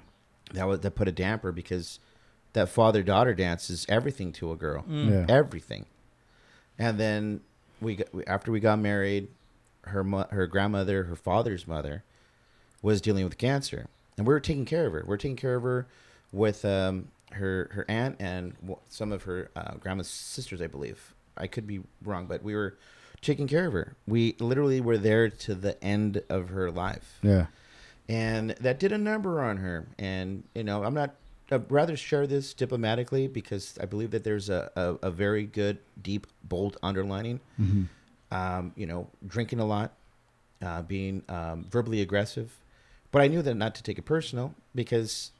That 0.53 0.67
was 0.69 0.81
that 0.81 0.93
put 0.95 1.09
a 1.09 1.12
damper 1.12 1.53
because 1.53 1.99
that 2.53 2.69
father 2.69 3.03
daughter 3.03 3.35
dance 3.35 3.71
is 3.71 3.87
everything 3.88 4.33
to 4.33 4.53
a 4.53 4.57
girl, 4.57 4.85
Mm. 4.88 5.11
Yeah. 5.11 5.35
everything. 5.35 5.87
And 6.79 6.99
then 6.99 7.41
we 7.81 7.97
got, 7.97 8.09
after 8.27 8.51
we 8.53 8.61
got 8.61 8.79
married, 8.79 9.29
her 9.83 10.05
mo- 10.05 10.27
her 10.31 10.47
grandmother, 10.47 11.05
her 11.05 11.17
father's 11.17 11.67
mother, 11.67 12.05
was 12.83 13.01
dealing 13.01 13.25
with 13.25 13.38
cancer, 13.38 13.87
and 14.17 14.27
we 14.27 14.33
were 14.35 14.41
taking 14.41 14.65
care 14.65 14.87
of 14.87 14.93
her. 14.93 15.05
We 15.07 15.15
are 15.15 15.19
taking 15.19 15.37
care 15.37 15.55
of 15.57 15.62
her 15.62 15.87
with 16.33 16.65
um, 16.65 17.09
her 17.33 17.69
her 17.73 17.85
aunt 17.88 18.17
and 18.21 18.55
w- 18.61 18.79
some 18.88 19.12
of 19.12 19.23
her 19.25 19.51
uh, 19.57 19.75
grandma's 19.77 20.09
sisters, 20.09 20.61
I 20.61 20.67
believe. 20.67 21.15
I 21.37 21.47
could 21.47 21.67
be 21.67 21.81
wrong, 22.05 22.27
but 22.27 22.43
we 22.43 22.55
were 22.55 22.77
taking 23.23 23.47
care 23.49 23.67
of 23.67 23.73
her. 23.73 23.95
We 24.07 24.37
literally 24.38 24.81
were 24.81 24.99
there 24.99 25.29
to 25.31 25.55
the 25.55 25.83
end 25.83 26.23
of 26.29 26.51
her 26.51 26.71
life 26.71 27.19
Yeah. 27.23 27.47
And 28.09 28.51
that 28.61 28.79
did 28.79 28.93
a 28.93 28.99
number 28.99 29.41
on 29.41 29.57
her. 29.59 29.87
And 29.99 30.45
you 30.55 30.65
know, 30.65 30.85
I'm 30.85 30.95
not. 30.95 31.15
I'd 31.51 31.71
rather 31.71 31.97
share 31.97 32.27
this 32.27 32.55
diplomatically 32.55 33.27
because 33.29 33.77
I 33.79 33.85
believe 33.85 34.11
that 34.12 34.25
there's 34.25 34.49
a, 34.49 34.71
a, 34.75 35.09
a 35.09 35.11
very 35.11 35.45
good, 35.45 35.79
deep, 36.03 36.27
bold 36.45 36.79
underlining. 36.83 37.41
hmm 37.59 37.85
Um, 38.31 38.73
you 38.77 38.87
know, 38.87 39.09
drinking 39.27 39.61
a 39.61 39.67
lot, 39.67 39.93
uh, 40.62 40.81
being 40.81 41.23
um, 41.29 41.67
verbally 41.71 42.01
aggressive, 42.01 42.57
but 43.11 43.21
I 43.21 43.29
knew 43.29 43.43
that 43.43 43.55
not 43.57 43.75
to 43.75 43.83
take 43.83 43.99
it 43.99 44.07
personal 44.07 44.55
because 44.75 45.33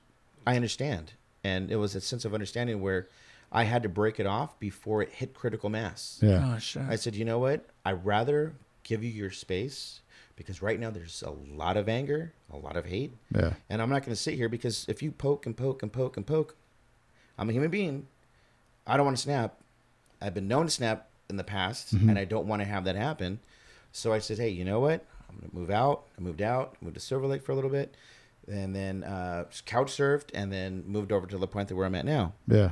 I 0.47 0.57
understand, 0.57 1.15
and 1.43 1.71
it 1.71 1.77
was 1.77 1.95
a 1.95 2.03
sense 2.03 2.27
of 2.27 2.35
understanding 2.35 2.83
where 2.83 3.09
I 3.51 3.65
had 3.65 3.83
to 3.85 3.89
break 3.89 4.21
it 4.21 4.27
off 4.27 4.59
before 4.61 5.01
it 5.03 5.09
hit 5.11 5.33
critical 5.33 5.71
mass. 5.71 6.19
Yeah. 6.21 6.53
Oh 6.55 6.59
shit. 6.59 6.83
I 6.87 6.97
said, 6.97 7.15
you 7.15 7.25
know 7.25 7.39
what? 7.39 7.65
I'd 7.87 8.05
rather 8.05 8.53
give 8.83 9.03
you 9.03 9.11
your 9.11 9.31
space 9.31 10.01
because 10.37 10.63
right 10.63 10.79
now 10.81 10.91
there's 10.91 11.23
a 11.23 11.31
lot 11.31 11.77
of 11.77 11.89
anger, 11.89 12.33
a 12.53 12.57
lot 12.57 12.77
of 12.77 12.87
hate, 12.87 13.13
Yeah. 13.35 13.55
and 13.71 13.81
I'm 13.83 13.89
not 13.91 14.01
going 14.03 14.15
to 14.15 14.21
sit 14.21 14.35
here 14.35 14.49
because 14.49 14.85
if 14.89 15.03
you 15.03 15.11
poke 15.13 15.47
and 15.47 15.57
poke 15.57 15.83
and 15.83 15.93
poke 15.93 16.17
and 16.17 16.27
poke, 16.27 16.57
I'm 17.39 17.49
a 17.49 17.53
human 17.53 17.71
being. 17.71 18.07
I 18.87 18.97
don't 18.97 19.07
want 19.07 19.17
to 19.17 19.23
snap. 19.23 19.57
I've 20.21 20.35
been 20.35 20.49
known 20.49 20.67
to 20.67 20.71
snap 20.71 21.09
in 21.31 21.37
the 21.37 21.45
past, 21.45 21.95
Mhm. 21.95 22.09
and 22.11 22.19
I 22.19 22.25
don't 22.25 22.47
want 22.47 22.61
to 22.63 22.67
have 22.69 22.85
that 22.85 22.97
happen. 22.97 23.41
So 23.93 24.13
I 24.13 24.19
said, 24.19 24.39
hey, 24.39 24.49
you 24.49 24.65
know 24.65 24.81
what? 24.81 25.05
I'm 25.29 25.37
going 25.39 25.51
to 25.51 25.57
move 25.57 25.71
out. 25.71 26.05
I 26.19 26.21
moved 26.21 26.43
out, 26.43 26.77
moved 26.83 26.95
to 26.95 27.01
Silver 27.01 27.27
Lake 27.27 27.43
for 27.43 27.53
a 27.53 27.55
little 27.55 27.71
bit, 27.71 27.95
and 28.49 28.75
then 28.75 29.05
uh, 29.05 29.45
couch 29.67 29.93
surfed, 29.97 30.29
and 30.35 30.53
then 30.53 30.85
moved 30.87 31.13
over 31.13 31.27
to 31.27 31.39
La 31.39 31.47
Puente 31.47 31.73
where 31.75 31.87
I'm 31.87 31.95
at 31.95 32.05
now. 32.05 32.33
Yeah. 32.47 32.71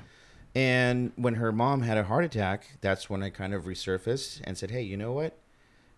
And 0.55 1.13
when 1.17 1.35
her 1.35 1.53
mom 1.53 1.83
had 1.83 1.97
a 1.97 2.05
heart 2.05 2.25
attack, 2.25 2.67
that's 2.81 3.09
when 3.09 3.23
I 3.23 3.31
kind 3.31 3.55
of 3.55 3.65
resurfaced 3.65 4.41
and 4.45 4.59
said, 4.59 4.71
"Hey, 4.73 4.83
you 4.83 4.97
know 4.97 5.13
what? 5.13 5.39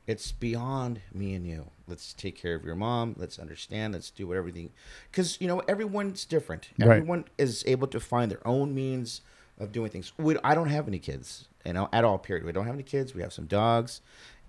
It's 0.06 0.32
beyond 0.32 1.00
me 1.12 1.34
and 1.34 1.46
you. 1.46 1.70
Let's 1.86 2.12
take 2.12 2.36
care 2.36 2.54
of 2.54 2.64
your 2.64 2.74
mom. 2.74 3.14
Let's 3.16 3.38
understand. 3.38 3.94
Let's 3.94 4.10
do 4.10 4.34
everything, 4.34 4.70
because 5.10 5.40
you 5.40 5.46
know 5.46 5.60
everyone's 5.68 6.24
different. 6.24 6.70
Right. 6.78 6.96
Everyone 6.96 7.24
is 7.38 7.62
able 7.66 7.86
to 7.88 8.00
find 8.00 8.30
their 8.30 8.46
own 8.46 8.74
means 8.74 9.20
of 9.58 9.70
doing 9.70 9.90
things. 9.90 10.12
We, 10.18 10.36
I 10.42 10.54
don't 10.54 10.68
have 10.68 10.88
any 10.88 10.98
kids, 10.98 11.48
you 11.64 11.72
know, 11.72 11.88
at 11.92 12.04
all. 12.04 12.18
Period. 12.18 12.44
We 12.44 12.52
don't 12.52 12.66
have 12.66 12.74
any 12.74 12.82
kids. 12.82 13.14
We 13.14 13.22
have 13.22 13.32
some 13.32 13.46
dogs, 13.46 14.00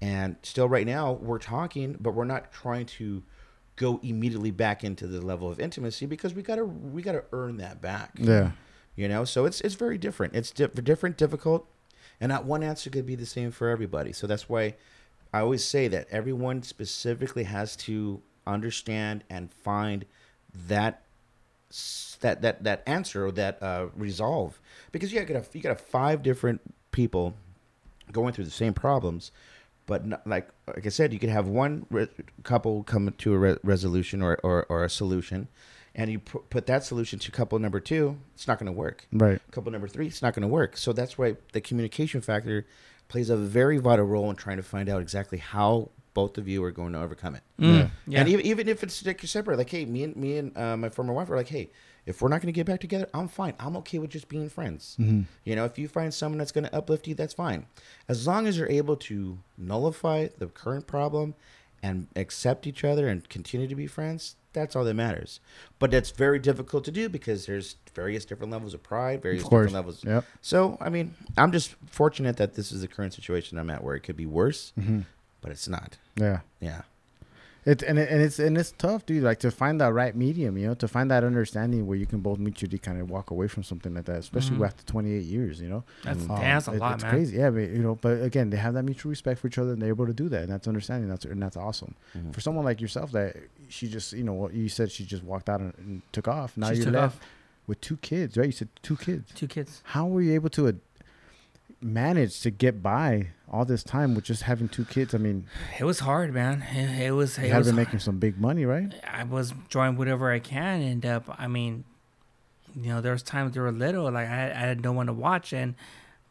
and 0.02 0.38
still 0.42 0.68
right 0.68 0.88
now 0.88 1.14
we're 1.14 1.40
talking, 1.40 1.98
but 2.00 2.16
we're 2.16 2.26
not 2.26 2.52
trying 2.52 2.88
to 2.88 3.22
go 3.76 4.00
immediately 4.04 4.52
back 4.52 4.84
into 4.84 5.08
the 5.08 5.22
level 5.22 5.50
of 5.50 5.60
intimacy 5.60 6.06
because 6.06 6.34
we 6.34 6.42
gotta 6.42 6.66
we 6.66 7.02
gotta 7.02 7.26
earn 7.32 7.58
that 7.58 7.82
back. 7.82 8.12
Yeah. 8.16 8.52
You 8.96 9.08
know, 9.08 9.26
so 9.26 9.46
it's 9.46 9.62
it's 9.62 9.76
very 9.76 9.98
different. 9.98 10.36
It's 10.36 10.52
di- 10.52 10.68
different, 10.68 11.18
difficult, 11.18 11.68
and 12.20 12.30
not 12.30 12.46
one 12.46 12.64
answer 12.64 12.90
could 12.90 13.06
be 13.06 13.16
the 13.16 13.26
same 13.26 13.52
for 13.52 13.70
everybody. 13.70 14.14
So 14.14 14.26
that's 14.26 14.48
why 14.48 14.76
I 15.34 15.40
always 15.40 15.64
say 15.64 15.88
that 15.88 16.08
everyone 16.12 16.64
specifically 16.64 17.44
has 17.44 17.76
to 17.78 18.22
understand 18.46 19.24
and 19.30 19.52
find 19.52 20.06
that 20.68 21.02
that 22.20 22.42
that 22.44 22.64
that 22.64 22.84
answer 22.86 23.26
or 23.26 23.32
that 23.32 23.62
uh, 23.62 23.88
resolve 23.96 24.60
because 24.92 25.12
you 25.12 25.24
got 25.24 25.36
a, 25.36 25.58
you 25.58 25.62
got 25.62 25.72
a 25.72 25.76
five 25.76 26.22
different 26.22 26.62
people 26.92 27.34
going 28.12 28.32
through 28.32 28.46
the 28.46 28.52
same 28.52 28.74
problems 28.74 29.32
but 29.86 30.06
not, 30.06 30.26
like 30.26 30.50
like 30.68 30.86
I 30.86 30.90
said, 30.90 31.14
you 31.14 31.20
could 31.20 31.30
have 31.30 31.48
one 31.48 31.86
re- 31.90 32.08
couple 32.44 32.84
come 32.84 33.14
to 33.18 33.34
a 33.34 33.38
re- 33.38 33.58
resolution 33.64 34.22
or, 34.22 34.40
or, 34.44 34.66
or 34.70 34.84
a 34.84 34.90
solution, 34.90 35.48
and 35.96 36.12
you 36.12 36.20
pu- 36.20 36.44
put 36.50 36.66
that 36.68 36.84
solution 36.84 37.20
to 37.20 37.32
couple 37.32 37.60
number 37.60 37.80
two, 37.80 38.18
it's 38.34 38.48
not 38.48 38.60
going 38.60 38.72
to 38.72 38.78
work. 38.78 39.08
Right. 39.12 39.42
Couple 39.52 39.72
number 39.72 39.88
three, 39.88 40.08
it's 40.08 40.22
not 40.22 40.34
going 40.34 40.42
to 40.44 40.48
work. 40.48 40.78
So 40.78 40.94
that's 40.94 41.18
why 41.18 41.36
the 41.52 41.62
communication 41.62 42.22
factor 42.22 42.66
plays 43.14 43.30
a 43.30 43.38
very 43.38 43.78
vital 43.78 44.06
role 44.06 44.28
in 44.32 44.36
trying 44.36 44.58
to 44.58 44.64
find 44.64 44.90
out 44.90 45.00
exactly 45.00 45.38
how 45.38 45.92
both 46.16 46.40
of 46.40 46.48
you 46.48 46.64
are 46.64 46.72
going 46.72 46.94
to 46.94 47.00
overcome 47.00 47.36
it. 47.36 47.44
Mm, 47.60 47.92
yeah. 48.08 48.20
And 48.20 48.28
even, 48.28 48.44
even 48.44 48.68
if 48.68 48.82
it's 48.82 49.06
like 49.06 49.22
you're 49.22 49.28
separate, 49.28 49.60
like 49.60 49.70
hey, 49.70 49.86
me 49.86 50.04
and 50.04 50.16
me 50.16 50.40
and 50.40 50.58
uh, 50.58 50.76
my 50.76 50.90
former 50.90 51.14
wife 51.14 51.30
are 51.30 51.36
like, 51.36 51.48
hey, 51.48 51.70
if 52.08 52.24
we're 52.24 52.30
not 52.30 52.42
going 52.42 52.52
to 52.52 52.58
get 52.58 52.66
back 52.66 52.80
together, 52.82 53.08
I'm 53.14 53.28
fine. 53.28 53.54
I'm 53.60 53.78
okay 53.78 54.00
with 54.00 54.10
just 54.10 54.30
being 54.30 54.50
friends. 54.50 54.96
You 55.44 55.56
know, 55.56 55.64
if 55.64 55.78
you 55.78 55.88
find 55.88 56.12
someone 56.12 56.40
that's 56.40 56.52
going 56.52 56.64
to 56.64 56.76
uplift 56.76 57.08
you, 57.08 57.14
that's 57.14 57.36
fine. 57.36 57.68
As 58.10 58.26
long 58.26 58.48
as 58.48 58.58
you're 58.58 58.68
able 58.68 58.96
to 58.96 59.38
nullify 59.60 60.30
the 60.40 60.48
current 60.48 60.88
problem 60.88 61.36
and 61.84 62.08
accept 62.16 62.66
each 62.66 62.84
other 62.84 63.08
and 63.08 63.30
continue 63.30 63.68
to 63.68 63.76
be 63.76 63.86
friends, 63.86 64.38
that's 64.54 64.76
all 64.76 64.84
that 64.86 64.94
matters. 64.94 65.40
But 65.80 65.92
that's 65.92 66.12
very 66.12 66.40
difficult 66.40 66.84
to 66.86 66.92
do 66.92 67.10
because 67.10 67.46
there's 67.46 67.76
various 67.94 68.24
different 68.26 68.52
levels 68.52 68.74
of 68.74 68.82
pride, 68.84 69.22
various 69.22 69.44
Of 69.44 69.50
course. 69.50 69.66
different 69.68 69.86
levels. 69.86 70.04
Yep. 70.06 70.26
So, 70.42 70.78
I 70.80 70.90
mean, 70.90 71.16
I'm 71.38 71.52
just 71.52 71.76
fortunate 71.88 72.38
that 72.38 72.54
this 72.54 72.72
is 72.72 72.82
the 72.82 72.88
current 72.88 73.14
situation 73.14 73.58
I'm 73.58 73.70
at 73.70 73.84
where 73.84 73.96
it 73.96 74.02
could 74.02 74.16
be 74.18 74.26
worse, 74.26 74.72
Mm-hmm. 74.80 75.02
but 75.42 75.52
it's 75.52 75.68
not. 75.68 75.98
Yeah. 76.16 76.40
Yeah. 76.62 76.84
It 77.66 77.82
and 77.82 77.98
it, 77.98 78.10
and 78.10 78.22
it's 78.22 78.40
and 78.40 78.58
it's 78.58 78.72
tough, 78.74 79.06
dude. 79.06 79.24
Like 79.24 79.40
to 79.40 79.50
find 79.52 79.80
that 79.80 79.94
right 79.94 80.14
medium, 80.16 80.58
you 80.58 80.68
know, 80.68 80.74
to 80.76 80.88
find 80.88 81.10
that 81.12 81.24
understanding 81.24 81.88
where 81.88 81.98
you 81.98 82.06
can 82.06 82.20
both 82.20 82.38
mutually 82.38 82.78
kind 82.78 83.00
of 83.00 83.10
walk 83.10 83.32
away 83.32 83.48
from 83.48 83.64
something 83.64 83.94
like 83.94 84.04
that, 84.06 84.18
especially 84.18 84.58
Mhm. 84.58 84.66
after 84.66 84.84
28 84.86 85.24
years, 85.24 85.62
you 85.62 85.70
know. 85.70 85.84
That's, 86.04 86.24
Um, 86.24 86.28
that's 86.28 86.68
a 86.68 86.74
it- 86.74 86.80
lot, 86.80 86.96
it's 86.96 87.04
man. 87.04 87.12
crazy, 87.14 87.38
yeah. 87.38 87.50
But 87.52 87.70
you 87.70 87.80
know, 87.80 87.96
but 88.02 88.22
again, 88.22 88.50
they 88.50 88.58
have 88.58 88.74
that 88.74 88.84
mutual 88.84 89.12
respect 89.12 89.40
for 89.40 89.48
each 89.48 89.58
other, 89.58 89.72
and 89.74 89.82
they're 89.82 89.90
able 89.90 90.08
to 90.08 90.14
do 90.14 90.28
that, 90.30 90.44
and 90.44 90.52
that's 90.52 90.68
understanding. 90.68 91.08
That's 91.10 91.24
and 91.24 91.42
that's 91.42 91.56
awesome. 91.56 91.96
Mhm. 92.18 92.34
For 92.34 92.42
someone 92.42 92.66
like 92.66 92.82
yourself, 92.82 93.12
that 93.14 93.38
she 93.70 93.88
just, 93.88 94.12
you 94.12 94.24
know, 94.26 94.50
you 94.50 94.68
said, 94.68 94.92
she 94.92 95.06
just 95.06 95.24
walked 95.24 95.48
out 95.50 95.62
and, 95.62 95.74
and 95.78 96.02
took 96.12 96.28
off. 96.28 96.58
Now 96.58 96.72
She 96.74 96.82
you're 96.82 96.92
left 96.92 97.16
off. 97.16 97.22
with 97.66 97.80
two 97.80 97.96
kids, 97.98 98.36
right? 98.38 98.46
You 98.48 98.52
said 98.52 98.68
two 98.82 98.98
kids. 98.98 99.32
Two 99.34 99.48
kids. 99.48 99.82
How 99.86 100.06
were 100.06 100.22
you 100.22 100.34
able 100.34 100.50
to 100.50 100.68
uh, 100.68 100.74
manage 101.84 102.42
to 102.42 102.52
get 102.52 102.82
by 102.82 103.30
all 103.52 103.66
this 103.66 103.84
time 103.84 104.16
with 104.16 104.24
just 104.24 104.44
having 104.44 104.70
two 104.70 104.86
kids? 104.86 105.14
I 105.14 105.18
mean, 105.18 105.46
It 105.80 105.84
was 105.84 106.00
hard, 106.00 106.34
man. 106.34 106.64
It, 106.74 107.08
it 107.08 107.12
was. 107.12 107.38
you 107.38 107.46
It 107.46 107.52
had 107.52 107.66
been 107.66 107.76
making 107.76 108.00
some 108.00 108.20
big 108.20 108.40
money, 108.40 108.66
right? 108.66 108.94
I 109.08 109.24
was 109.24 109.54
drawing 109.70 109.98
whatever 109.98 110.32
I 110.32 110.40
can, 110.40 110.82
and 110.82 111.06
uh, 111.06 111.20
I 111.38 111.48
mean, 111.48 111.84
you 112.76 112.90
know, 112.90 113.02
there 113.02 113.12
was 113.12 113.24
times 113.24 113.54
they 113.54 113.60
were 113.60 113.72
little, 113.72 114.06
like 114.12 114.28
I, 114.28 114.46
I 114.52 114.60
had 114.70 114.82
no 114.82 114.92
one 114.92 115.08
to 115.08 115.14
watch, 115.14 115.54
and 115.54 115.76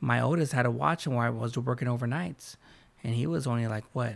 my 0.00 0.20
oldest 0.20 0.52
had 0.52 0.62
to 0.62 0.70
watch 0.70 1.06
him 1.06 1.14
while 1.14 1.26
I 1.26 1.30
was 1.30 1.56
working 1.56 1.88
overnights, 1.88 2.56
and 3.04 3.14
he 3.14 3.26
was 3.26 3.46
only 3.46 3.66
like 3.68 3.84
what, 3.92 4.14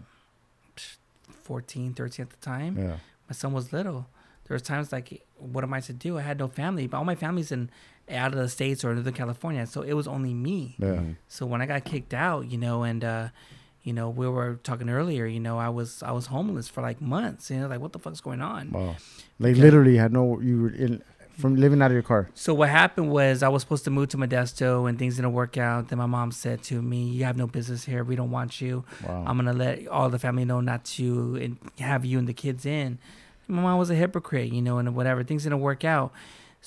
14, 1.42 1.94
13 1.94 2.22
at 2.24 2.30
the 2.30 2.36
time. 2.36 2.76
Yeah. 2.76 2.96
My 3.28 3.32
son 3.34 3.52
was 3.52 3.72
little. 3.72 4.06
There 4.46 4.54
was 4.54 4.62
times 4.62 4.92
like, 4.92 5.22
what 5.38 5.64
am 5.64 5.72
I 5.74 5.80
to 5.80 5.92
do? 5.92 6.18
I 6.18 6.22
had 6.22 6.38
no 6.38 6.48
family, 6.48 6.86
but 6.86 6.98
all 6.98 7.04
my 7.04 7.14
family's 7.14 7.50
in 7.50 7.70
out 8.10 8.32
of 8.32 8.38
the 8.38 8.48
states 8.48 8.84
or 8.84 8.94
Northern 8.94 9.12
California, 9.14 9.66
so 9.66 9.82
it 9.82 9.94
was 9.94 10.06
only 10.06 10.32
me. 10.34 10.76
Yeah. 10.78 10.86
Mhm. 10.96 11.16
So 11.28 11.44
when 11.46 11.60
I 11.60 11.66
got 11.66 11.84
kicked 11.84 12.14
out, 12.14 12.50
you 12.50 12.58
know, 12.58 12.82
and 12.84 13.02
uh, 13.04 13.28
you 13.82 13.92
know, 13.92 14.08
we 14.10 14.28
were 14.28 14.58
talking 14.62 14.88
earlier, 14.88 15.26
you 15.26 15.40
know, 15.40 15.58
I 15.58 15.68
was 15.68 16.02
I 16.02 16.12
was 16.12 16.26
homeless 16.26 16.68
for 16.68 16.82
like 16.82 17.00
months. 17.00 17.50
You 17.50 17.60
know, 17.60 17.68
like 17.68 17.80
what 17.80 17.92
the 17.92 17.98
fuck's 17.98 18.20
going 18.20 18.40
on? 18.40 18.70
Wow. 18.70 18.96
They 19.40 19.50
Okay. 19.50 19.60
literally 19.60 19.96
had 19.96 20.12
no 20.12 20.40
you 20.40 20.62
were 20.62 20.70
in 20.70 21.02
from 21.36 21.54
living 21.56 21.82
out 21.82 21.86
of 21.90 21.92
your 21.92 22.02
car. 22.02 22.30
So 22.34 22.54
what 22.54 22.70
happened 22.70 23.10
was 23.10 23.42
I 23.42 23.48
was 23.48 23.60
supposed 23.62 23.84
to 23.84 23.90
move 23.90 24.08
to 24.10 24.16
Modesto 24.16 24.88
and 24.88 24.98
things 24.98 25.16
didn't 25.16 25.34
work 25.34 25.58
out. 25.58 25.88
Then 25.88 25.98
my 25.98 26.06
mom 26.06 26.32
said 26.32 26.62
to 26.64 26.80
me, 26.80 27.10
"You 27.10 27.24
have 27.24 27.36
no 27.36 27.46
business 27.46 27.84
here. 27.84 28.02
We 28.04 28.16
don't 28.16 28.30
want 28.30 28.60
you. 28.60 28.84
Wow. 29.06 29.24
I'm 29.26 29.36
gonna 29.36 29.52
let 29.52 29.86
all 29.88 30.08
the 30.10 30.18
family 30.18 30.44
know 30.46 30.60
not 30.60 30.84
to 30.96 31.36
and 31.36 31.56
have 31.78 32.04
you 32.04 32.18
and 32.18 32.26
the 32.28 32.32
kids 32.34 32.64
in." 32.64 32.98
My 33.48 33.62
mom 33.62 33.78
was 33.78 33.90
a 33.90 33.94
hypocrite, 33.94 34.50
you 34.52 34.62
know, 34.62 34.78
and 34.78 34.94
whatever. 34.96 35.22
Things 35.22 35.42
didn't 35.44 35.60
work 35.60 35.84
out. 35.84 36.10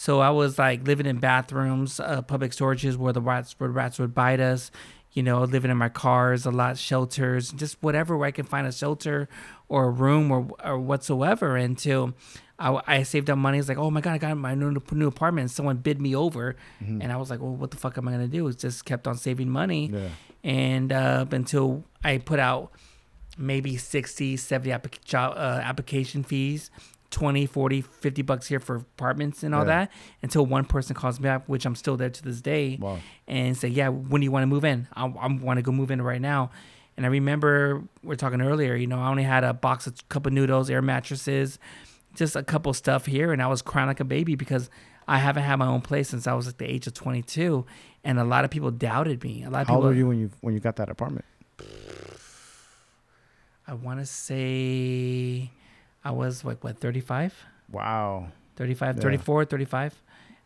So 0.01 0.21
I 0.21 0.29
was 0.29 0.57
like 0.57 0.87
living 0.87 1.05
in 1.05 1.17
bathrooms, 1.17 1.99
uh, 1.99 2.21
public 2.21 2.51
storages 2.51 2.95
where 2.95 3.11
the 3.11 3.19
rats, 3.19 3.53
where 3.57 3.69
rats 3.69 3.99
would 3.99 4.15
bite 4.15 4.39
us. 4.39 4.71
You 5.11 5.23
know, 5.23 5.43
living 5.43 5.71
in 5.71 5.75
my 5.77 5.89
cars, 5.89 6.45
a 6.45 6.51
lot 6.51 6.77
shelters, 6.77 7.51
just 7.51 7.75
whatever 7.81 8.15
where 8.15 8.27
I 8.27 8.31
can 8.31 8.45
find 8.45 8.65
a 8.65 8.71
shelter 8.71 9.27
or 9.67 9.85
a 9.85 9.89
room 9.89 10.31
or 10.31 10.47
or 10.63 10.79
whatsoever 10.79 11.57
until 11.57 12.13
I, 12.57 12.79
I 12.87 13.03
saved 13.03 13.29
up 13.29 13.37
money. 13.37 13.57
It's 13.57 13.67
like, 13.67 13.77
oh 13.79 13.91
my 13.91 13.99
god, 13.99 14.13
I 14.13 14.17
got 14.19 14.37
my 14.37 14.55
new 14.55 14.71
new 14.93 15.07
apartment. 15.07 15.43
And 15.45 15.51
someone 15.51 15.77
bid 15.77 15.99
me 15.99 16.15
over, 16.15 16.55
Mm-hmm. 16.81 17.01
and 17.01 17.11
I 17.11 17.17
was 17.17 17.29
like, 17.29 17.41
well, 17.41 17.55
what 17.55 17.71
the 17.71 17.77
fuck 17.77 17.97
am 17.97 18.07
I 18.07 18.11
gonna 18.11 18.27
do? 18.27 18.47
It's 18.47 18.61
just 18.61 18.85
kept 18.85 19.05
on 19.05 19.17
saving 19.17 19.49
money 19.49 19.89
Yeah. 19.91 20.09
and 20.43 20.93
uh, 20.93 21.25
until 21.31 21.83
I 22.03 22.19
put 22.19 22.39
out 22.39 22.71
maybe 23.37 23.75
60, 23.77 24.37
70 24.37 24.69
applic- 24.69 25.03
job, 25.03 25.33
uh, 25.35 25.59
application 25.63 26.23
fees, 26.23 26.69
20, 27.11 27.45
40, 27.47 27.81
50 27.81 28.21
bucks 28.21 28.47
here 28.47 28.59
for 28.59 28.75
apartments 28.75 29.41
and 29.43 29.55
all 29.55 29.61
Yeah. 29.61 29.85
that, 29.85 29.91
until 30.21 30.45
one 30.45 30.65
person 30.65 30.95
calls 30.95 31.19
me 31.19 31.27
up, 31.29 31.47
which 31.49 31.65
I'm 31.65 31.75
still 31.75 31.97
there 31.97 32.09
to 32.09 32.23
this 32.23 32.39
day, 32.41 32.77
Wow. 32.79 32.99
and 33.27 33.57
say, 33.57 33.67
yeah, 33.67 33.89
when 33.89 34.21
do 34.21 34.25
you 34.25 34.31
want 34.31 34.43
to 34.43 34.47
move 34.47 34.63
in? 34.65 34.87
I, 34.93 35.05
I 35.05 35.27
want 35.27 35.57
to 35.57 35.61
go 35.63 35.71
move 35.71 35.89
in 35.91 36.01
right 36.01 36.21
now. 36.21 36.51
And 36.97 37.05
I 37.05 37.09
remember 37.09 37.83
we 38.03 38.13
are 38.13 38.17
talking 38.17 38.41
earlier, 38.41 38.75
you 38.75 38.85
know, 38.87 38.99
I 38.99 39.07
only 39.07 39.23
had 39.23 39.43
a 39.43 39.53
box 39.53 39.87
of 39.87 40.07
cup 40.09 40.25
of 40.25 40.33
noodles, 40.33 40.69
air 40.69 40.81
mattresses, 40.81 41.57
just 42.13 42.35
a 42.35 42.43
couple 42.43 42.73
stuff 42.73 43.05
here, 43.05 43.31
and 43.31 43.41
I 43.41 43.47
was 43.47 43.61
crying 43.61 43.87
like 43.87 43.99
a 44.01 44.03
baby 44.05 44.35
because 44.35 44.69
I 45.07 45.17
haven't 45.19 45.43
had 45.43 45.55
my 45.57 45.65
own 45.67 45.81
place 45.81 46.09
since 46.09 46.27
I 46.27 46.33
was 46.33 46.47
at 46.47 46.57
the 46.57 46.65
age 46.69 46.85
of 46.87 46.93
22, 46.93 47.65
and 48.03 48.19
a 48.19 48.23
lot 48.23 48.43
of 48.45 48.51
people 48.51 48.69
doubted 48.69 49.23
me. 49.23 49.43
A 49.43 49.49
lot 49.49 49.61
of 49.61 49.67
How 49.67 49.73
people. 49.75 49.85
old 49.85 49.85
were 49.85 49.93
you 49.93 50.07
when 50.07 50.19
you 50.19 50.29
when 50.41 50.53
you 50.53 50.59
got 50.59 50.75
that 50.75 50.89
apartment? 50.89 51.25
I 53.67 53.73
want 53.73 53.99
to 53.99 54.05
say 54.05 55.51
I 56.03 56.11
was 56.11 56.43
like 56.45 56.63
what 56.63 56.79
35, 56.79 57.33
Wow. 57.71 58.27
35, 58.55 58.95
Yeah. 58.97 59.01
34, 59.01 59.45
35. 59.45 60.01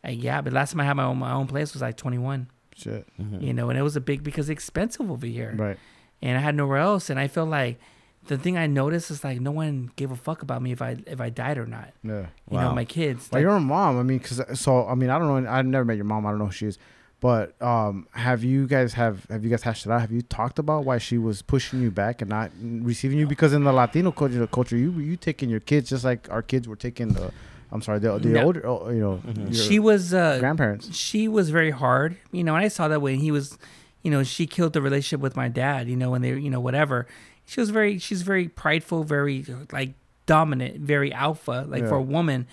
Uh, 0.06 0.10
yeah, 0.10 0.42
but 0.42 0.52
last 0.54 0.72
time 0.72 0.82
I 0.82 0.86
had 0.86 0.94
my 0.96 1.04
own 1.06 1.18
my 1.18 1.32
own 1.32 1.48
place 1.48 1.74
was 1.74 1.82
like 1.82 1.96
21. 1.98 2.48
Shit. 2.76 3.08
Mhm. 3.22 3.42
You 3.42 3.54
know, 3.54 3.70
and 3.70 3.78
it 3.78 3.84
was 3.84 3.96
a 3.96 4.02
big 4.02 4.24
because 4.24 4.50
it's 4.50 4.58
expensive 4.58 5.10
over 5.10 5.26
here, 5.28 5.54
Right. 5.56 5.78
and 6.22 6.38
I 6.38 6.42
had 6.42 6.56
nowhere 6.56 6.78
else. 6.80 7.10
And 7.10 7.20
I 7.20 7.28
feel 7.28 7.46
like 7.46 7.80
the 8.28 8.38
thing 8.38 8.58
I 8.58 8.68
noticed 8.68 9.12
is 9.12 9.24
like 9.24 9.40
no 9.40 9.52
one 9.52 9.92
gave 9.96 10.10
a 10.12 10.16
fuck 10.16 10.42
about 10.42 10.62
me 10.62 10.72
if 10.72 10.82
I 10.82 10.98
if 11.08 11.22
I 11.22 11.30
died 11.30 11.58
or 11.58 11.66
not. 11.68 11.94
Yeah. 12.04 12.28
You 12.50 12.58
know, 12.58 12.74
my 12.74 12.86
kids. 12.86 13.30
Well, 13.32 13.40
like- 13.42 13.44
your 13.50 13.60
mom. 13.60 13.98
I 14.00 14.04
mean, 14.04 14.18
because 14.18 14.42
so 14.60 14.88
I 14.88 14.96
mean, 14.96 15.10
I 15.10 15.20
don't 15.20 15.44
know. 15.44 15.50
I've 15.50 15.66
never 15.66 15.86
met 15.86 15.96
your 15.98 16.06
mom. 16.06 16.26
I 16.26 16.30
don't 16.32 16.40
know 16.40 16.46
who 16.48 16.52
she 16.52 16.66
is. 16.68 16.80
But 17.24 17.60
um, 17.62 18.06
have 18.12 18.44
you 18.44 18.68
guys 18.68 18.92
have 18.96 19.26
have 19.30 19.46
you 19.46 19.50
guys 19.50 19.64
hashed 19.64 19.86
it 19.86 19.92
out? 19.94 20.02
Have 20.02 20.12
you 20.12 20.22
talked 20.22 20.60
about 20.60 20.84
why 20.84 20.98
she 20.98 21.18
was 21.18 21.42
pushing 21.42 21.80
you 21.82 21.90
back 21.90 22.22
and 22.22 22.30
not 22.30 22.52
receiving 22.62 23.18
you? 23.18 23.26
Because 23.26 23.54
in 23.54 23.64
the 23.64 23.72
Latino 23.72 24.12
culture, 24.12 24.46
culture 24.48 24.76
you 24.76 24.92
you 25.00 25.16
taking 25.16 25.50
your 25.50 25.62
kids 25.62 25.90
just 25.90 26.04
like 26.04 26.30
our 26.30 26.42
kids 26.42 26.68
were 26.68 26.76
taking 26.76 27.14
the. 27.14 27.32
I'm 27.72 27.82
sorry, 27.82 28.00
the, 28.00 28.20
the 28.20 28.28
No. 28.28 28.42
older, 28.44 28.68
oh, 28.68 28.90
you 28.90 29.00
know, 29.00 29.22
Mhm. 29.26 29.54
your 29.54 29.64
she 29.64 29.80
was 29.80 30.14
uh, 30.14 30.38
grandparents. 30.40 30.94
she 30.94 31.30
was 31.30 31.50
very 31.50 31.72
hard, 31.72 32.18
you 32.34 32.44
know, 32.44 32.56
and 32.56 32.64
I 32.66 32.68
saw 32.68 32.90
that 32.90 33.02
when 33.02 33.16
he 33.16 33.32
was, 33.32 33.58
you 34.04 34.12
know, 34.12 34.22
she 34.24 34.46
killed 34.46 34.74
the 34.74 34.82
relationship 34.82 35.22
with 35.22 35.36
my 35.38 35.48
dad, 35.48 35.88
you 35.88 35.96
know, 35.96 36.12
when 36.12 36.22
they, 36.22 36.34
you 36.38 36.50
know, 36.52 36.60
whatever. 36.60 37.08
She 37.46 37.62
was 37.62 37.70
very, 37.72 37.98
she's 38.00 38.22
very 38.22 38.48
prideful, 38.50 39.06
very 39.06 39.46
like 39.72 39.94
dominant, 40.26 40.82
very 40.82 41.12
alpha, 41.14 41.66
like 41.70 41.88
for 41.88 41.96
a 41.96 42.02
woman, 42.18 42.48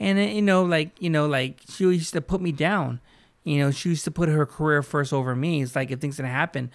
and 0.00 0.18
uh, 0.18 0.22
you 0.22 0.42
know, 0.42 0.64
like 0.64 0.90
you 0.98 1.08
know, 1.08 1.26
like 1.26 1.60
she 1.70 1.84
used 1.84 2.12
to 2.14 2.20
put 2.20 2.40
me 2.42 2.50
down, 2.52 3.00
you 3.48 3.58
know, 3.58 3.70
she 3.70 3.88
used 3.90 4.04
to 4.04 4.10
put 4.10 4.28
her 4.28 4.44
career 4.46 4.82
first 4.82 5.12
over 5.12 5.34
me. 5.34 5.62
It's 5.62 5.74
like 5.76 5.90
if 5.90 6.00
things 6.00 6.16
gonna 6.16 6.28
happen, 6.28 6.70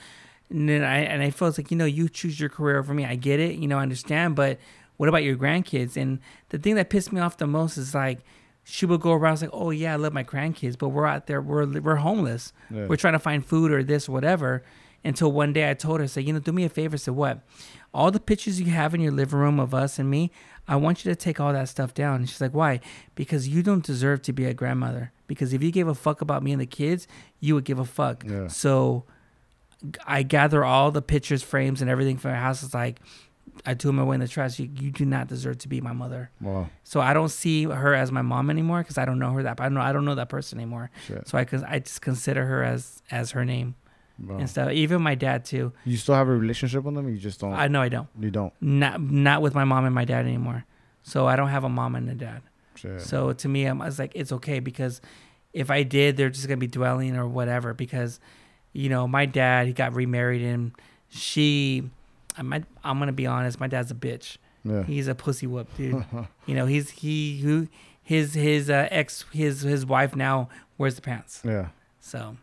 and 0.49 0.67
then 0.69 0.83
I 0.83 0.99
and 0.99 1.21
I 1.23 1.29
felt 1.29 1.57
like 1.57 1.71
you 1.71 1.77
know, 1.77 1.85
you 1.85 2.09
choose 2.09 2.39
your 2.39 2.49
career 2.49 2.77
over 2.79 2.93
me. 2.93 3.05
I 3.05 3.15
get 3.15 3.39
it, 3.39 3.55
you 3.55 3.67
know, 3.67 3.77
I 3.79 3.81
understand, 3.83 4.35
but 4.35 4.59
what 4.97 5.09
about 5.09 5.23
your 5.23 5.35
grandkids? 5.35 5.97
And 5.97 6.19
the 6.49 6.57
thing 6.57 6.75
that 6.75 6.89
pissed 6.89 7.11
me 7.11 7.19
off 7.21 7.37
the 7.37 7.47
most 7.47 7.77
is 7.77 7.93
like 7.95 8.19
she 8.63 8.85
would 8.85 9.01
go 9.01 9.11
around 9.11 9.41
like, 9.41 9.49
oh 9.51 9.71
yeah, 9.71 9.93
I 9.93 9.95
love 9.97 10.13
my 10.13 10.23
grandkids, 10.23 10.77
but 10.77 10.89
we're 10.89 11.05
out 11.05 11.27
there, 11.27 11.41
we're 11.41 11.65
we're 11.81 11.95
homeless, 11.95 12.53
Yeah. 12.69 12.85
we're 12.87 12.95
trying 12.97 13.13
to 13.13 13.19
find 13.19 13.45
food 13.45 13.71
or 13.71 13.83
this 13.83 14.07
or 14.07 14.11
whatever, 14.13 14.63
Until 15.03 15.31
one 15.33 15.51
day 15.51 15.69
I 15.69 15.73
told 15.73 15.99
her, 15.99 16.07
say, 16.07 16.21
you 16.21 16.31
know, 16.31 16.39
do 16.39 16.53
me 16.53 16.63
a 16.63 16.69
favor. 16.69 16.97
Said 16.97 17.13
what? 17.15 17.39
All 17.93 18.09
the 18.09 18.21
pictures 18.21 18.59
you 18.61 18.67
have 18.71 18.95
in 18.95 19.01
your 19.01 19.11
living 19.11 19.37
room 19.39 19.59
of 19.59 19.73
us 19.73 19.99
and 19.99 20.09
me, 20.09 20.31
I 20.67 20.75
want 20.77 21.03
you 21.03 21.11
to 21.11 21.15
take 21.15 21.39
all 21.39 21.51
that 21.53 21.69
stuff 21.69 21.93
down. 21.93 22.17
And 22.17 22.29
she's 22.29 22.41
like, 22.41 22.53
why? 22.53 22.79
Because 23.15 23.47
you 23.47 23.63
don't 23.63 23.83
deserve 23.83 24.21
to 24.23 24.33
be 24.33 24.45
a 24.45 24.53
grandmother. 24.53 25.11
Because 25.27 25.53
if 25.53 25.61
you 25.61 25.71
gave 25.71 25.87
a 25.87 25.95
fuck 25.95 26.21
about 26.21 26.43
me 26.43 26.51
and 26.51 26.61
the 26.61 26.65
kids, 26.65 27.07
you 27.39 27.55
would 27.55 27.65
give 27.65 27.79
a 27.79 27.85
fuck. 27.85 28.23
Yeah. 28.25 28.47
So 28.47 29.03
I 30.05 30.23
gather 30.23 30.63
all 30.63 30.91
the 30.91 31.01
pictures, 31.01 31.43
frames, 31.43 31.81
and 31.81 31.89
everything 31.89 32.17
from 32.17 32.31
her 32.31 32.37
house. 32.37 32.63
It's 32.63 32.73
like 32.73 33.01
I 33.65 33.73
threw 33.73 33.89
them 33.89 33.99
away 33.99 34.15
in 34.15 34.21
the 34.21 34.27
trash. 34.27 34.59
You, 34.59 34.69
you 34.79 34.91
do 34.91 35.05
not 35.05 35.27
deserve 35.27 35.57
to 35.59 35.67
be 35.67 35.81
my 35.81 35.93
mother. 35.93 36.31
Wow. 36.39 36.69
So 36.83 37.01
I 37.01 37.13
don't 37.13 37.29
see 37.29 37.65
her 37.65 37.93
as 37.93 38.11
my 38.11 38.21
mom 38.21 38.49
anymore 38.49 38.79
because 38.79 38.97
I 38.97 39.05
don't 39.05 39.19
know 39.19 39.31
her 39.31 39.43
that. 39.43 39.59
I 39.59 39.65
don't 39.65 39.73
know. 39.73 39.81
I 39.81 39.91
don't 39.91 40.05
know 40.05 40.15
that 40.15 40.29
person 40.29 40.59
anymore. 40.59 40.91
Shit. 41.07 41.27
So 41.27 41.37
I 41.37 41.45
I 41.67 41.79
just 41.79 42.01
consider 42.01 42.45
her 42.45 42.63
as 42.63 43.01
as 43.11 43.31
her 43.31 43.43
name 43.43 43.75
Wow. 44.19 44.37
and 44.37 44.49
stuff. 44.49 44.71
Even 44.71 45.01
my 45.01 45.15
dad 45.15 45.43
too. 45.45 45.73
You 45.85 45.97
still 45.97 46.15
have 46.15 46.27
a 46.27 46.35
relationship 46.35 46.83
with 46.83 46.93
them? 46.95 47.09
You 47.09 47.17
just 47.17 47.39
don't. 47.39 47.53
I 47.53 47.67
know 47.67 47.81
I 47.81 47.89
don't. 47.89 48.07
you 48.19 48.29
don't. 48.31 48.53
Not 48.61 49.01
not 49.01 49.41
with 49.41 49.55
my 49.55 49.63
mom 49.63 49.85
and 49.85 49.95
my 49.95 50.05
dad 50.05 50.25
anymore. 50.25 50.65
So 51.01 51.27
I 51.27 51.35
don't 51.35 51.49
have 51.49 51.63
a 51.63 51.69
mom 51.69 51.95
and 51.95 52.09
a 52.09 52.13
dad. 52.15 52.41
Shit. 52.75 53.01
So 53.01 53.33
to 53.33 53.47
me, 53.47 53.65
I'm, 53.65 53.81
I 53.81 53.85
was 53.85 53.99
like, 53.99 54.11
it's 54.15 54.31
okay 54.31 54.59
because 54.59 55.01
if 55.51 55.69
I 55.69 55.83
did, 55.83 56.15
they're 56.17 56.29
just 56.29 56.47
gonna 56.47 56.57
be 56.57 56.67
dwelling 56.67 57.15
or 57.15 57.27
whatever. 57.27 57.73
Because, 57.73 58.19
you 58.71 58.89
know, 58.89 59.07
my 59.07 59.25
dad 59.25 59.67
he 59.67 59.73
got 59.73 59.93
remarried 59.93 60.41
and 60.41 60.71
she, 61.09 61.83
I'm 62.37 62.53
I'm 62.83 62.99
gonna 62.99 63.11
be 63.11 63.25
honest, 63.27 63.59
my 63.59 63.67
dad's 63.67 63.91
a 63.91 63.95
bitch. 63.95 64.37
yeah. 64.63 64.83
He's 64.83 65.07
a 65.07 65.15
pussy 65.15 65.47
whoop, 65.47 65.75
dude. 65.75 66.05
you 66.45 66.55
know, 66.55 66.65
he's 66.67 66.89
he 66.91 67.39
who 67.41 67.67
his 68.01 68.33
his 68.33 68.69
uh, 68.69 68.87
ex 68.91 69.25
his 69.31 69.61
his 69.61 69.85
wife 69.85 70.15
now 70.15 70.49
wears 70.77 70.95
the 70.95 71.01
pants. 71.01 71.41
yeah. 71.43 71.69
So 71.99 72.37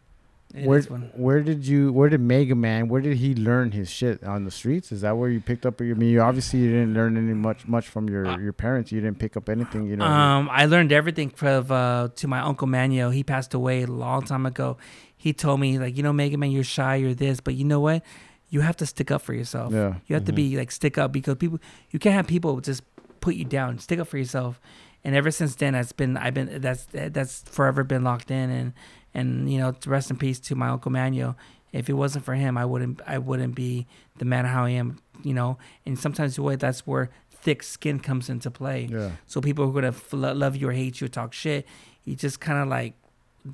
it 0.54 0.66
Where 0.66 0.78
is 0.78 0.90
one. 0.90 1.10
where 1.14 1.40
did 1.42 1.66
you 1.66 1.92
where 1.92 2.08
did 2.08 2.20
Mega 2.20 2.54
Man 2.54 2.88
where 2.88 3.00
did 3.00 3.18
he 3.18 3.34
learn 3.34 3.70
his 3.72 3.88
shit 3.88 4.24
on 4.24 4.44
the 4.44 4.50
streets? 4.50 4.90
Is 4.92 5.02
that 5.02 5.16
where 5.16 5.30
you 5.30 5.40
picked 5.40 5.64
up? 5.64 5.80
I 5.80 5.84
mean, 5.84 6.10
you 6.10 6.20
obviously 6.20 6.58
you 6.60 6.70
didn't 6.70 6.94
learn 6.94 7.16
any 7.16 7.34
much 7.34 7.68
much 7.68 7.86
from 7.88 8.08
your 8.08 8.26
Uh, 8.26 8.38
your 8.38 8.52
parents. 8.52 8.90
You 8.92 9.00
didn't 9.00 9.18
pick 9.18 9.36
up 9.36 9.48
anything. 9.48 9.86
You 9.86 9.96
know. 9.96 10.04
Um, 10.04 10.48
I 10.50 10.66
learned 10.66 10.92
everything 10.92 11.30
from 11.30 11.70
uh, 11.70 12.08
to 12.16 12.26
my 12.28 12.40
uncle 12.40 12.66
Manuel. 12.66 13.10
He 13.10 13.22
passed 13.22 13.54
away 13.54 13.82
a 13.82 13.86
long 13.86 14.22
time 14.22 14.44
ago. 14.46 14.76
He 15.16 15.32
told 15.32 15.60
me 15.60 15.78
like, 15.78 15.96
you 15.96 16.02
know, 16.02 16.12
Mega 16.12 16.36
Man, 16.36 16.50
you're 16.50 16.64
shy, 16.64 16.96
you're 16.96 17.14
this, 17.14 17.40
but 17.40 17.54
you 17.54 17.64
know 17.64 17.80
what? 17.80 18.02
You 18.48 18.62
have 18.62 18.76
to 18.78 18.86
stick 18.86 19.10
up 19.12 19.22
for 19.22 19.34
yourself. 19.34 19.72
yeah. 19.72 19.94
You 20.06 20.14
have 20.16 20.24
to 20.24 20.32
be 20.32 20.56
like 20.56 20.72
stick 20.72 20.98
up 20.98 21.12
because 21.12 21.36
people 21.36 21.60
you 21.90 21.98
can't 22.00 22.14
have 22.16 22.26
people 22.26 22.60
just 22.60 22.82
put 23.20 23.34
you 23.36 23.44
down. 23.44 23.78
Stick 23.78 24.00
up 24.00 24.08
for 24.08 24.18
yourself. 24.18 24.60
And 25.04 25.14
ever 25.14 25.30
since 25.30 25.54
then, 25.54 25.72
that's 25.74 25.92
been 25.92 26.16
I've 26.16 26.34
been 26.34 26.60
that's 26.60 26.86
that's 26.90 27.42
forever 27.42 27.84
been 27.84 28.02
locked 28.02 28.30
in. 28.30 28.50
And 28.50 28.72
and 29.14 29.50
you 29.52 29.58
know, 29.58 29.74
rest 29.86 30.10
in 30.10 30.16
peace 30.16 30.38
to 30.40 30.54
my 30.54 30.68
uncle 30.68 30.90
Manuel. 30.92 31.36
If 31.72 31.88
it 31.88 31.92
wasn't 31.94 32.24
for 32.24 32.34
him, 32.34 32.56
I 32.58 32.64
wouldn't 32.64 33.00
I 33.06 33.18
wouldn't 33.18 33.54
be 33.54 33.86
the 34.18 34.24
man 34.24 34.44
how 34.44 34.64
I 34.64 34.70
am. 34.70 34.98
You 35.22 35.34
know, 35.34 35.58
and 35.86 35.98
sometimes 35.98 36.36
the 36.36 36.42
way 36.42 36.56
that's 36.56 36.86
where 36.86 37.10
thick 37.30 37.62
skin 37.62 38.00
comes 38.00 38.28
into 38.28 38.50
play. 38.50 38.88
Yeah. 38.90 39.10
So 39.26 39.40
people 39.40 39.64
who 39.64 39.70
are 39.70 39.80
gonna 39.82 39.88
f- 39.94 40.12
lo- 40.12 40.32
love 40.34 40.56
you 40.56 40.68
or 40.68 40.72
hate 40.72 41.00
you 41.00 41.04
or 41.06 41.08
talk 41.08 41.32
shit, 41.32 41.66
you 42.04 42.16
just 42.16 42.40
kind 42.40 42.58
of 42.60 42.68
like 42.68 42.94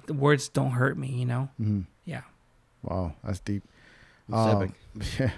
the 0.06 0.14
words 0.14 0.48
don't 0.48 0.70
hurt 0.72 0.96
me. 0.96 1.08
You 1.08 1.26
know? 1.26 1.48
hmm 1.58 1.80
Yeah. 2.04 2.22
Wow, 2.82 3.14
that's 3.24 3.40
deep. 3.40 3.62
Um. 4.32 4.74
Yeah. 5.18 5.30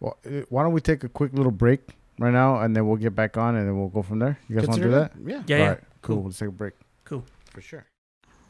Well, 0.00 0.16
uh, 0.26 0.42
why 0.48 0.62
don't 0.62 0.72
we 0.72 0.80
take 0.80 1.04
a 1.04 1.08
quick 1.08 1.32
little 1.32 1.52
break 1.52 1.80
right 2.18 2.32
now, 2.32 2.60
and 2.60 2.74
then 2.76 2.86
we'll 2.86 2.96
get 2.96 3.14
back 3.14 3.36
on, 3.36 3.56
and 3.56 3.66
then 3.66 3.78
we'll 3.78 3.88
go 3.88 4.02
from 4.02 4.18
there. 4.20 4.38
You 4.48 4.56
guys 4.56 4.68
want 4.68 4.80
to 4.82 4.88
do 4.88 4.90
that? 4.92 5.12
Yeah, 5.24 5.34
Yeah. 5.36 5.42
Yeah. 5.56 5.62
All 5.64 5.68
right, 5.70 5.80
cool. 6.02 6.16
Cool. 6.16 6.24
Let's 6.26 6.38
take 6.38 6.48
a 6.48 6.52
break. 6.52 6.74
Cool. 7.04 7.24
For 7.52 7.60
sure. 7.60 7.86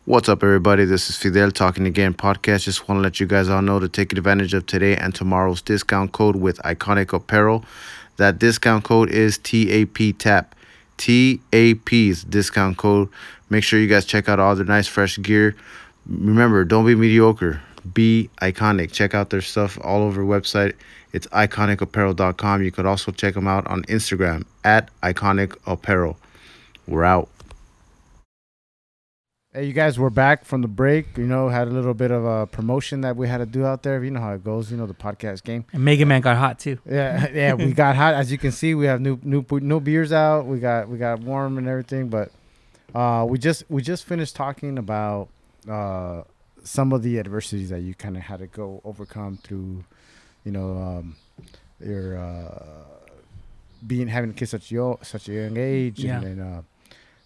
What's 0.07 0.29
up, 0.29 0.45
everybody? 0.45 0.85
This 0.85 1.11
is 1.11 1.17
Fidel 1.17 1.51
talking 1.51 1.85
again 1.85 2.15
podcast. 2.15 2.63
Just 2.63 2.89
want 2.89 2.99
to 2.99 3.03
let 3.03 3.19
you 3.19 3.27
guys 3.27 3.49
all 3.49 3.61
know 3.61 3.81
to 3.81 3.89
take 3.89 4.13
advantage 4.13 4.55
of 4.55 4.65
today 4.65 4.95
and 4.95 5.13
tomorrow's 5.13 5.61
discount 5.61 6.13
code 6.13 6.37
with 6.37 6.59
Iconic 6.59 7.13
Apparel. 7.13 7.65
That 8.17 8.39
discount 8.39 8.85
code 8.85 9.11
is 9.11 9.37
TAP 9.37 10.17
TAP. 10.17 10.55
TAP's 10.97 12.23
discount 12.23 12.77
code. 12.77 13.09
Make 13.51 13.65
sure 13.65 13.81
you 13.81 13.89
guys 13.89 14.05
check 14.05 14.29
out 14.29 14.39
all 14.39 14.55
the 14.55 14.63
nice 14.63 14.87
fresh 14.87 15.21
gear. 15.21 15.57
Remember, 16.09 16.65
don't 16.65 16.87
be 16.87 16.95
mediocre. 16.95 17.61
Be 17.93 18.31
iconic. 18.41 18.93
Check 18.93 19.13
out 19.13 19.31
their 19.31 19.41
stuff 19.41 19.77
all 19.83 20.03
over 20.03 20.25
their 20.25 20.41
website. 20.41 20.75
It's 21.13 21.27
iconicapparel.com. 21.27 22.63
You 22.63 22.71
could 22.71 22.87
also 22.87 23.11
check 23.11 23.35
them 23.35 23.49
out 23.49 23.67
on 23.67 23.83
Instagram 23.87 24.45
at 24.63 24.89
Iconic 25.03 25.57
Apparel. 25.67 26.17
We're 26.87 27.03
out. 27.03 27.29
Hey, 29.57 29.65
you 29.65 29.73
guys, 29.73 29.99
we're 29.99 30.11
back 30.11 30.45
from 30.45 30.61
the 30.61 30.69
break. 30.69 31.17
You 31.17 31.25
know, 31.25 31.49
had 31.49 31.67
a 31.67 31.71
little 31.71 31.95
bit 31.95 32.11
of 32.11 32.27
a 32.27 32.47
promotion 32.47 33.01
that 33.01 33.17
we 33.17 33.27
had 33.27 33.39
to 33.39 33.47
do 33.47 33.65
out 33.65 33.83
there. 33.83 34.05
You 34.05 34.11
know 34.11 34.21
how 34.21 34.35
it 34.35 34.45
goes. 34.45 34.71
You 34.71 34.77
know 34.77 34.85
the 34.85 34.93
podcast 34.93 35.45
game. 35.45 35.65
And 35.73 35.83
Mega 35.83 36.05
Man 36.05 36.21
got 36.21 36.37
hot 36.37 36.59
too. 36.59 36.79
Yeah, 36.85 37.27
yeah. 37.35 37.55
We 37.55 37.73
got 37.73 37.97
hot, 37.97 38.13
as 38.13 38.31
you 38.31 38.37
can 38.37 38.53
see. 38.53 38.75
We 38.75 38.85
have 38.85 39.01
new 39.01 39.19
new 39.23 39.47
new 39.51 39.81
beers 39.81 40.13
out. 40.13 40.45
We 40.45 40.59
got 40.59 40.91
we 40.91 40.99
got 40.99 41.21
warm 41.21 41.57
and 41.57 41.67
everything. 41.69 42.09
But 42.09 42.33
uh, 42.95 43.25
we 43.27 43.39
just 43.39 43.65
we 43.71 43.81
just 43.81 44.05
finished 44.05 44.37
talking 44.37 44.77
about 44.77 45.29
uh, 45.67 46.25
some 46.63 46.93
of 46.93 47.03
the 47.03 47.19
adversities 47.19 47.71
that 47.71 47.81
you 47.81 47.95
kind 47.95 48.19
of 48.19 48.25
had 48.25 48.41
to 48.41 48.49
go 48.49 48.83
overcome 48.85 49.39
through. 49.43 49.85
You 50.45 50.53
know, 50.53 50.77
um, 50.77 51.17
your 51.81 52.19
uh, 52.19 52.63
being 53.87 54.09
having 54.09 54.35
kids 54.35 54.51
such 54.51 54.71
yo 54.71 54.99
such 55.01 55.31
a 55.31 55.33
young 55.33 55.57
age. 55.57 56.01
Yeah. 56.01 56.21
And, 56.21 56.27
then, 56.27 56.41
uh, 56.41 56.63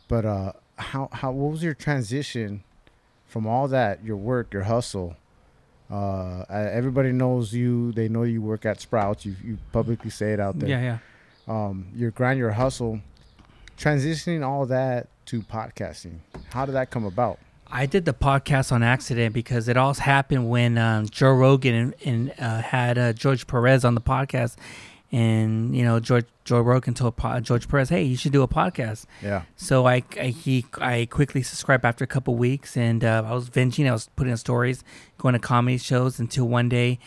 but 0.07 0.24
uh, 0.24 0.53
how 0.81 1.09
how 1.12 1.31
what 1.31 1.53
was 1.53 1.62
your 1.62 1.74
transition 1.74 2.62
from 3.26 3.47
all 3.47 3.68
that 3.68 4.05
your 4.05 4.16
work 4.16 4.53
your 4.53 4.64
hustle? 4.64 5.16
Uh 5.91 6.45
everybody 6.51 7.12
knows 7.12 7.53
you 7.53 7.93
they 7.93 8.09
know 8.09 8.22
you 8.22 8.41
work 8.41 8.64
at 8.64 8.81
sprouts 8.81 9.26
you, 9.26 9.35
you 9.45 9.59
publicly 9.72 10.11
say 10.11 10.33
it 10.33 10.41
out 10.41 10.59
there. 10.59 10.68
Yeah, 10.68 10.81
yeah. 10.83 10.99
um 11.49 11.89
your 11.95 12.11
grind 12.11 12.39
your 12.39 12.53
hustle 12.53 13.01
transitioning 13.76 14.47
all 14.47 14.66
that 14.66 15.09
to 15.26 15.41
podcasting 15.43 16.18
how 16.53 16.66
did 16.66 16.72
that 16.72 16.91
come 16.91 17.05
about? 17.05 17.39
I 17.72 17.87
did 17.87 18.05
the 18.05 18.12
podcast 18.12 18.72
on 18.72 18.83
accident 18.83 19.33
because 19.33 19.68
it 19.68 19.76
all 19.76 19.95
happened 19.95 20.51
when 20.51 20.76
um, 20.76 21.09
Joe 21.09 21.33
Rogan 21.33 21.74
and, 21.74 21.95
and 22.05 22.35
uh, 22.41 22.62
had 22.62 22.99
uh, 22.99 23.12
George 23.12 23.47
Perez 23.47 23.85
on 23.85 23.95
the 23.95 24.01
podcast, 24.01 24.57
and 25.13 25.75
you 25.77 25.85
know 25.85 25.99
George 26.01 26.27
Joe 26.45 26.61
Rogan 26.61 26.95
told 26.95 27.15
George 27.43 27.69
Perez, 27.69 27.89
"Hey, 27.89 28.03
you 28.03 28.17
should 28.17 28.33
do 28.33 28.43
a 28.43 28.49
podcast." 28.49 29.07
yeah 29.23 29.43
So 29.57 29.87
I, 29.87 30.03
I 30.19 30.27
he 30.29 30.65
I 30.81 31.07
quickly 31.11 31.43
subscribed 31.43 31.85
after 31.85 32.05
a 32.05 32.07
couple 32.07 32.35
weeks, 32.37 32.77
and 32.77 33.05
uh, 33.05 33.23
I 33.27 33.33
was 33.35 33.51
venging. 33.51 33.89
I 33.89 33.93
was 33.93 34.09
putting 34.17 34.31
in 34.31 34.37
stories, 34.37 34.85
going 35.19 35.33
to 35.35 35.39
comedy 35.41 35.79
shows 35.79 36.19
until 36.21 36.47
one 36.47 36.69
day, 36.69 36.99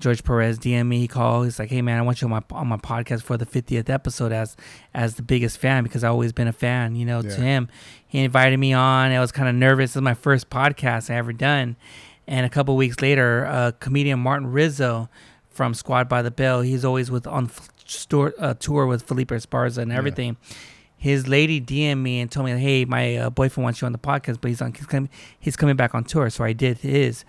George 0.00 0.24
Perez 0.24 0.58
DM 0.58 0.86
me. 0.88 0.98
He 0.98 1.08
called. 1.08 1.44
He's 1.44 1.58
like, 1.58 1.70
"Hey 1.70 1.80
man, 1.82 1.98
I 1.98 2.02
want 2.02 2.20
you 2.20 2.26
on 2.26 2.30
my 2.30 2.42
on 2.50 2.66
my 2.66 2.76
podcast 2.76 3.22
for 3.22 3.36
the 3.36 3.46
50th 3.46 3.88
episode 3.88 4.32
as 4.32 4.56
as 4.92 5.14
the 5.14 5.22
biggest 5.22 5.58
fan 5.58 5.84
because 5.84 6.02
I've 6.02 6.10
always 6.12 6.32
been 6.32 6.48
a 6.48 6.52
fan, 6.52 6.96
you 6.96 7.06
know, 7.06 7.20
Yeah. 7.20 7.36
to 7.36 7.40
him." 7.40 7.68
He 8.06 8.20
invited 8.20 8.58
me 8.58 8.72
on. 8.72 9.10
I 9.12 9.20
was 9.20 9.32
kind 9.32 9.48
of 9.48 9.54
nervous. 9.54 9.90
This 9.90 9.96
is 9.96 10.02
my 10.02 10.14
first 10.14 10.50
podcast 10.50 11.10
I 11.10 11.14
ever 11.16 11.32
done, 11.32 11.76
and 12.26 12.44
a 12.46 12.48
couple 12.50 12.76
weeks 12.76 13.00
later, 13.00 13.46
uh, 13.46 13.72
comedian 13.78 14.18
Martin 14.20 14.50
Rizzo 14.52 15.08
from 15.54 15.74
Squad 15.74 16.08
by 16.08 16.22
the 16.22 16.30
Bell. 16.30 16.62
He's 16.62 16.84
always 16.84 17.10
with 17.10 17.26
on 17.26 17.44
f- 17.46 17.68
store, 17.86 18.34
uh, 18.38 18.54
tour 18.54 18.86
with 18.86 19.02
Felipe 19.02 19.28
Esparza 19.30 19.78
and 19.78 19.90
Yeah. 19.90 19.98
everything 19.98 20.36
his 20.96 21.28
lady 21.28 21.60
DM 21.60 22.02
me 22.02 22.20
and 22.20 22.30
told 22.30 22.46
me, 22.46 22.52
"Hey, 22.52 22.84
my 22.86 23.16
uh, 23.16 23.30
boyfriend 23.30 23.64
wants 23.64 23.80
you 23.82 23.86
on 23.86 23.92
the 23.92 23.98
podcast, 23.98 24.38
but 24.40 24.48
he's 24.48 24.62
on 24.62 24.72
he's 24.72 24.86
coming 24.86 25.10
he's 25.38 25.56
coming 25.56 25.76
back 25.76 25.94
on 25.94 26.02
tour." 26.04 26.30
So 26.30 26.44
I 26.44 26.52
did 26.54 26.78
his. 26.78 27.24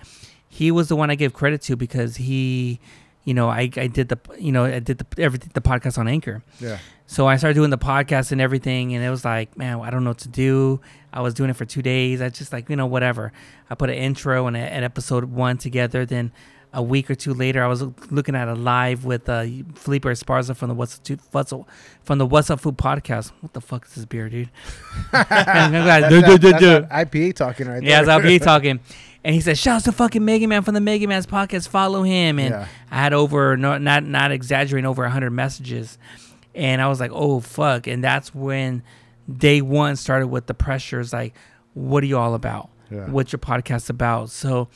He 0.48 0.72
was 0.72 0.88
the 0.88 0.96
one 0.96 1.10
I 1.10 1.16
give 1.16 1.34
credit 1.34 1.62
to 1.64 1.76
because 1.76 2.16
he, 2.16 2.80
you 3.26 3.34
know, 3.34 3.50
I, 3.50 3.70
I 3.76 3.88
did 3.88 4.08
the 4.08 4.18
you 4.40 4.54
know 4.54 4.64
I 4.66 4.80
did 4.80 5.00
the 5.00 5.22
everything 5.22 5.52
the 5.54 5.62
podcast 5.62 5.98
on 5.98 6.08
Anchor. 6.08 6.42
yeah 6.62 6.78
So 7.06 7.28
I 7.28 7.36
started 7.36 7.56
doing 7.56 7.70
the 7.70 7.78
podcast 7.78 8.32
and 8.32 8.40
everything, 8.40 8.96
and 8.96 9.04
it 9.04 9.10
was 9.10 9.26
like, 9.26 9.58
man, 9.58 9.82
I 9.82 9.90
don't 9.90 10.06
know 10.06 10.12
what 10.12 10.20
to 10.20 10.30
do. 10.30 10.80
I 11.12 11.22
was 11.22 11.34
doing 11.34 11.50
it 11.50 11.56
for 11.58 11.66
two 11.66 11.82
days. 11.82 12.22
I 12.22 12.30
just 12.30 12.54
like, 12.54 12.70
you 12.70 12.76
know, 12.78 12.86
whatever. 12.86 13.34
I 13.70 13.76
put 13.76 13.90
an 13.90 13.96
intro 13.98 14.48
and 14.48 14.56
a, 14.56 14.60
an 14.60 14.84
episode 14.86 15.26
one 15.26 15.58
together. 15.58 16.06
Then 16.06 16.32
a 16.76 16.84
week 16.84 17.10
or 17.10 17.16
two 17.16 17.34
later, 17.34 17.64
I 17.64 17.68
was 17.68 17.82
looking 18.12 18.36
at 18.36 18.48
a 18.48 18.54
live 18.54 19.06
with 19.06 19.28
uh, 19.30 19.46
Felipe 19.76 20.04
Esparza 20.04 20.56
from 20.56 20.68
the 20.68 20.76
What's 20.76 21.00
Up, 21.10 21.20
What's 21.32 21.54
Up 21.54 21.68
from 22.04 22.18
the 22.18 22.26
What's 22.26 22.50
Up 22.50 22.60
Fool 22.60 22.74
podcast. 22.74 23.32
What 23.40 23.54
the 23.54 23.62
fuck 23.62 23.86
is 23.86 23.96
this 23.96 24.06
beer, 24.06 24.30
dude? 24.30 24.50
I'm 25.14 25.72
like, 25.72 26.02
that's, 26.02 26.10
"Duh, 26.14 26.38
that, 26.38 26.42
duh, 26.42 26.60
duh, 26.60 26.88
IPA 26.88 27.36
talking 27.36 27.68
right 27.68 27.82
yeah, 27.82 28.02
there 28.04 28.18
Yeah, 28.18 28.18
it's 28.18 28.26
LP 28.26 28.40
talking. 28.40 28.80
And 29.24 29.34
he 29.34 29.42
said, 29.42 29.58
"Shouts 29.58 29.86
to 29.86 29.92
fucking 29.92 30.24
Mega 30.24 30.48
Man 30.48 30.62
from 30.62 30.74
the 30.74 30.82
Mega 30.82 31.08
Man's 31.08 31.26
podcast. 31.26 31.70
Follow 31.70 32.04
him." 32.04 32.38
And 32.38 32.52
Yeah. 32.52 32.68
I 32.92 32.96
had 32.98 33.14
over 33.14 33.56
no, 33.58 33.78
not 33.78 34.04
not 34.04 34.32
exaggerating 34.32 34.86
over 34.86 35.08
hundred 35.08 35.32
messages, 35.32 35.98
and 36.54 36.82
I 36.82 36.88
was 36.90 37.00
like, 37.00 37.12
"Oh 37.14 37.40
fuck!" 37.40 37.88
And 37.88 38.04
that's 38.04 38.36
when 38.36 38.84
day 39.34 39.62
one 39.62 39.96
started 39.96 40.28
with 40.28 40.46
the 40.46 40.54
pressures. 40.54 41.14
Like, 41.14 41.34
what 41.74 42.04
are 42.04 42.08
you 42.08 42.18
all 42.18 42.36
about? 42.36 42.70
Yeah. 42.92 43.10
What's 43.10 43.32
your 43.32 43.40
podcast 43.40 43.90
about? 43.90 44.30
So 44.30 44.68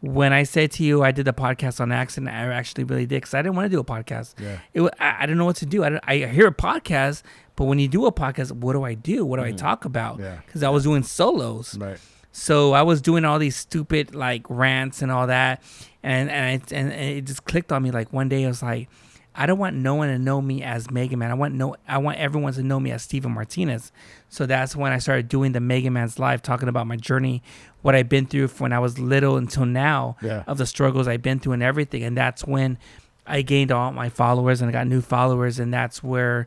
when 0.00 0.32
I 0.32 0.42
said 0.42 0.72
to 0.72 0.84
you, 0.84 1.02
I 1.02 1.10
did 1.10 1.24
the 1.24 1.32
podcast 1.32 1.80
on 1.80 1.90
accident. 1.90 2.30
I 2.32 2.52
actually 2.52 2.84
really 2.84 3.06
did 3.06 3.16
because 3.16 3.34
I 3.34 3.42
didn't 3.42 3.56
want 3.56 3.66
to 3.66 3.70
do 3.70 3.80
a 3.80 3.84
podcast. 3.84 4.34
yeah 4.38 4.58
It, 4.74 4.82
I, 5.00 5.16
I 5.18 5.20
didn't 5.22 5.38
know 5.38 5.44
what 5.44 5.56
to 5.56 5.66
do. 5.66 5.84
I, 5.84 5.98
I 6.04 6.18
hear 6.18 6.46
a 6.46 6.54
podcast, 6.54 7.22
but 7.56 7.64
when 7.64 7.78
you 7.78 7.88
do 7.88 8.06
a 8.06 8.12
podcast, 8.12 8.52
what 8.52 8.74
do 8.74 8.82
I 8.82 8.94
do? 8.94 9.24
What 9.24 9.38
do 9.38 9.42
I 9.42 9.48
mm-hmm. 9.48 9.56
talk 9.56 9.84
about? 9.84 10.20
Yeah. 10.20 10.38
Because 10.44 10.62
I 10.62 10.68
was 10.68 10.84
doing 10.84 11.02
solos. 11.02 11.76
right 11.78 11.98
So 12.32 12.74
I 12.74 12.82
was 12.82 13.00
doing 13.00 13.24
all 13.24 13.38
these 13.38 13.56
stupid 13.56 14.14
like 14.14 14.44
rants 14.50 15.00
and 15.00 15.10
all 15.10 15.26
that, 15.28 15.62
and 16.02 16.30
and 16.30 16.62
it, 16.62 16.72
and 16.72 16.92
it 16.92 17.24
just 17.24 17.44
clicked 17.44 17.72
on 17.72 17.82
me. 17.82 17.90
Like 17.90 18.12
one 18.12 18.28
day 18.28 18.44
I 18.44 18.48
was 18.48 18.62
like, 18.62 18.90
I 19.38 19.46
don't 19.46 19.58
want 19.58 19.76
no 19.76 19.94
one 19.94 20.08
to 20.08 20.18
know 20.18 20.40
me 20.40 20.62
as 20.62 20.90
Mega 20.90 21.16
Man. 21.16 21.30
I 21.30 21.34
want 21.34 21.54
no, 21.54 21.76
I 21.86 21.98
want 21.98 22.18
everyone 22.18 22.52
to 22.54 22.62
know 22.62 22.80
me 22.80 22.90
as 22.90 23.02
Steven 23.02 23.32
Martinez. 23.32 23.92
So 24.28 24.46
that's 24.46 24.74
when 24.74 24.92
I 24.92 24.98
started 24.98 25.28
doing 25.28 25.52
the 25.52 25.60
Mega 25.60 25.90
Man's 25.90 26.18
Live, 26.18 26.40
talking 26.42 26.68
about 26.68 26.86
my 26.86 26.96
journey, 26.96 27.42
what 27.82 27.94
I've 27.94 28.08
been 28.08 28.26
through 28.26 28.48
from 28.48 28.64
when 28.66 28.72
I 28.72 28.78
was 28.78 28.98
little 28.98 29.36
until 29.36 29.66
now, 29.66 30.16
Yeah. 30.22 30.42
of 30.46 30.58
the 30.58 30.66
struggles 30.66 31.06
I've 31.06 31.22
been 31.22 31.38
through 31.38 31.52
and 31.52 31.62
everything. 31.62 32.02
And 32.02 32.16
that's 32.16 32.44
when 32.46 32.78
I 33.26 33.42
gained 33.42 33.70
all 33.72 33.92
my 33.92 34.08
followers 34.08 34.60
and 34.62 34.68
I 34.68 34.72
got 34.72 34.86
new 34.86 35.00
followers, 35.00 35.58
and 35.58 35.72
that's 35.72 36.02
where 36.02 36.46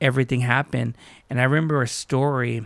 everything 0.00 0.40
happened. 0.40 0.96
And 1.30 1.40
I 1.40 1.44
remember 1.44 1.82
a 1.82 1.88
story 1.88 2.64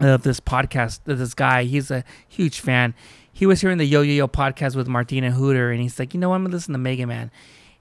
of 0.00 0.22
this 0.22 0.40
podcast. 0.40 1.00
Of 1.06 1.18
this 1.18 1.34
guy, 1.34 1.64
he's 1.64 1.90
a 1.90 2.04
huge 2.28 2.60
fan. 2.60 2.94
He 3.32 3.46
was 3.46 3.60
hearing 3.60 3.78
the 3.78 3.84
Yo 3.84 4.00
Yo 4.02 4.12
Yo 4.14 4.28
podcast 4.28 4.76
with 4.76 4.88
Martina 4.88 5.30
Hooter, 5.30 5.70
and 5.70 5.80
he's 5.82 5.98
like, 5.98 6.14
you 6.14 6.20
know, 6.20 6.30
what? 6.30 6.36
I'm 6.36 6.44
gonna 6.44 6.54
listen 6.54 6.72
to 6.72 6.78
Mega 6.78 7.06
Man. 7.06 7.30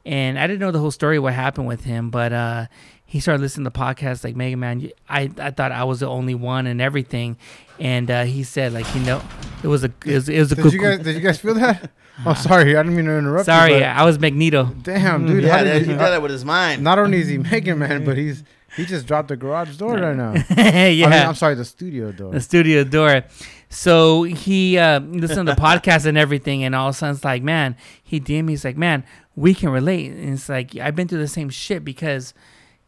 And 0.05 0.37
I 0.37 0.45
didn't 0.45 0.59
know 0.59 0.71
the 0.71 0.79
whole 0.79 0.91
story, 0.91 1.17
what 1.17 1.33
happened 1.33 1.67
with 1.67 1.83
him, 1.83 2.11
but 2.11 2.31
uh, 2.31 2.67
he 3.05 3.19
started 3.19 3.41
listening 3.41 3.65
to 3.65 3.71
podcasts 3.71 4.23
like 4.23 4.35
Mega 4.35 4.55
Man. 4.55 4.91
I, 5.09 5.31
I 5.39 5.49
thought 5.51 5.71
I 5.71 5.83
was 5.83 5.99
the 6.01 6.07
only 6.07 6.35
one 6.35 6.67
and 6.67 6.79
everything, 6.79 7.37
and 7.79 8.11
uh, 8.11 8.23
he 8.25 8.43
said 8.43 8.71
like, 8.73 8.93
you 8.93 9.01
know, 9.01 9.21
it 9.63 9.67
was 9.67 9.83
a 9.83 9.91
it 10.05 10.13
was, 10.13 10.29
it 10.29 10.39
was 10.39 10.51
a 10.51 10.55
Did 10.55 10.61
good. 10.63 10.73
you 10.73 10.81
guys 10.81 10.99
did 10.99 11.15
you 11.15 11.21
guys 11.21 11.39
feel 11.39 11.55
that? 11.55 11.89
Oh, 12.25 12.33
sorry, 12.33 12.77
I 12.77 12.83
didn't 12.83 12.95
mean 12.95 13.05
to 13.05 13.17
interrupt. 13.17 13.45
sorry, 13.45 13.77
you, 13.79 13.83
I 13.83 14.03
was 14.05 14.17
Magneto. 14.19 14.65
damn, 14.83 15.25
dude. 15.25 15.43
Yeah, 15.43 15.57
how 15.57 15.63
that, 15.63 15.73
did 15.73 15.73
he 15.81 15.91
you, 15.91 15.97
did 15.97 15.99
that 15.99 16.21
with 16.21 16.31
his 16.31 16.45
mind. 16.45 16.81
not 16.83 16.97
only 16.99 17.19
is 17.19 17.27
he 17.27 17.37
Mega 17.39 17.75
Man, 17.75 18.05
but 18.05 18.15
he's 18.15 18.43
he 18.75 18.85
just 18.85 19.07
dropped 19.07 19.29
the 19.29 19.37
garage 19.37 19.77
door 19.77 19.95
right 19.95 20.15
now. 20.15 20.33
yeah, 20.57 21.07
I 21.07 21.09
mean, 21.09 21.13
I'm 21.13 21.35
sorry, 21.35 21.55
the 21.55 21.65
studio 21.65 22.11
door. 22.11 22.31
the 22.31 22.41
studio 22.41 22.83
door. 22.83 23.23
So 23.69 24.23
he 24.23 24.77
uh, 24.77 24.99
listened 24.99 25.47
to 25.47 25.55
the 25.55 25.61
podcast 25.61 26.05
and 26.05 26.17
everything, 26.17 26.63
and 26.63 26.75
all 26.75 26.89
of 26.89 26.95
a 26.95 26.97
sudden 26.97 27.15
it's 27.15 27.25
like, 27.25 27.43
man, 27.43 27.75
he 28.03 28.19
DM 28.19 28.45
me. 28.45 28.53
He's 28.53 28.65
like, 28.65 28.77
man, 28.77 29.03
we 29.35 29.53
can 29.53 29.69
relate. 29.69 30.11
And 30.11 30.33
it's 30.33 30.49
like 30.49 30.75
I've 30.77 30.95
been 30.95 31.07
through 31.07 31.19
the 31.19 31.27
same 31.27 31.49
shit 31.49 31.83
because 31.83 32.33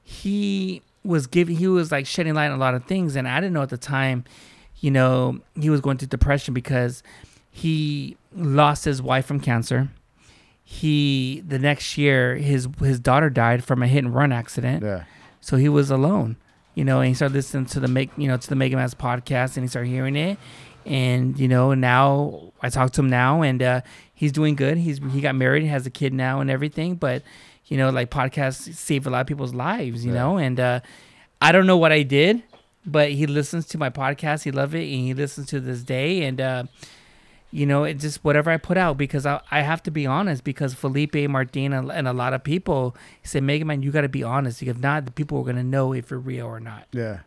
he 0.04 0.82
was 1.04 1.28
giving, 1.28 1.58
he 1.58 1.68
was 1.68 1.92
like 1.92 2.06
shedding 2.06 2.34
light 2.34 2.48
on 2.48 2.54
a 2.54 2.58
lot 2.58 2.74
of 2.74 2.86
things, 2.86 3.16
and 3.16 3.28
I 3.28 3.40
didn't 3.40 3.54
know 3.54 3.62
at 3.62 3.70
the 3.70 3.78
time, 3.78 4.24
you 4.80 4.92
know, 4.92 5.40
he 5.60 5.70
was 5.70 5.82
going 5.82 5.98
through 5.98 6.10
depression 6.10 6.54
because 6.54 7.02
he 7.50 8.18
lost 8.36 8.86
his 8.86 9.02
wife 9.02 9.26
from 9.26 9.40
cancer. 9.40 9.90
He 10.64 11.44
the 11.48 11.58
next 11.60 11.98
year 11.98 12.36
his 12.36 12.68
his 12.80 13.00
daughter 13.00 13.30
died 13.30 13.64
from 13.64 13.82
a 13.82 13.88
hit 13.88 14.04
and 14.04 14.14
run 14.14 14.32
accident. 14.32 14.84
Yeah. 14.84 15.06
So 15.48 15.56
he 15.56 15.70
was 15.70 15.90
alone, 15.90 16.36
you 16.76 16.84
know, 16.84 17.00
and 17.00 17.08
he 17.08 17.14
started 17.14 17.34
listening 17.36 17.68
to 17.68 17.80
the 17.80 17.88
make, 17.88 18.10
you 18.18 18.28
know, 18.28 18.36
to 18.36 18.50
the 18.50 18.56
Mega 18.56 18.76
Man's 18.76 18.94
podcast, 18.94 19.56
and 19.56 19.64
he 19.64 19.70
started 19.70 19.88
hearing 19.88 20.18
it, 20.18 20.38
and 20.86 21.40
you 21.40 21.48
know, 21.48 21.74
now 21.74 22.52
I 22.62 22.68
talk 22.70 22.92
to 22.92 23.02
him 23.02 23.10
now, 23.10 23.44
and 23.44 23.64
uh, 23.64 23.80
he's 24.14 24.34
doing 24.34 24.56
good. 24.56 24.78
He's 24.78 25.00
he 25.14 25.22
got 25.22 25.36
married, 25.36 25.64
has 25.68 25.86
a 25.86 25.90
kid 25.90 26.14
now, 26.14 26.42
and 26.42 26.52
everything. 26.52 26.96
But 26.96 27.24
you 27.68 27.78
know, 27.78 27.92
like 27.92 28.10
podcasts 28.12 28.74
save 28.76 29.08
a 29.08 29.10
lot 29.10 29.22
of 29.22 29.28
people's 29.28 29.54
lives, 29.54 30.04
you 30.06 30.12
Yeah. 30.14 30.20
know, 30.24 30.38
and 30.38 30.60
uh, 30.60 30.80
I 31.42 31.54
don't 31.54 31.66
know 31.66 31.78
what 31.78 31.94
I 31.94 32.04
did, 32.04 32.44
but 32.86 33.12
he 33.12 33.26
listens 33.26 33.66
to 33.68 33.78
my 33.78 33.90
podcast, 33.90 34.44
he 34.44 34.52
loved 34.52 34.74
it, 34.76 34.84
and 34.84 35.06
he 35.08 35.14
listens 35.14 35.48
to 35.48 35.62
this 35.62 35.82
day, 35.82 36.24
and. 36.28 36.42
uh 36.42 36.64
you 37.52 37.66
know, 37.66 37.84
it 37.86 37.96
just 37.96 38.24
whatever 38.24 38.52
I 38.52 38.58
put 38.58 38.78
out 38.78 38.98
because 38.98 39.26
I, 39.26 39.40
I 39.52 39.62
have 39.62 39.82
to 39.84 39.92
be 39.92 40.06
honest 40.06 40.44
because 40.44 40.74
Felipe, 40.74 41.16
Martina, 41.30 41.88
and, 41.88 42.08
a 42.08 42.14
lot 42.14 42.34
of 42.34 42.44
people 42.44 42.96
say, 43.24 43.40
Mega 43.40 43.64
Man, 43.66 43.82
you 43.82 43.92
got 43.92 44.02
to 44.02 44.10
be 44.10 44.24
honest. 44.24 44.62
If 44.62 44.78
not, 44.80 45.06
the 45.06 45.12
people 45.12 45.40
are 45.40 45.44
going 45.44 45.56
to 45.56 45.64
know 45.64 45.94
if 45.94 46.12
you're 46.12 46.20
real 46.20 46.46
or 46.48 46.60
not. 46.60 46.88
Yeah, 46.92 47.20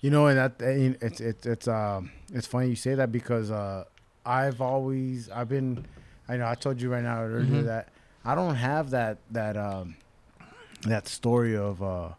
you 0.00 0.10
know, 0.10 0.26
and 0.26 0.38
that 0.38 0.60
and 0.62 0.96
it's 1.00 1.20
it's 1.20 1.46
it's 1.46 1.66
um 1.68 2.10
it's 2.32 2.46
funny 2.46 2.68
you 2.68 2.76
say 2.76 2.94
that 2.94 3.10
because 3.10 3.50
uh 3.50 3.84
I've 4.24 4.60
always 4.60 5.28
I've 5.30 5.48
been 5.48 5.84
I 6.28 6.36
know 6.36 6.46
I 6.46 6.54
told 6.54 6.80
you 6.80 6.88
right 6.90 7.02
now 7.02 7.22
earlier 7.22 7.62
Mhm. 7.62 7.66
that 7.66 7.88
I 8.24 8.34
don't 8.34 8.56
have 8.56 8.90
that 8.90 9.18
that 9.32 9.56
um 9.56 9.96
that 10.82 11.08
story 11.08 11.56
of 11.56 11.82
uh 11.82 12.10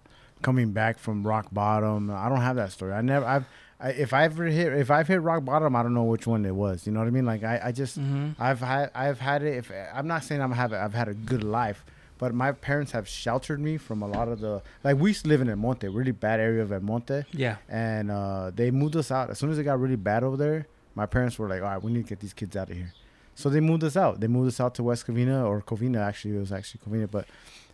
coming 0.42 0.72
back 0.72 1.00
from 1.00 1.26
rock 1.26 1.48
bottom. 1.52 2.12
I 2.12 2.28
don't 2.30 2.42
have 2.42 2.58
that 2.58 2.72
story. 2.72 2.94
I 2.94 3.02
never 3.02 3.26
I've 3.26 3.46
I, 3.80 3.90
if 3.92 4.12
I 4.14 4.24
ever 4.24 4.46
hit 4.46 4.74
if 4.74 4.90
I've 4.90 5.08
hit 5.08 5.22
rock 5.22 5.46
bottom, 5.46 5.76
I 5.76 5.84
don't 5.84 5.94
know 5.94 6.04
which 6.06 6.26
one 6.28 6.46
it 6.46 6.56
was. 6.56 6.86
You 6.88 6.92
know 6.94 7.00
what 7.00 7.08
I 7.08 7.12
mean? 7.12 7.26
Like 7.26 7.44
I 7.44 7.62
I 7.66 7.72
just 7.72 8.00
Mm-hmm. 8.00 8.42
I've 8.42 8.60
had 8.60 8.92
I've 8.96 9.20
had 9.20 9.44
it. 9.44 9.58
If 9.58 9.72
I'm 9.94 10.08
not 10.08 10.24
saying 10.24 10.42
I'm 10.42 10.52
have 10.52 10.74
I've 10.74 10.94
had 10.96 11.08
a 11.08 11.14
good 11.14 11.44
life, 11.44 11.86
but 12.18 12.34
my 12.34 12.52
parents 12.54 12.92
have 12.94 13.08
sheltered 13.08 13.60
me 13.60 13.78
from 13.78 14.02
a 14.02 14.08
lot 14.08 14.28
of 14.30 14.40
the 14.40 14.62
like 14.84 14.98
we 14.98 15.12
used 15.12 15.24
to 15.24 15.30
live 15.30 15.42
in 15.42 15.50
El 15.50 15.58
Monte, 15.58 15.88
really 15.90 16.12
bad 16.12 16.40
area 16.40 16.64
of 16.64 16.72
El 16.72 16.80
Monte, 16.82 17.24
Yeah. 17.34 17.58
and 17.70 18.10
uh, 18.10 18.50
they 18.54 18.72
moved 18.72 18.96
us 18.96 19.12
out 19.12 19.30
as 19.30 19.38
soon 19.38 19.52
as 19.52 19.60
it 19.60 19.64
got 19.64 19.80
really 19.80 19.96
bad 19.96 20.24
over 20.24 20.38
there. 20.38 20.66
My 20.96 21.06
parents 21.06 21.38
were 21.38 21.48
like, 21.48 21.62
"All 21.62 21.68
right, 21.70 21.84
we 21.84 21.92
need 21.92 22.04
to 22.06 22.10
get 22.10 22.20
these 22.20 22.34
kids 22.34 22.56
out 22.58 22.72
of 22.72 22.76
here," 22.76 22.92
so 23.36 23.48
they 23.50 23.60
moved 23.60 23.84
us 23.84 23.96
out. 23.96 24.20
They 24.20 24.28
moved 24.28 24.48
us 24.48 24.60
out 24.60 24.74
to 24.76 24.84
West 24.84 25.06
Covina 25.06 25.46
or 25.46 25.62
Covina. 25.62 26.00
Actually, 26.00 26.38
it 26.38 26.40
was 26.40 26.52
actually 26.52 26.82
Covina, 26.84 27.12
but 27.12 27.26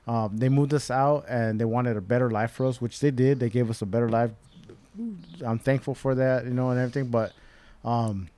um, 0.06 0.36
they 0.36 0.50
moved 0.50 0.74
us 0.74 0.92
out 0.92 1.24
and 1.30 1.62
they 1.62 1.64
wanted 1.66 1.96
a 1.96 2.02
better 2.02 2.30
life 2.30 2.52
for 2.52 2.66
us, 2.66 2.82
which 2.82 3.00
they 3.00 3.12
did. 3.12 3.40
They 3.40 3.50
gave 3.50 3.70
us 3.70 3.82
a 3.82 3.86
better 3.86 4.10
life. 4.10 4.32
I'm 5.46 5.60
thankful 5.60 5.96
for 5.96 6.16
that, 6.16 6.46
you 6.46 6.52
know, 6.52 6.70
and 6.70 6.80
everything. 6.80 7.10
But 7.10 7.34
um, 7.84 8.30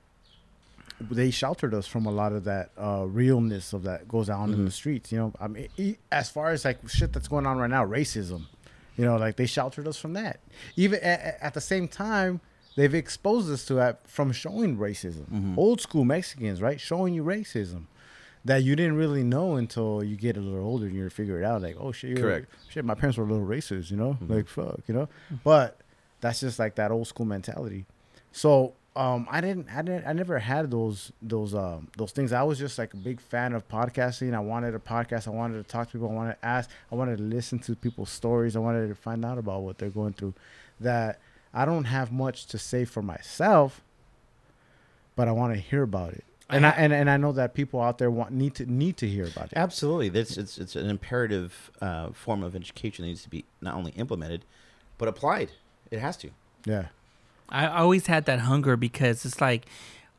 they 1.02 1.30
sheltered 1.32 1.74
us 1.74 1.88
from 1.88 2.06
a 2.06 2.12
lot 2.12 2.32
of 2.32 2.46
that 2.46 2.70
uh, 2.78 3.06
realness 3.08 3.74
of 3.74 3.84
that 3.84 4.08
goes 4.08 4.30
on 4.30 4.54
in 4.54 4.64
the 4.66 4.70
Mhm. 4.72 4.74
streets. 4.74 5.12
You 5.12 5.18
know, 5.20 5.34
I 5.40 5.48
mean, 5.48 5.68
e- 5.78 5.96
as 6.12 6.30
far 6.30 6.52
as 6.52 6.64
like 6.66 6.88
shit 6.88 7.12
that's 7.14 7.28
going 7.28 7.46
on 7.46 7.58
right 7.58 7.70
now, 7.70 7.86
racism. 7.86 8.46
You 8.98 9.04
know, 9.04 9.18
like 9.18 9.36
they 9.36 9.46
sheltered 9.46 9.88
us 9.88 9.98
from 9.98 10.14
that. 10.14 10.40
Even 10.78 11.00
at, 11.02 11.38
at 11.42 11.54
the 11.54 11.60
same 11.62 11.90
time, 11.90 12.40
they've 12.78 12.94
exposed 12.96 13.52
us 13.52 13.66
to 13.66 13.74
that 13.74 14.08
from 14.08 14.32
showing 14.32 14.78
racism. 14.78 15.26
Mhm. 15.30 15.58
Old 15.58 15.82
school 15.82 16.06
Mexicans, 16.06 16.62
right, 16.62 16.80
showing 16.80 17.14
you 17.14 17.22
racism 17.24 17.88
that 18.46 18.64
you 18.64 18.76
didn't 18.78 18.96
really 18.96 19.24
know 19.24 19.56
until 19.58 20.02
you 20.04 20.16
get 20.16 20.38
a 20.38 20.40
little 20.40 20.64
older 20.66 20.86
and 20.86 20.96
you 20.96 21.10
figure 21.10 21.38
it 21.42 21.44
out. 21.44 21.62
Like, 21.62 21.76
oh 21.78 21.92
shit, 21.92 22.12
you're, 22.12 22.20
Correct. 22.20 22.48
Shit, 22.70 22.86
my 22.86 22.94
parents 22.94 23.18
were 23.18 23.26
a 23.26 23.28
little 23.28 23.46
racist. 23.46 23.92
You 23.92 23.98
know, 23.98 24.18
Mhm. 24.24 24.30
like 24.30 24.48
fuck, 24.48 24.80
you 24.88 24.94
know. 24.94 25.10
But 25.44 25.78
that's 26.26 26.40
just 26.40 26.60
like 26.60 26.76
that 26.76 26.92
old 26.92 27.08
school 27.08 27.26
mentality. 27.26 27.86
So 28.32 28.74
um, 28.96 29.28
I 29.30 29.42
didn't, 29.42 29.68
I 29.70 29.82
didn't, 29.82 30.08
I 30.08 30.14
never 30.14 30.40
had 30.40 30.72
those, 30.72 31.12
those, 31.22 31.54
um, 31.54 31.90
those 31.98 32.12
things. 32.12 32.32
I 32.32 32.44
was 32.44 32.58
just 32.58 32.78
like 32.78 32.94
a 32.94 32.98
big 32.98 33.20
fan 33.20 33.54
of 33.54 33.68
podcasting. 33.68 34.34
I 34.34 34.40
wanted 34.40 34.74
a 34.74 34.80
podcast. 34.80 35.28
I 35.28 35.32
wanted 35.32 35.58
to 35.58 35.70
talk 35.70 35.88
to 35.88 35.94
people. 35.94 36.10
I 36.10 36.14
wanted 36.14 36.34
to 36.34 36.46
ask. 36.46 36.70
I 36.92 36.96
wanted 36.96 37.18
to 37.18 37.24
listen 37.24 37.60
to 37.60 37.76
people's 37.76 38.10
stories. 38.10 38.56
I 38.56 38.60
wanted 38.60 38.88
to 38.88 38.96
find 38.96 39.24
out 39.26 39.38
about 39.38 39.62
what 39.62 39.78
they're 39.78 39.90
going 39.90 40.14
through. 40.14 40.34
That 40.80 41.20
I 41.54 41.66
don't 41.66 41.86
have 41.86 42.12
much 42.12 42.46
to 42.48 42.58
say 42.58 42.86
for 42.86 43.02
myself, 43.02 43.82
but 45.16 45.28
I 45.28 45.32
want 45.32 45.54
to 45.54 45.60
hear 45.60 45.84
about 45.84 46.14
it. 46.14 46.24
And 46.50 46.66
I, 46.66 46.70
and, 46.72 46.94
and 46.94 47.10
I 47.10 47.18
know 47.18 47.32
that 47.32 47.54
people 47.54 47.82
out 47.82 47.98
there 47.98 48.12
want 48.12 48.32
need 48.32 48.54
to 48.56 48.72
need 48.72 48.98
to 48.98 49.08
hear 49.08 49.26
about 49.26 49.46
it. 49.46 49.54
Absolutely, 49.56 50.10
that's 50.10 50.38
it's 50.38 50.58
it's 50.58 50.76
an 50.76 50.90
imperative 50.90 51.72
uh, 51.82 52.12
form 52.12 52.44
of 52.44 52.56
education 52.56 53.04
that 53.04 53.08
needs 53.08 53.24
to 53.24 53.30
be 53.30 53.46
not 53.62 53.74
only 53.74 53.92
implemented, 53.94 54.46
but 54.98 55.08
applied. 55.08 55.52
It 55.92 56.00
has 56.00 56.18
to. 56.18 56.30
Yeah. 56.66 56.88
I 57.50 57.68
always 57.68 58.08
had 58.08 58.26
that 58.26 58.40
hunger 58.40 58.76
because 58.76 59.26
it's 59.26 59.40
like 59.40 59.66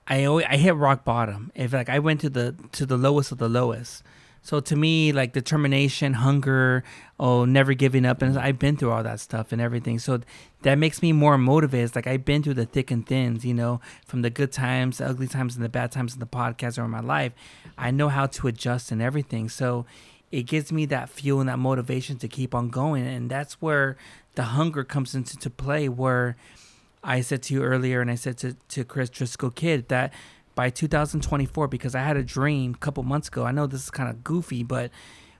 I 0.07 0.25
always, 0.25 0.47
I 0.49 0.57
hit 0.57 0.75
rock 0.77 1.05
bottom. 1.05 1.51
If 1.55 1.73
like 1.73 1.89
I 1.89 1.99
went 1.99 2.21
to 2.21 2.31
the 2.31 2.55
to 2.73 2.87
the 2.87 2.97
lowest 2.97 3.33
of 3.33 3.39
the 3.39 3.49
lowest. 3.49 4.03
So 4.43 4.61
to 4.61 4.77
me, 4.77 5.11
like 5.11 5.33
determination, 5.33 6.13
hunger, 6.13 6.85
oh, 7.19 7.45
never 7.45 7.75
giving 7.75 8.07
up, 8.07 8.23
and 8.23 8.39
I've 8.39 8.61
been 8.61 8.77
through 8.77 8.93
all 8.93 9.03
that 9.03 9.19
stuff 9.19 9.51
and 9.51 9.61
everything. 9.61 9.99
So 9.99 10.21
that 10.63 10.77
makes 10.77 11.03
me 11.03 11.11
more 11.11 11.37
motivated. 11.37 11.87
It's 11.87 11.97
like 11.97 12.07
I've 12.07 12.25
been 12.25 12.45
through 12.45 12.55
the 12.55 12.65
thick 12.65 12.93
and 12.93 13.05
thins, 13.05 13.45
you 13.45 13.55
know, 13.55 13.81
from 14.07 14.23
the 14.23 14.31
good 14.31 14.53
times, 14.53 14.99
the 14.99 15.07
ugly 15.07 15.27
times, 15.27 15.57
and 15.57 15.65
the 15.65 15.69
bad 15.69 15.91
times 15.91 16.15
in 16.15 16.21
the 16.21 16.27
podcast 16.27 16.79
or 16.79 16.85
in 16.85 16.93
my 16.93 17.01
life. 17.01 17.33
I 17.77 17.91
know 17.91 18.09
how 18.09 18.27
to 18.27 18.47
adjust 18.47 18.93
and 18.93 19.03
everything. 19.03 19.49
So 19.49 19.85
it 20.31 20.45
gives 20.45 20.71
me 20.71 20.87
that 20.87 21.09
fuel 21.09 21.41
and 21.41 21.49
that 21.49 21.59
motivation 21.59 22.17
to 22.19 22.29
keep 22.29 22.55
on 22.55 22.69
going, 22.69 23.05
and 23.05 23.29
that's 23.29 23.55
where 23.61 23.97
the 24.37 24.45
hunger 24.45 24.85
comes 24.85 25.15
into 25.15 25.37
to 25.37 25.51
play. 25.51 25.89
Where 25.89 26.37
I 27.03 27.21
said 27.21 27.43
to 27.45 27.55
you 27.55 27.63
earlier, 27.63 28.01
and 28.01 28.11
I 28.11 28.15
said 28.15 28.39
to, 28.39 28.55
to 28.69 28.85
Chris 28.85 29.11
Driscoll 29.11 29.51
Kid 29.51 29.89
that 29.89 30.13
by 30.55 30.71
2024, 30.71 31.69
because 31.69 31.95
I 31.95 32.01
had 32.01 32.17
a 32.17 32.23
dream 32.23 32.75
a 32.75 32.79
couple 32.79 33.03
months 33.03 33.29
ago. 33.29 33.45
I 33.45 33.53
know 33.53 33.67
this 33.67 33.85
is 33.85 33.91
kind 33.91 34.09
of 34.09 34.25
goofy, 34.25 34.63
but 34.63 34.91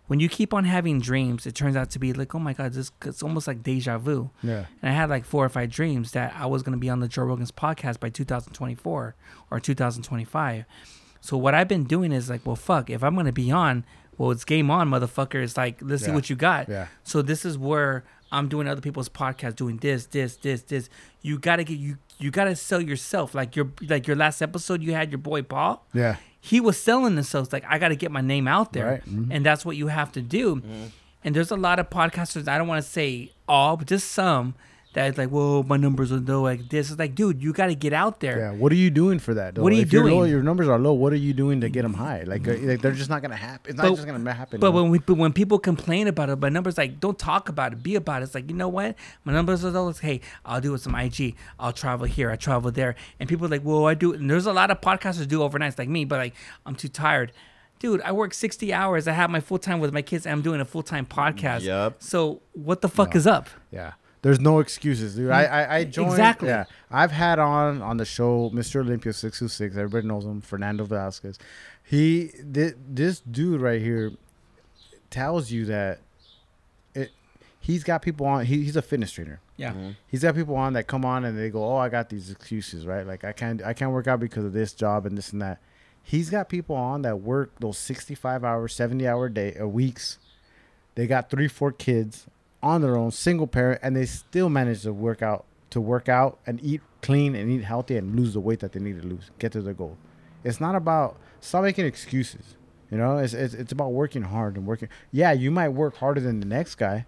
when 0.07 0.21
you 0.21 0.29
keep 0.29 0.55
on 0.55 0.65
having 0.65 1.01
dreams, 1.01 1.47
it 1.47 1.55
turns 1.55 1.77
out 1.77 1.91
to 1.91 1.99
be 1.99 2.13
like, 2.13 2.35
oh 2.35 2.39
my 2.39 2.53
God, 2.53 2.73
this 2.73 2.93
it's 3.05 3.23
almost 3.23 3.47
like 3.47 3.63
deja 3.63 3.99
vu. 3.99 4.31
Yeah. 4.43 4.67
And 4.83 4.91
I 4.91 4.95
had 4.95 5.11
like 5.11 5.25
four 5.25 5.45
or 5.45 5.49
five 5.49 5.71
dreams 5.71 6.13
that 6.13 6.35
I 6.37 6.47
was 6.47 6.63
going 6.63 6.75
to 6.75 6.79
be 6.79 6.89
on 6.89 7.01
the 7.01 7.09
Joe 7.09 7.25
Rogan's 7.25 7.53
podcast 7.53 7.99
by 7.99 8.11
2024 8.11 9.17
or 9.51 9.61
2025. 9.61 10.65
So 11.21 11.37
what 11.37 11.55
I've 11.55 11.69
been 11.69 11.85
doing 11.85 12.13
is 12.13 12.31
like, 12.31 12.47
well, 12.47 12.57
fuck, 12.57 12.89
if 12.89 13.03
I'm 13.03 13.15
going 13.15 13.27
to 13.27 13.33
be 13.33 13.51
on, 13.51 13.85
well, 14.17 14.31
it's 14.31 14.45
game 14.45 14.71
on, 14.71 14.89
motherfucker. 14.89 15.43
It's 15.43 15.57
like, 15.57 15.79
let's 15.83 16.05
see 16.05 16.11
what 16.13 16.31
you 16.31 16.37
got. 16.37 16.69
Yeah. 16.69 16.87
So 17.03 17.21
this 17.21 17.45
is 17.45 17.59
where 17.59 18.05
I'm 18.33 18.49
doing 18.49 18.67
other 18.69 18.81
people's 18.81 19.09
podcasts, 19.09 19.57
doing 19.57 19.77
this, 19.79 20.07
this, 20.07 20.37
this, 20.37 20.63
this. 20.63 20.89
You 21.23 21.39
gotta 21.39 21.65
get 21.65 21.79
you. 21.79 21.99
You 22.19 22.31
gotta 22.31 22.57
sell 22.57 22.81
yourself. 22.81 23.35
Like 23.35 23.57
your 23.57 23.71
like 23.89 24.07
your 24.07 24.17
last 24.17 24.41
episode, 24.43 24.83
you 24.83 24.93
had 24.95 25.11
your 25.11 25.19
boy 25.19 25.43
Paul. 25.43 25.85
Yeah. 25.93 26.17
He 26.41 26.61
was 26.61 26.77
selling 26.79 27.15
himself. 27.15 27.53
Like 27.53 27.65
I 27.69 27.79
gotta 27.79 27.97
get 27.97 28.11
my 28.11 28.21
name 28.21 28.49
out 28.49 28.73
there, 28.73 28.87
Right. 28.87 29.05
Mhm. 29.09 29.29
and 29.31 29.45
that's 29.45 29.65
what 29.65 29.77
you 29.77 29.89
have 29.89 30.13
to 30.13 30.23
do. 30.23 30.63
And 31.25 31.35
there's 31.35 31.51
a 31.51 31.57
lot 31.57 31.79
of 31.81 31.91
podcasters. 31.91 32.47
I 32.49 32.57
don't 32.57 32.69
want 32.69 32.85
to 32.85 32.89
say 32.89 33.33
all, 33.49 33.77
but 33.77 33.87
just 33.89 34.11
some 34.13 34.55
that's 35.05 35.19
like, 35.19 35.29
whoa, 35.29 35.63
my 35.63 35.77
numbers 35.77 36.11
are 36.11 36.17
low 36.17 36.43
like 36.43 36.69
this. 36.71 36.91
It's 36.91 36.99
like, 36.99 37.15
dude, 37.15 37.43
you 37.43 37.53
got 37.53 37.67
to 37.67 37.75
get 37.75 37.93
out 37.93 38.21
there. 38.21 38.39
Yeah, 38.39 38.53
what 38.53 38.73
are 38.73 38.77
you 38.77 38.89
doing 38.91 39.19
for 39.19 39.35
that? 39.35 39.55
Though? 39.55 39.63
What 39.63 39.73
are 39.73 39.77
you 39.77 39.83
if 39.83 39.93
you're 39.93 40.11
low- 40.11 40.25
your 40.25 40.43
numbers 40.43 40.69
are 40.69 40.79
low. 40.79 40.95
What 40.95 41.13
are 41.13 41.17
you 41.17 41.35
doing 41.35 41.61
to 41.61 41.69
get 41.69 41.83
them 41.83 41.93
high? 41.95 42.23
Like, 42.27 42.49
uh, 42.49 42.53
like 42.55 42.81
they're 42.81 42.93
just 42.93 43.11
not 43.11 43.21
gonna 43.21 43.37
happen. 43.37 43.73
It's 43.73 43.77
not 43.79 43.95
just 43.95 44.07
gonna 44.07 44.33
happen. 44.33 44.59
But 44.59 44.69
you 44.69 44.73
when 44.73 44.91
we, 44.91 44.99
but 44.99 45.15
when 45.19 45.33
people 45.35 45.59
complain 45.59 46.09
about 46.09 46.31
it, 46.31 46.39
my 46.39 46.49
numbers 46.49 46.79
like 46.79 46.99
don't 46.99 47.19
talk 47.19 47.49
about 47.51 47.73
it, 47.75 47.83
be 47.83 47.95
about 47.95 48.23
it. 48.23 48.25
It's 48.25 48.35
like 48.35 48.49
you 48.49 48.57
know 48.57 48.69
what, 48.69 48.95
my 49.25 49.33
numbers 49.33 49.65
are 49.65 49.71
those. 49.71 49.99
Hey, 49.99 50.21
I'll 50.45 50.61
do 50.61 50.71
it 50.71 50.73
with 50.73 50.83
some 50.83 50.95
IG. 50.95 51.35
I'll 51.61 51.73
travel 51.73 52.07
here. 52.07 52.31
I 52.31 52.37
travel 52.37 52.71
there, 52.71 52.95
and 53.21 53.29
people 53.29 53.45
are 53.47 53.51
like, 53.51 53.63
whoa, 53.63 53.85
I 53.85 53.95
do. 53.95 54.15
And 54.15 54.31
there's 54.31 54.47
a 54.47 54.53
lot 54.53 54.71
of 54.71 54.81
podcasters 54.81 55.29
do 55.29 55.41
overnights 55.41 55.79
like 55.79 55.89
me, 55.91 56.07
but 56.07 56.19
like 56.19 56.35
I'm 56.65 56.75
too 56.75 56.89
tired. 56.89 57.33
Dude, 57.79 58.01
I 58.01 58.13
work 58.13 58.33
60 58.33 58.73
hours. 58.73 59.07
I 59.07 59.13
have 59.13 59.29
my 59.29 59.41
full 59.41 59.59
time 59.59 59.81
with 59.81 59.93
my 59.93 60.01
kids. 60.01 60.25
And 60.25 60.33
I'm 60.33 60.41
doing 60.41 60.63
a 60.63 60.65
full 60.65 60.83
time 60.83 61.05
podcast. 61.05 61.61
Yup. 61.61 62.03
So 62.03 62.41
what 62.55 62.81
the 62.81 62.89
fuck 62.89 63.15
is 63.15 63.27
up? 63.27 63.51
Yeah. 63.71 63.93
There's 64.23 64.41
no 64.41 64.59
excuses, 64.59 65.15
dude. 65.17 65.31
I 65.31 65.45
I, 65.45 65.77
I 65.77 65.85
joined. 65.85 66.11
Exactly. 66.11 66.49
Yeah, 66.49 66.65
I've 66.91 67.13
had 67.13 67.39
on 67.39 67.83
on 67.83 67.97
the 67.97 68.05
show 68.05 68.51
Mr. 68.51 68.81
Olympia 68.81 69.13
six 69.13 69.39
two 69.39 69.49
six. 69.49 69.77
Everybody 69.77 70.07
knows 70.07 70.25
him, 70.25 70.41
Fernando 70.41 70.85
Velasquez. 70.85 71.39
He 71.85 72.27
thi- 72.29 72.75
this 72.89 73.21
dude 73.21 73.61
right 73.61 73.81
here 73.81 74.13
tells 75.11 75.51
you 75.51 75.65
that 75.67 76.01
it. 76.95 77.13
He's 77.61 77.85
got 77.85 78.03
people 78.03 78.27
on. 78.27 78.45
He, 78.47 78.63
he's 78.65 78.77
a 78.77 78.83
fitness 78.83 79.13
trainer. 79.13 79.41
Yeah. 79.57 79.73
He's 80.09 80.23
got 80.23 80.35
people 80.35 80.57
on 80.57 80.73
that 80.75 80.87
come 80.87 81.05
on 81.05 81.25
and 81.25 81.39
they 81.39 81.51
go, 81.51 81.65
"Oh, 81.65 81.77
I 81.77 81.89
got 81.89 82.09
these 82.09 82.31
excuses, 82.31 82.87
right? 82.87 83.07
Like 83.07 83.25
I 83.25 83.33
can't 83.33 83.63
I 83.63 83.73
can't 83.75 83.93
work 83.93 84.07
out 84.07 84.21
because 84.21 84.45
of 84.45 84.53
this 84.53 84.73
job 84.73 85.07
and 85.07 85.17
this 85.17 85.33
and 85.33 85.41
that." 85.43 85.61
He's 86.03 86.31
got 86.31 86.49
people 86.49 86.77
on 86.77 87.03
that 87.03 87.21
work 87.21 87.51
those 87.59 87.79
65 87.79 88.45
hours, 88.45 88.75
70 88.77 89.09
hour 89.09 89.29
day 89.29 89.57
uh, 89.61 89.67
weeks. 89.67 90.19
They 90.95 91.09
got 91.09 91.31
3 91.31 91.49
4 91.49 91.73
kids 91.73 92.27
on 92.67 92.83
their 92.83 92.97
own, 92.97 93.13
single 93.13 93.47
parent 93.47 93.81
and 93.83 93.95
they 93.95 94.05
still 94.05 94.49
manage 94.49 94.83
to 94.83 94.93
work 94.93 95.23
out 95.23 95.45
to 95.71 95.81
work 95.81 96.09
out 96.09 96.39
and 96.47 96.61
eat 96.63 96.81
clean 97.03 97.35
and 97.35 97.51
eat 97.51 97.63
healthy 97.63 97.97
and 97.97 98.17
lose 98.17 98.35
the 98.35 98.41
weight 98.41 98.61
that 98.61 98.73
they 98.73 98.81
need 98.81 99.01
to 99.01 99.07
lose, 99.07 99.31
get 99.39 99.53
to 99.53 99.63
their 99.63 99.75
goal. 99.75 99.97
It's 100.45 100.61
not 100.61 100.75
about 100.75 101.17
stop 101.41 101.63
making 101.63 101.87
excuses. 101.87 102.57
You 102.91 102.99
know, 102.99 103.19
it's 103.19 103.35
it's, 103.35 103.55
it's 103.55 103.73
about 103.73 103.93
working 103.93 104.23
hard 104.23 104.57
and 104.57 104.67
working. 104.67 104.89
Yeah, 105.13 105.33
you 105.33 105.51
might 105.51 105.71
work 105.71 105.97
harder 105.97 106.21
than 106.21 106.41
the 106.41 106.47
next 106.47 106.77
guy, 106.77 107.07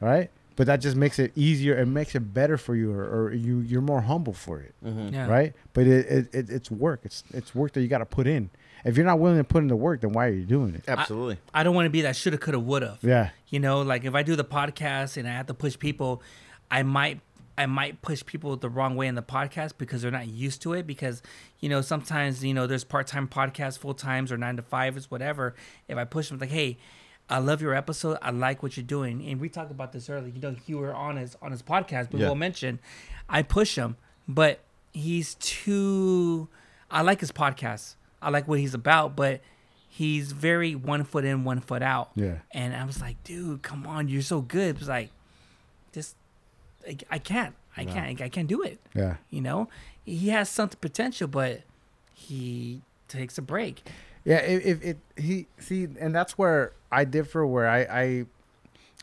right? 0.00 0.30
But 0.56 0.66
that 0.68 0.80
just 0.80 0.96
makes 0.96 1.18
it 1.18 1.32
easier 1.36 1.74
and 1.74 1.92
makes 1.92 2.14
it 2.14 2.32
better 2.32 2.56
for 2.56 2.74
you, 2.74 2.90
or, 2.92 3.04
or 3.04 3.34
you 3.34 3.60
you're 3.60 3.82
more 3.82 4.02
humble 4.02 4.32
for 4.32 4.60
it, 4.60 4.74
mm-hmm. 4.84 5.14
Yeah. 5.14 5.26
right? 5.26 5.54
But 5.74 5.86
it, 5.86 6.06
it, 6.06 6.34
it 6.34 6.50
it's 6.50 6.70
work. 6.70 7.00
It's 7.04 7.24
it's 7.32 7.54
work 7.54 7.72
that 7.72 7.82
you 7.82 7.88
got 7.88 7.98
to 7.98 8.06
put 8.06 8.26
in. 8.26 8.50
If 8.86 8.96
you're 8.96 9.04
not 9.06 9.18
willing 9.18 9.38
to 9.38 9.44
put 9.44 9.58
in 9.62 9.68
the 9.68 9.76
work, 9.76 10.00
then 10.00 10.12
why 10.12 10.26
are 10.26 10.32
you 10.32 10.44
doing 10.44 10.74
it? 10.74 10.84
Absolutely. 10.86 11.38
I 11.52 11.62
don't 11.64 11.74
want 11.74 11.86
to 11.86 11.90
be 11.90 12.02
that 12.02 12.14
shoulda, 12.16 12.38
coulda, 12.38 12.60
woulda. 12.60 12.98
Yeah, 13.02 13.30
You 13.48 13.58
know, 13.60 13.82
like 13.82 14.04
if 14.04 14.14
I 14.14 14.22
do 14.22 14.36
the 14.36 14.44
podcast 14.44 15.16
and 15.16 15.26
I 15.28 15.32
have 15.32 15.46
to 15.48 15.54
push 15.54 15.78
people, 15.78 16.22
I 16.70 16.82
might 16.82 17.20
I 17.58 17.64
might 17.66 18.02
push 18.02 18.24
people 18.24 18.54
the 18.56 18.68
wrong 18.68 18.96
way 18.96 19.06
in 19.06 19.14
the 19.14 19.22
podcast 19.22 19.72
because 19.78 20.02
they're 20.02 20.10
not 20.10 20.28
used 20.28 20.60
to 20.62 20.74
it. 20.74 20.86
Because 20.86 21.22
you 21.60 21.68
know 21.68 21.80
sometimes 21.80 22.44
you 22.44 22.54
know 22.54 22.66
there's 22.66 22.84
part 22.84 23.06
time 23.06 23.26
podcasts, 23.28 23.78
full 23.78 23.94
times 23.94 24.30
or 24.30 24.36
nine 24.36 24.56
to 24.56 24.62
fives, 24.62 25.10
whatever. 25.10 25.54
If 25.88 25.96
I 25.98 26.04
push 26.04 26.28
them 26.28 26.38
like, 26.38 26.50
hey, 26.50 26.76
I 27.28 27.38
love 27.38 27.60
your 27.62 27.74
episode. 27.74 28.18
I 28.22 28.30
like 28.30 28.62
what 28.62 28.76
you're 28.76 28.84
doing, 28.86 29.26
and 29.26 29.40
we 29.40 29.48
talked 29.48 29.70
about 29.72 29.92
this 29.92 30.08
earlier. 30.08 30.32
You 30.32 30.40
know, 30.40 30.54
you 30.66 30.78
were 30.78 30.94
on 30.94 31.16
his 31.16 31.36
on 31.42 31.50
his 31.50 31.62
podcast, 31.62 32.08
but 32.10 32.20
Yeah. 32.20 32.26
we'll 32.26 32.34
mention. 32.36 32.78
I 33.28 33.42
push 33.42 33.76
him, 33.76 33.96
but 34.28 34.60
he's 34.92 35.34
too. 35.36 36.48
I 36.90 37.02
like 37.02 37.20
his 37.20 37.32
podcast. 37.32 37.96
I 38.22 38.30
like 38.30 38.46
what 38.48 38.58
he's 38.58 38.74
about, 38.74 39.14
but 39.16 39.40
he's 39.88 40.32
very 40.32 40.74
one 40.74 41.04
foot 41.04 41.24
in, 41.24 41.44
one 41.44 41.60
foot 41.60 41.82
out. 41.82 42.10
yeah, 42.14 42.38
And 42.52 42.74
I 42.74 42.84
was 42.84 43.00
like, 43.00 43.22
dude, 43.24 43.62
come 43.62 43.86
on, 43.86 44.08
you're 44.08 44.22
so 44.22 44.40
good. 44.40 44.76
It 44.76 44.78
was 44.78 44.88
like, 44.88 45.10
just, 45.92 46.16
I, 46.86 46.96
I 47.10 47.18
can't, 47.18 47.54
I 47.76 47.84
can't, 47.84 48.20
I 48.20 48.28
can't 48.28 48.48
do 48.48 48.62
it. 48.62 48.78
yeah. 48.94 49.16
You 49.30 49.40
know, 49.42 49.68
he 50.04 50.28
has 50.30 50.48
some 50.48 50.68
potential, 50.68 51.28
but 51.28 51.62
he 52.14 52.82
takes 53.08 53.38
a 53.38 53.42
break. 53.42 53.86
Yeah, 54.24 54.38
if, 54.38 54.64
if 54.66 54.82
it 54.82 54.98
he 55.16 55.46
see, 55.58 55.86
and 56.00 56.12
that's 56.14 56.36
where 56.36 56.72
I 56.90 57.04
differ. 57.04 57.46
Where 57.46 57.68
I, 57.68 57.78
I, 57.82 58.24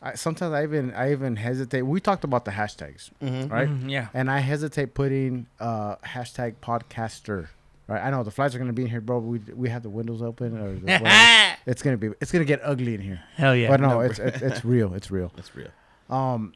I 0.02 0.14
sometimes 0.16 0.52
I 0.52 0.64
even 0.64 0.92
I 0.92 1.12
even 1.12 1.36
hesitate. 1.36 1.82
We 1.82 1.98
talked 2.00 2.24
about 2.24 2.44
the 2.44 2.50
hashtags, 2.50 3.10
right? 3.22 3.68
Mhm, 3.68 3.90
yeah. 3.90 4.08
And 4.12 4.30
I 4.30 4.40
hesitate 4.40 4.92
putting 4.92 5.46
uh 5.58 5.96
hashtag 6.04 6.56
podcaster. 6.62 7.48
Right, 7.86 8.02
I 8.02 8.10
know 8.10 8.22
the 8.22 8.30
flies 8.30 8.54
are 8.54 8.58
gonna 8.58 8.72
be 8.72 8.82
in 8.82 8.88
here, 8.88 9.00
bro. 9.00 9.20
But 9.20 9.26
we 9.26 9.38
we 9.54 9.68
have 9.68 9.82
the 9.82 9.90
windows 9.90 10.22
open, 10.22 10.56
or 10.58 10.74
the, 10.74 11.56
it's 11.66 11.82
gonna 11.82 11.98
be 11.98 12.10
it's 12.20 12.32
gonna 12.32 12.44
get 12.44 12.60
ugly 12.64 12.94
in 12.94 13.00
here. 13.00 13.22
Hell 13.36 13.54
yeah. 13.54 13.68
but 13.68 13.80
no, 13.80 14.00
it's, 14.00 14.18
it's 14.18 14.40
it's 14.40 14.64
real. 14.64 14.94
It's 14.94 15.10
real. 15.10 15.30
That's 15.36 15.54
real. 15.54 15.68
Um, 16.08 16.54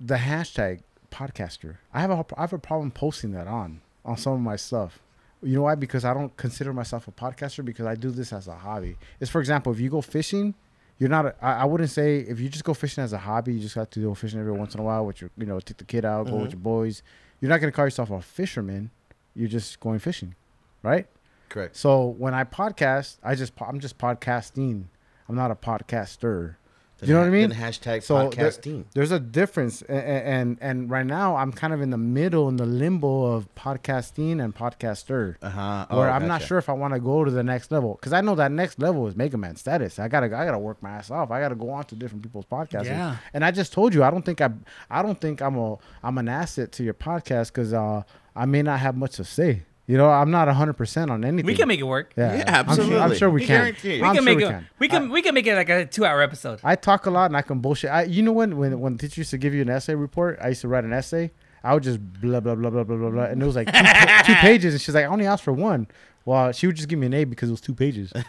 the 0.00 0.16
hashtag 0.16 0.80
podcaster. 1.10 1.76
I 1.92 2.00
have 2.00 2.10
a 2.10 2.24
I 2.36 2.42
have 2.42 2.52
a 2.52 2.58
problem 2.58 2.90
posting 2.90 3.32
that 3.32 3.46
on 3.46 3.82
on 4.04 4.16
some 4.16 4.32
of 4.32 4.40
my 4.40 4.56
stuff. 4.56 5.00
You 5.42 5.56
know 5.56 5.62
why? 5.62 5.74
Because 5.74 6.04
I 6.04 6.14
don't 6.14 6.34
consider 6.36 6.72
myself 6.72 7.08
a 7.08 7.12
podcaster 7.12 7.64
because 7.64 7.86
I 7.86 7.94
do 7.94 8.10
this 8.10 8.32
as 8.32 8.48
a 8.48 8.54
hobby. 8.54 8.96
It's 9.20 9.30
for 9.30 9.40
example, 9.40 9.72
if 9.72 9.80
you 9.80 9.88
go 9.90 10.00
fishing, 10.00 10.54
you're 10.98 11.08
not. 11.08 11.26
A, 11.26 11.34
I, 11.42 11.52
I 11.60 11.64
wouldn't 11.64 11.90
say 11.90 12.18
if 12.18 12.40
you 12.40 12.48
just 12.48 12.64
go 12.64 12.74
fishing 12.74 13.02
as 13.02 13.12
a 13.12 13.18
hobby, 13.18 13.54
you 13.54 13.60
just 13.60 13.74
got 13.74 13.90
to 13.92 14.00
go 14.00 14.14
fishing 14.14 14.38
every 14.40 14.52
once 14.52 14.74
in 14.74 14.80
a 14.80 14.82
while 14.82 15.04
with 15.06 15.20
your, 15.20 15.30
you 15.36 15.46
know, 15.46 15.58
take 15.60 15.78
the 15.78 15.84
kid 15.84 16.04
out, 16.04 16.26
go 16.26 16.36
with 16.36 16.52
your 16.52 16.60
boys. 16.60 17.02
You're 17.40 17.48
not 17.48 17.60
gonna 17.60 17.72
call 17.72 17.86
yourself 17.86 18.10
a 18.10 18.20
fisherman. 18.20 18.90
You're 19.34 19.48
just 19.48 19.80
going 19.80 19.98
fishing, 19.98 20.34
right? 20.82 21.06
Correct. 21.48 21.76
So 21.76 22.06
when 22.06 22.32
I 22.34 22.44
podcast, 22.44 23.16
I 23.22 23.34
just 23.34 23.52
I'm 23.60 23.80
just 23.80 23.98
podcasting. 23.98 24.84
I'm 25.28 25.34
not 25.36 25.50
a 25.50 25.56
podcaster. 25.56 26.56
Do 27.00 27.06
you 27.06 27.14
know 27.14 27.20
what 27.20 27.28
I 27.28 27.30
mean? 27.30 27.48
Then 27.48 27.58
hashtag 27.58 28.02
So 28.02 28.18
there- 28.18 28.28
podcasting. 28.50 28.84
there's 28.92 29.10
a 29.10 29.18
difference, 29.18 29.80
and, 29.80 29.98
and 30.04 30.58
and 30.60 30.90
right 30.90 31.06
now 31.06 31.34
I'm 31.36 31.50
kind 31.50 31.72
of 31.72 31.80
in 31.80 31.88
the 31.88 31.96
middle, 31.96 32.46
in 32.50 32.56
the 32.56 32.66
limbo 32.66 33.24
of 33.24 33.48
podcasting 33.54 34.44
and 34.44 34.54
podcaster, 34.54 35.36
Uh 35.40 35.48
huh. 35.48 35.86
where 35.96 36.10
I'm 36.10 36.28
not 36.28 36.42
sure 36.42 36.58
if 36.58 36.68
I 36.68 36.72
want 36.74 36.92
to 36.92 37.00
go 37.00 37.24
to 37.24 37.30
the 37.30 37.42
next 37.42 37.72
level 37.72 37.94
because 37.94 38.12
I 38.12 38.20
know 38.20 38.34
that 38.34 38.52
next 38.52 38.78
level 38.78 39.06
is 39.08 39.16
Mega 39.16 39.38
Man 39.38 39.56
status. 39.56 39.98
I 39.98 40.08
gotta 40.08 40.26
I 40.26 40.44
gotta 40.44 40.58
work 40.58 40.82
my 40.82 40.90
ass 40.90 41.10
off. 41.10 41.30
I 41.30 41.40
gotta 41.40 41.54
go 41.54 41.70
on 41.70 41.84
to 41.84 41.94
different 41.94 42.22
people's 42.22 42.44
podcasts. 42.44 42.84
Yeah. 42.84 43.16
And 43.32 43.46
I 43.46 43.50
just 43.50 43.72
told 43.72 43.94
you 43.94 44.04
I 44.04 44.10
don't 44.10 44.24
think 44.24 44.42
I 44.42 44.50
I 44.90 45.00
don't 45.02 45.18
think 45.18 45.40
I'm 45.40 45.56
a 45.56 45.78
I'm 46.02 46.18
an 46.18 46.28
asset 46.28 46.70
to 46.72 46.84
your 46.84 46.94
podcast 46.94 47.46
because 47.48 47.72
uh 47.72 48.02
I 48.36 48.44
may 48.44 48.60
not 48.62 48.78
have 48.80 48.94
much 48.96 49.12
to 49.12 49.24
say. 49.24 49.62
You 49.90 49.96
know, 49.96 50.08
I'm 50.08 50.30
not 50.30 50.46
100 50.46 50.74
percent 50.74 51.10
on 51.10 51.24
anything. 51.24 51.46
we 51.46 51.56
can 51.56 51.66
make 51.66 51.80
it 51.80 51.88
work. 51.96 52.12
Yeah, 52.16 52.36
Yeah, 52.36 52.64
I'm 52.64 52.76
sure- 52.76 52.98
I'm 53.00 53.14
sure, 53.16 53.28
we 53.28 53.40
We 53.40 53.46
can. 53.46 53.56
guarantee. 53.60 54.00
We 54.00 54.06
I'm 54.06 54.14
can 54.14 54.22
sure 54.22 54.22
make 54.22 54.36
we 54.36 54.44
it. 54.44 54.48
can. 54.50 54.66
We 54.78 54.88
can. 54.88 55.10
we 55.10 55.22
can 55.22 55.34
make 55.34 55.46
it 55.48 55.56
like 55.56 55.68
a 55.68 55.84
two-hour 55.84 56.22
episode. 56.22 56.60
I 56.62 56.76
talk 56.76 57.06
a 57.06 57.10
lot 57.10 57.26
and 57.26 57.36
I 57.36 57.42
can 57.42 57.58
bullshit. 57.58 57.90
I, 57.90 58.02
you 58.04 58.22
know 58.22 58.30
when 58.30 58.56
when 58.56 58.78
when 58.78 58.96
the 58.96 59.00
teacher 59.08 59.20
used 59.22 59.30
to 59.32 59.38
give 59.38 59.52
you 59.52 59.62
an 59.62 59.68
essay 59.68 59.96
report, 59.96 60.38
I 60.40 60.48
used 60.50 60.60
to 60.60 60.68
write 60.68 60.84
an 60.84 60.92
essay. 60.92 61.32
I 61.64 61.74
would 61.74 61.82
just 61.82 61.98
blah 62.20 62.38
blah 62.38 62.54
blah 62.54 62.70
blah 62.70 62.84
blah 62.84 62.96
blah 62.96 63.10
blah, 63.10 63.24
and 63.24 63.42
it 63.42 63.44
was 63.44 63.56
like 63.56 63.66
two, 63.66 63.72
two 64.32 64.34
pages, 64.36 64.74
and 64.74 64.80
she's 64.80 64.94
like, 64.94 65.04
I 65.04 65.08
only 65.08 65.26
asked 65.26 65.42
for 65.42 65.52
one. 65.52 65.88
Well, 66.24 66.52
she 66.52 66.68
would 66.68 66.76
just 66.76 66.88
give 66.88 66.98
me 67.00 67.06
an 67.06 67.14
A 67.14 67.24
because 67.24 67.48
it 67.48 67.52
was 67.52 67.60
two 67.60 67.74
pages. 67.74 68.12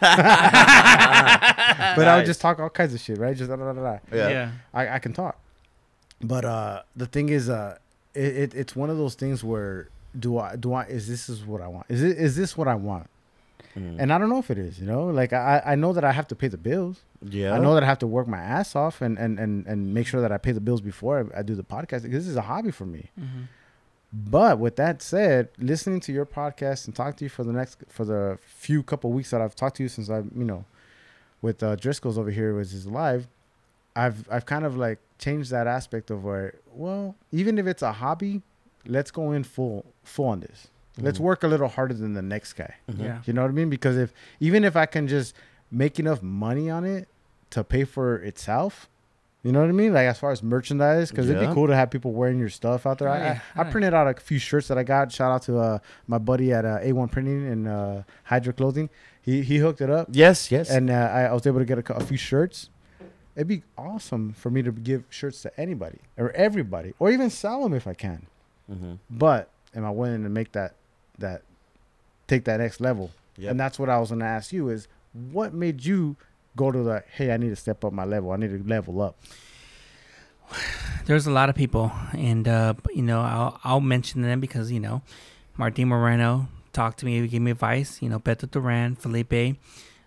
I 2.08 2.14
would 2.16 2.26
just 2.26 2.40
talk 2.40 2.58
all 2.58 2.70
kinds 2.70 2.92
of 2.94 3.00
shit, 3.00 3.18
right? 3.18 3.36
Just 3.36 3.50
da, 3.50 3.56
da, 3.56 3.72
da, 3.72 3.80
da, 3.80 3.82
da. 3.82 3.98
Yeah. 4.12 4.50
I, 4.74 4.88
I 4.96 4.98
can 4.98 5.12
talk. 5.12 5.38
But 6.20 6.44
uh, 6.44 6.82
the 6.96 7.06
thing 7.06 7.28
is, 7.28 7.48
uh, 7.48 7.78
it, 8.14 8.36
it 8.36 8.54
it's 8.54 8.74
one 8.76 8.90
of 8.90 8.96
those 8.96 9.14
things 9.14 9.42
where 9.44 9.88
do 10.18 10.38
I 10.38 10.56
do 10.56 10.72
I 10.74 10.84
is 10.84 11.08
this 11.08 11.28
is 11.28 11.44
what 11.44 11.60
I 11.60 11.68
want? 11.68 11.86
Is 11.88 12.02
it 12.02 12.18
is 12.18 12.36
this 12.36 12.56
what 12.56 12.68
I 12.68 12.74
want? 12.74 13.08
Mm. 13.76 13.96
And 13.98 14.12
I 14.12 14.18
don't 14.18 14.28
know 14.28 14.38
if 14.38 14.50
it 14.50 14.58
is. 14.58 14.78
You 14.78 14.86
know, 14.86 15.06
like 15.06 15.32
I 15.32 15.62
I 15.64 15.74
know 15.74 15.92
that 15.92 16.04
I 16.04 16.12
have 16.12 16.28
to 16.28 16.34
pay 16.34 16.48
the 16.48 16.58
bills. 16.58 17.00
Yeah. 17.22 17.54
I 17.54 17.58
know 17.58 17.74
that 17.74 17.82
I 17.82 17.86
have 17.86 17.98
to 18.00 18.06
work 18.06 18.26
my 18.28 18.38
ass 18.40 18.76
off 18.76 19.00
and 19.00 19.18
and 19.18 19.38
and, 19.38 19.66
and 19.66 19.94
make 19.94 20.06
sure 20.06 20.20
that 20.20 20.32
I 20.32 20.38
pay 20.38 20.52
the 20.52 20.60
bills 20.60 20.80
before 20.80 21.30
I, 21.34 21.40
I 21.40 21.42
do 21.42 21.54
the 21.54 21.64
podcast 21.64 22.02
because 22.02 22.24
this 22.24 22.28
is 22.28 22.36
a 22.36 22.42
hobby 22.42 22.70
for 22.70 22.84
me. 22.86 23.10
Mhm. 23.18 23.46
But 24.12 24.58
with 24.58 24.76
that 24.76 25.00
said, 25.00 25.48
listening 25.58 26.00
to 26.00 26.12
your 26.12 26.26
podcast 26.26 26.84
and 26.86 26.94
talk 26.94 27.16
to 27.16 27.24
you 27.24 27.30
for 27.30 27.44
the 27.44 27.52
next 27.52 27.78
for 27.88 28.04
the 28.04 28.38
few 28.42 28.82
couple 28.82 29.10
weeks 29.10 29.30
that 29.30 29.40
I've 29.40 29.56
talked 29.56 29.76
to 29.78 29.82
you 29.82 29.88
since 29.88 30.10
I 30.10 30.18
you 30.18 30.44
know 30.44 30.64
with 31.40 31.62
uh, 31.62 31.76
Driscoll's 31.76 32.18
over 32.18 32.30
here 32.30 32.54
was 32.54 32.70
his 32.72 32.86
live, 32.86 33.26
I've 33.96 34.28
I've 34.30 34.44
kind 34.44 34.64
of 34.66 34.76
like 34.76 34.98
changed 35.18 35.50
that 35.50 35.66
aspect 35.66 36.10
of 36.10 36.24
where 36.24 36.54
well 36.74 37.14
even 37.32 37.58
if 37.58 37.66
it's 37.66 37.82
a 37.82 37.92
hobby, 37.92 38.42
let's 38.86 39.10
go 39.10 39.32
in 39.32 39.44
full 39.44 39.84
full 40.04 40.26
on 40.26 40.40
this. 40.40 40.68
Let's 40.98 41.18
Mhm. 41.18 41.22
work 41.22 41.42
a 41.42 41.48
little 41.48 41.68
harder 41.68 41.94
than 41.94 42.12
the 42.14 42.22
next 42.22 42.52
guy. 42.52 42.74
Mhm. 42.90 43.02
Yeah. 43.02 43.18
You 43.24 43.32
know 43.32 43.42
what 43.42 43.48
I 43.50 43.54
mean? 43.54 43.70
Because 43.70 43.96
if 43.96 44.12
even 44.40 44.62
if 44.64 44.76
I 44.76 44.86
can 44.86 45.08
just 45.08 45.34
make 45.70 45.98
enough 45.98 46.22
money 46.22 46.68
on 46.68 46.84
it 46.84 47.08
to 47.50 47.64
pay 47.64 47.84
for 47.84 48.16
itself, 48.16 48.88
you 49.42 49.52
know 49.52 49.60
what 49.60 49.68
I 49.70 49.72
mean? 49.72 49.92
Like 49.94 50.06
as 50.06 50.18
far 50.18 50.30
as 50.32 50.42
merchandise, 50.42 51.10
because 51.10 51.30
it'd 51.30 51.48
be 51.48 51.52
cool 51.54 51.66
to 51.66 51.74
have 51.74 51.90
people 51.90 52.12
wearing 52.12 52.38
your 52.38 52.50
stuff 52.50 52.86
out 52.86 52.98
there. 52.98 53.08
I, 53.08 53.18
Right, 53.18 53.40
I, 53.56 53.60
I 53.62 53.64
printed 53.70 53.94
out 53.94 54.06
a 54.06 54.20
few 54.20 54.38
shirts 54.38 54.68
that 54.68 54.76
I 54.78 54.82
got. 54.82 55.10
Shout 55.10 55.32
out 55.32 55.42
to 55.42 55.58
uh, 55.58 55.78
my 56.06 56.18
buddy 56.18 56.52
at 56.52 56.64
uh, 56.64 56.78
A1 56.80 57.10
Printing 57.10 57.46
and 57.48 57.66
uh, 57.68 58.02
Hydra 58.24 58.52
Clothing. 58.52 58.90
He 59.22 59.42
he 59.42 59.58
hooked 59.58 59.80
it 59.80 59.88
up, 59.90 60.08
Yes. 60.10 60.50
Yes. 60.50 60.68
and 60.70 60.90
uh, 60.90 60.94
I, 60.94 61.22
I 61.22 61.32
was 61.32 61.46
able 61.46 61.58
to 61.60 61.64
get 61.64 61.78
a, 61.78 61.94
a 61.96 62.00
few 62.04 62.16
shirts. 62.18 62.68
It'd 63.34 63.48
be 63.48 63.62
awesome 63.78 64.34
for 64.34 64.50
me 64.50 64.60
to 64.62 64.70
give 64.72 65.04
shirts 65.08 65.40
to 65.42 65.58
anybody 65.58 66.00
or 66.18 66.30
everybody, 66.32 66.92
or 66.98 67.10
even 67.10 67.30
sell 67.30 67.62
them 67.62 67.72
if 67.72 67.86
I 67.86 67.94
can. 67.94 68.26
Mhm. 68.72 68.98
But 69.10 69.50
am 69.74 69.84
I 69.84 69.90
willing 69.90 70.22
to 70.22 70.28
make 70.28 70.52
that 70.52 70.74
that 71.18 71.42
take 72.26 72.44
that 72.44 72.58
next 72.58 72.80
level? 72.80 73.10
Yep. 73.36 73.50
And 73.50 73.60
that's 73.60 73.78
what 73.78 73.88
I 73.88 73.98
was 73.98 74.10
gonna 74.10 74.24
ask 74.24 74.52
you 74.52 74.68
is 74.68 74.88
what 75.12 75.52
made 75.52 75.84
you 75.84 76.16
go 76.56 76.70
to 76.70 76.82
the 76.82 77.04
hey, 77.14 77.32
I 77.32 77.36
need 77.36 77.50
to 77.50 77.56
step 77.56 77.84
up 77.84 77.92
my 77.92 78.04
level. 78.04 78.32
I 78.32 78.36
need 78.36 78.50
to 78.50 78.68
level 78.68 79.00
up. 79.02 79.16
there's 81.06 81.26
a 81.26 81.30
lot 81.30 81.48
of 81.48 81.54
people, 81.54 81.92
and 82.12 82.46
uh, 82.48 82.74
you 82.94 83.02
know, 83.02 83.20
I'll 83.20 83.60
I'll 83.64 83.80
mention 83.80 84.22
them 84.22 84.40
because 84.40 84.70
you 84.70 84.80
know, 84.80 85.02
Martin 85.56 85.88
Moreno 85.88 86.48
talked 86.72 86.98
to 87.00 87.06
me, 87.06 87.26
gave 87.26 87.42
me 87.42 87.50
advice. 87.50 88.00
You 88.02 88.08
know, 88.08 88.18
Beto 88.18 88.50
Duran, 88.50 88.96
Felipe, 88.96 89.56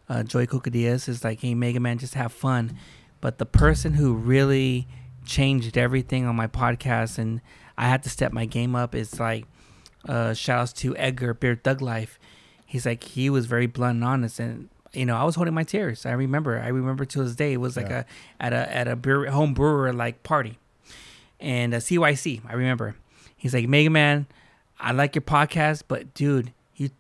uh, 0.10 0.24
Joy 0.24 0.46
Cocadillas 0.46 1.08
is 1.08 1.24
like, 1.24 1.42
hey, 1.42 1.54
Mega 1.54 1.80
Man, 1.80 1.98
just 1.98 2.16
have 2.16 2.32
fun. 2.32 2.78
But 3.22 3.38
the 3.38 3.46
person 3.46 3.94
who 3.94 4.14
really 4.14 4.88
changed 5.26 5.78
everything 5.78 6.26
on 6.26 6.36
my 6.36 6.48
podcast, 6.48 7.18
and 7.18 7.42
I 7.78 7.88
had 7.90 8.04
to 8.04 8.10
step 8.10 8.32
my 8.32 8.46
game 8.46 8.76
up, 8.76 8.96
It's 8.96 9.20
like, 9.20 9.46
uh, 10.08 10.34
shout 10.34 10.60
outs 10.62 10.74
to 10.74 10.96
Edgar 10.98 11.34
Beard 11.34 11.64
Thug 11.64 11.82
Life. 11.82 12.20
He's 12.66 12.86
like, 12.86 13.04
he 13.04 13.30
was 13.30 13.46
very 13.48 13.66
blunt 13.68 13.96
and 13.96 14.04
honest, 14.04 14.40
and 14.40 14.70
you 14.94 15.06
know, 15.06 15.18
I 15.18 15.24
was 15.26 15.36
holding 15.36 15.54
my 15.54 15.64
tears. 15.64 16.06
I 16.06 16.12
remember. 16.12 16.60
I 16.60 16.70
remember 16.70 17.04
to 17.06 17.24
this 17.24 17.36
day. 17.36 17.54
It 17.54 17.58
was 17.58 17.76
like 17.76 17.90
Yeah. 17.90 18.04
a 18.40 18.44
at 18.44 18.54
a 18.54 18.76
at 18.76 18.88
a 18.88 18.96
beer, 18.96 19.30
home 19.30 19.54
brewer 19.54 19.92
like 19.92 20.24
party, 20.24 20.58
and 21.40 21.74
a 21.74 21.78
CYC. 21.82 22.42
I 22.48 22.54
remember. 22.54 22.96
He's 23.36 23.54
like, 23.54 23.68
Mega 23.68 23.90
Man, 23.90 24.26
I 24.80 24.92
like 24.94 25.14
your 25.16 25.22
podcast, 25.22 25.84
but 25.88 26.14
dude, 26.14 26.54
you 26.78 26.92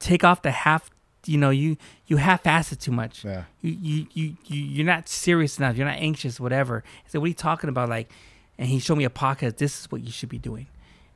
take 0.00 0.24
off 0.24 0.42
the 0.42 0.50
half. 0.50 0.90
You 1.26 1.38
know, 1.38 1.50
you 1.50 1.76
you 2.06 2.16
half-ass 2.18 2.72
it 2.72 2.80
too 2.80 2.92
much. 2.92 3.24
Yeah. 3.24 3.44
You 3.62 3.70
you 3.80 4.06
you 4.12 4.36
you 4.46 4.60
you're 4.60 4.86
not 4.86 5.08
serious 5.08 5.58
enough. 5.58 5.76
You're 5.76 5.86
not 5.88 5.98
anxious. 5.98 6.38
Whatever. 6.40 6.82
I 6.84 7.08
said, 7.08 7.18
what 7.20 7.26
are 7.26 7.28
you 7.28 7.34
talking 7.34 7.70
about? 7.70 7.88
Like, 7.88 8.10
and 8.58 8.68
he 8.68 8.78
showed 8.78 8.98
me 8.98 9.04
a 9.04 9.10
podcast. 9.10 9.56
This 9.56 9.80
is 9.80 9.90
what 9.90 10.02
you 10.02 10.10
should 10.10 10.28
be 10.28 10.38
doing, 10.38 10.66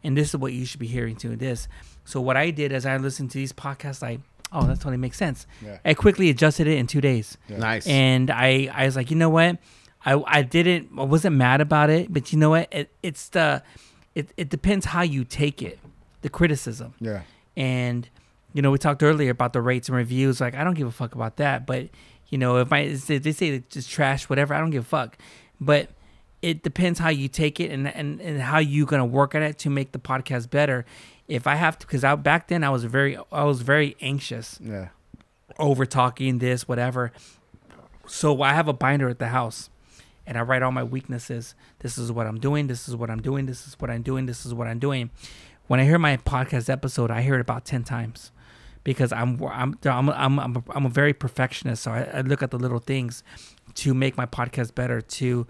and 0.02 0.16
this 0.16 0.28
is 0.28 0.36
what 0.36 0.52
you 0.52 0.64
should 0.64 0.80
be 0.80 0.86
hearing 0.86 1.16
to 1.16 1.36
this. 1.36 1.68
So 2.04 2.20
what 2.20 2.36
I 2.36 2.50
did 2.50 2.72
as 2.72 2.86
I 2.86 2.96
listened 2.96 3.30
to 3.32 3.38
these 3.38 3.52
podcasts, 3.52 4.00
like, 4.00 4.20
oh, 4.50 4.66
that 4.66 4.76
totally 4.76 4.96
makes 4.96 5.18
sense. 5.18 5.46
Yeah. 5.62 5.78
I 5.84 5.92
quickly 5.92 6.30
adjusted 6.30 6.66
it 6.66 6.78
in 6.78 6.86
two 6.86 7.02
days. 7.02 7.36
Yeah. 7.48 7.58
Nice. 7.58 7.86
And 7.86 8.30
I, 8.30 8.70
I 8.72 8.86
was 8.86 8.96
like, 8.96 9.10
you 9.10 9.16
know 9.16 9.28
what? 9.28 9.58
I, 10.06 10.22
I 10.26 10.42
didn't, 10.42 10.88
I 10.96 11.02
wasn't 11.02 11.36
mad 11.36 11.60
about 11.60 11.90
it, 11.90 12.10
but 12.10 12.32
you 12.32 12.38
know 12.38 12.50
what? 12.50 12.72
It, 12.72 12.90
it's 13.02 13.28
the, 13.28 13.62
it, 14.14 14.30
it 14.38 14.48
depends 14.48 14.86
how 14.86 15.02
you 15.02 15.24
take 15.24 15.60
it, 15.60 15.78
the 16.22 16.30
criticism. 16.30 16.94
Yeah. 16.98 17.22
And, 17.56 18.08
you 18.54 18.62
know, 18.62 18.70
we 18.70 18.78
talked 18.78 19.02
earlier 19.02 19.30
about 19.30 19.52
the 19.52 19.60
rates 19.60 19.88
and 19.88 19.96
reviews. 19.96 20.40
Like, 20.40 20.54
I 20.54 20.64
don't 20.64 20.74
give 20.74 20.86
a 20.86 20.92
fuck 20.92 21.14
about 21.14 21.36
that. 21.36 21.66
But, 21.66 21.88
you 22.28 22.38
know, 22.38 22.56
if 22.56 22.72
I, 22.72 22.78
if 22.78 23.06
they 23.06 23.32
say 23.32 23.48
it's 23.48 23.74
just 23.74 23.90
trash, 23.90 24.30
whatever, 24.30 24.54
I 24.54 24.60
don't 24.60 24.70
give 24.70 24.84
a 24.84 24.86
fuck. 24.86 25.18
But 25.60 25.90
it 26.42 26.62
depends 26.62 26.98
how 27.00 27.08
you 27.08 27.28
take 27.28 27.58
it 27.60 27.70
and, 27.70 27.88
and, 27.88 28.20
and 28.20 28.40
how 28.40 28.58
you're 28.58 28.86
going 28.86 29.00
to 29.00 29.04
work 29.04 29.34
at 29.34 29.42
it 29.42 29.58
to 29.58 29.70
make 29.70 29.92
the 29.92 29.98
podcast 29.98 30.50
better. 30.50 30.84
If 31.26 31.46
I 31.46 31.56
have 31.56 31.78
to, 31.78 31.86
because 31.86 32.04
I, 32.04 32.14
back 32.14 32.48
then 32.48 32.62
I 32.64 32.70
was 32.70 32.84
very, 32.84 33.18
I 33.32 33.44
was 33.44 33.62
very 33.62 33.96
anxious 34.00 34.58
Yeah. 34.62 34.88
over 35.58 35.84
talking 35.84 36.38
this 36.38 36.66
whatever. 36.68 37.12
So 38.06 38.40
i 38.42 38.54
have 38.54 38.68
a 38.68 38.72
binder 38.72 39.08
at 39.08 39.18
the 39.18 39.28
house 39.28 39.68
and 40.26 40.38
i 40.38 40.40
write 40.40 40.62
all 40.62 40.72
my 40.72 40.84
weaknesses. 40.84 41.54
This 41.80 41.98
is 41.98 42.10
what 42.10 42.26
i'm 42.26 42.38
doing. 42.40 42.66
This 42.68 42.88
is 42.88 42.96
what 42.96 43.10
i'm 43.10 43.20
doing. 43.20 43.46
This 43.46 43.66
is 43.66 43.78
what 43.78 43.90
i'm 43.90 44.02
doing. 44.02 44.26
This 44.26 44.46
is 44.46 44.54
what 44.54 44.66
i'm 44.66 44.78
doing. 44.78 45.10
When 45.66 45.80
i 45.80 45.84
hear 45.84 45.98
my 45.98 46.16
podcast 46.16 46.70
episode 46.70 47.10
i 47.10 47.20
hear 47.20 47.34
it 47.34 47.40
about 47.40 47.64
10 47.66 47.84
times 47.84 48.30
because 48.84 49.12
i'm 49.12 49.42
i'm 49.42 49.76
i'm 49.84 50.08
i'm, 50.08 50.38
I'm, 50.40 50.56
a, 50.56 50.62
I'm 50.70 50.86
a 50.86 50.88
very 50.88 51.12
perfectionist. 51.12 51.82
So 51.82 51.90
I, 51.90 52.08
I 52.14 52.20
look 52.22 52.42
at 52.42 52.50
the 52.50 52.58
little 52.58 52.78
things 52.78 53.22
to 53.74 53.92
make 53.92 54.16
my 54.16 54.24
podcast 54.24 54.74
better 54.74 55.02
to 55.02 55.46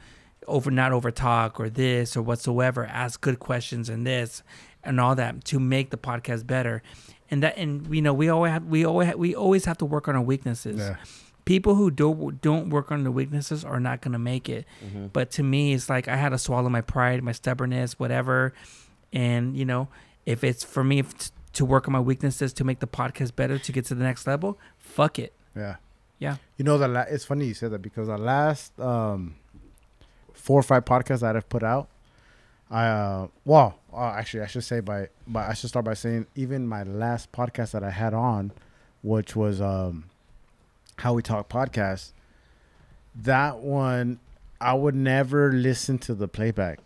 over 0.48 0.70
not 0.70 0.92
over 0.92 1.10
talk 1.10 1.60
or 1.60 1.68
this 1.70 2.16
or 2.16 2.22
whatsoever 2.22 2.86
ask 2.86 3.20
good 3.20 3.38
questions 3.38 3.88
and 3.88 4.06
this 4.06 4.42
and 4.84 5.00
all 5.00 5.14
that 5.14 5.44
to 5.44 5.58
make 5.60 5.90
the 5.90 5.96
podcast 5.98 6.46
better 6.46 6.82
and 7.30 7.42
that 7.42 7.56
and 7.56 7.94
you 7.94 8.02
know 8.02 8.14
we 8.14 8.28
always 8.28 8.52
have 8.52 8.64
we 8.64 8.84
always 8.84 9.08
have, 9.08 9.16
we 9.16 9.34
always 9.34 9.64
have 9.64 9.78
to 9.78 9.84
work 9.84 10.08
on 10.08 10.16
our 10.16 10.22
weaknesses 10.22 10.78
Yeah. 10.78 10.96
people 11.44 11.74
who 11.74 11.90
don't 11.90 12.40
don't 12.40 12.70
work 12.70 12.90
on 12.92 13.04
the 13.04 13.10
weaknesses 13.10 13.64
are 13.64 13.80
not 13.80 14.00
going 14.00 14.12
to 14.12 14.18
make 14.18 14.48
it 14.48 14.64
but 15.12 15.30
to 15.32 15.42
me 15.42 15.74
it's 15.74 15.88
like 15.90 16.08
i 16.08 16.16
had 16.16 16.30
to 16.30 16.38
swallow 16.38 16.68
my 16.68 16.80
pride 16.80 17.22
my 17.22 17.32
stubbornness 17.32 17.98
whatever 17.98 18.52
and 19.12 19.56
you 19.56 19.64
know 19.64 19.88
if 20.26 20.44
it's 20.44 20.62
for 20.64 20.84
me 20.84 21.02
to 21.52 21.64
work 21.64 21.88
on 21.88 21.92
my 21.92 22.00
weaknesses 22.00 22.52
to 22.52 22.64
make 22.64 22.78
the 22.80 22.86
podcast 22.86 23.34
better 23.34 23.58
to 23.58 23.72
get 23.72 23.84
to 23.86 23.94
the 23.94 24.04
next 24.04 24.26
level 24.26 24.58
fuck 24.78 25.18
it 25.18 25.32
Yeah. 25.56 25.76
Yeah. 26.20 26.36
You 26.56 26.64
know 26.64 26.78
the 26.78 26.88
la- 26.88 27.06
it's 27.08 27.24
funny 27.24 27.46
you 27.46 27.54
said 27.54 27.70
that 27.72 27.80
because 27.82 28.08
the 28.08 28.18
last 28.18 28.78
um 28.80 29.36
four 30.48 30.58
or 30.58 30.62
five 30.62 30.86
podcasts 30.86 31.20
that 31.20 31.36
I've 31.36 31.50
put 31.50 31.62
out, 31.62 31.88
I 32.70 32.86
uh 32.86 33.28
well 33.44 33.78
uh, 33.92 34.14
actually 34.16 34.44
I 34.44 34.46
should 34.46 34.64
say 34.64 34.80
by 34.80 35.08
but 35.26 35.40
I 35.40 35.52
should 35.52 35.68
start 35.68 35.84
by 35.84 35.92
saying 35.92 36.26
even 36.34 36.66
my 36.66 36.84
last 36.84 37.32
podcast 37.32 37.72
that 37.72 37.84
I 37.84 37.90
had 37.90 38.14
on, 38.14 38.52
which 39.02 39.36
was 39.36 39.60
um 39.60 40.04
how 40.96 41.12
we 41.12 41.20
talk 41.20 41.50
podcast, 41.50 42.12
that 43.14 43.58
one 43.58 44.20
I 44.58 44.72
would 44.72 44.94
never 44.94 45.52
listen 45.52 45.98
to 45.98 46.14
the 46.14 46.28
playback. 46.28 46.80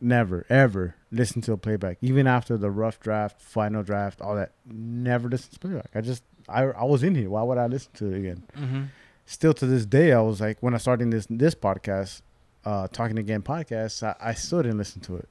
Never, 0.00 0.46
ever 0.48 0.94
listen 1.10 1.42
to 1.42 1.52
a 1.52 1.56
playback. 1.56 1.98
Even 2.00 2.28
after 2.28 2.56
the 2.56 2.70
rough 2.70 3.00
draft, 3.00 3.42
final 3.42 3.82
draft, 3.82 4.22
all 4.22 4.36
that. 4.36 4.52
Never 4.64 5.28
listen 5.28 5.50
to 5.50 5.58
playback. 5.58 5.90
I 5.96 6.00
just 6.00 6.22
I 6.48 6.62
I 6.62 6.84
was 6.84 7.02
in 7.02 7.16
here. 7.16 7.28
Why 7.28 7.42
would 7.42 7.58
I 7.58 7.66
listen 7.66 7.90
to 7.94 8.06
it 8.12 8.18
again? 8.18 8.44
mm-hmm. 8.56 8.82
Still 9.26 9.54
to 9.54 9.66
this 9.66 9.84
day, 9.84 10.12
I 10.12 10.20
was 10.20 10.40
like 10.40 10.58
when 10.60 10.74
I 10.74 10.78
started 10.78 11.10
this 11.10 11.26
this 11.28 11.56
podcast, 11.56 12.22
uh, 12.64 12.88
talking 12.88 13.18
again 13.18 13.42
podcast, 13.42 14.02
I, 14.02 14.14
I 14.20 14.34
still 14.34 14.62
didn't 14.62 14.78
listen 14.78 15.00
to 15.02 15.16
it. 15.16 15.28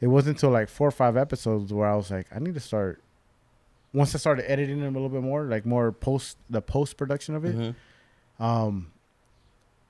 It 0.00 0.06
wasn't 0.08 0.36
until 0.38 0.50
like 0.50 0.68
four 0.68 0.88
or 0.88 0.92
five 0.92 1.16
episodes 1.16 1.72
where 1.72 1.88
I 1.88 1.94
was 1.94 2.10
like, 2.10 2.26
I 2.34 2.38
need 2.38 2.54
to 2.54 2.60
start. 2.60 3.00
Once 3.92 4.14
I 4.14 4.18
started 4.18 4.50
editing 4.50 4.80
them 4.80 4.96
a 4.96 4.98
little 4.98 5.08
bit 5.10 5.22
more, 5.22 5.44
like 5.44 5.66
more 5.66 5.92
post 5.92 6.38
the 6.48 6.62
post 6.62 6.96
production 6.96 7.34
of 7.34 7.44
it, 7.44 7.54
Mhm. 7.56 7.74
um, 8.40 8.90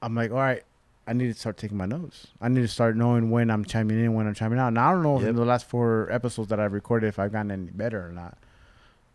I'm 0.02 0.14
like, 0.14 0.30
all 0.32 0.36
right, 0.38 0.62
I 1.06 1.12
need 1.12 1.32
to 1.32 1.34
start 1.38 1.56
taking 1.56 1.76
my 1.76 1.86
notes. 1.86 2.26
I 2.40 2.48
need 2.48 2.60
to 2.62 2.68
start 2.68 2.96
knowing 2.96 3.30
when 3.30 3.50
I'm 3.50 3.64
chiming 3.64 4.04
in, 4.04 4.14
when 4.14 4.26
I'm 4.26 4.34
chiming 4.34 4.58
out. 4.58 4.72
Now 4.72 4.88
I 4.90 4.92
don't 4.92 5.02
know 5.02 5.20
Yep. 5.20 5.28
in 5.30 5.36
the 5.36 5.44
last 5.44 5.66
four 5.68 6.08
episodes 6.10 6.48
that 6.48 6.58
I've 6.60 6.72
recorded 6.72 7.06
if 7.06 7.18
I've 7.18 7.32
gotten 7.32 7.50
any 7.50 7.70
better 7.70 8.06
or 8.06 8.12
not, 8.12 8.36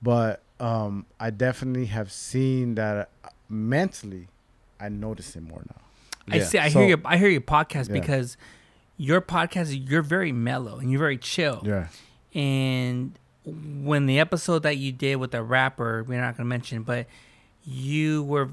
but 0.01 0.41
um, 0.59 1.05
I 1.19 1.29
definitely 1.29 1.85
have 1.87 2.11
seen 2.11 2.75
that 2.75 3.09
mentally, 3.49 4.27
I 4.79 4.89
notice 4.89 5.35
it 5.35 5.43
more 5.43 5.61
now. 5.67 5.81
I 6.29 6.37
Yeah. 6.37 6.43
see. 6.45 6.57
I 6.59 6.69
So- 6.69 6.79
hear 6.79 6.87
your. 6.89 6.99
I 7.05 7.17
hear 7.17 7.29
your 7.29 7.41
podcast 7.41 7.87
Yeah. 7.89 7.93
because 7.93 8.37
your 8.97 9.21
podcast. 9.21 9.75
You're 9.89 10.01
very 10.01 10.31
mellow 10.31 10.77
and 10.79 10.89
you're 10.91 10.99
very 10.99 11.17
chill. 11.17 11.61
Yeah, 11.65 11.87
And 12.33 13.17
when 13.45 14.05
the 14.07 14.19
episode 14.19 14.63
that 14.63 14.77
you 14.77 14.91
did 14.91 15.15
with 15.17 15.31
the 15.31 15.41
rapper, 15.41 16.03
we're 16.03 16.19
not 16.19 16.35
gonna 16.35 16.47
mention, 16.49 16.83
but 16.83 17.07
you 17.63 18.23
were 18.23 18.49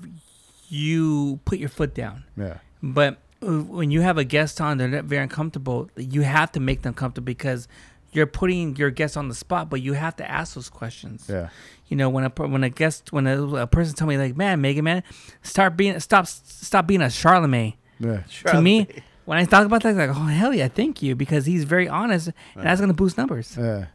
you 0.69 1.39
put 1.45 1.59
your 1.59 1.69
foot 1.69 1.95
down. 1.95 2.25
yeah, 2.37 2.59
But 2.83 3.19
when 3.41 3.91
you 3.91 4.01
have 4.01 4.17
a 4.19 4.25
guest 4.25 4.61
on, 4.61 4.79
they're 4.79 4.89
not 4.89 5.05
very 5.05 5.23
uncomfortable. 5.23 5.91
You 5.97 6.23
have 6.23 6.51
to 6.53 6.61
make 6.61 6.83
them 6.83 6.95
comfortable 6.95 7.27
because 7.27 7.69
you're 8.15 8.27
putting 8.27 8.77
your 8.77 8.91
guest 8.91 9.17
on 9.17 9.29
the 9.29 9.35
spot. 9.35 9.69
But 9.71 9.83
you 9.83 9.93
have 9.95 10.17
to 10.17 10.31
ask 10.31 10.55
those 10.55 10.69
questions. 10.69 11.27
yeah, 11.29 11.49
You 11.89 11.97
know, 11.97 12.09
when 12.09 12.25
a 12.25 12.29
when 12.31 12.65
a 12.65 12.71
guest 12.71 13.13
when 13.13 13.27
a, 13.27 13.43
a 13.57 13.67
person 13.67 13.95
tell 13.95 14.07
me 14.07 14.17
like, 14.17 14.37
"Man, 14.37 14.61
Mega 14.61 14.83
Man, 14.83 15.03
start 15.43 15.77
being 15.77 15.99
stop 16.01 16.27
stop 16.27 16.87
being 16.87 17.03
a 17.03 17.11
Charlemagne." 17.11 17.75
yeah, 17.99 18.23
To 18.47 18.61
me, 18.61 18.89
when 19.25 19.39
I 19.39 19.45
talk 19.45 19.67
about 19.67 19.83
that, 19.83 19.91
I'm 19.91 19.97
like, 19.97 20.11
oh 20.11 20.25
hell 20.25 20.53
yeah, 20.55 20.69
thank 20.69 21.03
you, 21.03 21.15
because 21.15 21.47
he's 21.47 21.65
very 21.65 21.89
honest, 21.89 22.31
and 22.55 22.65
that's 22.65 22.81
gonna 22.81 22.95
boost 22.95 23.17
numbers. 23.19 23.57
yeah. 23.59 23.87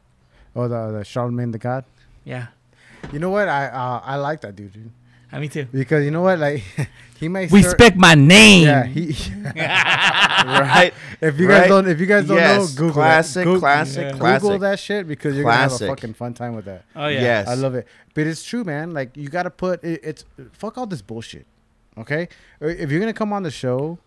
Oh, 0.56 0.68
the 0.68 0.92
the 1.00 1.04
Charlemagne 1.06 1.52
the 1.52 1.60
God. 1.60 1.86
Yeah, 2.26 2.48
You 3.12 3.20
know 3.20 3.30
what? 3.30 3.48
I 3.48 3.68
uh, 3.68 4.02
I 4.04 4.16
like 4.18 4.42
that 4.42 4.56
dude, 4.56 4.74
dude. 4.74 4.92
I 5.32 5.38
me 5.40 5.48
too. 5.48 5.66
Because 5.72 6.04
you 6.04 6.10
know 6.12 6.22
what? 6.22 6.40
Like 6.40 6.64
he 7.20 7.28
makes 7.30 7.54
Respect 7.54 7.96
my 7.96 8.16
name. 8.16 8.66
Yeah, 8.66 8.84
he. 8.86 9.16
right? 9.56 10.92
If 11.22 11.40
you 11.40 11.48
guys 11.48 11.68
don't, 11.68 11.88
if 11.88 12.00
you 12.00 12.06
guys 12.06 12.28
don't 12.28 12.38
Yes, 12.38 12.60
know, 12.76 12.80
Google 12.80 12.94
classic, 12.94 13.34
that. 13.36 13.44
Google, 13.46 13.60
classic, 13.60 14.16
Yeah. 14.20 14.40
Google 14.40 14.60
that 14.60 14.80
shit 14.80 15.08
because 15.08 15.36
you're 15.36 15.44
gonna 15.44 15.58
have 15.58 15.74
a 15.82 15.88
fucking 15.88 16.14
fun 16.14 16.34
time 16.34 16.56
with 16.56 16.66
that. 16.66 16.86
oh 16.96 17.08
yeah. 17.08 17.22
Yes. 17.22 17.48
I 17.48 17.54
love 17.56 17.76
it, 17.76 17.88
but 18.14 18.26
it's 18.28 18.44
true, 18.44 18.64
man. 18.64 18.92
Like 18.92 19.16
you 19.18 19.30
gotta 19.30 19.50
put 19.50 19.84
it, 19.84 20.00
it's 20.04 20.26
fuck 20.54 20.78
all 20.78 20.86
this 20.88 21.02
bullshit. 21.02 21.46
Okay, 21.98 22.30
if 22.62 22.90
you're 22.92 23.00
gonna 23.00 23.14
come 23.14 23.34
on 23.34 23.44
the 23.44 23.52
show, 23.52 23.98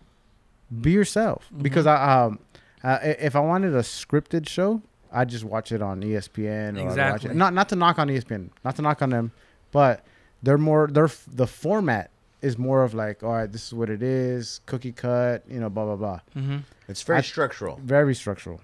be 0.81 0.91
yourself. 0.91 1.45
Mm-hmm. 1.53 1.61
Because 1.63 1.85
I 1.85 2.23
um, 2.23 2.39
uh, 2.83 2.97
if 3.03 3.35
I 3.35 3.39
wanted 3.39 3.73
a 3.75 3.81
scripted 3.81 4.49
show, 4.49 4.81
I'd 5.11 5.29
just 5.29 5.43
watch 5.43 5.71
it 5.71 5.81
on 5.81 6.01
ESPN. 6.01 6.75
Or 6.77 6.79
I'd 6.79 6.83
watch 6.85 6.91
Exactly. 6.91 7.29
it. 7.31 7.35
Not 7.35 7.53
not 7.53 7.69
to 7.69 7.75
knock 7.75 7.99
on 7.99 8.07
ESPN, 8.07 8.49
not 8.65 8.75
to 8.77 8.81
knock 8.81 9.01
on 9.03 9.11
them, 9.11 9.31
but 9.71 10.03
they're 10.41 10.57
more 10.57 10.87
they're 10.91 11.05
f- 11.05 11.25
the 11.31 11.45
format 11.47 12.09
is 12.43 12.57
more 12.57 12.83
of 12.83 12.93
like, 12.93 13.23
all 13.23 13.31
right, 13.33 13.51
this 13.51 13.65
is 13.67 13.73
what 13.73 13.89
it 13.89 14.03
is, 14.03 14.59
cookie 14.67 14.91
cut, 14.91 15.43
you 15.49 15.59
know, 15.59 15.69
blah 15.69 15.85
blah 15.85 15.95
blah 15.95 16.19
Mm-hmm. 16.35 16.57
It's 16.87 17.01
very 17.01 17.19
I- 17.19 17.21
structural. 17.21 17.79
very 17.83 18.13
structural. 18.13 18.61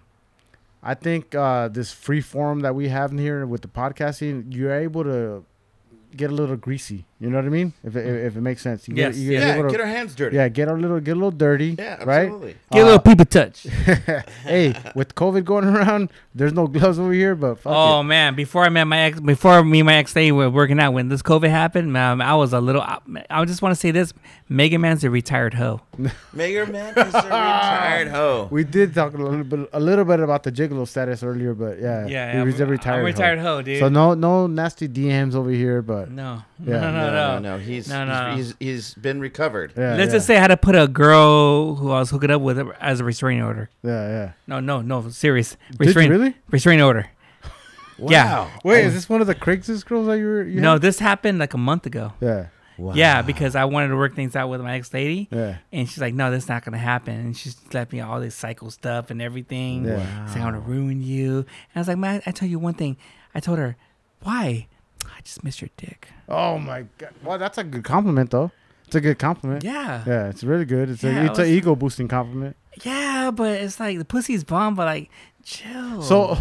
I 0.84 0.94
think 0.94 1.34
uh, 1.36 1.68
this 1.68 1.92
free 1.92 2.22
form 2.22 2.60
that 2.62 2.74
we 2.76 2.88
have 2.90 3.12
in 3.12 3.18
here 3.18 3.46
with 3.46 3.62
the 3.62 3.68
podcasting, 3.68 4.54
you're 4.56 4.74
able 4.74 5.04
to 5.04 5.44
get 6.16 6.32
a 6.32 6.34
little 6.34 6.56
greasy. 6.58 7.06
You 7.20 7.30
know 7.30 7.38
what 7.38 7.46
I 7.46 7.50
mean? 7.50 7.74
If 7.84 7.96
it, 7.98 8.06
if 8.26 8.38
it 8.38 8.42
makes 8.42 8.62
sense. 8.62 8.88
You 8.88 8.96
Yes. 8.96 9.16
Get, 9.16 9.22
you 9.22 9.32
Yeah, 9.34 9.40
get 9.40 9.48
a 9.50 9.56
little, 9.58 9.72
get 9.72 9.82
our 9.82 9.88
hands 9.88 10.16
dirty. 10.16 10.36
yeah, 10.38 10.48
get 10.48 10.68
a 10.70 10.74
little 10.74 11.00
get 11.02 11.12
a 11.12 11.16
little 11.16 11.32
dirty. 11.32 11.76
Yeah, 11.78 12.02
right. 12.06 12.26
absolutely. 12.28 12.56
Get 12.72 12.80
a 12.80 12.82
Uh, 12.82 12.86
little 12.86 13.00
people 13.00 13.26
touch. 13.26 13.64
hey, 14.44 14.74
with 14.96 15.16
COVID 15.16 15.44
going 15.46 15.66
around, 15.76 16.10
there's 16.34 16.54
no 16.54 16.68
gloves 16.68 16.98
over 17.00 17.12
here, 17.14 17.36
but 17.36 17.60
fuck 17.60 17.74
Oh 17.76 18.00
it. 18.00 18.04
man! 18.04 18.36
Before 18.36 18.64
I 18.64 18.70
met 18.70 18.86
my 18.86 19.00
ex, 19.00 19.20
before 19.20 19.64
me 19.64 19.80
and 19.80 19.86
my 19.88 19.96
ex 19.96 20.14
they 20.14 20.32
were 20.32 20.50
working 20.50 20.80
out, 20.80 20.94
when 20.94 21.10
this 21.10 21.22
COVID 21.22 21.50
happened, 21.50 21.92
man, 21.92 22.22
I 22.22 22.36
was 22.36 22.54
a 22.54 22.60
little. 22.62 22.82
I, 22.82 23.00
I 23.30 23.44
just 23.46 23.62
want 23.62 23.74
to 23.76 23.80
say 23.80 23.92
this: 23.92 24.14
Mega 24.52 24.80
Man's 24.80 25.04
a 25.04 25.12
retired 25.12 25.54
hoe. 25.54 25.80
Mega 26.34 26.66
Man 26.66 26.90
is 26.98 27.14
a 27.14 27.18
retired 27.22 28.08
hoe. 28.18 28.48
We 28.50 28.64
did 28.64 28.96
talk 28.96 29.14
a 29.14 29.18
little 29.18 29.44
bit 29.44 29.70
a 29.72 29.80
little 29.80 30.06
bit 30.06 30.20
about 30.20 30.42
the 30.42 30.52
gigolo 30.52 30.88
status 30.88 31.22
earlier, 31.22 31.54
but 31.54 31.80
yeah, 31.80 32.08
Yeah, 32.08 32.32
he 32.34 32.38
I'm, 32.40 32.46
was 32.48 32.60
a 32.60 32.66
retired. 32.66 32.94
I'm 32.96 33.00
a 33.00 33.02
hoe. 33.02 33.06
retired 33.06 33.40
hoe, 33.40 33.62
dude. 33.62 33.80
So 33.80 33.90
no 33.90 34.16
no 34.16 34.48
nasty 34.48 34.88
DMs 34.88 35.36
over 35.36 35.52
here, 35.52 35.84
but 35.84 36.10
no, 36.10 36.42
Yeah. 36.66 36.80
no, 36.80 36.92
no, 36.92 36.92
no, 36.92 37.12
no, 37.12 37.40
no, 37.40 37.58
He's 37.60 37.88
No, 37.88 38.06
no, 38.06 38.32
no. 38.32 38.36
he's, 38.38 38.48
he's 38.48 38.56
he's 38.60 38.94
been 38.96 39.20
recovered. 39.20 39.74
yeah, 39.78 39.96
Let's 39.96 40.10
yeah, 40.10 40.18
just 40.18 40.26
say 40.28 40.38
I 40.38 40.40
had 40.40 40.48
to 40.48 40.58
put 40.58 40.76
a 40.76 40.88
girl 40.88 41.76
who 41.76 41.92
I 41.92 42.00
was 42.00 42.10
hooking 42.10 42.32
up 42.32 42.42
with 42.42 42.58
as 42.82 43.00
a 43.00 43.04
restraining 43.04 43.44
order. 43.44 43.70
yeah, 43.84 44.08
yeah. 44.10 44.32
No, 44.48 44.60
no, 44.60 44.82
no, 44.82 45.10
serious 45.10 45.58
Did 45.72 45.80
restraining 45.82 46.12
really? 46.12 46.36
restraining 46.50 46.84
order. 46.84 47.08
Yeah. 48.02 48.50
Wait, 48.64 48.86
is 48.86 48.94
this 48.94 49.10
one 49.10 49.20
of 49.20 49.28
the 49.28 49.36
Craigslist 49.36 49.86
girls 49.86 50.08
that 50.08 50.18
you 50.18 50.26
were? 50.26 50.42
You 50.44 50.62
No, 50.62 50.74
had? 50.74 50.82
this 50.82 51.00
happened 51.00 51.38
like 51.38 51.54
a 51.54 51.58
month 51.58 51.86
ago. 51.86 52.14
Yeah, 52.22 52.46
Wow. 52.80 52.94
Yeah, 52.96 53.22
because 53.22 53.56
I 53.56 53.66
wanted 53.66 53.90
to 53.90 53.96
work 53.98 54.16
things 54.16 54.36
out 54.36 54.50
with 54.50 54.62
my 54.62 54.76
ex 54.76 54.94
lady, 54.94 55.28
yeah. 55.32 55.58
and 55.72 55.88
she's 55.88 56.00
like, 56.00 56.14
"No, 56.14 56.32
that's 56.32 56.48
not 56.48 56.64
gonna 56.64 56.78
happen." 56.78 57.14
And 57.14 57.38
she's 57.38 57.56
left 57.74 57.92
me 57.92 58.00
all 58.00 58.20
this 58.20 58.36
cycle 58.36 58.72
stuff 58.72 59.12
and 59.12 59.22
everything. 59.22 59.86
Yeah. 59.86 60.26
saying 60.28 60.42
I 60.42 60.52
want 60.52 60.64
to 60.64 60.70
ruin 60.72 61.02
you. 61.02 61.38
And 61.40 61.46
I 61.76 61.80
was 61.80 61.88
like, 61.88 61.98
man, 61.98 62.22
I 62.26 62.32
tell 62.32 62.48
you 62.48 62.60
one 62.60 62.74
thing. 62.74 62.98
I 63.36 63.40
told 63.40 63.60
her, 63.60 63.76
why? 64.22 64.68
I 65.06 65.22
just 65.24 65.44
miss 65.44 65.62
your 65.62 65.70
dick. 65.78 66.08
Oh 66.28 66.58
my 66.58 66.86
god. 66.98 67.14
Well, 67.24 67.38
that's 67.38 67.58
a 67.58 67.64
good 67.64 67.84
compliment 67.84 68.32
though. 68.32 68.52
It's 68.86 68.96
a 68.96 69.02
good 69.02 69.20
compliment. 69.20 69.64
Yeah. 69.64 70.04
Yeah, 70.08 70.30
it's 70.30 70.44
really 70.44 70.66
good. 70.66 70.90
It's 70.90 71.04
Yeah, 71.04 71.22
a 71.22 71.26
it's 71.26 71.38
an 71.40 71.46
ego 71.46 71.76
boosting 71.76 72.08
compliment. 72.08 72.56
Yeah, 72.84 73.30
but 73.32 73.62
it's 73.62 73.80
like 73.80 73.98
the 74.00 74.06
pussy's 74.06 74.44
bomb, 74.44 74.74
but 74.76 74.86
like, 74.86 75.10
chill. 75.44 76.02
So, 76.02 76.38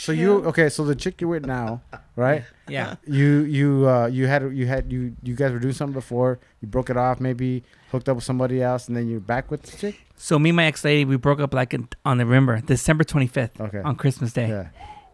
so 0.00 0.12
you 0.12 0.44
okay? 0.46 0.68
So 0.68 0.84
the 0.84 0.94
chick 0.94 1.20
you're 1.20 1.30
with 1.30 1.46
now, 1.46 1.82
right? 2.16 2.44
yeah. 2.68 2.96
You 3.06 3.40
you 3.42 3.88
uh 3.88 4.06
you 4.06 4.26
had 4.26 4.42
you 4.54 4.66
had 4.66 4.90
you 4.92 5.14
you 5.22 5.34
guys 5.34 5.52
were 5.52 5.58
doing 5.58 5.74
something 5.74 5.94
before. 5.94 6.38
You 6.60 6.68
broke 6.68 6.90
it 6.90 6.96
off, 6.96 7.20
maybe 7.20 7.62
hooked 7.92 8.08
up 8.08 8.16
with 8.16 8.24
somebody 8.24 8.62
else, 8.62 8.88
and 8.88 8.96
then 8.96 9.08
you're 9.08 9.20
back 9.20 9.50
with 9.50 9.62
the 9.62 9.76
chick. 9.76 10.00
So 10.16 10.38
me 10.38 10.50
and 10.50 10.56
my 10.56 10.64
ex 10.66 10.84
lady, 10.84 11.04
we 11.04 11.16
broke 11.16 11.40
up 11.40 11.54
like 11.54 11.72
in, 11.74 11.88
on 12.04 12.18
November, 12.18 12.60
December 12.60 13.04
25th, 13.04 13.58
Okay. 13.60 13.78
on 13.80 13.96
Christmas 13.96 14.32
Day. 14.32 14.48
Yeah. 14.48 14.68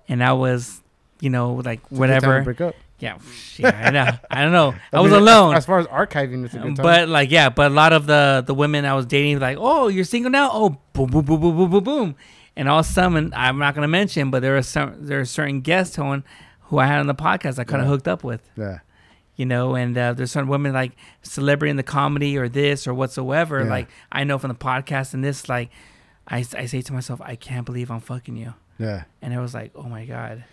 And 0.09 0.23
I 0.23 0.33
was, 0.33 0.81
you 1.21 1.31
know, 1.31 1.55
like 1.55 1.81
It's 1.91 1.93
a 1.93 1.95
good 1.95 2.07
time 2.09 2.21
to 2.21 2.27
whatever. 2.27 2.43
break 2.43 2.61
up. 2.61 2.75
Yeah. 2.99 3.19
Yeah, 3.57 3.83
I 3.87 3.91
know. 3.91 4.11
I 4.31 4.43
don't 4.43 4.53
know. 4.53 4.75
I, 4.93 5.01
was 5.01 5.13
mean, 5.13 5.21
as- 5.23 5.29
alone. 5.29 5.55
As 5.55 5.67
far 5.67 5.79
as 5.79 5.87
archiving, 5.87 6.45
it's 6.45 6.55
a 6.55 6.59
good 6.59 6.77
time. 6.77 6.83
But 6.83 7.09
like 7.09 7.31
yeah, 7.31 7.51
but 7.51 7.71
a 7.71 7.75
lot 7.75 7.93
of 7.93 8.07
the 8.07 8.43
the 8.47 8.55
women 8.55 8.85
I 8.85 8.95
was 8.95 9.07
dating 9.07 9.39
like, 9.39 9.59
oh, 9.61 9.89
you're 9.89 10.05
single 10.05 10.31
now? 10.31 10.51
Oh, 10.53 10.71
boom, 10.93 11.11
boom, 11.11 11.25
boom, 11.25 11.41
boom, 11.41 11.57
boom, 11.57 11.71
boom, 11.71 11.85
boom. 11.85 12.15
And 12.57 12.69
all 12.69 12.79
of 12.81 12.87
a 12.87 12.89
sudden, 12.89 13.33
I'm 13.37 13.59
not 13.59 13.75
gonna 13.75 13.89
mention, 13.89 14.31
but 14.31 14.41
there 14.43 14.57
are 14.57 14.63
some 14.63 14.95
there 15.07 15.21
are 15.21 15.25
certain 15.27 15.61
guests 15.61 15.99
on 15.99 16.25
who 16.63 16.79
I 16.79 16.87
had 16.87 17.01
on 17.01 17.07
the 17.07 17.15
podcast 17.15 17.59
I 17.59 17.65
kind 17.65 17.83
of 17.83 17.87
Yeah. 17.87 17.93
hooked 17.93 18.09
up 18.09 18.25
with, 18.25 18.49
yeah. 18.57 18.79
you 19.37 19.45
know. 19.47 19.75
And 19.75 19.97
uh, 19.97 20.15
there's 20.15 20.33
certain 20.33 20.49
women 20.49 20.73
like 20.73 20.93
celebrity 21.23 21.71
in 21.71 21.77
the 21.77 21.83
comedy 21.83 22.37
or 22.39 22.49
this 22.49 22.87
or 22.87 22.95
whatsoever. 22.95 23.63
Yeah. 23.63 23.71
Like 23.71 23.89
I 24.11 24.25
know 24.25 24.39
from 24.39 24.49
the 24.49 24.55
podcast 24.57 25.13
and 25.15 25.23
this, 25.23 25.49
like 25.49 25.71
I 26.29 26.39
I 26.57 26.67
say 26.67 26.81
to 26.83 26.93
myself, 26.93 27.21
I 27.23 27.37
can't 27.37 27.67
believe 27.67 27.91
I'm 27.91 28.01
fucking 28.01 28.37
you. 28.37 28.55
Yeah. 28.79 29.05
And 29.23 29.33
it 29.35 29.39
was 29.39 29.53
like, 29.55 29.73
oh 29.75 29.85
my 29.85 30.05
god. 30.07 30.45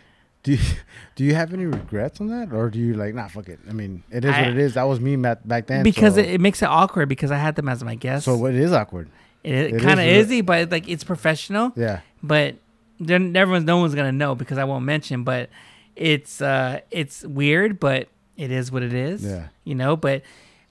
Do 0.43 0.51
you, 0.51 0.59
do 1.15 1.23
you 1.23 1.35
have 1.35 1.53
any 1.53 1.65
regrets 1.65 2.19
on 2.19 2.27
that, 2.27 2.51
or 2.51 2.69
do 2.69 2.77
you 2.77 2.95
like, 2.95 3.15
nah, 3.15 3.29
fuck 3.29 3.47
it? 3.47 3.59
I 3.69 3.71
mean, 3.71 4.03
it 4.11 4.25
is 4.25 4.31
I- 4.35 4.41
what 4.41 4.49
it 4.49 4.57
is. 4.57 4.73
That 4.73 4.83
was 4.83 4.99
me 4.99 5.15
back 5.15 5.39
back 5.47 5.67
then. 5.67 5.83
because 5.83 6.15
so, 6.15 6.19
it, 6.19 6.31
it 6.31 6.41
makes 6.41 6.61
it 6.61 6.65
awkward 6.65 7.07
because 7.07 7.31
I 7.31 7.37
had 7.37 7.55
them 7.55 7.69
as 7.69 7.81
my 7.81 7.95
guests. 7.95 8.25
so 8.25 8.45
it 8.45 8.55
is 8.55 8.73
awkward. 8.73 9.09
It, 9.43 9.53
it 9.75 9.81
kind 9.81 9.99
of 9.99 10.05
is 10.05 10.31
is, 10.31 10.41
but 10.43 10.71
like 10.71 10.87
it's 10.87 11.03
professional. 11.03 11.71
Yeah. 11.75 12.01
but 12.21 12.55
then 12.99 13.35
everyone's 13.35 13.65
no 13.65 13.77
one's 13.77 13.95
gonna 13.95 14.11
know 14.11 14.35
because 14.35 14.57
I 14.57 14.63
won't 14.63 14.85
mention. 14.85 15.23
But 15.23 15.49
it's 15.95 16.41
uh 16.41 16.79
it's 16.91 17.23
weird, 17.23 17.79
but 17.79 18.07
it 18.37 18.51
is 18.51 18.71
what 18.71 18.83
it 18.83 18.93
is. 18.93 19.23
Yeah. 19.25 19.47
you 19.63 19.75
know. 19.75 19.95
But 19.95 20.21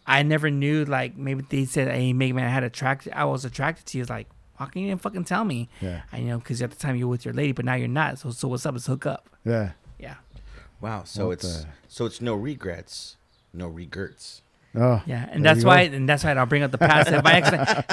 I 0.06 0.22
never 0.22 0.50
knew 0.50 0.84
like 0.84 1.16
maybe 1.16 1.44
they 1.48 1.64
said, 1.64 1.88
"Hey, 1.92 2.12
Mega 2.12 2.34
Man, 2.34 2.46
I 2.46 2.50
had 2.50 2.64
attracted. 2.64 3.12
I 3.12 3.24
was 3.24 3.44
attracted 3.44 3.86
to 3.86 3.98
you." 3.98 4.02
It's 4.02 4.10
like, 4.10 4.28
why 4.56 4.66
can't 4.66 4.76
you 4.76 4.86
even 4.86 4.98
fucking 4.98 5.24
tell 5.24 5.44
me? 5.44 5.68
Yeah. 5.80 6.02
I 6.12 6.20
know 6.20 6.38
because 6.38 6.62
at 6.62 6.70
the 6.70 6.76
time 6.76 6.96
you 6.96 7.06
were 7.06 7.10
with 7.12 7.24
your 7.24 7.34
lady, 7.34 7.52
but 7.52 7.64
now 7.64 7.74
you're 7.74 7.88
not. 7.88 8.18
So 8.18 8.30
so 8.30 8.48
what's 8.48 8.64
up? 8.66 8.74
Let's 8.74 8.86
hook 8.86 9.06
up. 9.06 9.28
Yeah. 9.44 9.72
Yeah, 9.98 10.14
Wow. 10.80 11.04
So 11.04 11.26
What 11.26 11.32
it's 11.34 11.60
the- 11.62 11.66
so 11.88 12.06
it's 12.06 12.20
no 12.20 12.34
regrets, 12.34 13.16
no 13.52 13.68
regrets. 13.68 14.42
Oh. 14.74 15.02
yeah, 15.04 15.28
and 15.30 15.44
that's 15.44 15.64
why 15.64 15.86
go. 15.88 15.96
and 15.96 16.08
that's 16.08 16.24
why 16.24 16.32
I'll 16.32 16.46
bring 16.46 16.62
up 16.62 16.70
the 16.70 16.78
past. 16.78 17.12
I 17.12 17.20
accident- 17.32 17.68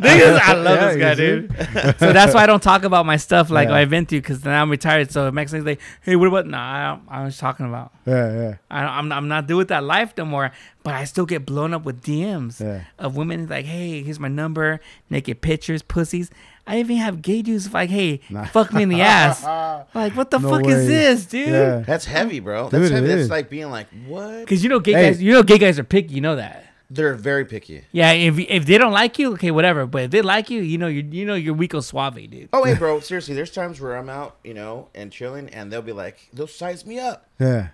Niggas, 0.00 0.38
I 0.40 0.52
love 0.54 0.76
Yeah, 0.76 0.88
this 0.88 0.96
guy, 0.96 1.14
dude. 1.14 1.50
so 1.98 2.12
that's 2.12 2.34
why 2.34 2.42
I 2.44 2.46
don't 2.46 2.62
talk 2.62 2.84
about 2.84 3.06
my 3.06 3.16
stuff 3.16 3.50
like 3.50 3.68
Yeah. 3.68 3.74
I've 3.74 3.90
been 3.90 4.06
through 4.06 4.20
because 4.20 4.44
now 4.44 4.62
I'm 4.62 4.70
retired. 4.70 5.10
So 5.10 5.30
thing's 5.50 5.64
like, 5.66 5.80
hey, 6.02 6.16
what 6.16 6.28
about? 6.28 6.46
Nah, 6.46 6.98
I 7.08 7.20
I 7.22 7.24
was 7.24 7.38
talking 7.38 7.66
about. 7.66 7.92
Yeah. 8.06 8.32
Yeah. 8.32 8.54
I, 8.70 8.84
I'm 8.84 9.12
I'm 9.12 9.28
not 9.28 9.46
doing 9.46 9.66
that 9.66 9.84
life 9.84 10.14
no 10.16 10.24
more. 10.24 10.52
But 10.82 10.94
I 10.94 11.04
still 11.04 11.26
get 11.26 11.44
blown 11.44 11.74
up 11.74 11.84
with 11.84 12.00
DMs 12.02 12.60
Yeah. 12.60 12.84
of 12.98 13.16
women 13.16 13.46
like, 13.48 13.66
hey, 13.66 14.02
here's 14.02 14.18
my 14.20 14.28
number, 14.28 14.80
naked 15.10 15.40
pictures, 15.42 15.82
pussies. 15.82 16.30
I 16.70 16.78
even 16.80 16.96
have 16.96 17.20
gay 17.22 17.42
dudes 17.42 17.72
like, 17.72 17.90
hey, 17.90 18.20
Nah. 18.30 18.44
fuck 18.46 18.72
me 18.72 18.82
in 18.84 18.88
the 18.88 19.00
ass. 19.02 19.42
like, 19.94 20.14
what 20.16 20.30
the 20.30 20.38
No 20.38 20.50
fuck 20.50 20.62
way. 20.62 20.72
is 20.72 20.86
this, 20.86 21.26
dude? 21.26 21.48
Yeah. 21.48 21.78
That's 21.80 22.04
heavy, 22.04 22.40
bro. 22.40 22.70
Dude, 22.70 22.80
That's 22.80 22.90
it 22.90 22.94
heavy. 22.94 23.06
That's 23.08 23.20
is. 23.22 23.30
like 23.30 23.50
being 23.50 23.70
like, 23.70 23.88
what? 24.06 24.40
Because 24.40 24.62
you 24.62 24.68
know, 24.70 24.78
gay 24.80 24.92
Hey. 24.92 25.02
guys, 25.10 25.22
you 25.22 25.32
know, 25.32 25.42
gay 25.42 25.58
guys 25.58 25.78
are 25.78 25.84
picky. 25.84 26.14
You 26.14 26.20
know 26.20 26.36
that. 26.36 26.66
They're 26.92 27.14
very 27.14 27.44
picky. 27.44 27.84
Yeah, 27.92 28.10
if 28.12 28.36
if 28.38 28.66
they 28.66 28.76
don't 28.76 28.92
like 28.92 29.16
you, 29.18 29.32
okay, 29.34 29.52
whatever. 29.52 29.86
But 29.86 30.02
if 30.04 30.10
they 30.10 30.22
like 30.22 30.50
you, 30.50 30.60
you 30.60 30.76
know, 30.76 30.88
you 30.88 31.06
you 31.08 31.24
know, 31.24 31.34
you're 31.36 31.54
Rico 31.54 31.78
Suave, 31.80 32.16
dude. 32.28 32.48
Oh, 32.52 32.64
hey, 32.64 32.74
bro. 32.74 32.98
Seriously, 33.10 33.32
there's 33.36 33.52
times 33.52 33.80
where 33.80 33.96
I'm 33.96 34.08
out, 34.08 34.38
you 34.42 34.54
know, 34.54 34.88
and 34.92 35.12
chilling, 35.12 35.48
and 35.50 35.72
they'll 35.72 35.82
be 35.82 35.92
like, 35.92 36.28
they'll 36.32 36.48
size 36.48 36.84
me 36.84 36.98
up. 36.98 37.28
Yeah. 37.38 37.68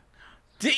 Damn. 0.59 0.74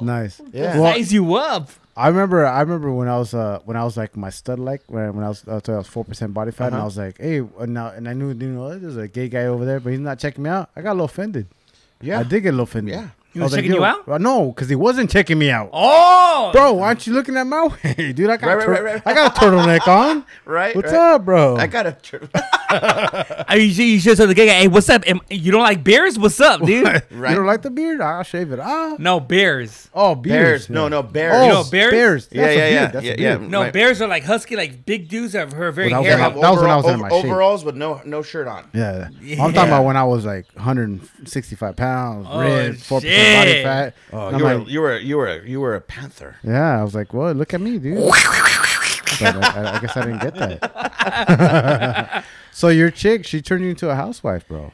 Nice. 0.00 0.40
Yeah. 0.52 0.78
Well, 0.80 0.92
Size 0.94 1.12
you 1.12 1.34
up. 1.36 1.70
I 1.96 2.08
remember. 2.08 2.44
I 2.44 2.60
remember 2.60 2.92
when 2.92 3.08
I 3.08 3.16
was 3.16 3.32
uh 3.32 3.60
when 3.64 3.76
I 3.76 3.84
was 3.84 3.96
like 3.96 4.16
my 4.16 4.28
stud 4.30 4.58
like 4.58 4.82
when 4.86 5.14
when 5.16 5.24
I 5.24 5.28
was 5.28 5.46
uh, 5.48 5.60
I 5.66 5.76
was 5.78 5.86
four 5.88 6.04
percent 6.04 6.34
body 6.34 6.50
fat 6.50 6.66
and 6.66 6.74
I 6.74 6.78
Uh-huh. 6.78 6.86
was 6.86 6.98
like 6.98 7.16
hey 7.18 7.38
and 7.38 7.72
now 7.72 7.88
and 7.88 8.06
I 8.08 8.12
knew 8.12 8.28
you 8.28 8.48
know 8.52 8.78
there's 8.78 8.96
a 8.98 9.08
gay 9.08 9.28
guy 9.28 9.46
over 9.46 9.64
there 9.64 9.80
but 9.80 9.90
he's 9.90 10.00
not 10.00 10.18
checking 10.18 10.44
me 10.44 10.50
out. 10.50 10.68
I 10.76 10.82
got 10.82 10.90
a 10.90 10.98
little 11.00 11.06
offended. 11.06 11.46
Yeah. 12.02 12.20
I 12.20 12.22
did 12.24 12.42
get 12.42 12.50
a 12.50 12.52
little 12.52 12.64
offended. 12.64 12.94
Yeah. 12.94 13.08
He 13.36 13.40
I 13.42 13.44
was 13.44 13.52
checking 13.54 13.70
yo, 13.70 13.76
you 13.78 13.84
out? 13.84 14.08
uh, 14.08 14.18
No, 14.18 14.48
because 14.48 14.68
he 14.68 14.74
wasn't 14.74 15.10
checking 15.10 15.38
me 15.38 15.50
out. 15.50 15.70
Oh, 15.72 16.50
Bro, 16.52 16.74
why 16.74 16.86
aren't 16.88 17.06
you 17.06 17.12
looking 17.12 17.36
at 17.36 17.46
my 17.46 17.66
way, 17.84 18.12
dude? 18.12 18.30
I 18.30 18.36
got 18.38 18.46
Right, 18.48 18.62
a 18.62 18.64
tur- 18.66 18.72
right, 18.72 18.82
right. 18.84 19.02
I 19.04 19.14
got 19.14 19.36
a 19.36 19.40
turtleneck 19.40 19.86
on. 19.88 20.24
Right? 20.44 20.74
What's 20.74 20.90
right. 20.92 21.14
up, 21.14 21.24
bro? 21.24 21.56
I 21.56 21.66
got 21.66 21.86
a. 21.86 21.96
I, 23.48 23.54
you, 23.60 23.72
should- 23.72 23.84
you 23.84 24.00
should 24.00 24.16
tell 24.16 24.26
the 24.26 24.34
gay 24.34 24.46
guy, 24.46 24.52
hey, 24.54 24.68
what's 24.68 24.88
up? 24.88 25.02
Am- 25.06 25.20
You 25.30 25.52
don't 25.52 25.62
like 25.62 25.84
beers? 25.84 26.18
What's 26.18 26.40
up, 26.40 26.62
dude? 26.64 26.86
Right. 27.10 27.30
You 27.30 27.36
don't 27.36 27.46
like 27.46 27.62
the 27.62 27.70
beard? 27.70 28.00
I'll 28.00 28.22
shave 28.22 28.52
it. 28.52 28.60
Ah. 28.60 28.96
no, 28.98 29.20
bears. 29.20 29.88
Oh, 29.94 30.14
Bears. 30.14 30.66
beers. 30.66 30.70
No, 30.70 30.88
no, 30.88 31.02
bears. 31.02 31.34
Oh, 31.36 31.42
You 31.46 31.48
know 31.52 31.64
bears? 31.70 31.90
bears. 31.92 32.28
Yeah, 32.32 32.46
a 32.46 32.46
yeah, 32.46 32.56
yeah, 32.56 32.78
beard. 32.80 32.92
That's 32.92 33.04
yeah, 33.06 33.12
a 33.12 33.16
yeah. 33.16 33.36
beard. 33.36 33.50
No, 33.50 33.60
My- 33.64 33.70
bears 33.70 34.00
are 34.02 34.08
like 34.08 34.24
husky, 34.24 34.56
like 34.56 34.84
big 34.86 35.08
dudes 35.08 35.32
that 35.32 35.40
have 35.52 35.74
very 35.74 35.90
Well, 35.92 36.02
that 36.02 36.06
was 36.06 36.06
hairy. 36.08 36.14
when 36.16 36.20
I- 36.20 36.24
have 36.24 36.40
that 36.40 36.50
was 36.50 36.60
when 36.62 36.70
I 36.70 36.76
was 36.76 36.86
in 36.86 37.00
my 37.00 37.08
shape. 37.10 37.24
overalls 37.24 37.64
with 37.64 37.76
no 37.76 38.00
no 38.04 38.22
shirt 38.22 38.46
on. 38.48 38.68
Yeah. 38.72 39.08
Yeah. 39.20 39.42
I'm 39.44 39.52
talking 39.52 39.68
about 39.70 39.84
when 39.84 39.96
I 39.96 40.04
was 40.04 40.24
like 40.24 40.46
165 40.54 41.76
pounds, 41.76 42.26
Oh, 42.30 42.40
ripped, 42.40 42.80
4% 43.26 43.34
body 43.34 43.62
fat. 43.62 43.94
Oh, 44.12 44.36
you 44.36 44.44
were 44.44 44.54
like, 44.58 44.68
you 44.68 44.80
were 44.80 44.98
you 44.98 45.16
were 45.16 45.44
you 45.44 45.60
were 45.60 45.74
a 45.74 45.80
panther. 45.80 46.36
yeah, 46.42 46.80
I 46.80 46.82
was 46.82 46.94
like, 46.94 47.12
well, 47.12 47.32
look 47.32 47.54
at 47.54 47.60
me, 47.60 47.78
dude. 47.78 47.98
I, 49.20 49.76
I 49.76 49.78
guess 49.80 49.96
I 49.96 50.04
didn't 50.04 50.20
get 50.20 50.34
that. 50.34 52.24
so 52.52 52.68
your 52.68 52.90
chick, 52.90 53.24
she 53.24 53.40
turned 53.40 53.64
you 53.64 53.70
into 53.70 53.88
a 53.88 53.94
housewife, 53.94 54.46
bro. 54.46 54.72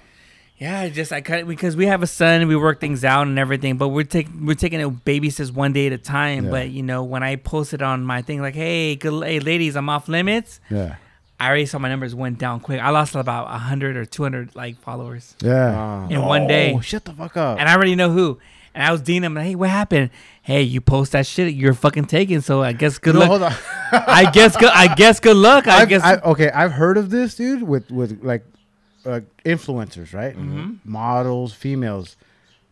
Yeah, 0.59 0.89
just 0.89 1.13
I 1.13 1.21
cut 1.21 1.41
it 1.41 1.49
because 1.49 1.75
we 1.77 1.87
have 1.87 2.03
a 2.05 2.07
son 2.07 2.41
and 2.41 2.49
we 2.49 2.55
work 2.55 2.81
things 2.81 3.05
out 3.05 3.27
and 3.27 3.37
everything. 3.39 3.79
But 3.79 3.89
we're 3.89 4.05
taking 4.05 4.47
we're 4.47 4.55
taking 4.55 4.81
it 4.81 5.05
baby 5.05 5.29
steps 5.31 5.51
one 5.51 5.73
day 5.73 5.89
at 5.89 5.93
a 5.93 5.99
time. 5.99 6.45
Yeah. 6.45 6.51
But 6.51 6.71
you 6.71 6.85
know, 6.85 7.03
when 7.03 7.23
I 7.25 7.35
posted 7.37 7.83
on 7.83 8.05
my 8.05 8.23
thing 8.23 8.41
like, 8.41 8.55
"Hey, 8.55 8.95
good, 8.95 9.25
hey, 9.25 9.41
ladies, 9.41 9.75
I'm 9.75 9.89
off 9.89 10.09
limits," 10.09 10.61
Yeah. 10.71 10.97
I 11.43 11.49
already 11.49 11.67
saw 11.67 11.79
my 11.79 11.89
numbers 11.89 12.15
went 12.15 12.39
down 12.39 12.61
quick. 12.61 12.81
I 12.81 12.91
lost 12.91 13.15
about 13.17 13.49
hundred 13.49 13.97
or 13.97 14.05
two 14.05 14.23
hundred 14.23 14.55
like 14.55 14.79
followers 14.81 15.35
Yeah. 15.43 16.09
in 16.09 16.23
one 16.23 16.47
day, 16.47 16.73
Oh, 16.75 16.81
shut 16.81 17.05
the 17.05 17.13
fuck 17.13 17.37
up. 17.37 17.59
and 17.59 17.69
I 17.69 17.75
already 17.75 17.95
know 17.97 18.11
who. 18.13 18.39
And 18.75 18.83
I 18.83 18.93
was 18.93 19.01
dealing 19.03 19.23
them 19.23 19.37
"Hey, 19.37 19.55
what 19.55 19.69
happened? 19.69 20.11
Hey, 20.41 20.63
you 20.63 20.81
post 20.81 21.13
that 21.13 21.27
shit, 21.27 21.53
you're 21.55 21.75
fucking 21.75 22.07
taken. 22.07 22.41
So 22.43 22.63
I 22.63 22.73
guess 22.73 22.99
good 22.99 23.15
No, 23.15 23.21
luck. 23.21 23.29
hold 23.29 23.43
on. 23.43 23.53
I 23.93 24.31
guess 24.31 24.57
good. 24.57 24.71
I 24.73 24.95
guess 24.95 25.21
good 25.21 25.37
luck. 25.37 25.67
I 25.67 25.83
I've, 25.83 25.89
guess. 25.89 26.03
I, 26.03 26.17
okay, 26.17 26.51
I've 26.51 26.73
heard 26.73 26.97
of 26.97 27.11
this, 27.11 27.35
dude, 27.35 27.63
with 27.65 27.91
with 27.91 28.23
like 28.23 28.45
uh, 29.05 29.21
influencers, 29.45 30.15
right? 30.15 30.35
Mm-hmm. 30.37 30.75
Models, 30.85 31.53
females. 31.53 32.17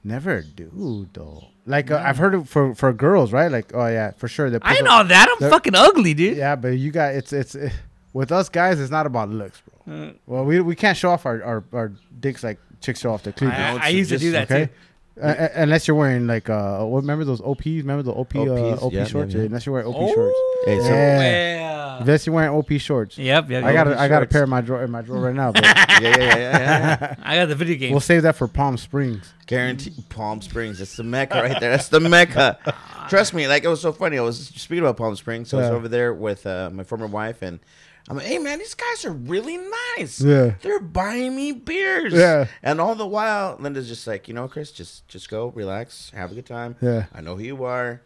Never 0.05 0.37
a 0.37 0.43
dude 0.45 1.11
though. 1.13 1.49
Like 1.67 1.91
uh, 1.91 2.03
I've 2.03 2.17
heard 2.17 2.35
it 2.35 2.49
for 2.49 2.75
for 2.75 2.93
girls, 2.95 3.33
right? 3.33 3.51
Like, 3.53 3.73
oh 3.75 3.87
yeah, 3.87 4.13
for 4.13 4.29
sure. 4.29 4.49
they 4.49 4.57
I 4.57 4.61
put 4.61 4.77
ain't 4.79 4.85
the- 4.85 4.91
all 4.93 5.05
that. 5.05 5.29
I'm 5.41 5.51
fucking 5.51 5.75
ugly, 5.75 6.15
dude. 6.15 6.37
Yeah, 6.39 6.57
but 6.57 6.69
you 6.79 6.91
got 6.93 7.15
it's 7.15 7.33
it's 7.35 7.55
eh, 7.55 7.69
with 8.13 8.33
us 8.33 8.49
guys. 8.49 8.81
It's 8.81 8.91
not 8.91 9.07
about 9.07 9.31
looks, 9.31 9.61
bro. 9.61 9.95
Mm. 9.95 10.17
Well, 10.27 10.45
we 10.45 10.61
we 10.61 10.77
can't 10.77 10.97
show 10.97 11.11
off 11.11 11.27
our 11.27 11.43
our, 11.43 11.65
our 11.73 11.93
dicks 12.19 12.43
like 12.45 12.59
chicks 12.81 13.01
show 13.01 13.13
off 13.13 13.23
their 13.23 13.33
cleavage. 13.33 13.59
I, 13.59 13.73
know, 13.75 13.81
I 13.83 13.89
it's 13.89 13.97
used 13.99 14.11
to 14.11 14.19
do 14.19 14.33
that 14.33 14.51
okay. 14.51 14.67
too. 14.67 14.73
Uh, 15.21 15.27
uh, 15.27 15.49
unless 15.55 15.87
you're 15.87 15.97
wearing 15.97 16.27
like 16.27 16.49
uh, 16.49 16.83
what, 16.85 17.01
remember 17.01 17.25
those 17.25 17.41
OPs? 17.43 17.67
Remember 17.67 18.03
the 18.03 18.13
OP 18.13 18.35
uh, 18.37 18.41
OPs? 18.43 18.83
OP 18.83 18.93
Yeah, 18.93 19.05
shorts? 19.05 19.35
yeah, 19.35 19.41
yeah. 19.41 19.47
Unless 19.47 19.67
you're 19.67 19.73
wearing 19.75 19.89
OP 19.89 20.15
shorts. 20.15 20.39
Hey, 20.65 20.81
so- 20.81 20.89
yeah. 20.89 21.71
Unless 22.01 22.27
you're 22.27 22.35
wearing 22.35 22.55
OP 22.55 22.71
shorts. 22.79 23.19
Yep, 23.19 23.51
yep. 23.51 23.65
I 23.65 23.75
got 23.75 23.87
yep. 23.87 23.97
a, 23.97 24.01
I 24.01 24.09
got 24.09 24.23
a 24.23 24.27
pair 24.27 24.45
in 24.45 24.49
my 24.49 24.63
drawer 24.63 24.83
in 24.83 24.91
my 24.91 25.03
drawer 25.03 25.21
right 25.21 25.35
now. 25.35 25.53
But 25.53 25.65
yeah, 25.65 25.99
yeah, 26.01 26.17
yeah, 26.17 26.37
yeah, 26.37 26.99
yeah. 27.01 27.15
I 27.23 27.37
got 27.37 27.47
the 27.47 27.55
video 27.55 27.77
game. 27.77 27.91
we'll 27.91 28.01
save 28.01 28.23
that 28.23 28.37
for 28.37 28.49
Palm 28.49 28.79
Springs. 28.79 29.35
Guarantee 29.47 29.93
Palm 30.09 30.41
Springs. 30.41 30.79
That's 30.79 30.97
the 30.97 31.05
mecca 31.05 31.43
right 31.43 31.61
there. 31.61 31.73
That's 31.73 31.89
the 31.89 32.01
mecca. 32.01 32.59
Trust 33.11 33.35
me. 33.35 33.49
Like 33.49 33.65
it 33.65 33.69
was 33.69 33.83
so 33.83 33.93
funny. 33.93 34.17
I 34.17 34.23
was 34.23 34.47
speaking 34.47 34.83
about 34.83 34.97
Palm 34.97 35.15
Springs. 35.17 35.51
So 35.51 35.59
I 35.59 35.63
was 35.63 35.71
over 35.71 35.89
there 35.89 36.15
with 36.15 36.47
uh, 36.47 36.71
my 36.73 36.85
former 36.85 37.07
wife, 37.07 37.43
and 37.43 37.61
I'm 38.09 38.17
like, 38.17 38.27
"Hey, 38.27 38.39
man, 38.39 38.59
these 38.59 38.75
guys 38.75 39.05
are 39.05 39.13
really 39.13 39.59
nice. 39.97 40.21
Yeah. 40.21 40.55
they're 40.63 40.81
buying 40.81 41.37
me 41.37 41.53
beers. 41.53 42.13
Yeah. 42.13 42.47
And 42.63 42.81
all 42.81 42.95
the 42.95 43.07
while, 43.07 43.57
Linda's 43.61 43.89
just 43.89 44.07
like, 44.07 44.27
you 44.29 44.35
know, 44.35 44.49
Chris, 44.49 44.73
just 44.73 45.07
just 45.09 45.29
go, 45.31 45.49
relax, 45.49 46.11
have 46.11 46.33
a 46.33 46.35
good 46.35 46.47
time. 46.47 46.77
Yeah. 46.81 47.07
I 47.15 47.21
know 47.21 47.37
who 47.37 47.45
you 47.45 47.65
are. 47.65 48.03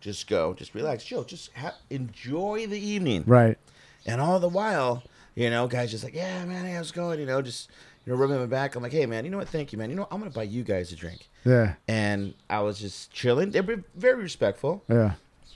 Just 0.00 0.26
go, 0.26 0.52
just 0.54 0.74
relax, 0.74 1.04
chill, 1.04 1.22
just 1.24 1.52
ha- 1.54 1.76
enjoy 1.90 2.66
the 2.66 2.78
evening. 2.78 3.22
Right. 3.26 3.56
And 4.04 4.20
all 4.20 4.40
the 4.40 4.48
while, 4.48 5.04
you 5.36 5.48
know, 5.48 5.68
guys 5.68 5.90
just 5.92 6.02
like, 6.02 6.14
yeah, 6.14 6.44
man, 6.44 6.64
hey, 6.64 6.72
how's 6.72 6.90
it 6.90 6.94
going? 6.94 7.20
You 7.20 7.26
know, 7.26 7.40
just 7.40 7.70
you 8.04 8.12
know, 8.12 8.18
rubbing 8.18 8.38
my 8.38 8.46
back. 8.46 8.74
I'm 8.74 8.82
like, 8.82 8.90
hey, 8.92 9.06
man, 9.06 9.24
you 9.24 9.30
know 9.30 9.38
what? 9.38 9.48
Thank 9.48 9.72
you, 9.72 9.78
man. 9.78 9.90
You 9.90 9.96
know, 9.96 10.08
I'm 10.10 10.18
gonna 10.18 10.30
buy 10.32 10.42
you 10.42 10.64
guys 10.64 10.90
a 10.92 10.96
drink. 10.96 11.28
Yeah. 11.44 11.74
And 11.86 12.34
I 12.50 12.60
was 12.60 12.80
just 12.80 13.12
chilling. 13.12 13.50
They 13.52 13.60
were 13.60 13.84
very 13.94 14.22
respectful, 14.22 14.82
Yeah. 14.88 15.12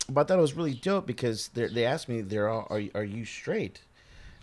But 0.09 0.21
I 0.21 0.25
thought 0.25 0.39
it 0.39 0.43
was 0.43 0.55
really 0.55 0.75
dope 0.75 1.07
because 1.07 1.49
they 1.49 1.67
they 1.67 1.85
asked 1.85 2.09
me, 2.09 2.21
they're 2.21 2.49
all, 2.49 2.67
are 2.71 2.79
you- 2.81 2.91
are 2.95 3.05
you 3.05 3.25
straight? 3.25 3.81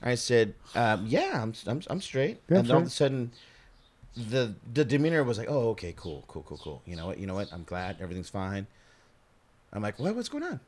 I 0.01 0.15
said, 0.15 0.53
um, 0.75 1.05
yeah, 1.07 1.41
I'm 1.41 1.53
I'm, 1.65 1.81
I'm 1.87 2.01
straight. 2.01 2.41
Yeah, 2.49 2.59
and 2.59 2.71
all 2.71 2.77
of 2.81 2.87
a 2.87 2.89
sudden, 2.89 3.31
the 4.15 4.53
the 4.73 4.83
demeanor 4.85 5.23
was 5.23 5.37
like, 5.37 5.49
oh, 5.49 5.69
okay, 5.69 5.93
cool, 5.95 6.23
cool, 6.27 6.43
cool, 6.43 6.57
cool. 6.57 6.81
You 6.85 6.95
know 6.95 7.07
what? 7.07 7.17
You 7.19 7.25
know 7.27 7.35
what? 7.35 7.51
I'm 7.53 7.63
glad 7.63 7.97
everything's 8.01 8.29
fine. 8.29 8.67
I'm 9.71 9.81
like, 9.81 9.97
what? 9.99 10.15
What's 10.15 10.29
going 10.29 10.43
on? 10.43 10.59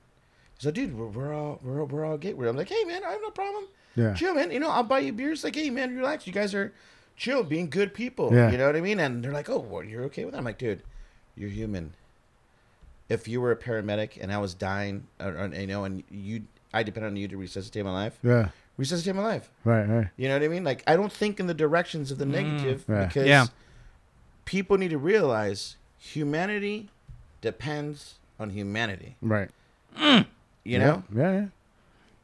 So, 0.57 0.71
dude, 0.71 0.97
we're, 0.97 1.07
we're 1.07 1.33
all 1.33 1.59
we're, 1.61 1.83
we're 1.83 2.05
all 2.05 2.17
gay. 2.17 2.33
We're, 2.33 2.47
I'm 2.47 2.55
like, 2.55 2.69
hey, 2.69 2.83
man, 2.85 3.03
I 3.03 3.11
have 3.11 3.21
no 3.21 3.29
problem. 3.29 3.65
Yeah. 3.95 4.13
Chill, 4.13 4.33
man. 4.35 4.51
You 4.51 4.59
know, 4.59 4.69
I'll 4.69 4.83
buy 4.83 4.99
you 4.99 5.11
beers. 5.13 5.43
Like, 5.43 5.55
hey, 5.55 5.69
man, 5.69 5.95
relax. 5.95 6.25
You 6.25 6.33
guys 6.33 6.53
are 6.55 6.73
chill, 7.17 7.43
being 7.43 7.69
good 7.69 7.93
people. 7.93 8.33
Yeah. 8.33 8.51
You 8.51 8.57
know 8.57 8.65
what 8.67 8.75
I 8.75 8.81
mean? 8.81 8.99
And 8.99 9.23
they're 9.23 9.31
like, 9.33 9.49
oh, 9.49 9.59
well, 9.59 9.83
you're 9.83 10.03
okay 10.05 10.23
with 10.25 10.31
that? 10.33 10.37
I'm 10.37 10.45
like, 10.45 10.57
dude, 10.57 10.81
you're 11.35 11.49
human. 11.49 11.93
If 13.09 13.27
you 13.27 13.39
were 13.41 13.51
a 13.51 13.55
paramedic 13.55 14.17
and 14.21 14.31
I 14.33 14.37
was 14.39 14.53
dying, 14.53 15.05
or, 15.19 15.27
or, 15.37 15.47
you 15.53 15.67
know, 15.67 15.83
and 15.83 16.03
you, 16.09 16.43
I 16.73 16.83
depend 16.83 17.05
on 17.05 17.15
you 17.15 17.27
to 17.27 17.37
resuscitate 17.37 17.85
my 17.85 17.91
life, 17.93 18.17
Yeah. 18.23 18.49
resuscitate 18.77 19.15
my 19.15 19.21
life. 19.23 19.51
Right. 19.63 19.83
Right. 19.87 20.07
You 20.17 20.27
know 20.27 20.35
what 20.35 20.43
I 20.43 20.47
mean? 20.47 20.63
Like, 20.63 20.83
I 20.87 20.95
don't 20.95 21.11
think 21.11 21.39
in 21.39 21.47
the 21.47 21.53
directions 21.53 22.09
of 22.11 22.17
the 22.17 22.25
mm. 22.25 22.31
negative 22.31 22.85
Yeah. 22.89 23.05
because 23.05 23.27
Yeah. 23.27 23.45
people 24.45 24.77
need 24.77 24.89
to 24.89 24.97
realize 24.97 25.75
humanity 25.99 26.89
depends 27.41 28.15
on 28.39 28.49
humanity. 28.51 29.15
Right. 29.21 29.49
You 30.67 30.79
know, 30.79 31.03
Yeah. 31.13 31.21
Yeah. 31.21 31.31
yeah. 31.31 31.39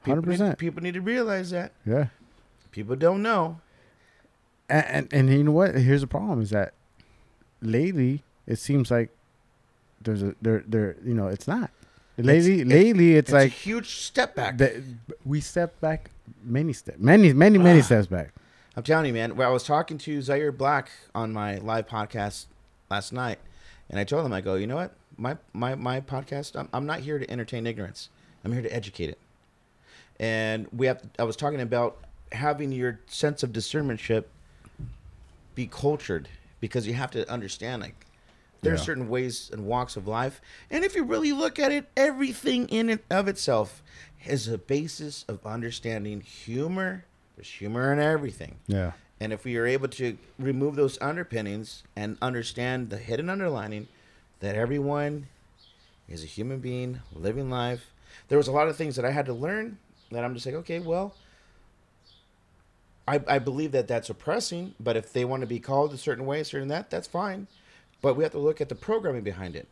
People 0.04 0.16
Hundred 0.16 0.22
need- 0.22 0.34
percent. 0.34 0.58
People 0.58 0.82
need 0.82 0.96
to 0.96 1.02
realize 1.02 1.52
that. 1.52 1.74
Yeah. 1.86 2.08
People 2.72 2.96
don't 2.96 3.22
know. 3.22 3.60
And, 4.68 4.86
and 4.88 5.14
and 5.14 5.30
you 5.30 5.44
know 5.44 5.52
what? 5.52 5.76
Here's 5.76 6.02
the 6.02 6.08
problem: 6.08 6.42
is 6.42 6.50
that 6.50 6.74
lately 7.62 8.24
it 8.48 8.56
seems 8.58 8.90
like 8.90 9.12
there's 10.04 10.24
a 10.24 10.36
there 10.42 10.64
there 10.68 10.96
you 11.04 11.14
know 11.14 11.28
it's 11.28 11.48
not. 11.48 11.72
Lately, 12.18 12.64
lately 12.64 13.16
it's, 13.16 13.30
It's, 13.30 13.34
like 13.34 13.48
a 13.52 13.56
huge 13.56 13.96
step 13.96 14.36
back. 14.36 14.58
the, 14.58 14.84
we 15.26 15.40
step 15.42 15.80
back 15.80 16.12
many 16.44 16.74
steps, 16.74 17.00
many 17.00 17.34
many 17.34 17.58
many 17.58 17.80
Ah. 17.80 17.84
steps 17.84 18.08
back. 18.08 18.34
I'm 18.76 18.84
telling 18.84 19.08
you, 19.08 19.14
man. 19.14 19.36
Well, 19.36 19.50
I 19.50 19.52
was 19.52 19.64
talking 19.64 19.98
to 20.00 20.22
Zaire 20.22 20.52
Black 20.52 20.92
on 21.16 21.34
my 21.34 21.58
live 21.58 21.88
podcast 21.88 22.46
last 22.90 23.12
night, 23.12 23.40
and 23.90 24.00
I 24.00 24.04
told 24.04 24.26
him, 24.26 24.34
I 24.34 24.42
go, 24.42 24.56
you 24.56 24.68
know 24.68 24.76
what? 24.76 24.94
My 25.18 25.38
my 25.54 25.74
my 25.76 26.00
podcast. 26.02 26.56
I'm, 26.60 26.70
I'm 26.74 26.86
not 26.86 27.00
here 27.00 27.18
to 27.18 27.30
entertain 27.32 27.66
ignorance. 27.66 28.10
I'm 28.46 28.52
here 28.54 28.62
to 28.62 28.74
educate 28.74 29.10
it. 29.10 29.18
And 30.20 30.68
we 30.72 30.86
have. 30.88 31.02
I 31.18 31.24
was 31.24 31.36
talking 31.36 31.62
about 31.62 31.98
having 32.34 32.72
your 32.72 33.00
sense 33.08 33.42
of 33.44 33.52
discernmentship 33.52 34.26
be 35.56 35.68
cultured 35.68 36.30
because 36.60 36.88
you 36.88 36.94
have 36.94 37.12
to 37.12 37.30
understand 37.30 37.82
like 37.82 38.06
there's 38.62 38.80
Yeah. 38.82 38.86
certain 38.86 39.10
ways 39.10 39.50
and 39.52 39.66
walks 39.66 39.96
of 39.96 40.08
life 40.08 40.40
and 40.70 40.84
if 40.84 40.96
you 40.96 41.04
really 41.04 41.32
look 41.32 41.58
at 41.60 41.72
it 41.72 41.88
everything 41.98 42.68
in 42.70 42.90
and 42.90 43.00
of 43.10 43.28
itself 43.28 43.82
is 44.26 44.48
a 44.48 44.58
basis 44.58 45.26
of 45.28 45.46
understanding 45.46 46.22
humor 46.22 47.06
there's 47.36 47.48
humor 47.50 47.92
in 47.92 48.00
everything 48.00 48.58
Yeah, 48.68 48.92
and 49.20 49.34
if 49.34 49.44
we 49.46 49.58
are 49.58 49.66
able 49.66 49.88
to 49.90 50.18
remove 50.38 50.76
those 50.76 51.00
underpinnings 51.02 51.84
and 51.96 52.18
understand 52.22 52.90
the 52.90 52.98
hidden 52.98 53.30
underlining 53.30 53.88
that 54.42 54.56
everyone 54.56 55.28
is 56.10 56.24
a 56.24 56.28
human 56.28 56.60
being 56.60 57.00
living 57.16 57.50
life, 57.50 57.94
there 58.28 58.38
was 58.38 58.48
a 58.48 58.52
lot 58.52 58.68
of 58.68 58.76
things 58.76 58.96
that 58.98 59.06
I 59.06 59.12
had 59.12 59.26
to 59.28 59.34
learn 59.34 59.78
that 60.12 60.24
I'm 60.26 60.34
just 60.34 60.46
like, 60.46 60.56
okay, 60.56 60.80
well, 60.80 61.14
I, 63.08 63.22
I 63.28 63.40
believe 63.40 63.72
that 63.72 63.88
that's 63.88 64.10
oppressing, 64.10 64.76
but 64.80 64.96
if 64.98 65.12
they 65.14 65.26
want 65.26 65.42
to 65.42 65.48
be 65.48 65.60
called 65.60 65.94
a 65.94 65.98
certain 65.98 66.26
way, 66.26 66.44
certain 66.44 66.68
that, 66.70 66.90
that's 66.90 67.08
fine. 67.08 67.48
But 68.02 68.16
we 68.16 68.24
have 68.24 68.32
to 68.34 68.40
look 68.40 68.62
at 68.62 68.70
the 68.70 68.76
programming 68.76 69.24
behind 69.24 69.56
it. 69.56 69.68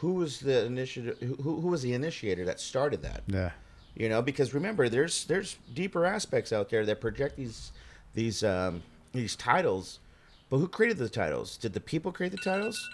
Who 0.00 0.14
was 0.14 0.40
the 0.40 0.64
initiative? 0.64 1.18
Who, 1.20 1.60
who 1.60 1.68
was 1.68 1.82
the 1.82 1.92
initiator 1.94 2.44
that 2.46 2.60
started 2.60 3.02
that? 3.02 3.22
yeah, 3.26 3.50
you 3.94 4.08
know 4.08 4.22
because 4.22 4.54
remember 4.54 4.88
there's 4.88 5.24
there's 5.26 5.56
deeper 5.74 6.06
aspects 6.06 6.52
out 6.52 6.70
there 6.70 6.84
that 6.86 7.00
project 7.00 7.36
these 7.36 7.72
these 8.14 8.42
um 8.44 8.82
these 9.12 9.34
titles 9.36 9.98
but 10.48 10.58
who 10.58 10.68
created 10.68 10.96
the 10.98 11.08
titles 11.08 11.56
did 11.56 11.72
the 11.74 11.80
people 11.80 12.12
create 12.12 12.32
the 12.32 12.38
titles 12.38 12.88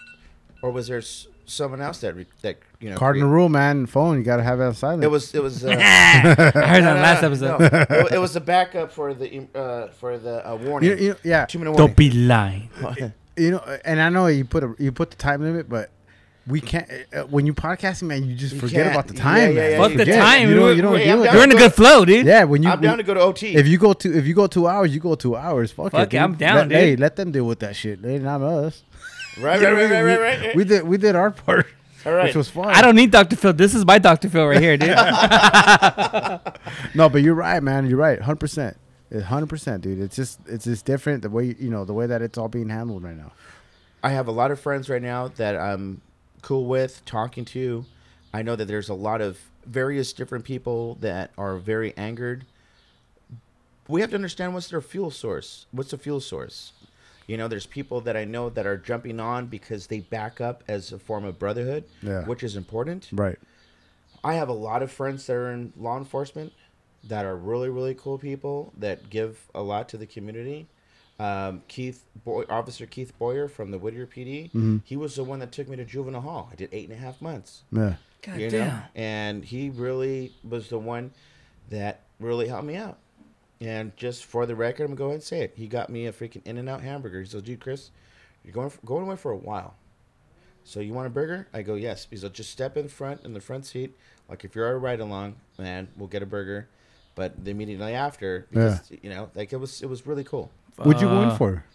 or 0.61 0.71
was 0.71 0.87
there 0.87 0.97
s- 0.97 1.27
someone 1.45 1.79
else 1.81 1.99
that 2.01 2.15
re- 2.15 2.25
that 2.41 2.57
you 2.79 2.89
know 2.89 2.97
cardinal 2.97 3.27
create- 3.29 3.35
rule, 3.35 3.49
man. 3.49 3.85
Phone, 3.85 4.17
you 4.17 4.23
gotta 4.23 4.43
have 4.43 4.59
it 4.59 4.63
on 4.65 4.73
silent. 4.73 5.03
it 5.03 5.07
was 5.11 5.33
it 5.35 5.41
was 5.41 5.63
uh, 5.63 5.69
I 5.71 5.73
heard 5.75 6.83
no, 6.83 6.93
that 6.93 6.95
no, 6.95 7.01
last 7.01 7.21
no, 7.21 7.27
episode. 7.27 7.59
no. 7.59 8.05
It, 8.07 8.13
it 8.13 8.19
was 8.19 8.33
the 8.33 8.41
backup 8.41 8.91
for 8.91 9.13
the 9.13 9.47
uh 9.55 9.87
for 9.89 10.17
the 10.17 10.45
uh, 10.49 10.55
warning 10.55 10.89
you, 10.89 10.95
you 10.97 11.15
yeah. 11.23 11.45
two 11.45 11.59
minute 11.59 11.71
warning 11.71 11.87
Don't 11.87 11.95
be 11.95 12.11
lying. 12.11 12.69
You 13.37 13.51
know, 13.51 13.77
and 13.85 14.01
I 14.01 14.09
know 14.09 14.27
you 14.27 14.45
put 14.45 14.63
a 14.63 14.73
you 14.79 14.91
put 14.91 15.11
the 15.11 15.17
time 15.17 15.41
limit, 15.41 15.69
but 15.69 15.91
we 16.47 16.61
can't. 16.61 16.89
Uh, 17.13 17.23
when 17.23 17.45
you 17.45 17.53
podcasting, 17.53 18.03
man, 18.03 18.23
you 18.25 18.35
just 18.35 18.55
You 18.55 18.59
forget 18.61 18.83
can't. 18.85 18.95
about 18.95 19.07
the 19.07 19.13
time. 19.13 19.37
yeah, 19.39 19.47
man. 19.47 19.55
yeah, 19.55 19.69
You 19.69 19.77
Fuck 19.83 19.91
the 19.93 19.97
forget. 19.99 20.19
time. 20.21 20.49
You 20.49 20.55
don't, 20.55 20.75
you 20.75 20.81
don't 20.81 20.93
I'm 20.93 21.19
with 21.19 21.25
down 21.27 21.35
You're 21.35 21.43
in 21.43 21.51
a 21.51 21.55
good 21.55 21.73
flow, 21.73 22.05
dude. 22.05 22.25
Yeah, 22.25 22.43
when 22.45 22.63
you 22.63 22.69
i'm 22.69 22.81
down 22.81 22.97
to 22.97 23.03
go 23.03 23.13
to 23.13 23.19
ot 23.21 23.43
if 23.43 23.67
you 23.67 23.77
go 23.77 23.93
to 23.93 24.17
if 24.17 24.25
you 24.25 24.33
go 24.33 24.47
two 24.47 24.67
hours, 24.67 24.93
you 24.93 24.99
go 25.01 25.15
two 25.15 25.35
hours. 25.35 25.71
Fuck, 25.71 25.91
Fuck 25.91 26.01
it, 26.03 26.09
dude. 26.11 26.19
I'm 26.21 26.35
down, 26.35 26.55
let, 26.55 26.69
dude. 26.69 26.77
Hey, 26.77 26.95
let 26.95 27.15
them 27.15 27.31
deal 27.31 27.45
with 27.45 27.59
that 27.59 27.75
shit. 27.75 28.01
They 28.01 28.17
not 28.19 28.41
us. 28.41 28.83
right 29.39 29.61
right 29.61 29.73
right 29.73 29.91
right 29.91 30.03
right, 30.03 30.19
right, 30.19 30.39
right. 30.41 30.55
We 30.55 30.63
did 30.63 30.83
we 30.87 30.97
did 30.97 31.15
our 31.15 31.31
part, 31.31 31.67
all 32.05 32.13
right 32.13 32.25
which 32.25 32.35
was 32.35 32.49
fun. 32.49 32.65
I 32.69 32.81
don't 32.81 32.95
need 32.95 33.11
Dr. 33.11 33.35
Phil. 33.35 33.53
This 33.53 33.75
is 33.75 33.85
my 33.85 33.99
Dr. 33.99 34.29
Phil 34.29 34.47
right 34.47 34.61
here, 34.61 34.77
dude. 34.77 34.89
No, 36.95 37.09
but 37.09 37.21
you're 37.21 37.35
right, 37.35 37.61
man. 37.61 37.87
You're 37.87 37.97
right, 37.99 38.19
hundred 38.21 38.39
percent. 38.39 38.77
Hundred 39.25 39.47
percent, 39.47 39.83
dude. 39.83 39.99
It's 39.99 40.15
just 40.15 40.39
it's 40.47 40.65
just 40.65 40.85
different 40.85 41.21
the 41.21 41.29
way 41.29 41.55
you 41.57 41.69
know 41.69 41.85
the 41.85 41.93
way 41.93 42.07
that 42.07 42.21
it's 42.21 42.37
all 42.37 42.49
being 42.49 42.69
handled 42.69 43.03
right 43.03 43.15
now. 43.15 43.31
I 44.03 44.09
have 44.09 44.27
a 44.27 44.31
lot 44.31 44.51
of 44.51 44.59
friends 44.59 44.89
right 44.89 45.01
now 45.01 45.29
that 45.29 45.55
I'm 45.55 46.01
cool 46.41 46.65
with 46.65 47.03
talking 47.05 47.45
to. 47.45 47.85
I 48.33 48.41
know 48.41 48.55
that 48.55 48.65
there's 48.65 48.89
a 48.89 48.93
lot 48.93 49.21
of 49.21 49.39
various 49.65 50.11
different 50.13 50.43
people 50.45 50.95
that 51.01 51.31
are 51.37 51.57
very 51.57 51.95
angered. 51.97 52.45
We 53.87 54.01
have 54.01 54.09
to 54.09 54.15
understand 54.15 54.53
what's 54.53 54.67
their 54.69 54.81
fuel 54.81 55.11
source. 55.11 55.65
What's 55.71 55.91
the 55.91 55.97
fuel 55.97 56.19
source? 56.19 56.73
You 57.25 57.37
know, 57.37 57.47
there's 57.47 57.65
people 57.65 58.01
that 58.01 58.15
I 58.17 58.25
know 58.25 58.49
that 58.49 58.65
are 58.67 58.77
jumping 58.77 59.19
on 59.19 59.47
because 59.47 59.87
they 59.87 59.99
back 59.99 60.39
up 60.41 60.63
as 60.67 60.91
a 60.91 60.99
form 60.99 61.23
of 61.25 61.39
brotherhood, 61.39 61.85
Yeah. 62.01 62.25
which 62.25 62.43
is 62.43 62.55
important. 62.55 63.09
Right. 63.11 63.37
I 64.23 64.33
have 64.35 64.49
a 64.49 64.53
lot 64.53 64.83
of 64.83 64.91
friends 64.91 65.25
that 65.27 65.33
are 65.33 65.51
in 65.51 65.71
law 65.77 65.97
enforcement 65.97 66.53
that 67.07 67.25
are 67.25 67.35
really, 67.35 67.69
really 67.69 67.93
cool 67.95 68.17
people 68.17 68.73
that 68.77 69.09
give 69.09 69.39
a 69.55 69.61
lot 69.61 69.89
to 69.89 69.97
the 69.97 70.05
community. 70.05 70.67
Um, 71.19 71.63
Keith, 71.67 72.03
Boy, 72.23 72.43
Officer 72.49 72.85
Keith 72.85 73.17
Boyer 73.17 73.47
from 73.47 73.71
the 73.71 73.79
Whittier 73.79 74.05
PD, 74.05 74.45
Mm-hmm. 74.51 74.77
he 74.83 74.95
was 74.95 75.15
the 75.15 75.23
one 75.23 75.39
that 75.39 75.51
took 75.51 75.67
me 75.67 75.75
to 75.77 75.85
juvenile 75.85 76.21
hall. 76.21 76.49
I 76.51 76.55
did 76.55 76.69
eight 76.71 76.89
and 76.89 76.97
a 76.97 77.01
half 77.01 77.21
months. 77.21 77.63
Yeah. 77.71 77.95
God 78.21 78.39
you 78.39 78.49
damn. 78.49 78.67
know, 78.67 78.81
and 78.95 79.43
he 79.45 79.69
really 79.69 80.33
was 80.47 80.69
the 80.69 80.77
one 80.79 81.11
that 81.69 82.01
really 82.19 82.47
helped 82.47 82.65
me 82.65 82.75
out. 82.75 82.97
And 83.59 83.95
just 83.97 84.25
for 84.25 84.45
the 84.45 84.55
record, 84.55 84.83
I'm 84.83 84.89
gonna 84.89 84.97
go 84.97 85.05
ahead 85.05 85.15
and 85.15 85.23
say 85.23 85.41
it. 85.41 85.53
He 85.55 85.67
got 85.67 85.89
me 85.89 86.05
a 86.05 86.13
freaking 86.13 86.41
In-N-Out 86.45 86.81
hamburger. 86.81 87.19
He 87.21 87.25
said, 87.27 87.43
"Dude, 87.45 87.59
Chris, 87.59 87.89
you're 88.43 88.53
going 88.53 88.69
for, 88.69 88.85
going 88.85 89.03
away 89.03 89.15
for 89.15 89.31
a 89.31 89.37
while. 89.37 89.75
So 90.63 90.79
you 90.79 90.93
want 90.93 91.07
a 91.07 91.09
burger?" 91.09 91.47
I 91.53 91.63
go, 91.63 91.73
"Yes." 91.75 92.05
He's 92.11 92.23
like, 92.23 92.33
"Just 92.33 92.51
step 92.51 92.77
in 92.77 92.87
front 92.87 93.23
in 93.25 93.33
the 93.33 93.41
front 93.41 93.65
seat. 93.65 93.95
Like 94.29 94.43
if 94.43 94.53
you're 94.55 94.69
a 94.71 94.77
ride 94.77 94.99
along, 94.99 95.37
man, 95.57 95.87
we'll 95.97 96.07
get 96.09 96.21
a 96.21 96.27
burger." 96.27 96.67
But 97.17 97.33
immediately 97.45 97.93
after, 97.93 98.45
because 98.49 98.89
you 99.01 99.09
know, 99.09 99.29
like 99.35 99.51
it 99.51 99.57
was 99.57 99.81
it 99.81 99.89
was 99.89 100.05
really 100.07 100.23
cool. 100.23 100.49
What'd 100.77 101.01
you 101.01 101.07
go 101.09 101.21
in 101.23 101.29
Uh, 101.29 101.35
for? 101.35 101.65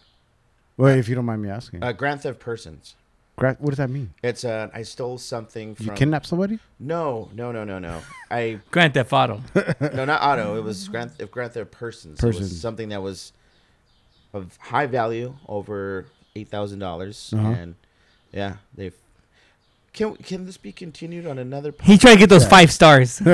Well, 0.79 0.97
if 0.97 1.09
you 1.09 1.15
don't 1.17 1.25
mind 1.27 1.43
me 1.43 1.51
asking, 1.51 1.83
Uh, 1.83 1.93
Grand 1.93 2.23
Theft 2.23 2.39
Persons. 2.39 2.95
Gra- 3.37 3.57
what 3.59 3.71
does 3.71 3.79
that 3.79 3.91
mean? 3.91 4.15
It's 4.23 4.45
uh, 4.45 4.69
I 4.73 4.83
stole 4.83 5.19
something 5.19 5.75
from. 5.75 5.87
You 5.87 5.93
kidnapped 5.93 6.27
somebody? 6.27 6.59
No, 6.79 7.29
no, 7.35 7.51
no, 7.51 7.65
no, 7.65 7.79
no. 7.81 8.01
I 8.31 8.61
Grand 8.71 8.95
Theft 8.95 9.13
Auto. 9.13 9.43
no, 9.81 10.05
not 10.05 10.23
auto. 10.23 10.57
It 10.57 10.63
was 10.63 10.87
Grand, 10.89 11.11
if 11.19 11.31
Grand 11.33 11.53
Theft 11.53 11.71
Persons. 11.73 12.19
It 12.21 12.23
Persons. 12.23 12.51
was 12.51 12.61
something 12.61 12.89
that 12.91 13.03
was 13.03 13.33
of 14.33 14.57
high 14.59 14.87
value 14.87 15.35
over 15.49 16.07
eight 16.37 16.49
thousand 16.49 16.79
dollars, 16.79 17.35
Uh-huh. 17.37 17.49
and 17.49 17.75
yeah, 18.33 18.57
they've. 18.77 18.95
Can 19.93 20.15
can 20.17 20.47
this 20.47 20.57
be 20.57 20.73
continued 20.73 21.27
on 21.27 21.39
another? 21.39 21.75
He 21.83 21.99
tried 21.99 22.15
to 22.15 22.19
get 22.21 22.31
those 22.31 22.47
five 22.47 22.71
stars. 22.73 23.21
we, 23.27 23.33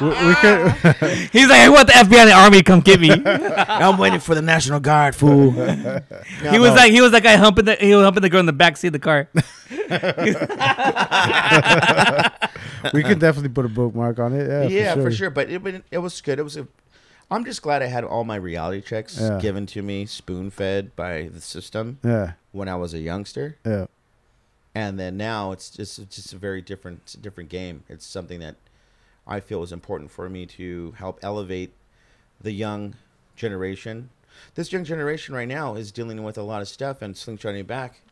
we 0.00 0.34
could, 0.36 0.72
He's 1.32 1.48
like, 1.48 1.60
I 1.60 1.68
want 1.68 1.86
the 1.86 1.92
FBI 1.94 2.16
and 2.18 2.30
the 2.30 2.34
army 2.34 2.58
to 2.58 2.62
come 2.64 2.80
get 2.80 3.00
me. 3.00 3.10
I'm 3.26 3.98
waiting 3.98 4.20
for 4.20 4.34
the 4.34 4.42
National 4.42 4.80
Guard, 4.80 5.14
fool. 5.14 5.50
he 5.52 6.58
was 6.58 6.72
like, 6.74 6.92
he 6.92 7.00
was 7.00 7.12
that 7.12 7.22
guy 7.22 7.36
humping 7.36 7.66
the, 7.66 7.76
he 7.76 7.94
was 7.94 8.04
humping 8.04 8.22
the 8.22 8.30
girl 8.30 8.40
in 8.40 8.46
the 8.46 8.52
back 8.52 8.76
seat 8.76 8.88
of 8.88 8.92
the 8.94 8.98
car. 8.98 9.28
we 12.92 13.02
could 13.02 13.18
definitely 13.18 13.50
put 13.50 13.64
a 13.64 13.68
bookmark 13.68 14.18
on 14.18 14.32
it. 14.32 14.48
Yeah, 14.48 14.62
yeah, 14.68 14.94
for 14.94 15.00
sure. 15.00 15.04
for 15.04 15.10
sure. 15.12 15.30
But 15.30 15.50
it, 15.50 15.62
but 15.62 15.82
it 15.90 15.98
was 15.98 16.20
good. 16.20 16.38
It 16.38 16.42
was. 16.42 16.56
A, 16.56 16.66
I'm 17.30 17.44
just 17.44 17.62
glad 17.62 17.82
I 17.82 17.86
had 17.86 18.02
all 18.04 18.24
my 18.24 18.36
reality 18.36 18.80
checks 18.80 19.18
Yeah. 19.20 19.38
given 19.40 19.64
to 19.66 19.82
me, 19.82 20.04
spoon 20.06 20.50
fed 20.50 20.96
by 20.96 21.30
the 21.32 21.40
system 21.40 21.98
Yeah, 22.02 22.32
when 22.50 22.68
I 22.68 22.74
was 22.74 22.92
a 22.92 22.98
youngster, 22.98 23.56
yeah, 23.64 23.86
and 24.74 24.98
then 24.98 25.16
now 25.16 25.52
it's 25.52 25.70
just 25.70 25.98
it's 26.00 26.16
just 26.16 26.32
a 26.32 26.36
very 26.38 26.60
different 26.60 27.00
it's 27.04 27.14
a 27.14 27.18
different 27.18 27.48
game. 27.50 27.84
It's 27.88 28.04
something 28.04 28.40
that 28.40 28.56
I 29.30 29.40
feel 29.40 29.62
is 29.62 29.72
important 29.72 30.10
for 30.10 30.28
me 30.28 30.44
to 30.46 30.92
help 30.98 31.20
elevate 31.22 31.72
the 32.40 32.50
young 32.50 32.96
generation. 33.36 34.10
This 34.56 34.72
young 34.72 34.84
generation 34.84 35.34
right 35.34 35.48
now 35.48 35.76
is 35.76 35.92
dealing 35.92 36.22
with 36.24 36.36
a 36.36 36.42
lot 36.42 36.60
of 36.60 36.68
stuff 36.68 37.00
and 37.00 37.14
slingshotting 37.14 37.66
back. 37.66 38.02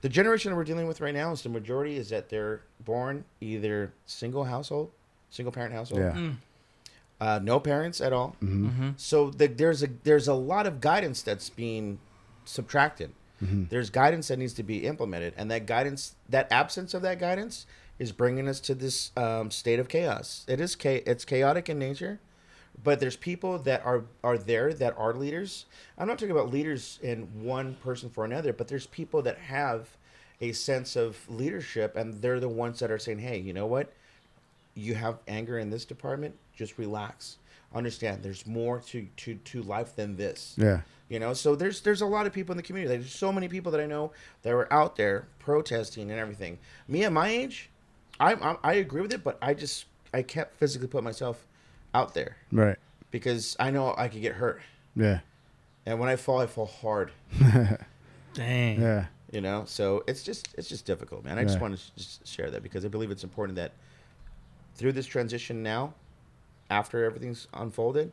The 0.00 0.08
generation 0.08 0.50
that 0.50 0.56
we're 0.56 0.64
dealing 0.64 0.86
with 0.86 1.00
right 1.00 1.14
now 1.14 1.32
is 1.32 1.42
the 1.42 1.48
majority 1.48 1.96
is 1.96 2.10
that 2.10 2.28
they're 2.28 2.60
born 2.84 3.24
either 3.40 3.92
single 4.04 4.44
household, 4.44 4.90
single 5.30 5.52
parent 5.52 5.72
household, 5.72 6.02
yeah. 6.02 6.32
uh, 7.20 7.40
no 7.42 7.58
parents 7.60 8.00
at 8.00 8.12
all. 8.12 8.36
Mm-hmm. 8.42 8.90
So 8.96 9.30
the, 9.30 9.46
there's 9.46 9.82
a 9.82 9.88
there's 10.02 10.28
a 10.28 10.34
lot 10.34 10.66
of 10.66 10.80
guidance 10.80 11.22
that's 11.22 11.48
being 11.48 12.00
subtracted. 12.44 13.12
Mm-hmm. 13.42 13.64
There's 13.70 13.90
guidance 13.90 14.28
that 14.28 14.38
needs 14.38 14.52
to 14.54 14.62
be 14.62 14.86
implemented, 14.86 15.34
and 15.36 15.50
that 15.50 15.66
guidance, 15.66 16.16
that 16.28 16.50
absence 16.52 16.92
of 16.94 17.02
that 17.02 17.18
guidance, 17.18 17.66
is 17.98 18.12
bringing 18.12 18.48
us 18.48 18.60
to 18.60 18.74
this 18.74 19.12
um, 19.16 19.50
state 19.50 19.78
of 19.78 19.88
chaos. 19.88 20.44
It 20.48 20.60
is 20.60 20.74
cha- 20.74 21.02
it's 21.06 21.24
chaotic 21.24 21.68
in 21.68 21.78
nature, 21.78 22.20
but 22.82 23.00
there's 23.00 23.16
people 23.16 23.58
that 23.58 23.84
are 23.84 24.04
are 24.22 24.38
there 24.38 24.72
that 24.74 24.94
are 24.98 25.14
leaders. 25.14 25.66
I'm 25.96 26.08
not 26.08 26.18
talking 26.18 26.32
about 26.32 26.52
leaders 26.52 26.98
in 27.02 27.22
one 27.42 27.74
person 27.76 28.10
for 28.10 28.24
another, 28.24 28.52
but 28.52 28.68
there's 28.68 28.86
people 28.86 29.22
that 29.22 29.38
have 29.38 29.88
a 30.40 30.52
sense 30.52 30.96
of 30.96 31.18
leadership, 31.28 31.96
and 31.96 32.20
they're 32.20 32.40
the 32.40 32.48
ones 32.48 32.80
that 32.80 32.90
are 32.90 32.98
saying, 32.98 33.20
"Hey, 33.20 33.38
you 33.38 33.52
know 33.52 33.66
what? 33.66 33.92
you 34.74 34.94
have 34.94 35.18
anger 35.28 35.58
in 35.58 35.70
this 35.70 35.84
department, 35.84 36.34
just 36.54 36.78
relax. 36.78 37.38
Understand 37.74 38.22
there's 38.22 38.46
more 38.46 38.80
to, 38.80 39.06
to, 39.16 39.34
to 39.34 39.62
life 39.62 39.96
than 39.96 40.16
this. 40.16 40.54
Yeah. 40.56 40.80
You 41.08 41.18
know, 41.18 41.34
so 41.34 41.54
there's 41.54 41.80
there's 41.80 42.00
a 42.00 42.06
lot 42.06 42.26
of 42.26 42.32
people 42.32 42.52
in 42.52 42.56
the 42.56 42.62
community. 42.62 42.96
There's 42.96 43.12
so 43.12 43.32
many 43.32 43.48
people 43.48 43.72
that 43.72 43.80
I 43.80 43.86
know 43.86 44.12
that 44.42 44.54
were 44.54 44.72
out 44.72 44.96
there 44.96 45.26
protesting 45.38 46.10
and 46.10 46.18
everything. 46.18 46.58
Me 46.88 47.04
at 47.04 47.12
my 47.12 47.28
age, 47.28 47.70
I 48.20 48.32
I, 48.34 48.56
I 48.62 48.72
agree 48.74 49.00
with 49.02 49.12
it, 49.12 49.22
but 49.24 49.38
I 49.42 49.54
just 49.54 49.86
I 50.12 50.22
can't 50.22 50.48
physically 50.56 50.88
put 50.88 51.02
myself 51.04 51.44
out 51.94 52.14
there 52.14 52.36
Right. 52.52 52.76
because 53.10 53.56
I 53.58 53.70
know 53.70 53.94
I 53.96 54.08
could 54.08 54.20
get 54.22 54.34
hurt, 54.34 54.60
Yeah. 54.96 55.20
and 55.86 55.98
when 55.98 56.08
I 56.08 56.16
fall, 56.16 56.40
I 56.40 56.46
fall 56.46 56.66
hard. 56.66 57.10
Dang. 58.34 58.80
Yeah. 58.80 59.06
You 59.32 59.40
know, 59.40 59.64
so 59.66 60.04
it's 60.06 60.22
just 60.22 60.54
it's 60.56 60.68
just 60.68 60.86
difficult, 60.86 61.24
man. 61.24 61.38
I 61.38 61.42
just 61.44 61.56
Yeah. 61.56 61.62
want 61.62 61.76
to 61.78 61.94
just 61.96 62.26
share 62.26 62.50
that 62.50 62.62
because 62.62 62.84
I 62.84 62.88
believe 62.88 63.10
it's 63.10 63.24
important 63.24 63.56
that 63.56 63.72
through 64.76 64.92
this 64.92 65.06
transition 65.06 65.62
now, 65.62 65.94
after 66.70 67.04
everything's 67.04 67.48
unfolded, 67.54 68.12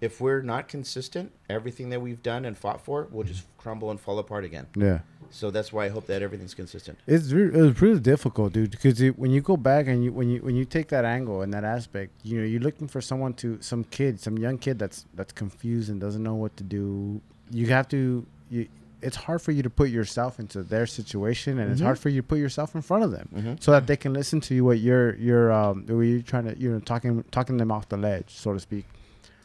if 0.00 0.20
we're 0.20 0.42
not 0.42 0.68
consistent, 0.68 1.32
everything 1.48 1.88
that 1.90 2.00
we've 2.00 2.22
done 2.22 2.44
and 2.44 2.56
fought 2.56 2.80
for 2.82 3.04
will 3.10 3.24
just 3.24 3.44
crumble 3.58 3.90
and 3.90 3.98
fall 4.00 4.18
apart 4.18 4.44
again. 4.44 4.66
Yeah. 4.74 5.00
So 5.30 5.50
that's 5.50 5.72
why 5.72 5.84
I 5.86 5.88
hope 5.88 6.06
that 6.06 6.22
everything's 6.22 6.54
consistent. 6.54 6.98
It's 7.06 7.32
re- 7.32 7.46
it 7.52 7.60
was 7.60 7.80
really 7.82 8.00
difficult, 8.00 8.52
dude, 8.52 8.70
because 8.70 9.00
it, 9.00 9.18
when 9.18 9.30
you 9.30 9.40
go 9.40 9.56
back 9.56 9.86
and 9.86 10.02
you 10.04 10.12
when 10.12 10.28
you 10.28 10.40
when 10.40 10.56
you 10.56 10.64
take 10.64 10.88
that 10.88 11.04
angle 11.04 11.42
and 11.42 11.52
that 11.54 11.64
aspect, 11.64 12.12
you 12.22 12.38
know, 12.38 12.44
you're 12.46 12.60
looking 12.60 12.88
for 12.88 13.00
someone 13.00 13.34
to 13.34 13.58
some 13.60 13.84
kid, 13.84 14.20
some 14.20 14.38
young 14.38 14.58
kid 14.58 14.78
that's 14.78 15.04
that's 15.14 15.32
confused 15.32 15.90
and 15.90 16.00
doesn't 16.00 16.22
know 16.22 16.34
what 16.34 16.56
to 16.56 16.64
do. 16.64 17.20
You 17.50 17.66
have 17.68 17.88
to. 17.88 18.26
You, 18.50 18.68
it's 19.02 19.16
hard 19.16 19.42
for 19.42 19.52
you 19.52 19.62
to 19.62 19.68
put 19.70 19.90
yourself 19.90 20.40
into 20.40 20.62
their 20.62 20.86
situation, 20.86 21.58
and 21.58 21.70
it's 21.70 21.82
hard 21.82 21.98
for 21.98 22.08
you 22.08 22.22
to 22.22 22.26
put 22.26 22.38
yourself 22.38 22.74
in 22.74 22.80
front 22.82 23.04
of 23.04 23.10
them, 23.10 23.28
Mhm. 23.36 23.62
so 23.62 23.70
that 23.72 23.86
they 23.86 23.96
can 23.96 24.14
listen 24.14 24.40
to 24.40 24.54
you. 24.54 24.64
What 24.64 24.78
you're 24.80 25.14
you're 25.16 25.52
um 25.52 25.84
what 25.86 26.00
you're 26.02 26.22
trying 26.22 26.44
to 26.46 26.58
you 26.58 26.72
know 26.72 26.80
talking 26.80 27.22
talking 27.30 27.58
them 27.58 27.70
off 27.70 27.88
the 27.90 27.98
ledge, 27.98 28.30
so 28.34 28.52
to 28.54 28.58
speak. 28.60 28.86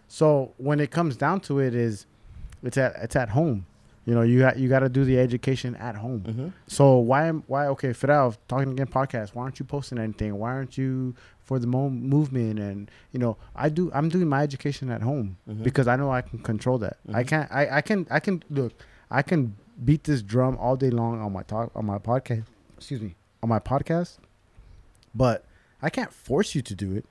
So 0.08 0.54
when 0.58 0.80
it 0.80 0.90
comes 0.92 1.16
down 1.18 1.42
to 1.42 1.60
it, 1.60 1.76
is 1.76 2.06
it's 2.64 2.78
at 2.78 2.96
it's 3.02 3.16
at 3.16 3.30
home. 3.30 3.66
You 4.12 4.16
know, 4.18 4.24
you 4.24 4.39
got 4.39 4.57
you 4.59 4.68
got 4.68 4.80
to 4.80 4.89
do 4.89 5.05
the 5.05 5.18
education 5.18 5.74
at 5.78 5.95
home. 5.95 6.20
Mm-hmm. 6.28 6.47
So 6.68 6.97
why 6.97 7.28
am 7.28 7.45
why 7.47 7.68
okay 7.68 7.93
Fidel 7.93 8.36
talking 8.49 8.74
again 8.74 8.88
podcast? 8.88 9.34
Why 9.34 9.43
aren't 9.43 9.57
you 9.57 9.64
posting 9.66 9.99
anything? 9.99 10.36
Why 10.38 10.51
aren't 10.51 10.78
you 10.78 11.16
for 11.39 11.59
the 11.59 11.68
mo- 11.68 11.89
movement? 11.89 12.59
And 12.59 12.91
you 13.14 13.20
know, 13.20 13.38
I 13.55 13.70
do. 13.70 13.89
I'm 13.93 14.09
doing 14.09 14.28
my 14.28 14.43
education 14.43 14.91
at 14.91 15.01
home 15.01 15.38
Mhm. 15.49 15.64
because 15.64 15.88
I 15.88 15.95
know 15.95 16.12
I 16.12 16.24
can 16.24 16.39
control 16.39 16.78
that. 16.80 16.97
I 17.14 17.24
Mhm. 17.24 17.28
can't. 17.28 17.51
I, 17.53 17.78
I 17.78 17.82
can. 17.82 18.05
I 18.12 18.20
can 18.20 18.43
look. 18.49 18.74
I 19.09 19.22
can 19.22 19.55
beat 19.86 20.03
this 20.03 20.22
drum 20.22 20.57
all 20.57 20.76
day 20.76 20.89
long 20.89 21.22
on 21.22 21.32
my 21.32 21.43
talk 21.43 21.72
on 21.74 21.86
my 21.86 21.97
podcast. 21.97 22.43
Excuse 22.76 22.99
me, 23.01 23.16
on 23.41 23.47
my 23.47 23.59
podcast. 23.59 24.18
But 25.16 25.45
I 25.82 25.89
can't 25.89 26.12
force 26.12 26.53
you 26.53 26.62
to 26.64 26.76
do 26.76 26.93
it. 26.97 27.05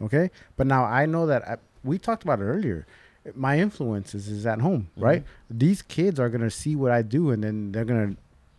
Okay. 0.00 0.30
But 0.56 0.68
now 0.68 0.84
I 0.84 1.06
know 1.06 1.26
that 1.26 1.42
I, 1.48 1.56
we 1.82 1.98
talked 1.98 2.22
about 2.22 2.38
it 2.38 2.44
earlier. 2.44 2.86
My 3.34 3.58
influences 3.58 4.28
is 4.28 4.46
at 4.46 4.60
home, 4.60 4.88
Mhm. 4.96 5.02
right? 5.02 5.24
These 5.50 5.82
kids 5.82 6.20
are 6.20 6.28
gonna 6.28 6.50
see 6.50 6.76
what 6.76 6.92
I 6.92 7.02
do, 7.02 7.30
and 7.30 7.42
then 7.42 7.72
they're 7.72 7.84
gonna 7.84 8.16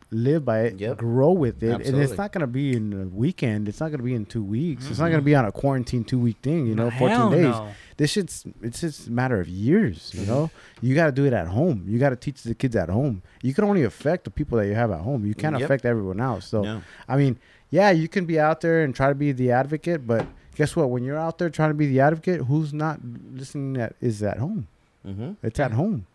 live 0.10 0.46
by 0.46 0.62
it, 0.62 0.80
Yep. 0.80 0.98
grow 1.00 1.32
with 1.34 1.62
it, 1.62 1.86
and 1.86 1.98
it's 2.02 2.18
not 2.18 2.32
gonna 2.32 2.48
be 2.48 2.74
in 2.76 2.94
a 2.94 3.06
weekend. 3.08 3.68
It's 3.68 3.82
not 3.82 3.92
gonna 3.92 4.04
be 4.04 4.14
in 4.16 4.26
two 4.26 4.42
weeks. 4.44 4.90
It's 4.90 5.00
not 5.00 5.10
gonna 5.12 5.22
be 5.22 5.36
on 5.36 5.44
a 5.46 5.52
quarantine 5.52 6.04
two 6.06 6.18
week 6.20 6.38
thing. 6.42 6.66
You 6.66 6.76
know, 6.76 6.90
fourteen 6.92 7.18
Hell 7.18 7.30
days. 7.32 7.42
no. 7.44 7.68
This 7.98 8.12
shit's 8.12 8.46
it's 8.62 8.80
just 8.82 9.08
a 9.08 9.12
matter 9.12 9.40
of 9.42 9.50
years. 9.50 10.12
You 10.14 10.22
Mhm. 10.22 10.28
know, 10.28 10.52
you 10.82 10.96
got 10.96 11.08
to 11.08 11.12
do 11.12 11.26
it 11.26 11.34
at 11.34 11.48
home. 11.48 11.84
You 11.88 11.98
got 12.00 12.12
to 12.12 12.16
teach 12.16 12.44
the 12.44 12.54
kids 12.56 12.76
at 12.76 12.90
home. 12.90 13.22
You 13.42 13.54
can 13.54 13.64
only 13.66 13.84
affect 13.84 14.24
the 14.24 14.30
people 14.30 14.58
that 14.60 14.68
you 14.68 14.76
have 14.76 14.92
at 14.92 15.00
home. 15.02 15.26
You 15.26 15.34
can't 15.34 15.56
Yep. 15.56 15.64
affect 15.66 15.86
everyone 15.86 16.20
else. 16.22 16.46
So, 16.48 16.62
No. 16.62 16.82
I 17.10 17.18
mean, 17.18 17.38
yeah, 17.72 17.90
you 17.92 18.08
can 18.08 18.26
be 18.26 18.40
out 18.40 18.62
there 18.62 18.84
and 18.84 18.94
try 18.96 19.10
to 19.10 19.16
be 19.16 19.32
the 19.34 19.52
advocate, 19.52 20.06
but 20.08 20.26
guess 20.58 20.76
what? 20.76 20.90
When 20.90 21.04
you're 21.04 21.18
out 21.18 21.38
there 21.38 21.50
trying 21.50 21.70
to 21.70 21.76
be 21.76 21.88
the 21.88 22.00
advocate, 22.02 22.42
who's 22.42 22.74
not 22.74 23.00
listening? 23.32 23.74
That 23.74 23.96
is 24.02 24.22
at 24.24 24.38
home. 24.40 24.68
Mm-hmm. 25.06 25.34
It's 25.44 25.60
at 25.60 25.72
home. 25.72 26.06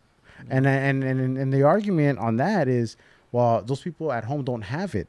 And 0.50 0.66
and 0.66 1.04
and 1.04 1.38
and 1.38 1.52
the 1.52 1.62
argument 1.62 2.18
on 2.18 2.36
that 2.38 2.66
is, 2.66 2.96
well, 3.30 3.62
those 3.62 3.80
people 3.80 4.10
at 4.12 4.24
home 4.24 4.42
don't 4.44 4.62
have 4.62 4.94
it, 4.96 5.06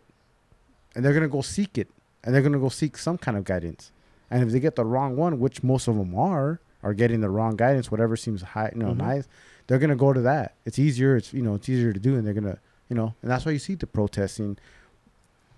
and 0.96 1.04
they're 1.04 1.14
gonna 1.14 1.28
go 1.28 1.42
seek 1.42 1.78
it, 1.80 1.88
and 2.24 2.34
they're 2.34 2.44
gonna 2.44 2.60
go 2.60 2.70
seek 2.70 2.96
some 2.98 3.18
kind 3.18 3.36
of 3.36 3.44
guidance. 3.44 3.92
And 4.30 4.44
if 4.44 4.52
they 4.52 4.60
get 4.60 4.76
the 4.76 4.86
wrong 4.86 5.16
one, 5.16 5.40
which 5.40 5.64
most 5.64 5.88
of 5.88 5.96
them 5.98 6.14
are, 6.16 6.60
are 6.84 6.94
getting 6.94 7.22
the 7.22 7.30
wrong 7.30 7.56
guidance, 7.56 7.90
whatever 7.90 8.16
seems 8.16 8.42
high, 8.44 8.72
you 8.76 8.80
know, 8.80 8.94
Mhm. 8.94 8.98
nice, 8.98 9.28
they're 9.66 9.80
gonna 9.80 9.96
go 9.96 10.14
to 10.14 10.22
that. 10.22 10.54
It's 10.66 10.78
easier. 10.78 11.16
It's 11.18 11.34
you 11.34 11.42
know, 11.42 11.56
it's 11.56 11.68
easier 11.68 11.94
to 11.94 12.00
do, 12.00 12.16
and 12.16 12.28
they're 12.28 12.34
gonna, 12.36 12.60
you 12.90 12.96
know, 12.96 13.16
and 13.24 13.32
that's 13.32 13.44
why 13.46 13.54
you 13.54 13.60
see 13.60 13.74
the 13.74 13.88
protesting 13.88 14.58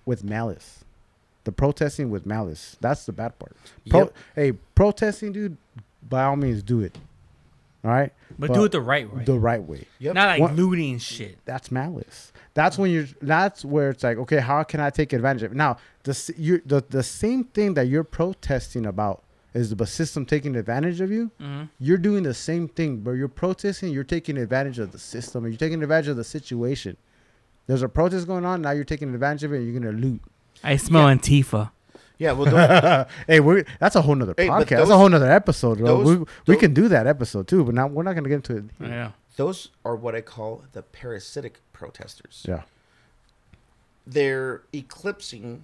with 0.05 0.23
malice. 0.23 0.84
The 1.45 1.51
protesting 1.51 2.09
with 2.09 2.25
malice. 2.25 2.75
That's 2.81 3.05
the 3.05 3.13
bad 3.13 3.39
part. 3.39 3.55
Pro- 3.89 3.99
Yep. 4.01 4.13
Hey, 4.35 4.51
protesting, 4.75 5.31
dude. 5.31 5.57
By 6.07 6.25
all 6.25 6.35
means, 6.35 6.61
do 6.61 6.81
it. 6.81 6.97
All 7.83 7.91
right, 7.91 8.11
But, 8.39 8.47
But 8.47 8.53
do 8.55 8.63
it 8.65 8.71
the 8.71 8.81
right 8.81 9.11
way. 9.13 9.23
the 9.25 9.37
right 9.37 9.61
way. 9.61 9.85
Yep. 9.99 10.15
Not 10.15 10.27
like 10.27 10.41
What- 10.41 10.55
looting 10.55 10.97
shit. 10.97 11.37
That's 11.45 11.71
malice. 11.71 12.33
That's 12.55 12.77
when 12.79 12.89
you're. 12.91 13.05
That's 13.21 13.63
where 13.63 13.91
it's 13.91 14.03
like, 14.03 14.17
okay, 14.17 14.39
how 14.39 14.63
can 14.63 14.79
I 14.79 14.89
take 14.89 15.13
advantage 15.13 15.43
of 15.43 15.51
it? 15.51 15.55
Now, 15.55 15.77
the 16.03 16.11
s- 16.11 16.31
you 16.37 16.61
the 16.65 16.83
the 16.89 17.03
same 17.03 17.43
thing 17.43 17.75
that 17.75 17.87
you're 17.87 18.03
protesting 18.03 18.85
about 18.87 19.21
is 19.53 19.75
the 19.75 19.85
system 19.85 20.25
taking 20.25 20.55
advantage 20.55 20.99
of 20.99 21.11
you. 21.11 21.29
hmm 21.39 21.63
You're 21.79 21.99
doing 21.99 22.23
the 22.23 22.33
same 22.33 22.67
thing, 22.67 22.97
but 23.01 23.11
you're 23.11 23.27
protesting. 23.27 23.93
You're 23.93 24.03
taking 24.03 24.37
advantage 24.37 24.79
of 24.79 24.91
the 24.91 24.99
system. 24.99 25.43
and 25.45 25.53
You're 25.53 25.59
taking 25.59 25.81
advantage 25.83 26.07
of 26.07 26.17
the 26.17 26.23
situation. 26.23 26.97
There's 27.67 27.83
a 27.83 27.89
protest 27.89 28.25
going 28.27 28.45
on. 28.45 28.61
Now 28.63 28.71
you're 28.71 28.83
taking 28.83 29.13
advantage 29.13 29.43
of 29.43 29.53
it. 29.53 29.57
and 29.57 29.65
You're 29.71 29.79
gonna 29.79 29.95
loot. 29.95 30.21
I 30.63 30.77
smell 30.77 31.07
Antifa. 31.07 31.71
Yeah. 32.17 32.31
Well, 32.31 32.49
those, 32.49 33.07
hey, 33.27 33.39
we 33.39 33.63
that's 33.79 33.95
a 33.95 34.01
whole 34.01 34.15
nother 34.15 34.33
Hey, 34.37 34.47
podcast. 34.47 34.57
but 34.59 34.69
that's 34.69 34.89
a 34.89 34.97
whole 34.97 35.09
nother 35.09 35.29
episode. 35.31 35.77
Bro. 35.79 35.87
those- 35.87 36.05
we 36.05 36.17
we 36.17 36.25
those- 36.45 36.57
can 36.59 36.73
do 36.73 36.87
that 36.87 37.07
episode 37.07 37.47
too, 37.47 37.63
but 37.63 37.75
now 37.75 37.87
we're 37.87 38.03
not 38.03 38.13
gonna 38.15 38.29
get 38.29 38.35
into 38.35 38.57
it. 38.57 38.63
Yeah. 38.79 39.11
those 39.37 39.69
are 39.83 39.95
what 39.95 40.15
I 40.15 40.21
call 40.21 40.63
the 40.73 40.81
parasitic 40.81 41.59
protesters. 41.73 42.45
Yeah. 42.47 42.61
they're 44.07 44.61
eclipsing 44.73 45.63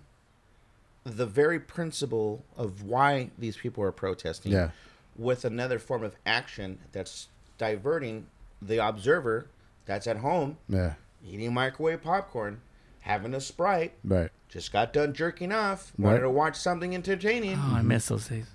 the 1.04 1.26
very 1.26 1.60
principle 1.60 2.44
of 2.58 2.84
why 2.84 3.30
these 3.38 3.58
people 3.58 3.84
are 3.84 3.92
protesting 3.92 4.52
Yeah. 4.52 4.70
with 5.16 5.46
another 5.46 5.80
form 5.80 6.04
of 6.04 6.16
action 6.26 6.80
that's 6.92 7.28
diverting 7.58 8.28
the 8.62 8.78
observer 8.86 9.48
that's 9.86 10.06
at 10.08 10.18
home 10.18 10.58
Yeah. 10.68 10.94
eating 11.28 11.54
microwave 11.54 12.02
popcorn, 12.04 12.62
having 13.02 13.34
a 13.34 13.42
Sprite, 13.42 13.94
Right. 14.04 14.30
just 14.50 14.72
got 14.72 14.94
done 14.94 15.14
jerking 15.14 15.52
off, 15.52 15.92
wanted 15.98 16.16
Right. 16.18 16.22
to 16.24 16.30
watch 16.30 16.56
something 16.56 16.94
entertaining. 16.96 17.58
Oh, 17.58 17.76
I 17.76 17.82
miss 17.82 18.08
those 18.08 18.28
days. 18.28 18.46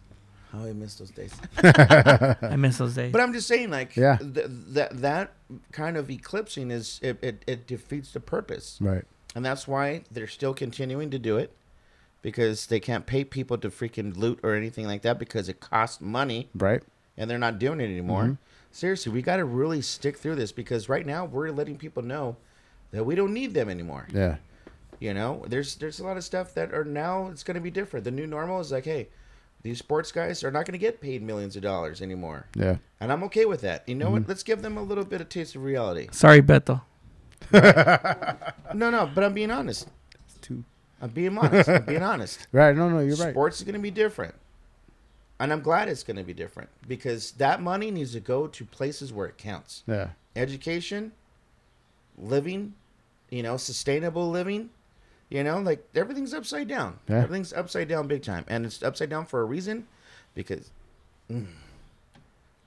Oh, 0.55 0.65
I 0.67 0.73
miss 0.73 0.95
those 0.95 1.11
days. 1.11 1.35
I 1.63 2.57
miss 2.57 2.79
those 2.79 2.95
days. 2.95 3.13
But 3.13 3.21
I'm 3.21 3.33
just 3.33 3.47
saying, 3.49 3.71
like, 3.71 3.95
Yeah. 3.97 4.17
th- 4.17 4.47
that 4.49 5.01
that 5.03 5.33
kind 5.73 5.97
of 5.97 6.09
eclipsing 6.11 6.71
is 6.71 6.99
it, 7.03 7.19
it, 7.23 7.43
it 7.47 7.67
defeats 7.67 8.13
the 8.13 8.21
purpose, 8.21 8.79
right. 8.81 9.05
and 9.35 9.45
that's 9.45 9.69
why 9.69 10.05
they're 10.11 10.27
still 10.27 10.55
continuing 10.55 11.11
to 11.11 11.19
do 11.19 11.37
it 11.37 11.55
because 12.23 12.67
they 12.67 12.81
can't 12.81 13.07
pay 13.07 13.23
people 13.25 13.59
to 13.59 13.69
freaking 13.69 14.17
loot 14.17 14.39
or 14.43 14.55
anything 14.55 14.87
like 14.87 15.03
that 15.03 15.19
because 15.19 15.49
it 15.49 15.61
costs 15.61 16.01
money, 16.01 16.49
Right. 16.55 16.83
and 17.17 17.29
they're 17.31 17.39
not 17.39 17.59
doing 17.59 17.81
it 17.81 17.85
anymore. 17.85 18.25
Mhm. 18.25 18.39
Seriously, 18.71 19.13
we 19.13 19.23
got 19.23 19.37
to 19.37 19.45
really 19.45 19.81
stick 19.83 20.17
through 20.19 20.37
this 20.37 20.53
because 20.53 20.89
right 20.89 21.05
now 21.07 21.25
we're 21.25 21.51
letting 21.51 21.77
people 21.77 22.03
know 22.03 22.37
that 22.97 23.05
we 23.05 23.15
don't 23.15 23.33
need 23.35 23.55
them 23.55 23.69
anymore. 23.69 24.09
Yeah. 24.13 24.37
You 24.99 25.13
know, 25.15 25.45
there's 25.47 25.77
there's 25.77 26.01
a 26.01 26.05
lot 26.05 26.17
of 26.17 26.25
stuff 26.25 26.55
that 26.55 26.73
are 26.73 26.85
now 26.85 27.29
it's 27.29 27.43
going 27.43 27.55
to 27.57 27.61
be 27.61 27.71
different. 27.71 28.05
The 28.05 28.11
new 28.11 28.27
normal 28.27 28.61
is 28.61 28.73
like, 28.73 28.85
hey, 28.87 29.09
these 29.63 29.79
sports 29.79 30.11
guys 30.13 30.43
are 30.43 30.51
not 30.51 30.65
going 30.65 30.73
to 30.73 30.79
get 30.79 31.01
paid 31.01 31.23
millions 31.23 31.55
of 31.57 31.63
dollars 31.63 32.01
anymore, 32.01 32.47
Yeah. 32.55 32.77
and 33.01 33.13
I'm 33.13 33.23
okay 33.25 33.45
with 33.45 33.61
that. 33.61 33.87
You 33.87 33.95
know 33.97 34.07
Mm-hmm. 34.07 34.15
what? 34.15 34.29
Let's 34.29 34.43
give 34.43 34.63
them 34.63 34.77
a 34.79 34.83
little 34.83 35.05
bit 35.05 35.21
of 35.21 35.29
taste 35.29 35.55
of 35.55 35.63
reality. 35.65 36.09
Sorry, 36.13 36.41
Beto. 36.41 36.81
No, 38.75 38.91
no, 38.91 39.11
but 39.15 39.25
I'm 39.25 39.35
being 39.35 39.51
honest. 39.51 39.89
Two. 40.41 40.65
I'm 41.01 41.11
being 41.11 41.37
honest. 41.37 41.69
I'm 41.69 41.85
being 41.85 42.03
honest. 42.13 42.47
Right. 42.53 42.75
No, 42.77 42.89
no, 42.89 43.01
you're 43.01 43.17
right. 43.17 43.33
Sports 43.33 43.59
is 43.59 43.65
going 43.65 43.75
to 43.75 43.81
be 43.81 43.91
different, 43.91 44.35
and 45.41 45.53
I'm 45.53 45.61
glad 45.61 45.89
it's 45.89 46.03
going 46.03 46.17
to 46.17 46.23
be 46.25 46.33
different 46.35 46.71
because 46.89 47.33
that 47.33 47.61
money 47.61 47.91
needs 47.91 48.13
to 48.13 48.21
go 48.21 48.47
to 48.47 48.65
places 48.65 49.13
where 49.13 49.27
it 49.27 49.37
counts. 49.37 49.83
Yeah. 49.87 50.09
Education, 50.35 51.13
living, 52.19 52.75
you 53.31 53.43
know, 53.43 53.57
sustainable 53.57 54.31
living. 54.31 54.71
You 55.29 55.43
know, 55.43 55.59
like 55.59 55.85
everything's 55.95 56.33
upside 56.33 56.69
down. 56.69 56.99
Yeah. 57.09 57.23
Everything's 57.23 57.53
upside 57.53 57.89
down 57.89 58.07
big 58.07 58.23
time, 58.23 58.45
and 58.49 58.65
it's 58.65 58.83
upside 58.83 59.11
down 59.11 59.27
for 59.27 59.41
a 59.41 59.45
reason. 59.45 59.87
Because 60.35 60.71
mm, 61.31 61.47
I'm 61.47 61.47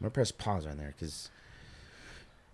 gonna 0.01 0.09
press 0.11 0.31
pause 0.31 0.65
on 0.65 0.77
there 0.77 0.93
because 0.97 1.29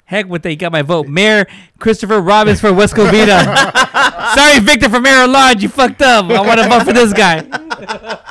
Heck 0.06 0.28
with 0.28 0.44
that, 0.44 0.52
you 0.52 0.56
got 0.56 0.72
my 0.72 0.84
vote. 0.84 1.08
Mayor 1.08 1.48
Christopher 1.80 2.22
Robbins 2.22 2.62
for 2.62 2.72
West 2.72 2.94
Covina. 2.94 3.44
Sorry, 4.36 4.60
Victor 4.60 4.88
from 4.88 5.04
Arrow 5.04 5.28
Lodge, 5.28 5.64
you 5.64 5.70
fucked 5.70 6.04
up. 6.04 6.26
I 6.26 6.42
want 6.42 6.60
to 6.60 6.70
vote 6.70 6.84
for 6.84 6.94
this 6.94 7.12
guy. 7.14 7.42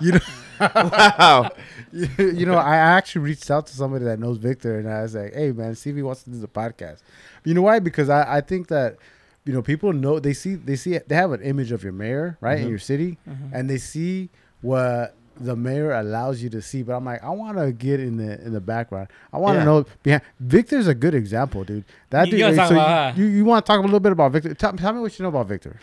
You 0.00 0.12
know, 0.12 0.20
wow, 0.60 1.50
you, 1.92 2.08
you 2.18 2.46
know, 2.46 2.56
I 2.56 2.76
actually 2.76 3.22
reached 3.22 3.50
out 3.50 3.66
to 3.68 3.74
somebody 3.74 4.04
that 4.04 4.18
knows 4.18 4.36
Victor, 4.36 4.78
and 4.78 4.90
I 4.90 5.02
was 5.02 5.14
like, 5.14 5.32
"Hey, 5.32 5.52
man, 5.52 5.74
see 5.74 5.90
if 5.90 5.96
he 5.96 6.02
wants 6.02 6.24
to 6.24 6.30
do 6.30 6.38
the 6.38 6.48
podcast." 6.48 6.98
You 7.44 7.54
know 7.54 7.62
why? 7.62 7.78
Because 7.78 8.10
I, 8.10 8.38
I 8.38 8.40
think 8.42 8.68
that 8.68 8.96
you 9.44 9.52
know 9.52 9.62
people 9.62 9.92
know 9.92 10.18
they 10.20 10.32
see 10.34 10.54
they 10.54 10.76
see 10.76 10.98
they 11.06 11.14
have 11.14 11.32
an 11.32 11.42
image 11.42 11.72
of 11.72 11.82
your 11.82 11.92
mayor 11.92 12.36
right 12.40 12.58
in 12.58 12.66
Mhm. 12.66 12.70
your 12.70 12.78
city, 12.78 13.18
and 13.52 13.68
they 13.70 13.78
see 13.78 14.28
what 14.60 15.14
the 15.40 15.56
mayor 15.56 15.92
allows 15.92 16.42
you 16.42 16.50
to 16.50 16.60
see. 16.60 16.82
But 16.82 16.94
I'm 16.96 17.04
like, 17.06 17.24
I 17.24 17.30
want 17.30 17.56
to 17.56 17.72
get 17.72 17.98
in 18.00 18.18
the 18.18 18.38
in 18.44 18.52
the 18.52 18.60
background. 18.60 19.08
I 19.32 19.38
want 19.38 19.54
to 19.56 19.60
Yeah. 19.60 19.64
know 19.64 19.86
behind. 20.02 20.22
Victor's 20.38 20.86
a 20.86 20.94
good 20.94 21.14
example, 21.14 21.64
dude. 21.64 21.84
That 22.10 22.26
You 22.28 22.38
dude. 22.38 22.56
so 22.56 23.12
you, 23.16 23.24
you, 23.24 23.30
you 23.38 23.44
want 23.46 23.64
to 23.64 23.70
talk 23.72 23.78
a 23.78 23.82
little 23.82 24.00
bit 24.00 24.12
about 24.12 24.32
Victor? 24.32 24.52
Tell, 24.54 24.72
tell 24.74 24.92
me 24.92 25.00
what 25.00 25.18
you 25.18 25.22
know 25.22 25.30
about 25.30 25.48
Victor. 25.48 25.76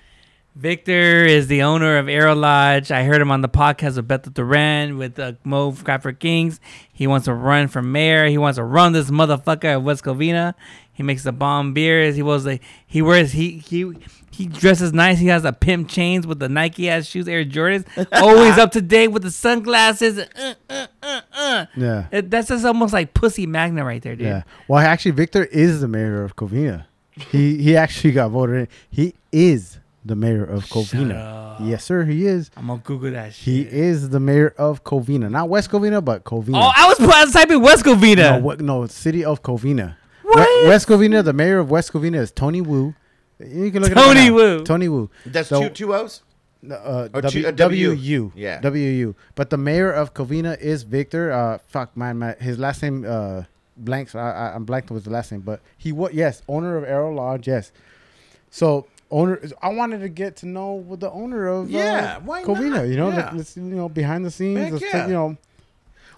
Victor 0.58 1.24
is 1.24 1.46
the 1.46 1.62
owner 1.62 2.00
of 2.00 2.10
Arrow 2.10 2.34
Lodge. 2.34 2.90
I 2.90 3.04
heard 3.04 3.22
him 3.22 3.30
on 3.30 3.42
the 3.42 3.48
podcast 3.48 3.96
with 3.96 4.08
Beto 4.08 4.34
Duran 4.34 4.98
with 4.98 5.20
uh, 5.20 5.34
Mo 5.44 5.72
Crawford 5.72 6.20
Kings. 6.20 6.60
He 6.92 7.06
wants 7.06 7.26
to 7.26 7.34
run 7.36 7.68
for 7.68 7.84
mayor. 7.84 8.26
He 8.26 8.40
wants 8.40 8.58
to 8.58 8.64
run 8.64 8.92
this 8.92 9.12
motherfucker 9.12 9.66
at 9.66 9.84
West 9.84 10.04
Covina. 10.04 10.56
He 10.92 11.04
makes 11.04 11.22
the 11.22 11.32
bomb 11.32 11.76
beers. 11.76 12.16
He 12.16 12.24
was 12.24 12.48
like 12.48 12.64
he 12.88 13.04
wears 13.04 13.34
he 13.34 13.60
he 13.60 13.94
he 14.32 14.48
dresses 14.48 14.94
nice. 14.94 15.20
He 15.20 15.28
has 15.28 15.44
the 15.44 15.54
pimp 15.54 15.90
chains 15.90 16.26
with 16.26 16.40
the 16.40 16.50
Nike 16.50 16.90
ass 16.90 17.06
shoes, 17.06 17.28
Air 17.28 17.46
Jordans. 17.46 17.86
Always 18.14 18.58
up 18.58 18.72
to 18.72 18.82
date 18.82 19.10
with 19.10 19.22
the 19.22 19.32
sunglasses. 19.32 20.18
Uh, 20.18 20.56
uh, 20.72 20.88
uh, 21.04 21.22
uh. 21.34 21.66
Yeah. 21.76 22.08
It, 22.12 22.32
that's 22.32 22.48
just 22.48 22.66
almost 22.66 22.94
like 22.94 23.14
pussy 23.14 23.46
magna 23.46 23.86
right 23.86 24.02
there, 24.02 24.16
dude. 24.16 24.26
Yeah. 24.26 24.42
Well, 24.68 24.80
actually, 24.80 25.12
Victor 25.12 25.46
is 25.46 25.82
the 25.82 25.88
mayor 25.88 26.24
of 26.24 26.36
Covina. 26.36 26.88
He 27.12 27.62
he 27.62 27.78
actually 27.78 28.14
got 28.14 28.30
voted 28.30 28.56
in. 28.56 28.68
He 28.90 29.14
is 29.32 29.78
the 30.08 30.16
mayor 30.16 30.44
of 30.44 30.66
Covina. 30.66 31.16
up. 31.16 31.58
Yes, 31.62 31.84
sir. 31.84 32.06
He 32.06 32.26
is. 32.26 32.50
I'm 32.58 32.68
gonna 32.68 32.82
Google 32.84 33.12
that 33.12 33.34
Shit. 33.34 33.44
He 33.44 33.62
is 33.62 34.10
the 34.10 34.20
mayor 34.20 34.54
of 34.58 34.84
Covina, 34.84 35.30
not 35.30 35.50
West 35.50 35.70
Covina, 35.70 36.04
but 36.04 36.24
Covina. 36.24 36.56
Oh, 36.56 36.72
I 36.76 36.88
was, 36.88 37.00
I 37.00 37.24
was 37.26 37.34
typing 37.34 37.62
West 37.62 37.84
Covina. 37.86 38.16
no, 38.18 38.38
what, 38.40 38.62
no, 38.62 38.86
city 38.88 39.24
of 39.26 39.42
Covina. 39.44 39.96
We- 40.24 40.30
What? 40.32 40.68
West 40.68 40.88
Covina. 40.88 41.24
The 41.24 41.34
mayor 41.34 41.60
of 41.60 41.70
West 41.72 41.92
Covina 41.94 42.18
is 42.18 42.32
Tony 42.32 42.62
Wu. 42.62 42.94
You 43.40 43.72
can 43.72 43.82
look 43.84 43.92
at 43.92 43.98
Tony 43.98 44.30
Wu. 44.32 44.64
Tony 44.64 44.88
Wu. 44.90 45.10
that's 45.26 45.50
So- 45.50 45.62
two 45.64 45.70
two 45.70 45.94
O's. 45.96 46.24
Uh, 46.70 47.08
Or 47.14 47.22
w, 47.22 47.44
two- 47.44 47.48
uh, 47.48 47.52
W. 47.52 47.90
WU. 47.96 48.32
Yeah. 48.36 48.60
WU. 48.62 49.16
But 49.36 49.52
the 49.52 49.58
mayor 49.58 49.92
of 49.92 50.14
Covina 50.14 50.60
is 50.60 50.84
Victor. 50.84 51.32
Uh, 51.32 51.60
fuck, 51.68 51.96
man, 51.96 52.18
my, 52.18 52.34
his 52.40 52.58
last 52.58 52.82
name 52.82 53.06
uh 53.08 53.44
blanks. 53.78 54.16
I, 54.16 54.32
I, 54.32 54.56
I'm 54.56 54.66
blanked 54.66 54.90
with 54.90 55.04
the 55.04 55.12
last 55.12 55.32
name, 55.32 55.42
but 55.42 55.62
he 55.78 55.92
was 55.92 56.14
yes, 56.14 56.42
owner 56.48 56.76
of 56.78 56.84
Arrow 56.84 57.14
Lodge. 57.14 57.48
Yes. 57.48 57.72
So 58.50 58.88
owner, 59.12 59.42
I 59.62 59.70
wanted 59.70 60.00
to 60.02 60.10
get 60.10 60.38
to 60.38 60.46
know 60.48 60.74
what 60.74 61.00
the 61.00 61.10
owner 61.12 61.48
of 61.48 61.70
Yeah, 61.70 62.18
uh, 62.18 62.22
why 62.22 62.44
Covina. 62.44 62.70
not? 62.78 62.88
You 62.88 62.98
know, 62.98 63.10
Yeah. 63.10 63.32
like, 63.34 63.56
you 63.56 63.62
know 63.64 63.90
behind 63.90 64.26
the 64.26 64.32
scenes. 64.32 64.82
Yeah. 64.82 65.08
You 65.08 65.14
know, 65.14 65.38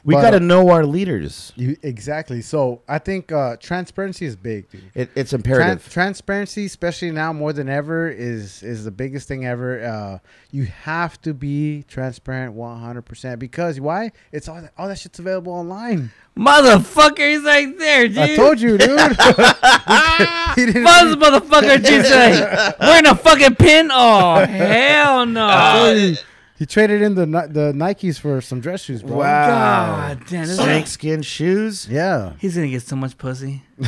We 0.03 0.13
got 0.15 0.31
to 0.31 0.39
know 0.39 0.69
our 0.69 0.85
leaders. 0.85 1.51
you 1.55 1.75
exactly. 1.83 2.41
So 2.41 2.81
I 2.87 2.99
think 2.99 3.31
uh 3.31 3.57
transparency 3.57 4.25
is 4.25 4.35
big, 4.35 4.69
dude. 4.69 4.83
It, 4.95 5.09
it's 5.15 5.31
Tran- 5.31 5.35
imperative. 5.35 5.89
transparency, 5.91 6.65
especially 6.65 7.11
now 7.11 7.33
more 7.33 7.51
than 7.53 7.67
ever, 7.69 8.09
is 8.09 8.63
is 8.63 8.85
the 8.85 8.91
biggest 8.91 9.27
thing 9.27 9.45
ever. 9.45 9.83
Uh, 9.83 10.19
you 10.51 10.65
have 10.65 11.21
to 11.23 11.33
be 11.33 11.83
transparent, 11.87 12.53
one 12.53 12.79
hundred 12.79 13.03
percent. 13.03 13.39
Because 13.39 13.79
why? 13.79 14.11
It's 14.31 14.47
all 14.47 14.61
that, 14.61 14.73
all 14.77 14.87
that 14.87 14.99
shit's 14.99 15.19
available 15.19 15.53
online. 15.53 16.11
Motherfucker, 16.37 17.29
he's 17.33 17.43
right 17.43 17.77
there, 17.77 18.07
dude. 18.07 18.17
I 18.17 18.35
told 18.37 18.61
you, 18.61 18.77
dude. 18.77 18.89
he 20.55 20.65
didn't. 20.65 20.83
Buzz, 20.85 21.15
motherfucker, 21.17 21.83
Jesus. 21.83 22.75
We're 22.79 22.99
in 22.99 23.05
a 23.05 23.15
fucking 23.15 23.55
pin. 23.55 23.89
Oh, 23.91 24.45
hell 24.45 25.25
no. 25.25 25.47
I 25.51 25.79
told 25.79 25.97
you. 25.99 26.17
He 26.59 26.65
traded 26.65 27.01
in 27.01 27.15
the 27.15 27.25
the 27.25 27.71
Nikes 27.73 28.19
for 28.19 28.41
some 28.41 28.59
dress 28.59 28.83
shoes, 28.83 29.01
bro. 29.01 29.15
Wow. 29.17 29.95
God 30.17 30.25
damn. 30.29 30.45
This 30.45 30.57
Snake 30.57 30.83
is, 30.83 30.91
skin 30.91 31.21
shoes. 31.21 31.87
Yeah. 31.89 32.33
he's 32.37 32.55
going 32.55 32.67
to 32.67 32.71
get 32.71 32.81
so 32.83 32.97
much 32.97 33.17
pussy. 33.17 33.63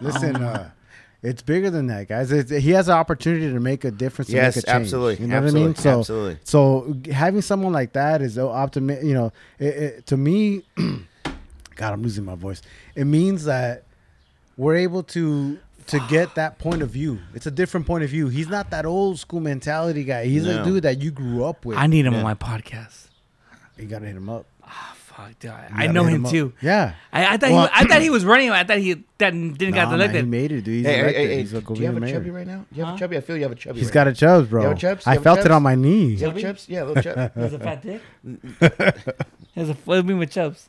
Listen, 0.00 0.36
Oh. 0.42 0.46
uh, 0.46 0.68
it's 1.22 1.40
bigger 1.40 1.70
than 1.70 1.86
that, 1.86 2.08
guys. 2.08 2.32
It's, 2.32 2.50
he 2.50 2.70
has 2.70 2.88
an 2.88 2.94
opportunity 2.94 3.48
to 3.52 3.60
make 3.60 3.84
a 3.84 3.92
difference. 3.92 4.28
To 4.30 4.34
Yes, 4.34 4.56
make 4.56 4.64
a 4.64 4.66
change. 4.66 4.82
absolutely. 4.82 5.22
You 5.24 5.28
know 5.30 5.36
absolutely. 5.36 5.60
what 5.60 5.64
I 5.64 5.68
mean? 5.68 5.76
So, 5.76 5.98
absolutely. 6.00 6.38
So 6.42 6.96
having 7.12 7.42
someone 7.42 7.72
like 7.72 7.92
that 7.92 8.22
is 8.22 8.36
optimistic. 8.38 9.06
You 9.06 9.14
know, 9.14 9.32
it, 9.60 9.64
it, 9.66 10.06
to 10.06 10.16
me, 10.16 10.64
God, 10.76 11.92
I'm 11.92 12.02
losing 12.02 12.24
my 12.24 12.34
voice. 12.34 12.60
It 12.96 13.04
means 13.04 13.44
that 13.44 13.84
we're 14.56 14.76
able 14.76 15.04
to 15.04 15.58
to 15.88 16.00
get 16.08 16.34
that 16.36 16.58
point 16.58 16.82
of 16.82 16.90
view. 16.90 17.18
It's 17.34 17.46
a 17.46 17.50
different 17.50 17.86
point 17.86 18.04
of 18.04 18.10
view. 18.10 18.28
He's 18.28 18.48
not 18.48 18.70
that 18.70 18.86
old 18.86 19.18
school 19.18 19.40
mentality 19.40 20.04
guy. 20.04 20.24
He's 20.26 20.46
a 20.46 20.56
No. 20.56 20.64
dude 20.64 20.82
that 20.84 21.00
you 21.02 21.10
grew 21.10 21.44
up 21.44 21.64
with. 21.64 21.76
I 21.78 21.86
need 21.86 22.06
him 22.06 22.12
Yeah. 22.12 22.18
on 22.20 22.24
my 22.24 22.34
podcast. 22.34 23.08
you 23.78 23.86
gotta 23.86 24.06
hit 24.06 24.16
him 24.16 24.28
up. 24.28 24.46
Oh, 24.64 24.94
fuck, 24.96 25.38
dude. 25.40 25.50
I, 25.50 25.54
You 25.54 25.66
I 25.74 25.80
gotta 25.86 25.92
know 25.92 26.04
hit 26.04 26.14
him 26.14 26.26
up. 26.26 26.30
too. 26.30 26.52
Yeah. 26.62 26.92
I, 27.12 27.34
I 27.34 27.36
thought 27.36 27.50
Well- 27.50 27.62
he, 27.66 27.70
I 27.74 27.84
thought 27.84 28.00
he 28.02 28.10
was 28.18 28.24
running. 28.24 28.50
I 28.50 28.64
thought 28.64 28.78
he 28.78 28.92
that 29.18 29.30
didn't 29.32 29.60
Nah, 29.60 29.70
got 29.70 29.84
man, 29.90 29.94
elected. 29.94 30.24
he 30.24 30.30
made 30.30 30.52
it, 30.52 30.62
dude. 30.62 30.74
He's 30.74 30.86
Hey, 30.86 30.92
hey, 30.92 31.00
elected. 31.00 31.16
hey, 31.22 31.26
hey, 31.34 31.40
He's 31.40 31.52
a 31.54 31.60
do 31.60 31.74
you 31.74 31.86
have 31.86 31.96
a 31.96 32.00
Covina 32.00 32.12
chubby 32.12 32.30
right 32.30 32.46
now? 32.46 32.64
You 32.72 32.84
have 32.84 32.88
Huh? 32.90 32.94
a 32.94 32.98
chubby? 32.98 33.16
I 33.16 33.20
feel 33.22 33.36
you 33.36 33.42
have 33.42 33.52
a 33.52 33.56
chubby. 33.56 33.78
He's 33.80 33.88
right 33.88 33.94
got 33.94 34.08
a 34.08 34.12
chubs, 34.14 34.48
bro. 34.48 34.62
You 34.62 34.68
have 34.68 34.76
a 34.76 34.80
chubs? 34.80 35.06
You 35.06 35.10
I 35.10 35.14
have 35.14 35.20
a 35.22 35.24
felt 35.24 35.38
it 35.38 35.42
chubs? 35.42 35.52
on 35.52 35.62
my 35.62 35.74
knee. 35.74 36.06
You 36.14 36.26
have 36.26 36.38
chubs? 36.38 36.68
Yeah, 36.68 36.82
a 36.82 36.86
little 36.86 37.02
chub. 37.02 37.32
He 37.34 37.40
has 37.40 37.52
a 37.54 37.58
fat 37.58 37.82
dick. 37.82 38.02
He 39.54 39.60
has 39.60 39.68
a 39.68 39.74
what 39.84 39.96
do 39.96 39.98
you 39.98 40.02
mean 40.04 40.18
with 40.18 40.30
chubs. 40.30 40.68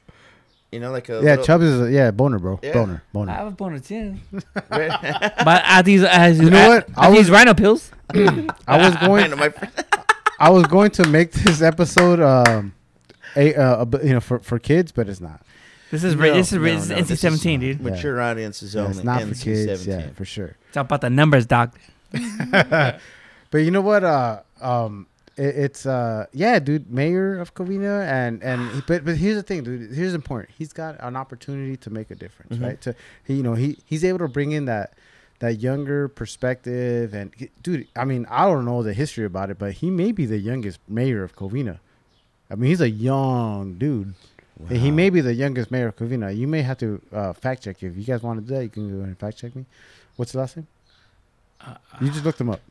You 0.73 0.79
know, 0.79 0.91
like 0.91 1.07
a 1.09 1.13
Yeah, 1.13 1.19
little, 1.21 1.45
chubs 1.45 1.63
is 1.65 1.81
a, 1.81 1.91
yeah 1.91 2.11
boner, 2.11 2.39
bro. 2.39 2.59
Yeah. 2.63 2.73
Boner, 3.13 3.31
I 3.31 3.35
have 3.35 3.47
a 3.47 3.51
boner 3.51 3.79
too. 3.79 4.15
Right? 4.69 4.89
But 5.45 5.61
at 5.65 5.83
these, 5.83 6.03
as 6.03 6.39
You 6.39 6.49
know 6.49 6.67
what? 6.69 6.89
I 6.97 7.07
At 7.07 7.11
these 7.11 7.19
was- 7.19 7.29
rhino 7.31 7.53
pills. 7.53 7.91
I 8.13 8.77
was 8.77 8.95
going. 9.07 9.29
my. 9.37 9.53
I 10.39 10.49
was 10.49 10.63
going 10.65 10.91
to 10.91 11.07
make 11.07 11.31
this 11.31 11.61
episode 11.61 12.19
um, 12.19 12.73
a, 13.35 13.55
uh, 13.55 13.85
a 13.85 14.05
you 14.05 14.13
know 14.13 14.19
for, 14.19 14.39
for 14.39 14.59
kids, 14.59 14.91
but 14.91 15.07
it's 15.07 15.21
not. 15.21 15.41
This 15.91 16.03
is 16.03 16.15
No, 16.15 16.21
this 16.33 16.51
is 16.51 16.57
no, 16.57 16.63
this 16.63 16.83
is 16.83 16.89
no, 16.89 16.95
NC 16.97 17.07
this 17.07 17.21
seventeen, 17.21 17.59
not. 17.59 17.65
dude. 17.67 17.79
Yeah. 17.79 17.89
Mature 17.91 18.19
audiences 18.21 18.73
Yeah, 18.73 18.81
only. 18.81 18.95
it's 18.95 19.03
not 19.03 19.21
for 19.21 19.35
kids. 19.35 19.83
17. 19.83 19.87
Yeah, 19.87 20.09
for 20.15 20.25
sure. 20.25 20.55
It's 20.69 20.75
all 20.77 20.81
about 20.81 21.01
the 21.01 21.09
numbers, 21.11 21.45
doc. 21.45 21.77
But 23.51 23.59
you 23.59 23.69
know 23.71 23.81
what? 23.81 24.03
Uh, 24.03 24.41
um, 24.61 25.05
it, 25.37 25.55
it's 25.55 25.85
uh, 25.85 26.25
yeah, 26.33 26.59
dude, 26.59 26.91
mayor 26.91 27.39
of 27.39 27.53
Covina, 27.55 28.05
and 28.07 28.41
and 28.43 28.71
he, 28.71 28.81
but 28.87 29.03
but 29.05 29.17
here's 29.17 29.35
the 29.35 29.43
thing, 29.43 29.63
dude. 29.63 29.91
Here's 29.93 30.13
important. 30.13 30.51
He's 30.57 30.73
got 30.73 30.95
an 30.99 31.15
opportunity 31.15 31.77
to 31.77 31.89
make 31.89 32.11
a 32.11 32.15
difference, 32.15 32.57
Mhm. 32.57 32.63
right? 32.63 32.81
To 32.81 32.95
he, 33.25 33.35
you 33.35 33.43
know, 33.43 33.53
he 33.55 33.77
he's 33.85 34.03
able 34.03 34.19
to 34.19 34.27
bring 34.27 34.51
in 34.51 34.65
that 34.65 34.93
that 35.39 35.59
younger 35.59 36.07
perspective, 36.07 37.13
and 37.13 37.31
dude, 37.61 37.87
I 37.95 38.05
mean, 38.05 38.25
I 38.29 38.45
don't 38.45 38.65
know 38.65 38.83
the 38.83 38.93
history 38.93 39.25
about 39.25 39.49
it, 39.49 39.59
but 39.59 39.73
he 39.73 39.89
may 39.89 40.11
be 40.11 40.25
the 40.25 40.37
youngest 40.37 40.79
mayor 40.87 41.23
of 41.23 41.35
Covina. 41.35 41.79
I 42.49 42.55
mean, 42.55 42.69
he's 42.69 42.81
a 42.81 42.89
young 42.89 43.75
dude. 43.75 44.13
And 44.69 44.77
He 44.77 44.91
may 44.91 45.09
be 45.09 45.19
the 45.19 45.33
youngest 45.33 45.71
mayor 45.71 45.87
of 45.87 45.95
Covina. 45.97 46.33
You 46.33 46.47
may 46.47 46.61
have 46.61 46.77
to 46.77 47.01
uh, 47.11 47.33
fact 47.33 47.63
check 47.63 47.81
if 47.81 47.97
you 47.97 48.03
guys 48.03 48.21
want 48.21 48.39
to 48.39 48.47
do 48.47 48.53
that. 48.55 48.63
You 48.63 48.69
can 48.69 48.97
go 48.99 49.03
and 49.03 49.17
fact 49.17 49.37
check 49.39 49.55
me. 49.55 49.65
What's 50.15 50.31
the 50.31 50.37
last 50.37 50.55
name? 50.55 50.67
Uh, 51.59 51.73
You 51.99 52.09
just 52.11 52.23
looked 52.23 52.39
him 52.39 52.49
up. 52.51 52.61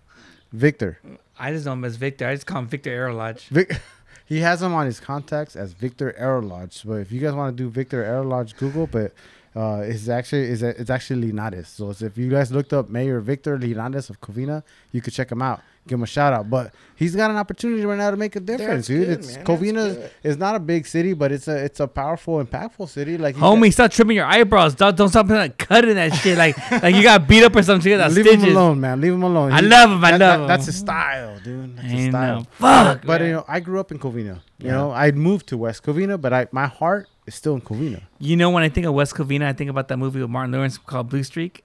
Victor. 0.52 0.98
I 1.38 1.52
just 1.52 1.64
know 1.66 1.72
him 1.72 1.84
as 1.84 1.96
Victor. 1.96 2.26
I 2.28 2.34
just 2.34 2.46
call 2.46 2.60
him 2.60 2.68
Victor 2.68 2.90
Arrow 2.90 3.14
Lodge. 3.14 3.46
Vic- 3.48 3.80
he 4.26 4.40
has 4.40 4.62
him 4.62 4.74
on 4.74 4.86
his 4.86 5.00
contacts 5.00 5.56
as 5.56 5.72
Victor 5.72 6.14
Arrow 6.16 6.42
Lodge. 6.42 6.82
But 6.84 6.94
if 6.94 7.10
you 7.12 7.20
guys 7.20 7.32
want 7.34 7.56
to 7.56 7.62
do 7.62 7.68
Victor 7.70 8.02
Arrow 8.04 8.24
Lodge, 8.24 8.56
Google. 8.56 8.86
But 8.86 9.12
uh, 9.56 9.82
it's 9.84 10.08
actually 10.08 10.42
is 10.48 10.62
it's 10.62 10.90
actually 10.90 11.26
Linares. 11.26 11.68
So 11.68 11.84
it's- 11.90 12.02
if 12.02 12.16
you 12.18 12.30
guys 12.30 12.52
looked 12.52 12.72
up 12.72 12.88
Mayor 12.88 13.20
Victor 13.20 13.58
Linares 13.58 14.10
of 14.10 14.20
Covina, 14.20 14.62
you 14.92 15.00
could 15.00 15.12
check 15.14 15.30
him 15.32 15.42
out. 15.42 15.60
Give 15.86 15.98
him 15.98 16.04
a 16.04 16.06
shout 16.06 16.32
out. 16.32 16.48
But 16.48 16.72
he's 16.94 17.16
got 17.16 17.30
an 17.32 17.36
opportunity 17.36 17.84
right 17.84 17.98
now 17.98 18.12
to 18.12 18.16
make 18.16 18.36
a 18.36 18.40
difference, 18.40 18.86
That's 18.86 18.86
dude. 18.86 19.06
good, 19.08 19.18
it's 19.18 19.34
man. 19.36 19.44
Covina 19.44 20.10
is 20.22 20.36
not 20.36 20.54
a 20.54 20.60
big 20.60 20.86
city, 20.86 21.12
but 21.12 21.32
it's 21.32 21.48
a 21.48 21.56
it's 21.64 21.80
a 21.80 21.88
powerful, 21.88 22.42
impactful 22.44 22.88
city. 22.88 23.18
Like 23.18 23.34
you 23.34 23.42
Homie, 23.42 23.72
stop 23.72 23.90
trimming 23.90 24.16
your 24.16 24.26
eyebrows. 24.26 24.76
Don't, 24.76 24.96
don't 24.96 25.08
stop 25.08 25.28
like, 25.28 25.58
cutting 25.58 25.96
that 25.96 26.14
shit 26.14 26.38
like 26.38 26.56
like 26.82 26.94
you 26.94 27.02
got 27.02 27.26
beat 27.26 27.42
up 27.42 27.56
or 27.56 27.62
something. 27.64 27.98
That 27.98 28.12
Leave 28.12 28.26
stitches. 28.26 28.44
him 28.44 28.56
alone, 28.56 28.80
man. 28.80 29.00
Leave 29.00 29.12
him 29.14 29.24
alone. 29.24 29.50
I 29.50 29.60
He- 29.60 29.66
love 29.66 29.90
him, 29.90 30.04
I 30.04 30.10
that- 30.12 30.20
love 30.20 30.20
that- 30.20 30.40
him. 30.42 30.46
That's 30.46 30.66
his 30.66 30.76
style, 30.76 31.38
dude. 31.42 31.76
That's 31.76 31.88
his 31.90 32.08
style. 32.10 32.38
know. 32.40 32.46
Fuck. 32.52 33.02
But 33.04 33.20
man. 33.20 33.28
you 33.30 33.34
know, 33.36 33.44
I 33.48 33.58
grew 33.58 33.80
up 33.80 33.90
in 33.90 33.98
Covina. 33.98 34.36
You 34.58 34.66
Yeah. 34.68 34.72
know, 34.72 34.92
I 34.92 35.10
moved 35.10 35.48
to 35.48 35.58
West 35.58 35.82
Covina, 35.82 36.20
but 36.20 36.32
I 36.32 36.46
my 36.52 36.66
heart 36.68 37.08
is 37.26 37.34
still 37.34 37.54
in 37.56 37.60
Covina. 37.60 38.02
You 38.20 38.36
know, 38.36 38.50
when 38.50 38.62
I 38.62 38.68
think 38.68 38.86
of 38.86 38.94
West 38.94 39.14
Covina, 39.16 39.46
I 39.46 39.52
think 39.52 39.68
about 39.70 39.88
that 39.88 39.96
movie 39.96 40.20
with 40.20 40.30
Martin 40.30 40.52
Lawrence 40.52 40.78
called 40.78 41.08
Blue 41.08 41.24
Streak 41.24 41.64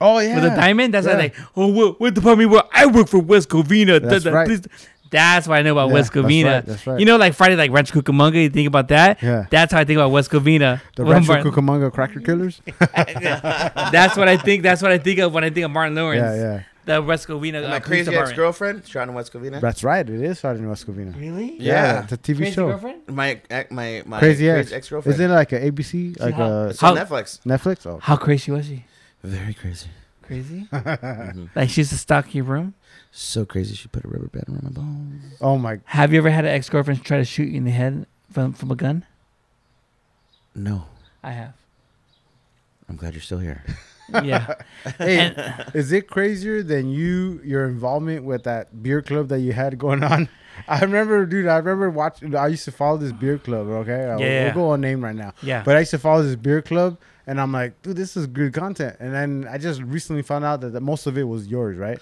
Oh 0.00 0.18
yeah, 0.18 0.34
with 0.36 0.52
a 0.52 0.56
diamond. 0.56 0.94
That's 0.94 1.06
Yeah. 1.06 1.14
why 1.14 1.18
like, 1.20 1.34
oh, 1.56 1.66
what, 1.68 2.00
what 2.00 2.14
department? 2.14 2.50
Well, 2.50 2.68
I 2.72 2.86
work 2.86 3.08
for 3.08 3.18
West 3.18 3.48
Covina. 3.48 4.00
That's 4.02 4.24
Da- 4.24 4.30
da- 4.30 4.36
right. 4.36 4.46
please- 4.46 4.62
That's 5.08 5.46
what 5.46 5.56
I 5.58 5.62
know 5.62 5.70
about 5.72 5.88
Yeah, 5.88 5.94
West 5.94 6.12
that's 6.12 6.26
Covina. 6.26 6.44
right, 6.56 6.66
that's 6.66 6.86
right. 6.86 6.98
You 6.98 7.06
know, 7.06 7.16
like 7.16 7.32
Friday, 7.34 7.54
like 7.54 7.70
Rancho 7.70 8.00
Cucamonga. 8.00 8.42
You 8.42 8.50
think 8.50 8.66
about 8.66 8.88
that? 8.88 9.22
Yeah. 9.22 9.46
That's 9.50 9.72
how 9.72 9.78
I 9.78 9.84
think 9.84 9.98
about 9.98 10.10
West 10.10 10.30
Covina. 10.32 10.80
The 10.96 11.04
When 11.04 11.12
Rancho 11.12 11.32
Martin- 11.32 11.52
Cucamonga 11.52 11.92
cracker 11.92 12.20
killers. 12.20 12.60
That's 13.30 14.16
what 14.16 14.28
I 14.28 14.36
think. 14.36 14.62
That's 14.62 14.82
what 14.82 14.90
I 14.90 14.98
think 14.98 15.18
of 15.20 15.32
when 15.32 15.44
I 15.44 15.50
think 15.50 15.64
of 15.64 15.70
Martin 15.70 15.94
Lawrence. 15.94 16.20
yeah, 16.20 16.34
yeah. 16.54 16.62
The 16.86 17.02
West 17.02 17.26
Covina. 17.26 17.56
And 17.56 17.66
uh, 17.66 17.68
my 17.70 17.80
police 17.80 18.06
crazy 18.06 18.16
ex 18.16 18.32
girlfriend, 18.32 18.86
shot 18.86 19.08
in 19.08 19.14
West 19.14 19.32
Covina. 19.32 19.60
That's 19.60 19.82
right. 19.82 20.08
It 20.08 20.22
is 20.22 20.38
starting 20.38 20.62
in 20.62 20.68
West 20.68 20.86
Covina. 20.86 21.18
Really? 21.18 21.56
Yeah. 21.60 22.04
it's 22.04 22.12
a 22.12 22.16
TV 22.16 22.36
Crazy 22.38 22.52
show. 22.52 22.66
girlfriend? 22.68 23.08
My 23.08 23.40
ex- 23.50 23.70
my 23.72 24.02
my 24.06 24.18
Crazy 24.20 24.48
ex. 24.48 24.70
ex 24.72 24.88
girlfriend. 24.88 25.14
Is 25.14 25.20
it 25.20 25.28
like 25.28 25.50
an 25.52 25.62
ABC, 25.72 26.18
like 26.20 26.34
how- 26.34 26.44
a 26.44 26.68
It's 26.68 26.82
on 26.82 26.96
How- 26.96 27.04
Netflix. 27.04 27.40
Netflix? 27.44 27.86
Oh, 27.86 27.98
How 28.02 28.16
crazy 28.16 28.52
was 28.52 28.66
she? 28.66 28.84
Very 29.26 29.54
crazy. 29.54 29.88
Crazy? 30.22 30.66
Mhm. 30.72 31.50
like 31.54 31.68
she 31.70 31.80
used 31.82 31.90
to 31.92 31.98
stalk 31.98 32.34
your 32.34 32.44
room? 32.44 32.74
So 33.12 33.44
crazy. 33.44 33.74
She 33.74 33.88
put 33.88 34.04
a 34.04 34.08
rubber 34.08 34.28
band 34.28 34.44
around 34.48 34.64
my 34.64 34.70
bones. 34.70 35.22
oh 35.40 35.56
my. 35.58 35.80
Have 35.84 36.12
you 36.12 36.18
ever 36.18 36.30
had 36.30 36.44
an 36.44 36.50
ex 36.52 36.68
girlfriend 36.68 37.04
try 37.04 37.18
to 37.18 37.24
shoot 37.24 37.48
you 37.48 37.56
in 37.58 37.64
the 37.64 37.70
head 37.70 38.06
from 38.32 38.52
from 38.52 38.70
a 38.70 38.74
gun? 38.76 39.04
No, 40.54 40.84
I 41.22 41.32
have. 41.32 41.54
I'm 42.88 42.96
glad 42.96 43.14
you're 43.14 43.22
still 43.22 43.38
here. 43.38 43.62
Yeah. 44.22 44.54
Hey, 44.98 45.18
And- 45.18 45.64
is 45.74 45.90
it 45.90 46.06
crazier 46.08 46.62
than 46.62 46.88
you 46.88 47.40
your 47.42 47.66
involvement 47.66 48.24
with 48.24 48.44
that 48.44 48.80
beer 48.80 49.02
club 49.02 49.26
that 49.30 49.40
you 49.40 49.52
had 49.52 49.78
going 49.78 50.04
on? 50.04 50.28
I 50.68 50.78
remember, 50.80 51.26
dude. 51.26 51.48
I 51.48 51.56
remember 51.56 51.90
watching. 51.90 52.32
I 52.36 52.46
used 52.46 52.64
to 52.66 52.70
follow 52.72 52.98
this 52.98 53.10
beer 53.10 53.36
club. 53.38 53.66
Okay, 53.66 54.04
I 54.04 54.14
will- 54.14 54.20
Yeah. 54.22 54.44
we'll 54.44 54.54
go 54.54 54.70
on 54.70 54.80
name 54.80 55.02
right 55.02 55.16
now. 55.16 55.32
yeah. 55.42 55.64
But 55.64 55.74
I 55.74 55.80
used 55.80 55.90
to 55.90 55.98
follow 55.98 56.22
this 56.22 56.36
beer 56.36 56.62
club, 56.62 56.98
and 57.26 57.40
I'm 57.40 57.52
like, 57.52 57.82
dude, 57.82 57.96
this 57.96 58.16
is 58.16 58.26
good 58.26 58.52
content. 58.52 58.96
And 59.00 59.12
then 59.12 59.48
I 59.50 59.58
just 59.58 59.82
recently 59.82 60.22
found 60.22 60.44
out 60.44 60.60
that, 60.60 60.72
that 60.74 60.80
most 60.82 61.06
of 61.06 61.16
it 61.18 61.24
was 61.24 61.46
yours, 61.46 61.76
right? 61.76 61.98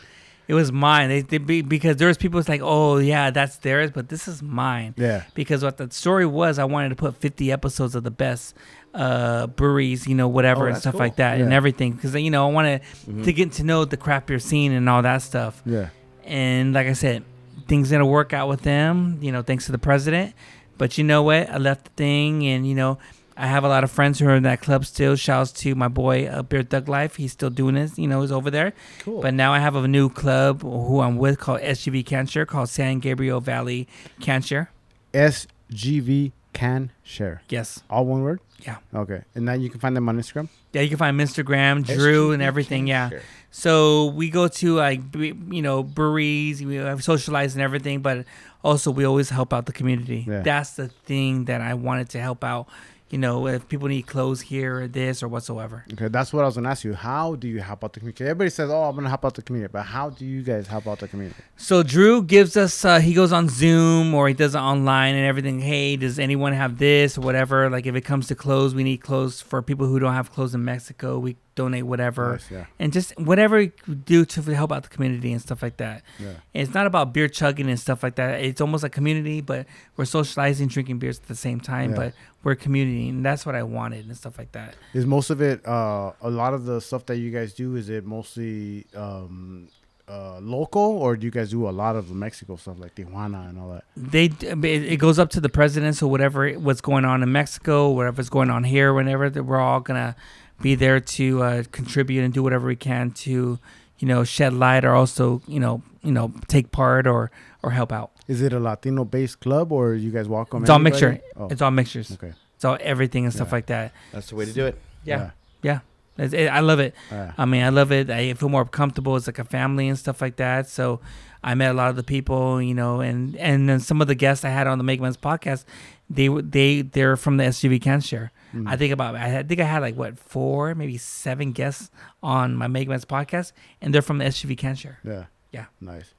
It 0.46 0.52
was 0.52 0.70
mine. 0.70 1.08
They, 1.08 1.22
they 1.22 1.38
be, 1.38 1.62
because 1.62 1.96
there 1.96 2.08
was 2.08 2.18
people 2.18 2.36
was 2.36 2.50
like, 2.50 2.60
oh 2.62 2.98
yeah, 2.98 3.30
that's 3.30 3.56
theirs, 3.56 3.90
but 3.90 4.10
this 4.10 4.28
is 4.28 4.42
mine. 4.42 4.92
Yeah. 4.98 5.24
Because 5.34 5.62
what 5.64 5.78
the 5.78 5.90
story 5.90 6.26
was, 6.26 6.58
I 6.58 6.64
wanted 6.64 6.90
to 6.90 6.96
put 6.96 7.16
50 7.16 7.50
episodes 7.50 7.94
of 7.94 8.04
the 8.04 8.10
best 8.10 8.54
uh, 8.92 9.46
breweries, 9.46 10.06
you 10.06 10.14
know, 10.14 10.28
whatever 10.28 10.66
Oh, 10.66 10.68
and 10.68 10.76
stuff 10.76 10.92
cool. 10.92 11.00
like 11.00 11.16
that, 11.16 11.40
and 11.40 11.52
everything. 11.52 11.92
Because 11.94 12.14
you 12.14 12.30
know, 12.30 12.46
I 12.46 12.52
wanted 12.52 12.82
Mhm. 13.08 13.24
to 13.24 13.32
get 13.32 13.52
to 13.52 13.64
know 13.64 13.86
the 13.86 13.96
craft 13.96 14.26
beer 14.26 14.38
scene 14.38 14.72
and 14.72 14.86
all 14.88 15.00
that 15.02 15.22
stuff. 15.22 15.62
Yeah. 15.64 15.88
And 16.24 16.74
like 16.74 16.86
I 16.88 16.92
said, 16.92 17.24
things 17.66 17.90
gonna 17.90 18.04
work 18.06 18.34
out 18.34 18.48
with 18.48 18.60
them, 18.62 19.18
you 19.22 19.32
know, 19.32 19.40
thanks 19.42 19.64
to 19.66 19.72
the 19.72 19.78
president. 19.78 20.34
But 20.76 20.98
you 20.98 21.04
know 21.04 21.22
what? 21.22 21.48
I 21.48 21.56
left 21.56 21.84
the 21.86 21.90
thing, 21.96 22.46
and 22.46 22.66
you 22.68 22.74
know, 22.74 22.98
I 23.36 23.46
have 23.46 23.64
a 23.64 23.68
lot 23.68 23.84
of 23.84 23.90
friends 23.90 24.18
who 24.18 24.26
are 24.28 24.34
in 24.34 24.44
that 24.44 24.60
club 24.60 24.84
still. 24.84 25.16
Shouts 25.16 25.52
to 25.52 25.74
my 25.74 25.88
boy 25.88 26.26
uh, 26.26 26.42
Beer 26.42 26.62
Thug 26.62 26.88
Life. 26.88 27.16
He's 27.16 27.32
still 27.32 27.50
doing 27.50 27.74
this. 27.74 27.98
You 27.98 28.06
know, 28.06 28.20
he's 28.20 28.32
over 28.32 28.50
there. 28.50 28.72
Cool. 29.00 29.20
But 29.20 29.34
now 29.34 29.52
I 29.52 29.58
have 29.58 29.74
a 29.74 29.88
new 29.88 30.08
club 30.08 30.62
who 30.62 31.00
I'm 31.00 31.16
with 31.16 31.38
called 31.38 31.60
SGV 31.60 32.06
Can 32.06 32.26
Share, 32.26 32.46
called 32.46 32.68
San 32.68 33.00
Gabriel 33.00 33.40
Valley 33.40 33.88
Can 34.20 34.42
Share. 34.42 34.70
SGV 35.12 36.32
can 36.54 36.92
share. 37.02 37.42
Yes. 37.48 37.82
All 37.90 38.06
one 38.06 38.22
word. 38.22 38.40
Yeah. 38.60 38.76
Okay. 38.94 39.22
And 39.34 39.46
then 39.46 39.60
you 39.60 39.68
can 39.68 39.80
find 39.80 39.94
them 39.94 40.08
on 40.08 40.18
Instagram. 40.18 40.48
Yeah, 40.72 40.82
you 40.82 40.88
can 40.88 40.96
find 40.98 41.20
Instagram, 41.20 41.84
Drew, 41.84 42.32
and 42.32 42.42
everything. 42.42 42.86
Yeah. 42.86 43.10
Sure. 43.10 43.20
So 43.50 44.06
we 44.06 44.30
go 44.30 44.48
to 44.48 44.74
like 44.74 45.00
you 45.14 45.62
know 45.62 45.82
breweries, 45.82 46.64
we 46.64 46.76
have 46.76 47.04
socialized 47.04 47.56
and 47.56 47.62
everything, 47.62 48.00
but 48.00 48.24
also 48.62 48.90
we 48.90 49.04
always 49.04 49.28
help 49.28 49.52
out 49.52 49.66
the 49.66 49.72
community. 49.72 50.24
Yeah. 50.26 50.40
That's 50.40 50.72
the 50.72 50.88
thing 50.88 51.44
that 51.44 51.60
I 51.60 51.74
wanted 51.74 52.08
to 52.10 52.20
help 52.20 52.42
out. 52.42 52.66
You 53.10 53.18
know, 53.18 53.46
if 53.46 53.68
people 53.68 53.86
need 53.86 54.06
clothes 54.06 54.40
here 54.40 54.80
or 54.80 54.88
this 54.88 55.22
or 55.22 55.28
whatsoever. 55.28 55.84
Okay, 55.92 56.08
that's 56.08 56.32
what 56.32 56.42
I 56.42 56.46
was 56.46 56.56
gonna 56.56 56.70
ask 56.70 56.84
you. 56.84 56.94
How 56.94 57.34
do 57.36 57.46
you 57.46 57.60
help 57.60 57.84
out 57.84 57.92
the 57.92 58.00
community? 58.00 58.24
Everybody 58.24 58.50
says, 58.50 58.70
"Oh, 58.70 58.84
I'm 58.84 58.94
gonna 58.96 59.08
help 59.08 59.24
out 59.24 59.34
the 59.34 59.42
community," 59.42 59.70
but 59.70 59.82
how 59.82 60.10
do 60.10 60.24
you 60.24 60.42
guys 60.42 60.66
help 60.66 60.86
out 60.88 60.98
the 60.98 61.06
community? 61.08 61.36
So 61.56 61.82
Drew 61.82 62.22
gives 62.22 62.56
us 62.56 62.84
uh, 62.84 62.98
he 63.00 63.12
goes 63.14 63.32
on 63.32 63.48
Zoom 63.48 64.14
or 64.14 64.26
he 64.28 64.34
does 64.34 64.54
it 64.54 64.58
online 64.58 65.14
and 65.14 65.26
everything. 65.26 65.60
Hey, 65.60 65.96
does 65.96 66.18
anyone 66.18 66.54
have 66.54 66.78
this 66.78 67.16
or 67.18 67.20
whatever? 67.20 67.70
Like 67.70 67.86
if 67.86 67.94
it 67.94 68.02
comes 68.02 68.26
to 68.28 68.34
clothes, 68.34 68.74
we 68.74 68.82
need 68.82 68.98
clothes 68.98 69.40
for 69.40 69.62
people 69.62 69.86
who 69.86 69.98
don't 69.98 70.14
have 70.14 70.32
clothes 70.32 70.54
in 70.54 70.64
Mexico. 70.64 71.18
We 71.18 71.36
donate 71.54 71.84
whatever. 71.84 72.32
Nice, 72.32 72.50
yeah, 72.50 72.66
And 72.78 72.92
just 72.92 73.18
whatever 73.18 73.58
we 73.58 73.72
do 74.04 74.24
to 74.24 74.42
help 74.54 74.72
out 74.72 74.82
the 74.82 74.88
community 74.88 75.32
and 75.32 75.40
stuff 75.40 75.62
like 75.62 75.76
that. 75.78 76.02
yeah. 76.18 76.28
And 76.28 76.62
it's 76.66 76.74
not 76.74 76.86
about 76.86 77.12
beer 77.12 77.28
chugging 77.28 77.68
and 77.68 77.78
stuff 77.78 78.02
like 78.02 78.16
that. 78.16 78.40
It's 78.40 78.60
almost 78.60 78.82
like 78.82 78.92
community, 78.92 79.40
but 79.40 79.66
we're 79.96 80.04
socializing, 80.04 80.68
drinking 80.68 80.98
beers 80.98 81.18
at 81.18 81.26
the 81.26 81.34
same 81.34 81.60
time. 81.60 81.90
Yeah. 81.90 81.96
But 81.96 82.14
we're 82.42 82.52
a 82.52 82.56
community, 82.56 83.08
and 83.08 83.24
that's 83.24 83.46
what 83.46 83.54
I 83.54 83.62
wanted 83.62 84.06
and 84.06 84.16
stuff 84.16 84.38
like 84.38 84.52
that. 84.52 84.76
Is 84.92 85.06
most 85.06 85.30
of 85.30 85.40
it 85.40 85.66
uh, 85.66 86.12
a 86.20 86.30
lot 86.30 86.54
of 86.54 86.66
the 86.66 86.80
stuff 86.80 87.06
that 87.06 87.16
you 87.16 87.30
guys 87.30 87.54
do? 87.54 87.76
Is 87.76 87.88
it 87.88 88.04
mostly 88.04 88.86
um, 88.94 89.68
uh, 90.06 90.38
local, 90.40 90.82
or 90.82 91.16
do 91.16 91.24
you 91.26 91.30
guys 91.30 91.50
do 91.50 91.68
a 91.68 91.70
lot 91.70 91.96
of 91.96 92.08
the 92.08 92.14
Mexico 92.14 92.56
stuff 92.56 92.78
like 92.78 92.94
Tijuana 92.94 93.48
and 93.48 93.58
all 93.58 93.70
that? 93.70 93.84
They 93.96 94.26
it 94.26 94.64
it 94.64 94.98
goes 94.98 95.18
up 95.18 95.30
to 95.30 95.40
the 95.40 95.48
president, 95.48 95.96
so 95.96 96.06
whatever 96.06 96.52
what's 96.52 96.82
going 96.82 97.04
on 97.06 97.22
in 97.22 97.32
Mexico, 97.32 97.90
whatever's 97.90 98.28
going 98.28 98.50
on 98.50 98.64
here, 98.64 98.92
whenever 98.92 99.30
we're 99.42 99.58
all 99.58 99.80
gonna 99.80 100.14
be 100.60 100.74
there 100.74 101.00
to 101.00 101.42
uh, 101.42 101.62
contribute 101.72 102.22
and 102.24 102.32
do 102.32 102.42
whatever 102.42 102.66
we 102.66 102.76
can 102.76 103.10
to, 103.10 103.58
you 103.98 104.08
know, 104.08 104.24
shed 104.24 104.52
light 104.52 104.84
or 104.84 104.94
also 104.94 105.42
you 105.46 105.60
know 105.60 105.82
you 106.02 106.12
know 106.12 106.32
take 106.48 106.70
part 106.72 107.06
or 107.06 107.30
or 107.62 107.70
help 107.70 107.92
out. 107.92 108.10
Is 108.28 108.40
it 108.40 108.52
a 108.54 108.58
Latino-based 108.60 109.40
club, 109.40 109.70
or 109.72 109.94
you 109.94 110.10
guys 110.10 110.28
welcome? 110.28 110.62
It's 110.62 110.70
all 110.70 110.78
mixture. 110.78 111.20
Oh, 111.36 111.48
It's 111.48 111.60
all 111.60 111.70
mixtures. 111.70 112.10
okay. 112.12 112.32
It's 112.56 112.64
all 112.64 112.78
everything 112.80 113.24
and 113.24 113.32
stuff 113.34 113.48
Yeah. 113.48 113.54
like 113.54 113.66
that. 113.66 113.92
That's 114.12 114.30
the 114.30 114.36
way 114.36 114.46
to 114.46 114.52
do 114.52 114.64
it. 114.66 114.78
Yeah, 115.04 115.30
yeah. 115.62 115.80
It's, 116.16 116.32
it, 116.32 116.46
I 116.46 116.60
love 116.60 116.78
it. 116.78 116.94
Yeah. 117.10 117.32
I 117.36 117.44
mean, 117.44 117.62
I 117.64 117.68
love 117.70 117.90
it. 117.92 118.08
I 118.08 118.32
feel 118.34 118.48
more 118.48 118.64
comfortable. 118.64 119.16
It's 119.16 119.26
like 119.26 119.38
a 119.40 119.44
family 119.44 119.88
and 119.88 119.98
stuff 119.98 120.22
like 120.22 120.36
that. 120.36 120.68
So 120.68 121.00
I 121.42 121.54
met 121.54 121.70
a 121.72 121.74
lot 121.74 121.90
of 121.90 121.96
the 121.96 122.02
people, 122.04 122.62
you 122.62 122.72
know, 122.72 123.00
and 123.00 123.36
and 123.36 123.68
then 123.68 123.80
some 123.80 124.00
of 124.00 124.06
the 124.06 124.14
guests 124.14 124.44
I 124.44 124.50
had 124.50 124.66
on 124.66 124.78
the 124.78 124.84
Make 124.84 125.00
Men's 125.02 125.16
podcast, 125.18 125.64
they 126.08 126.28
were- 126.30 126.40
they 126.42 126.80
they're 126.82 127.16
from 127.16 127.36
the 127.36 127.44
SGV 127.44 127.80
Can 127.82 128.00
Share. 128.00 128.30
Mm. 128.54 128.68
I 128.68 128.76
think 128.76 128.92
about 128.92 129.14
I 129.16 129.42
think 129.42 129.60
I 129.60 129.64
had 129.64 129.82
like 129.82 129.96
what 129.96 130.18
four, 130.18 130.74
maybe 130.74 130.96
seven 130.98 131.52
guests 131.52 131.90
on 132.22 132.54
my 132.56 132.66
Make 132.68 132.88
Men's 132.88 133.04
podcast, 133.04 133.52
and 133.80 133.92
they're 133.94 134.02
from 134.02 134.18
the 134.18 134.24
SGV 134.26 134.56
Can 134.56 134.74
Share. 134.76 134.98
Yeah. 135.04 135.24
Yeah. 135.52 135.66
Nice. 135.80 136.14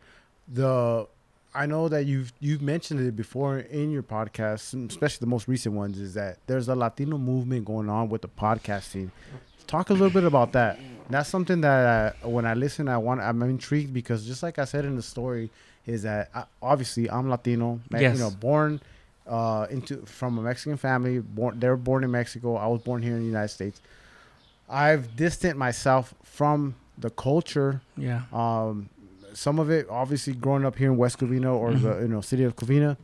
The 0.47 1.07
I 1.53 1.65
know 1.65 1.87
that 1.87 2.05
you've 2.05 2.33
you've 2.39 2.61
mentioned 2.61 2.99
it 2.99 3.15
before 3.15 3.59
in 3.59 3.89
your 3.91 4.03
podcast, 4.03 4.89
especially 4.89 5.23
the 5.25 5.29
most 5.29 5.47
recent 5.47 5.73
ones, 5.75 5.99
is 5.99 6.13
that 6.15 6.37
there's 6.47 6.67
a 6.67 6.75
Latino 6.75 7.17
movement 7.17 7.65
going 7.65 7.89
on 7.89 8.09
with 8.09 8.21
the 8.21 8.27
podcasting. 8.27 9.09
Talk 9.67 9.89
a 9.89 9.93
little 9.93 10.09
bit 10.11 10.25
about 10.25 10.51
that. 10.51 10.77
That's 11.09 11.29
something 11.29 11.61
that 11.61 12.15
uh, 12.23 12.29
when 12.29 12.45
I 12.45 12.53
listen, 12.53 12.87
I 12.89 12.97
want 12.97 13.21
I'm 13.21 13.41
intrigued 13.43 13.93
because 13.93 14.25
just 14.25 14.43
like 14.43 14.59
I 14.59 14.65
said 14.65 14.85
in 14.85 14.95
the 14.95 15.01
story, 15.01 15.49
is 15.85 16.03
that 16.03 16.29
I, 16.35 16.43
obviously 16.61 17.09
I'm 17.09 17.29
Latino, 17.29 17.79
Yes. 17.91 18.17
you 18.17 18.23
know, 18.23 18.29
born 18.31 18.81
uh, 19.27 19.67
into 19.69 20.05
from 20.05 20.37
a 20.37 20.41
Mexican 20.41 20.77
family. 20.77 21.19
Born, 21.19 21.59
they 21.59 21.67
were 21.69 21.77
born 21.77 22.03
in 22.03 22.11
Mexico. 22.11 22.55
I 22.55 22.67
was 22.67 22.81
born 22.81 23.01
here 23.01 23.13
in 23.13 23.19
the 23.19 23.25
United 23.25 23.49
States. 23.49 23.81
I've 24.69 25.15
distanced 25.15 25.57
myself 25.57 26.13
from 26.23 26.75
the 26.97 27.09
culture 27.09 27.81
Yeah, 27.97 28.21
um, 28.33 28.89
some 29.33 29.59
of 29.59 29.69
it, 29.69 29.85
obviously, 29.89 30.33
growing 30.33 30.65
up 30.65 30.77
here 30.77 30.89
in 30.91 30.97
West 30.97 31.19
Covina 31.19 31.53
or 31.53 31.73
the 31.73 31.99
you 32.01 32.07
know 32.07 32.21
city 32.21 32.43
of 32.45 32.55
Covina. 32.55 32.97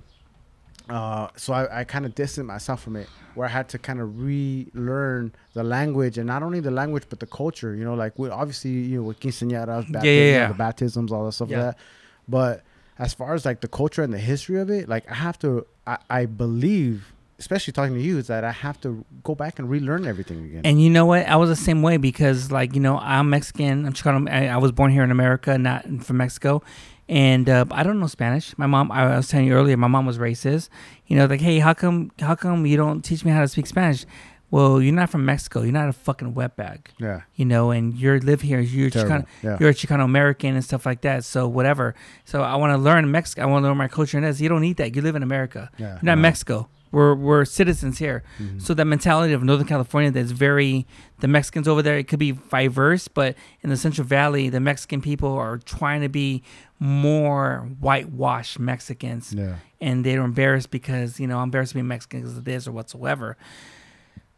Uh, 0.89 1.27
so 1.38 1.53
I, 1.53 1.81
I 1.81 1.84
kind 1.84 2.06
of 2.06 2.15
distanced 2.15 2.48
myself 2.48 2.81
from 2.84 2.95
it, 2.98 3.07
where 3.35 3.48
I 3.48 3.52
had 3.52 3.69
to 3.69 3.77
kind 3.77 3.99
of 4.02 4.19
relearn 4.19 5.31
the 5.53 5.64
language 5.64 6.18
and 6.18 6.27
not 6.27 6.43
only 6.43 6.60
the 6.60 6.72
language 6.72 7.03
but 7.10 7.19
the 7.19 7.27
culture. 7.27 7.76
You 7.76 7.84
know, 7.85 7.93
like 7.93 8.18
with 8.19 8.31
obviously 8.31 8.72
you 8.72 8.98
know 8.98 9.03
with 9.03 9.19
quinceañeras, 9.19 9.91
baptisms, 9.91 10.03
yeah, 10.06 10.23
yeah. 10.23 10.48
the 10.48 10.53
baptisms, 10.53 11.11
all 11.11 11.26
that 11.26 11.31
stuff 11.34 11.49
Yeah. 11.49 11.57
like 11.57 11.76
that. 11.76 11.84
But 12.27 12.64
as 13.02 13.15
far 13.15 13.34
as 13.34 13.45
like 13.45 13.61
the 13.61 13.68
culture 13.68 14.03
and 14.03 14.14
the 14.14 14.19
history 14.19 14.60
of 14.60 14.69
it, 14.69 14.88
like 14.88 15.10
I 15.10 15.15
have 15.15 15.38
to, 15.40 15.65
I, 15.88 15.98
I 16.10 16.26
believe 16.28 17.11
especially 17.40 17.73
talking 17.73 17.95
to 17.95 18.02
you, 18.02 18.19
is 18.19 18.28
that 18.28 18.44
I 18.44 18.52
have 18.52 18.80
to 18.82 19.03
go 19.23 19.34
back 19.34 19.57
and 19.57 19.68
relearn 19.68 20.06
everything 20.06 20.45
again. 20.45 20.61
And 20.64 20.80
you 20.80 20.91
know 20.91 21.07
what? 21.07 21.26
I 21.26 21.38
was 21.38 21.49
the 21.49 21.56
same 21.56 21.82
way 21.82 21.98
because, 21.98 22.52
like, 22.52 22.76
you 22.76 22.80
know, 22.80 22.99
I'm 22.99 23.32
Mexican. 23.32 23.88
I'm 23.88 23.94
Chicano. 23.94 24.30
I, 24.30 24.48
I 24.49 24.57
was 24.57 24.72
born 24.72 24.91
here 24.91 25.03
in 25.03 25.10
America, 25.10 25.57
not 25.57 25.84
from 26.03 26.18
Mexico. 26.18 26.61
And 27.10 27.49
uh, 27.49 27.65
I 27.72 27.82
don't 27.82 27.99
know 27.99 28.06
Spanish. 28.06 28.56
My 28.60 28.68
mom, 28.68 28.91
I 28.91 29.18
was 29.18 29.28
telling 29.28 29.48
you 29.48 29.53
earlier, 29.53 29.76
my 29.76 29.88
mom 29.88 30.06
was 30.06 30.19
racist. 30.19 30.69
You 31.07 31.18
know, 31.18 31.26
like, 31.26 31.41
hey, 31.41 31.57
how 31.57 31.73
come, 31.73 32.11
how 32.19 32.36
come 32.36 32.68
you 32.68 32.78
don't 32.78 33.02
teach 33.02 33.26
me 33.26 33.32
how 33.32 33.41
to 33.41 33.48
speak 33.48 33.65
Spanish? 33.65 34.06
Well, 34.52 34.82
you're 34.82 34.94
not 34.94 35.10
from 35.10 35.23
Mexico. 35.26 35.61
You're 35.61 35.72
not 35.72 35.88
a 35.90 35.94
fucking 35.94 36.34
wetbag. 36.34 36.88
yeah, 36.99 37.22
You 37.36 37.45
know, 37.45 37.72
and 37.72 37.94
you 37.95 38.19
live 38.19 38.41
here. 38.41 38.60
You're 38.60 38.90
Terrible. 38.90 39.26
Chicano, 39.26 39.26
Yeah. 39.41 39.57
you're 39.60 39.69
a 39.69 39.73
Chicano 39.73 40.03
American 40.03 40.56
and 40.56 40.64
stuff 40.64 40.86
like 40.86 41.02
that. 41.02 41.23
So 41.23 41.48
whatever. 41.48 41.95
So 42.26 42.41
I 42.44 42.56
want 42.57 42.72
to 42.73 42.78
learn 42.78 43.10
Mexico. 43.10 43.44
I 43.44 43.45
want 43.45 43.64
to 43.64 43.68
learn 43.69 43.78
my 43.78 43.88
culture 43.88 44.18
and 44.18 44.26
this. 44.28 44.41
You 44.41 44.49
don't 44.49 44.61
need 44.61 44.78
that. 44.78 44.94
You 44.95 45.02
live 45.02 45.15
in 45.15 45.23
America. 45.23 45.69
yeah, 45.78 45.88
You're 45.94 45.99
not 46.03 46.15
no. 46.18 46.22
Mexico. 46.22 46.68
We're 46.91 47.15
we're 47.15 47.45
citizens 47.45 47.99
here. 47.99 48.22
Mhm. 48.38 48.61
So 48.61 48.73
that 48.73 48.84
mentality 48.84 49.32
of 49.32 49.41
Northern 49.41 49.65
California 49.65 50.11
that's 50.11 50.32
very 50.32 50.86
the 51.22 51.30
Mexicans 51.30 51.65
over 51.65 51.82
there, 51.82 51.98
it 51.98 52.10
could 52.10 52.19
be 52.19 52.34
diverse, 52.34 53.07
but 53.07 53.36
in 53.61 53.69
the 53.69 53.78
Central 53.78 54.06
Valley, 54.06 54.49
the 54.49 54.60
Mexican 54.60 54.99
people 55.02 55.32
are 55.32 55.57
trying 55.60 56.02
to 56.02 56.10
be 56.10 56.44
more 56.80 57.69
whitewashed 57.80 58.60
Mexicans 58.60 59.32
Yeah, 59.32 59.56
and 59.80 60.03
they're 60.06 60.22
embarrassed 60.22 60.69
because, 60.72 61.18
you 61.18 61.28
know, 61.28 61.38
I'm 61.38 61.44
embarrassed 61.45 61.72
to 61.72 61.76
be 61.78 61.82
Mexican 61.84 62.19
because 62.22 62.36
of 62.38 62.44
this 62.44 62.68
or 62.68 62.73
whatsoever. 62.73 63.38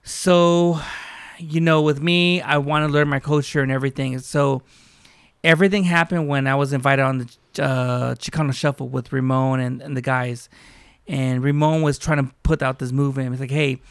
So, 0.04 0.80
you 1.38 1.62
know, 1.62 1.82
with 1.82 2.02
me, 2.02 2.42
I 2.42 2.58
want 2.58 2.86
to 2.88 2.92
learn 2.92 3.08
my 3.08 3.20
culture 3.20 3.62
and 3.62 3.72
everything. 3.72 4.20
So 4.20 4.62
everything 5.44 5.84
happened 5.84 6.28
when 6.28 6.46
I 6.48 6.56
was 6.56 6.74
invited 6.74 7.02
on 7.04 7.18
the 7.20 7.64
uh, 7.64 8.16
Chicano 8.16 8.54
Shuffle 8.54 8.90
with 8.90 9.12
Ramon 9.14 9.60
and, 9.60 9.82
and 9.82 9.96
the 9.96 10.02
guys. 10.02 10.50
And 11.08 11.44
Ramon 11.44 11.82
was 11.82 11.98
trying 11.98 12.26
to 12.26 12.34
put 12.44 12.62
out 12.62 12.80
this 12.80 12.92
movement. 12.92 13.32
It's 13.34 13.42
like, 13.42 13.52
hey, 13.52 13.82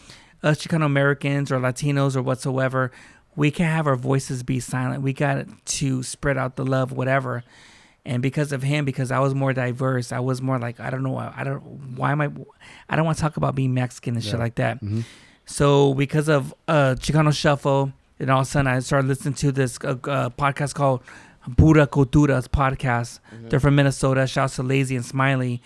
us 0.43 0.59
Chicano 0.63 0.85
Americans 0.87 1.51
or 1.53 1.59
Latinos 1.59 2.17
or 2.17 2.23
whatsoever, 2.23 2.91
we 3.37 3.51
can't 3.51 3.73
have 3.73 3.87
our 3.87 3.97
voices 3.97 4.43
be 4.43 4.61
silent. 4.61 5.03
We 5.03 5.13
got 5.13 5.47
to 5.65 6.03
spread 6.03 6.37
out 6.37 6.57
the 6.57 6.65
love, 6.65 6.93
whatever. 6.93 7.45
And 8.05 8.21
because 8.23 8.51
of 8.53 8.63
him, 8.63 8.85
because 8.85 9.11
I 9.13 9.21
was 9.21 9.35
more 9.35 9.53
diverse, 9.53 10.11
I 10.11 10.19
was 10.19 10.43
more 10.43 10.59
like, 10.59 10.81
I 10.81 10.91
don't 10.91 11.03
know, 11.05 11.17
I 11.17 11.45
don't, 11.45 11.61
why 11.97 12.11
am 12.13 12.21
I, 12.21 12.31
I 12.89 12.97
don't 12.97 13.05
want 13.07 13.17
to 13.17 13.23
talk 13.23 13.37
about 13.37 13.55
being 13.55 13.73
Mexican 13.75 14.15
and 14.17 14.25
shit 14.25 14.35
like 14.41 14.57
that. 14.57 14.83
Mhm. 14.83 15.05
So 15.47 15.95
because 15.95 16.29
of 16.29 16.55
uh, 16.69 16.95
Chicano 16.99 17.33
Shuffle, 17.35 17.93
and 18.19 18.31
all 18.31 18.41
of 18.41 18.47
a 18.47 18.51
sudden 18.51 18.69
I 18.69 18.79
started 18.81 19.09
listening 19.09 19.35
to 19.35 19.53
this 19.53 19.79
uh, 19.83 19.89
uh, 20.05 20.31
podcast 20.31 20.75
called 20.75 21.03
Pura 21.57 21.87
Culturas 21.87 22.47
podcast. 22.49 23.19
They're 23.49 23.61
from 23.61 23.75
Minnesota. 23.75 24.27
Shouts 24.27 24.57
to 24.57 24.63
Lazy 24.63 24.97
and 24.97 25.05
Smiley. 25.05 25.61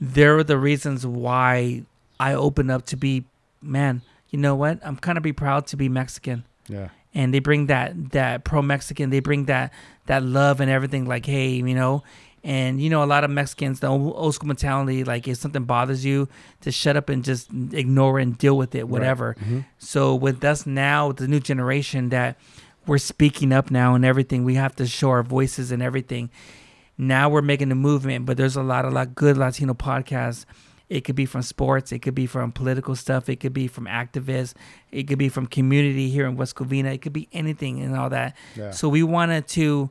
They're 0.00 0.42
the 0.44 0.56
reasons 0.56 1.06
why 1.06 1.82
I 2.18 2.34
opened 2.34 2.70
up 2.70 2.86
to 2.86 2.96
be, 2.96 3.24
man. 3.60 4.02
You 4.30 4.38
know 4.38 4.54
what? 4.54 4.78
I'm 4.84 4.96
kind 4.96 5.18
of 5.18 5.24
be 5.24 5.32
proud 5.32 5.66
to 5.68 5.76
be 5.76 5.88
Mexican 5.88 6.44
yeah, 6.70 6.88
and 7.14 7.34
they 7.34 7.40
bring 7.40 7.66
that 7.66 8.12
that 8.12 8.44
pro 8.44 8.62
Mexican. 8.62 9.10
They 9.10 9.20
bring 9.20 9.46
that 9.46 9.72
that 10.06 10.22
love 10.22 10.60
and 10.60 10.70
everything. 10.70 11.04
Like, 11.04 11.26
hey, 11.26 11.48
you 11.50 11.74
know, 11.74 12.04
and 12.42 12.80
you 12.80 12.88
know, 12.90 13.02
a 13.02 13.06
lot 13.06 13.22
of 13.24 13.30
Mexicans, 13.30 13.80
the 13.80 13.88
old, 13.88 14.34
school 14.34 14.48
mentality, 14.48 15.04
like 15.04 15.28
if 15.28 15.36
something 15.38 15.64
bothers 15.64 16.04
you, 16.04 16.28
to 16.62 16.72
shut 16.72 16.96
up 16.96 17.08
and 17.08 17.22
just 17.24 17.50
ignore 17.72 18.18
it 18.18 18.22
and 18.22 18.38
deal 18.38 18.56
with 18.56 18.74
it, 18.74 18.88
whatever. 18.88 19.36
Mhm. 19.40 19.64
So 19.78 20.14
with 20.14 20.42
us 20.44 20.66
now, 20.66 21.12
the 21.12 21.28
new 21.28 21.40
generation 21.40 22.08
that 22.10 22.38
we're 22.86 22.98
speaking 22.98 23.52
up 23.52 23.70
now 23.70 23.94
and 23.94 24.04
everything, 24.04 24.44
we 24.44 24.54
have 24.54 24.74
to 24.76 24.86
show 24.86 25.10
our 25.10 25.22
voices 25.22 25.70
and 25.70 25.82
everything. 25.82 26.30
Now 26.96 27.28
we're 27.28 27.42
making 27.42 27.70
a 27.72 27.74
movement, 27.74 28.26
but 28.26 28.36
there's 28.36 28.56
a 28.56 28.62
lot 28.62 28.84
of 28.84 28.92
like 28.92 29.14
good 29.14 29.36
Latino 29.36 29.74
podcasts. 29.74 30.44
It 30.88 31.04
could 31.04 31.14
be 31.14 31.24
from 31.24 31.42
sports, 31.42 31.92
it 31.92 32.00
could 32.00 32.16
be 32.16 32.26
from 32.26 32.50
political 32.50 32.96
stuff, 32.96 33.28
it 33.28 33.36
could 33.36 33.52
be 33.52 33.68
from 33.68 33.84
activists, 33.86 34.54
it 34.90 35.04
could 35.04 35.18
be 35.18 35.28
from 35.28 35.46
community 35.46 36.10
here 36.10 36.26
in 36.26 36.34
West 36.36 36.56
Covina, 36.56 36.92
it 36.92 37.00
could 37.00 37.12
be 37.12 37.28
anything 37.32 37.80
and 37.80 37.94
all 37.96 38.10
that. 38.10 38.36
yeah. 38.56 38.72
So 38.72 38.88
we 38.88 39.04
wanted 39.04 39.46
to 39.48 39.90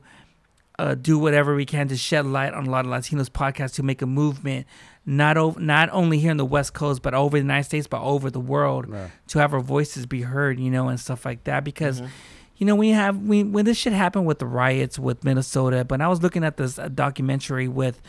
uh, 0.80 0.94
do 0.94 1.18
whatever 1.18 1.54
we 1.54 1.64
can 1.66 1.88
to 1.88 1.96
shed 1.96 2.24
light 2.26 2.52
on 2.54 2.66
a 2.66 2.70
lot 2.70 2.84
of 2.86 2.90
Latinos 2.90 3.28
podcasts 3.28 3.74
to 3.74 3.82
make 3.82 4.00
a 4.02 4.06
movement, 4.06 4.66
not 5.06 5.36
over, 5.36 5.58
not 5.60 5.88
only 5.92 6.18
here 6.18 6.30
in 6.30 6.36
the 6.36 6.44
West 6.44 6.72
Coast, 6.74 7.02
but 7.02 7.14
over 7.14 7.36
the 7.36 7.42
United 7.42 7.64
States, 7.64 7.86
but 7.86 8.00
over 8.02 8.30
the 8.30 8.40
world, 8.40 8.86
yeah. 8.90 9.08
to 9.28 9.38
have 9.38 9.52
our 9.54 9.60
voices 9.60 10.06
be 10.06 10.22
heard, 10.22 10.58
you 10.58 10.70
know, 10.70 10.88
and 10.88 10.98
stuff 10.98 11.24
like 11.24 11.44
that. 11.44 11.64
Because 11.64 12.00
Mhm. 12.00 12.08
you 12.56 12.66
know, 12.66 12.74
we 12.74 12.90
have 12.90 13.16
we 13.18 13.42
when 13.42 13.64
this 13.64 13.76
shit 13.78 13.92
happened 13.92 14.26
with 14.26 14.38
the 14.38 14.46
riots 14.46 14.98
with 14.98 15.24
Minnesota, 15.24 15.84
but 15.84 16.00
I 16.00 16.08
was 16.08 16.22
looking 16.22 16.44
at 16.44 16.56
this 16.56 16.78
uh, 16.78 16.88
documentary 16.88 17.68
with 17.68 18.00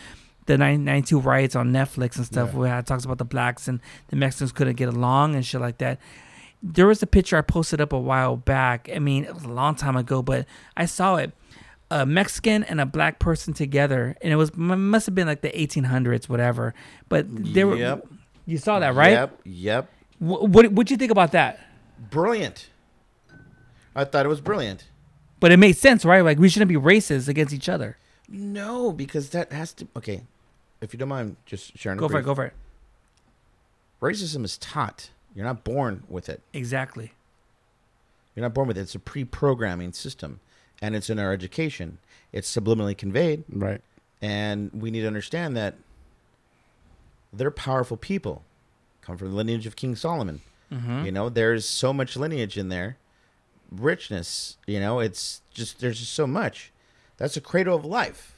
the 0.48 0.57
992 0.57 1.19
riots 1.19 1.56
on 1.56 1.72
Netflix 1.72 2.18
and 2.18 2.26
stuff 2.26 2.49
Yeah. 2.52 2.60
where 2.60 2.80
it 2.80 2.85
talks 2.85 3.06
about 3.06 3.18
the 3.19 3.26
blacks 3.26 3.68
and 3.68 3.80
the 4.10 4.15
Mexicans 4.15 4.52
couldn't 4.52 4.76
get 4.76 4.89
along 4.89 5.35
and 5.35 5.45
shit 5.45 5.61
like 5.61 5.77
that. 5.77 5.99
There 6.64 6.85
was 6.88 7.02
a 7.02 7.07
picture 7.07 7.38
I 7.38 7.41
posted 7.41 7.80
up 7.81 7.93
a 7.93 7.99
while 7.99 8.35
back. 8.38 8.89
I 8.93 8.99
mean, 8.99 9.23
it 9.23 9.34
was 9.34 9.43
a 9.45 9.49
long 9.49 9.76
time 9.76 9.95
ago, 9.95 10.22
but 10.22 10.45
I 10.76 10.85
saw 10.85 11.15
it. 11.15 11.31
A 11.92 12.06
Mexican 12.06 12.64
and 12.64 12.80
a 12.80 12.86
black 12.86 13.20
person 13.20 13.54
together, 13.54 14.16
and 14.22 14.32
it 14.32 14.38
was 14.38 14.56
must 14.56 15.06
have 15.06 15.14
been 15.14 15.28
like 15.28 15.42
the 15.42 15.50
1800s, 15.50 16.30
whatever. 16.30 16.74
But 17.10 17.26
they 17.30 17.66
were. 17.66 17.76
Yep. 17.76 18.08
You 18.46 18.58
saw 18.58 18.80
that, 18.80 18.96
right? 18.96 19.12
Yep. 19.12 19.42
Yep. 19.44 19.92
What 20.20 20.72
What'd 20.72 20.90
you 20.90 20.96
think 20.98 21.12
about 21.12 21.34
that? 21.34 21.60
Brilliant. 22.10 22.70
I 23.94 24.06
thought 24.06 24.26
it 24.26 24.30
was 24.30 24.40
brilliant. 24.40 24.86
But 25.42 25.52
it 25.52 25.58
made 25.58 25.76
sense, 25.76 26.06
right? 26.06 26.22
Like 26.22 26.40
we 26.40 26.48
shouldn't 26.48 26.70
be 26.70 26.76
racist 26.76 27.28
against 27.28 27.54
each 27.54 27.68
other. 27.68 27.98
No, 28.30 28.94
because 28.94 29.32
that 29.32 29.52
has 29.52 29.74
to. 29.74 29.88
Okay, 29.98 30.22
if 30.80 30.94
you 30.94 30.98
don't 30.98 31.10
mind, 31.10 31.36
just 31.46 31.78
sharing. 31.78 31.98
Go 31.98 32.08
for 32.08 32.20
it. 32.20 32.24
Go 32.24 32.34
for 32.34 32.46
it. 32.46 32.54
Racism 34.02 34.46
is 34.46 34.58
taught. 34.58 35.10
You're 35.36 35.46
not 35.46 35.66
born 35.66 36.04
with 36.08 36.30
it. 36.30 36.42
Exactly. 36.54 37.12
You're 38.34 38.44
not 38.44 38.54
born 38.54 38.70
with 38.70 38.78
it. 38.78 38.82
It's 38.82 38.96
a 38.96 39.00
pre-programming 39.00 39.92
system, 39.94 40.40
and 40.82 40.95
it's 40.95 41.10
in 41.10 41.20
our 41.20 41.32
education. 41.32 41.98
It's 42.32 42.53
subliminally 42.53 42.98
conveyed, 42.98 43.44
Right. 43.49 43.82
and 44.22 44.72
we 44.74 44.90
need 44.91 45.02
to 45.02 45.08
understand 45.08 45.56
that 45.58 45.76
they're 47.34 47.52
powerful 47.52 47.98
people, 47.98 48.44
come 49.02 49.18
from 49.18 49.30
the 49.32 49.36
lineage 49.36 49.66
of 49.68 49.76
King 49.76 49.95
Solomon. 49.95 50.41
Mm-hmm. 50.72 51.06
You 51.06 51.12
know, 51.12 51.30
there's 51.30 51.66
so 51.66 51.91
much 51.94 52.16
lineage 52.16 52.58
in 52.58 52.70
there, 52.70 52.98
richness. 53.72 54.58
You 54.66 54.80
know, 54.80 54.99
it's 54.99 55.41
just 55.53 55.80
there's 55.80 55.99
just 55.99 56.14
so 56.14 56.26
much. 56.28 56.72
That's 57.18 57.36
a 57.38 57.41
cradle 57.41 57.76
of 57.76 57.86
life. 57.86 58.34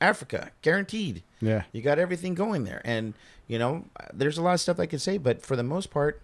Africa, 0.00 0.50
guaranteed. 0.62 1.22
Yeah. 1.40 1.64
You 1.72 1.82
got 1.82 1.98
everything 1.98 2.34
going 2.34 2.64
there, 2.64 2.80
and 2.84 3.14
you 3.48 3.58
know, 3.58 3.84
there's 4.12 4.38
a 4.38 4.42
lot 4.42 4.54
of 4.54 4.60
stuff 4.60 4.78
I 4.78 4.86
could 4.86 5.00
say, 5.00 5.16
but 5.18 5.42
for 5.42 5.56
the 5.56 5.62
most 5.62 5.90
part, 5.90 6.20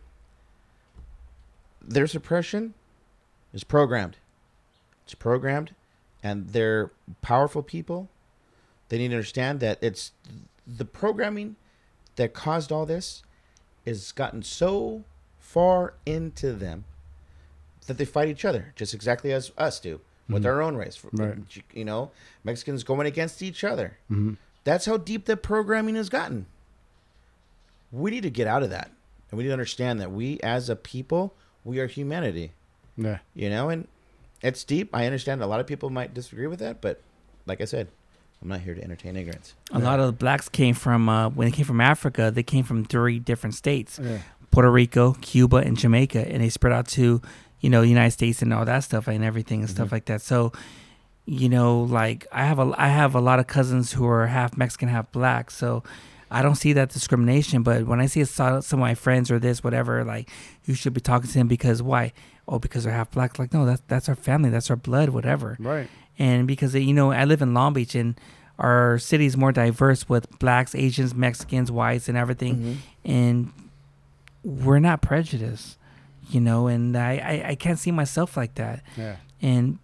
their 1.83 2.07
suppression 2.07 2.75
is 3.53 3.65
programmed. 3.65 4.17
It's 5.05 5.15
programmed, 5.15 5.75
and 6.23 6.49
they're 6.51 6.91
powerful 7.23 7.63
people. 7.63 8.09
They 8.89 8.99
need 8.99 9.09
to 9.09 9.15
understand 9.15 9.61
that 9.61 9.79
it's 9.83 10.13
the 10.67 10.85
programming 10.85 11.57
that 12.17 12.33
caused 12.33 12.71
all 12.73 12.87
this 12.87 13.23
has 13.87 14.13
gotten 14.13 14.43
so 14.43 15.05
far 15.39 15.95
into 16.07 16.53
them 16.53 16.85
that 17.87 17.99
they 17.99 18.05
fight 18.07 18.29
each 18.29 18.45
other, 18.45 18.73
just 18.77 18.95
exactly 18.95 19.31
as 19.33 19.53
us 19.59 19.79
do 19.79 20.01
with 20.29 20.43
Mhm. 20.43 20.47
our 20.47 20.63
own 20.63 20.77
race. 20.77 20.99
Right. 21.13 21.37
You 21.75 21.85
know, 21.85 22.11
Mexicans 22.45 22.83
going 22.83 23.07
against 23.07 23.43
each 23.43 23.63
other. 23.63 23.99
hmm 24.09 24.35
That's 24.65 24.87
how 24.87 24.97
deep 24.97 25.27
the 25.27 25.37
programming 25.37 25.95
has 25.97 26.09
gotten. 26.09 26.47
We 27.93 28.11
need 28.11 28.23
to 28.23 28.31
get 28.31 28.47
out 28.47 28.63
of 28.63 28.71
that. 28.71 28.91
And 29.31 29.37
we 29.37 29.45
need 29.45 29.49
to 29.49 29.53
understand 29.55 30.01
that 30.01 30.11
we 30.11 30.41
as 30.41 30.71
a 30.71 30.77
people, 30.77 31.35
we 31.65 31.79
are 31.81 31.87
humanity. 31.87 32.53
Yeah. 32.97 33.19
You 33.35 33.51
know, 33.51 33.69
and 33.69 33.87
it's 34.45 34.63
deep. 34.63 34.91
I 34.95 35.07
understand 35.07 35.43
a 35.43 35.47
lot 35.47 35.59
of 35.61 35.67
people 35.67 35.91
might 35.91 36.15
disagree 36.15 36.47
with 36.47 36.61
that, 36.61 36.81
but 36.81 37.01
like 37.47 37.61
I 37.61 37.65
said, 37.65 37.89
I'm 38.43 38.49
not 38.49 38.61
here 38.61 38.75
to 38.75 38.83
entertain 38.85 39.17
ignorance. 39.17 39.55
A 39.73 39.79
lot 39.79 39.99
of 40.01 40.07
the 40.07 40.13
blacks 40.13 40.49
came 40.49 40.75
from 40.75 41.09
uh, 41.09 41.31
when 41.31 41.49
they 41.49 41.53
came 41.57 41.65
from 41.65 41.81
Africa. 41.81 42.31
They 42.31 42.43
came 42.43 42.65
from 42.65 42.85
three 42.85 43.19
different 43.19 43.55
states: 43.55 43.99
Yeah. 44.03 44.19
Puerto 44.51 44.71
Rico, 44.71 45.15
Cuba, 45.15 45.57
and 45.57 45.77
Jamaica, 45.77 46.29
and 46.29 46.43
they 46.43 46.49
spread 46.51 46.73
out 46.73 46.87
to, 46.89 47.21
you 47.61 47.71
know, 47.71 47.83
United 47.83 48.13
States 48.13 48.43
and 48.43 48.53
all 48.53 48.65
that 48.67 48.85
stuff 48.85 49.09
and 49.09 49.25
everything 49.25 49.61
and 49.63 49.71
stuff 49.71 49.89
Mhm. 49.89 49.93
like 49.93 50.05
that. 50.07 50.21
So, 50.23 50.53
you 51.27 51.49
know, 51.49 51.81
like 51.83 52.27
I 52.31 52.45
have 52.45 52.59
a 52.59 52.73
I 52.77 52.89
have 52.89 53.15
a 53.15 53.21
lot 53.21 53.39
of 53.39 53.47
cousins 53.47 53.93
who 53.95 54.07
are 54.07 54.27
half 54.27 54.57
Mexican, 54.57 54.89
half 54.89 55.11
black. 55.11 55.51
So. 55.51 55.83
I 56.31 56.43
don't 56.43 56.57
see 56.57 56.73
that 56.73 56.89
discrimination, 56.89 57.63
but 57.63 57.87
when 57.87 58.01
I 58.01 58.07
see 58.07 58.25
some 58.25 58.61
some 58.61 58.81
of 58.81 58.83
my 58.83 58.97
friends 58.97 59.31
or 59.31 59.39
this, 59.39 59.63
whatever, 59.63 60.03
like 60.05 60.29
you 60.65 60.75
should 60.75 60.93
be 60.93 61.01
talking 61.01 61.29
to 61.31 61.35
them 61.39 61.47
because 61.47 61.81
why? 61.81 62.13
Oh, 62.47 62.59
because 62.59 62.85
they're 62.85 62.93
half 62.93 63.11
black. 63.11 63.39
Like 63.39 63.53
no, 63.55 63.65
that's 63.65 63.83
that's 63.89 64.09
our 64.09 64.15
family, 64.15 64.51
that's 64.51 64.71
our 64.71 64.77
blood, 64.77 65.09
whatever. 65.11 65.57
Right. 65.59 65.89
and 66.19 66.47
because 66.47 66.75
you 66.75 66.93
know 66.95 67.11
I 67.13 67.25
live 67.25 67.41
in 67.43 67.55
Long 67.55 67.73
Beach 67.73 67.95
and 67.95 68.15
our 68.59 68.99
city 68.99 69.27
is 69.27 69.37
more 69.37 69.51
diverse 69.51 70.09
with 70.09 70.39
blacks, 70.39 70.75
Asians, 70.75 71.15
Mexicans, 71.15 71.73
whites, 71.73 72.09
and 72.09 72.17
everything, 72.19 72.79
and 73.05 73.51
we're 74.45 74.79
not 74.79 75.01
prejudiced, 75.03 75.79
you 76.31 76.41
know. 76.41 76.67
And 76.69 76.97
I, 76.97 77.13
I 77.17 77.49
I 77.51 77.55
can't 77.55 77.79
see 77.79 77.91
myself 77.91 78.37
like 78.37 78.55
that, 78.57 78.83
Yeah. 78.97 79.17
and 79.43 79.79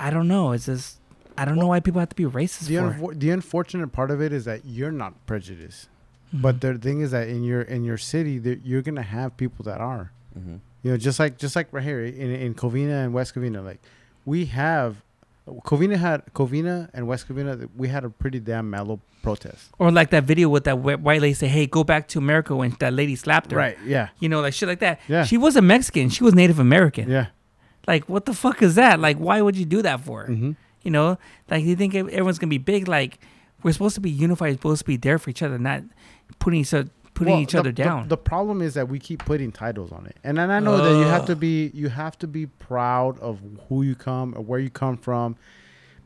I 0.00 0.10
don't 0.10 0.28
know. 0.28 0.52
It's 0.52 0.66
just 0.66 0.98
I 1.38 1.44
don't 1.44 1.56
know 1.56 1.66
why 1.68 1.80
people 1.80 2.00
have 2.00 2.08
to 2.08 2.16
be 2.16 2.24
racist 2.24 2.66
The, 2.68 2.76
for. 2.78 2.92
unfor- 3.12 3.20
the 3.20 3.30
unfortunate 3.30 3.92
part 3.92 4.10
of 4.10 4.20
it 4.22 4.32
is 4.32 4.44
that 4.46 4.64
you're 4.64 4.90
not 4.92 5.12
prejudiced. 5.26 5.88
But 6.32 6.60
the 6.60 6.74
thing 6.78 7.00
is 7.00 7.10
that 7.12 7.28
in 7.28 7.44
your 7.44 7.62
in 7.62 7.84
your 7.84 7.98
city, 7.98 8.40
you're 8.64 8.82
gonna 8.82 9.02
have 9.02 9.36
people 9.36 9.64
that 9.66 9.80
are. 9.80 10.10
Mhm. 10.38 10.60
You 10.86 10.92
know, 10.92 10.98
just 10.98 11.18
like 11.18 11.36
just 11.36 11.56
like 11.56 11.66
right 11.72 11.82
here 11.82 12.04
in 12.04 12.30
in 12.30 12.54
Covina 12.54 13.02
and 13.02 13.12
West 13.12 13.34
Covina, 13.34 13.64
like 13.64 13.80
we 14.24 14.44
have 14.44 15.02
Covina 15.64 15.96
had 15.96 16.22
Covina 16.32 16.88
and 16.94 17.08
West 17.08 17.26
Covina. 17.28 17.68
We 17.76 17.88
had 17.88 18.04
a 18.04 18.08
pretty 18.08 18.38
damn 18.38 18.70
mellow 18.70 19.00
protest. 19.20 19.70
Or 19.80 19.90
like 19.90 20.10
that 20.10 20.22
video 20.22 20.48
with 20.48 20.62
that 20.62 20.78
white 20.78 21.20
lady 21.20 21.34
say, 21.34 21.48
"Hey, 21.48 21.66
go 21.66 21.82
back 21.82 22.06
to 22.10 22.20
America," 22.20 22.54
when 22.54 22.76
that 22.78 22.92
lady 22.92 23.16
slapped 23.16 23.50
her. 23.50 23.56
Right? 23.56 23.76
Yeah. 23.84 24.10
You 24.20 24.28
know, 24.28 24.40
like 24.40 24.54
shit 24.54 24.68
like 24.68 24.78
that. 24.78 25.00
Yeah. 25.08 25.24
She 25.24 25.36
wasn't 25.36 25.66
Mexican. 25.66 26.08
She 26.08 26.22
was 26.22 26.34
Native 26.36 26.60
American. 26.60 27.10
Yeah. 27.10 27.26
Like, 27.88 28.08
what 28.08 28.24
the 28.26 28.32
fuck 28.32 28.62
is 28.62 28.76
that? 28.76 29.00
Like, 29.00 29.16
why 29.16 29.42
would 29.42 29.56
you 29.56 29.64
do 29.64 29.82
that 29.82 30.02
for? 30.02 30.26
hmm 30.26 30.52
You 30.84 30.92
know, 30.92 31.18
like 31.50 31.64
you 31.64 31.74
think 31.74 31.96
everyone's 31.96 32.38
gonna 32.38 32.50
be 32.50 32.58
big. 32.58 32.86
Like, 32.86 33.18
we're 33.64 33.72
supposed 33.72 33.96
to 33.96 34.00
be 34.00 34.10
unified. 34.10 34.50
We're 34.50 34.58
supposed 34.58 34.82
to 34.82 34.84
be 34.86 34.98
there 34.98 35.18
for 35.18 35.30
each 35.30 35.42
other, 35.42 35.58
not 35.58 35.82
putting 36.38 36.60
each 36.60 36.72
other 36.72 36.90
putting 37.16 37.38
each 37.38 37.54
other 37.54 37.72
down. 37.72 38.08
The, 38.08 38.16
problem 38.16 38.62
is 38.62 38.74
that 38.74 38.88
we 38.88 38.98
keep 38.98 39.24
putting 39.24 39.50
titles 39.50 39.90
on 39.90 40.06
it, 40.06 40.16
and 40.22 40.38
then 40.38 40.50
I 40.50 40.60
know 40.60 40.76
that 40.76 40.98
you 40.98 41.04
have 41.04 41.26
to 41.26 41.36
be 41.36 41.70
you 41.74 41.88
have 41.88 42.18
to 42.18 42.26
be 42.26 42.46
proud 42.46 43.18
of 43.20 43.40
who 43.68 43.82
you 43.82 43.94
come 43.94 44.34
or 44.36 44.42
where 44.42 44.60
you 44.60 44.70
come 44.70 44.96
from. 44.96 45.36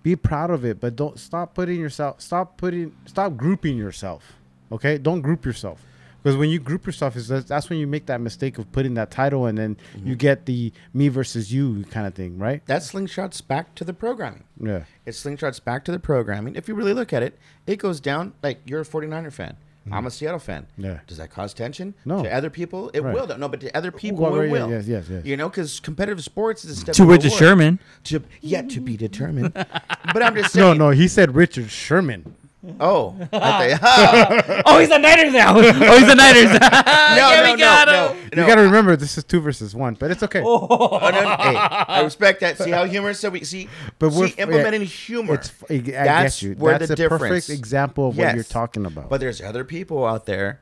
Be 0.03 0.17
proud 0.17 0.51
of 0.51 0.65
it, 0.65 0.81
but 0.81 0.97
don't 0.97 1.19
stop 1.19 1.55
putting 1.55 1.79
yourself. 1.79 2.21
Stop 2.21 2.57
putting. 2.57 2.97
Stop 3.07 3.37
grouping 3.37 3.77
yourself. 3.77 4.37
Okay, 4.73 4.97
don't 4.97 5.21
group 5.21 5.45
yourself. 5.45 5.85
Because 6.23 6.37
when 6.37 6.51
you 6.51 6.59
group 6.59 6.85
yourself, 6.85 7.17
is 7.17 7.29
that, 7.29 7.47
that's 7.47 7.71
when 7.71 7.79
you 7.79 7.87
make 7.87 8.07
that 8.07 8.21
mistake 8.21 8.59
of 8.59 8.71
putting 8.73 8.95
that 8.95 9.11
title, 9.11 9.47
and 9.47 9.57
then 9.57 9.77
mm-hmm. 9.97 10.09
you 10.09 10.15
get 10.15 10.45
the 10.45 10.73
me 10.93 11.09
versus 11.09 11.53
you 11.53 11.85
kind 11.91 12.07
of 12.07 12.15
thing, 12.15 12.39
right? 12.39 12.65
That 12.67 12.83
slingshots 12.83 13.47
back 13.47 13.75
to 13.77 13.85
the 13.85 13.95
programming. 13.95 14.45
Yeah. 14.63 14.85
It 15.07 15.13
slingshots 15.13 15.65
back 15.65 15.85
to 15.87 15.93
the 15.93 15.99
programming. 15.99 16.57
If 16.57 16.69
you 16.69 16.75
really 16.75 16.93
look 16.93 17.13
at 17.13 17.23
it, 17.23 17.39
it 17.67 17.77
goes 17.77 18.01
down 18.01 18.35
like 18.43 18.61
you're 18.67 18.83
a 18.83 18.85
49er 18.85 19.33
fan. 19.33 19.57
Mm-hmm. 19.87 19.95
I'm 19.95 20.07
a 20.07 20.11
Seattle 20.11 20.39
fan. 20.39 20.67
Yeah. 20.77 20.99
Does 21.07 21.17
that 21.17 21.31
cause 21.31 21.55
tension? 21.55 21.95
No. 22.05 22.23
To 22.23 22.31
other 22.35 22.51
people, 22.51 22.91
it 22.91 23.01
Right. 23.01 23.15
will. 23.15 23.27
No, 23.39 23.49
but 23.49 23.61
to 23.63 23.75
other 23.75 23.91
people, 23.91 24.25
Well, 24.25 24.35
it 24.35 24.39
right, 24.41 24.51
will. 24.51 24.71
yes, 24.71 24.87
yes, 24.87 25.07
yes. 25.09 25.25
You 25.25 25.37
know, 25.39 25.49
because 25.49 25.81
competitive 25.81 26.23
sports 26.23 26.65
is 26.67 26.73
a 26.73 26.77
step 26.77 26.95
to 26.97 27.03
of 27.05 27.09
Richard 27.09 27.25
reward. 27.25 27.39
Sherman. 27.39 27.79
To 28.05 28.23
yet 28.43 28.69
to 28.71 28.81
be 28.81 28.97
determined. 28.99 29.53
but 29.55 30.23
I'm 30.23 30.35
just 30.35 30.55
No, 30.55 30.75
no, 30.75 30.91
he 30.91 31.09
said 31.09 31.35
Richard 31.35 31.71
Sherman. 31.71 32.35
Oh, 32.81 33.17
I 33.33 33.75
thought- 33.77 34.63
oh, 34.67 34.79
he's 34.81 34.91
a 34.91 34.99
Niners 34.99 35.33
now. 35.33 35.55
oh, 35.57 35.61
he's 35.63 36.09
a 36.09 36.15
Niners. 36.15 36.45
no, 36.51 36.59
Yeah, 36.61 37.43
no, 37.47 37.53
we 37.55 37.59
got 37.59 37.89
no, 37.89 38.09
him. 38.09 38.31
no, 38.35 38.43
You 38.43 38.49
got 38.49 38.57
to 38.57 38.61
remember, 38.63 38.97
this 38.97 39.17
is 39.17 39.25
two 39.25 39.41
versus 39.41 39.75
one, 39.75 39.95
but 39.95 40.11
it's 40.11 40.23
okay. 40.23 40.43
Oh, 40.45 40.67
no, 41.01 41.11
no, 41.11 41.21
hey, 41.21 41.57
I 41.57 42.03
respect 42.03 42.41
that. 42.41 42.59
See 42.59 42.71
how 42.71 42.85
humorous? 42.85 43.19
So 43.19 43.31
we 43.31 43.45
see, 43.45 43.69
But 43.99 44.11
but 44.11 44.13
we're- 44.13 44.31
see, 44.31 44.41
implementing 44.43 44.83
humor. 44.83 45.35
It's 45.35 45.53
I, 45.71 45.75
I 45.75 45.79
That's 45.81 46.41
get 46.41 46.49
you. 46.49 46.55
where 46.57 46.79
That's 46.79 46.89
the 46.89 46.93
a 46.93 46.97
difference. 46.97 47.23
perfect 47.47 47.49
example 47.59 48.09
of 48.11 48.19
what 48.19 48.35
you're 48.35 48.45
talking 48.45 48.85
about. 48.85 49.09
But 49.09 49.21
there's 49.21 49.41
other 49.41 49.65
people 49.65 50.05
out 50.05 50.27
there 50.27 50.61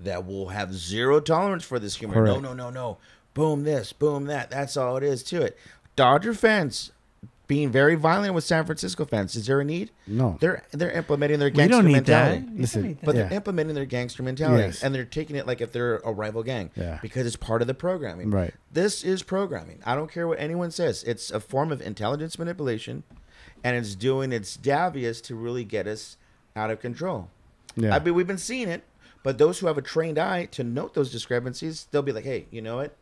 that 0.00 0.26
will 0.26 0.48
have 0.48 0.74
zero 0.74 1.20
tolerance 1.20 1.62
for 1.64 1.78
this 1.78 1.96
humor. 1.96 2.14
Correct. 2.14 2.42
No, 2.42 2.52
no, 2.52 2.64
no, 2.64 2.70
no. 2.70 2.98
Boom 3.34 3.62
this, 3.62 3.92
boom 3.92 4.24
that. 4.24 4.50
That's 4.50 4.76
all 4.76 4.96
it 4.96 5.04
is 5.04 5.22
to 5.24 5.42
it. 5.42 5.56
Dodger 5.94 6.34
fans 6.34 6.90
being 7.48 7.70
very 7.72 7.94
violent 7.96 8.34
with 8.34 8.44
San 8.44 8.64
Francisco 8.66 9.04
fans. 9.06 9.34
Is 9.34 9.46
there 9.46 9.58
a 9.60 9.64
need? 9.64 9.90
no, 10.06 10.36
They're 10.38 10.62
they're 10.70 10.90
implementing 10.92 11.38
their 11.40 11.48
we 11.48 11.52
gangster 11.56 11.70
don't 11.82 11.86
need 11.86 12.04
that. 12.04 12.32
mentality. 12.32 12.40
We 12.42 12.46
don't 12.46 12.60
Listen, 12.60 12.82
need 12.82 13.00
that. 13.00 13.06
But 13.06 13.14
Yeah. 13.16 13.22
they're 13.24 13.36
implementing 13.36 13.74
their 13.74 13.84
gangster 13.86 14.22
mentality, 14.22 14.62
Yes. 14.64 14.82
and 14.84 14.94
they're 14.94 15.04
taking 15.06 15.34
it 15.34 15.46
like 15.46 15.60
if 15.60 15.72
they're 15.72 15.96
a 16.04 16.12
rival 16.12 16.42
gang, 16.44 16.70
Yeah. 16.76 16.98
because 17.02 17.26
it's 17.26 17.36
part 17.36 17.60
of 17.62 17.66
the 17.66 17.74
programming. 17.74 18.30
Right. 18.30 18.54
This 18.72 19.02
is 19.02 19.22
programming. 19.22 19.78
I 19.84 19.94
don't 19.96 20.12
care 20.12 20.28
what 20.28 20.38
anyone 20.38 20.70
says. 20.70 21.02
It's 21.04 21.30
a 21.30 21.40
form 21.40 21.72
of 21.72 21.80
intelligence 21.80 22.38
manipulation, 22.38 23.02
and 23.64 23.76
it's 23.76 23.94
doing 23.94 24.30
its 24.30 24.56
daviest 24.56 25.24
to 25.24 25.34
really 25.34 25.64
get 25.64 25.86
us 25.88 26.16
out 26.54 26.70
of 26.70 26.80
control. 26.80 27.30
yeah, 27.76 27.94
I 27.94 27.98
mean, 27.98 28.14
we've 28.14 28.26
been 28.26 28.36
seeing 28.38 28.68
it, 28.68 28.82
but 29.22 29.38
those 29.38 29.60
who 29.60 29.68
have 29.68 29.78
a 29.78 29.82
trained 29.82 30.18
eye 30.18 30.44
to 30.46 30.62
note 30.64 30.92
those 30.94 31.10
discrepancies, 31.10 31.86
they'll 31.90 32.02
be 32.02 32.12
like, 32.12 32.24
"Hey, 32.24 32.46
you 32.50 32.60
know 32.60 32.76
what? 32.76 32.94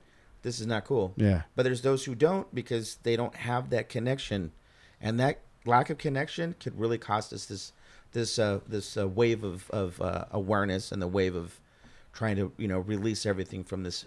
This 0.47 0.61
is 0.61 0.67
not 0.67 0.83
cool." 0.91 1.07
yeah, 1.17 1.43
But 1.57 1.65
there's 1.65 1.83
those 1.83 2.05
who 2.09 2.15
don't 2.15 2.47
because 2.55 2.87
they 3.03 3.17
don't 3.21 3.35
have 3.51 3.71
that 3.71 3.89
connection, 3.97 4.53
and 5.01 5.19
that 5.21 5.41
lack 5.65 5.91
of 5.91 5.99
connection 5.99 6.55
could 6.63 6.75
really 6.83 6.99
cost 6.99 7.33
us 7.33 7.47
this 7.47 7.73
this 8.13 8.39
uh, 8.39 8.61
this 8.75 8.97
uh, 8.97 9.07
wave 9.21 9.43
of 9.53 9.59
of 9.83 10.01
uh, 10.01 10.25
awareness 10.31 10.93
and 10.93 11.03
the 11.03 11.09
wave 11.19 11.35
of 11.35 11.49
trying 12.19 12.37
to 12.37 12.53
you 12.63 12.69
know 12.69 12.79
release 12.95 13.27
everything 13.27 13.63
from 13.65 13.83
this 13.83 14.07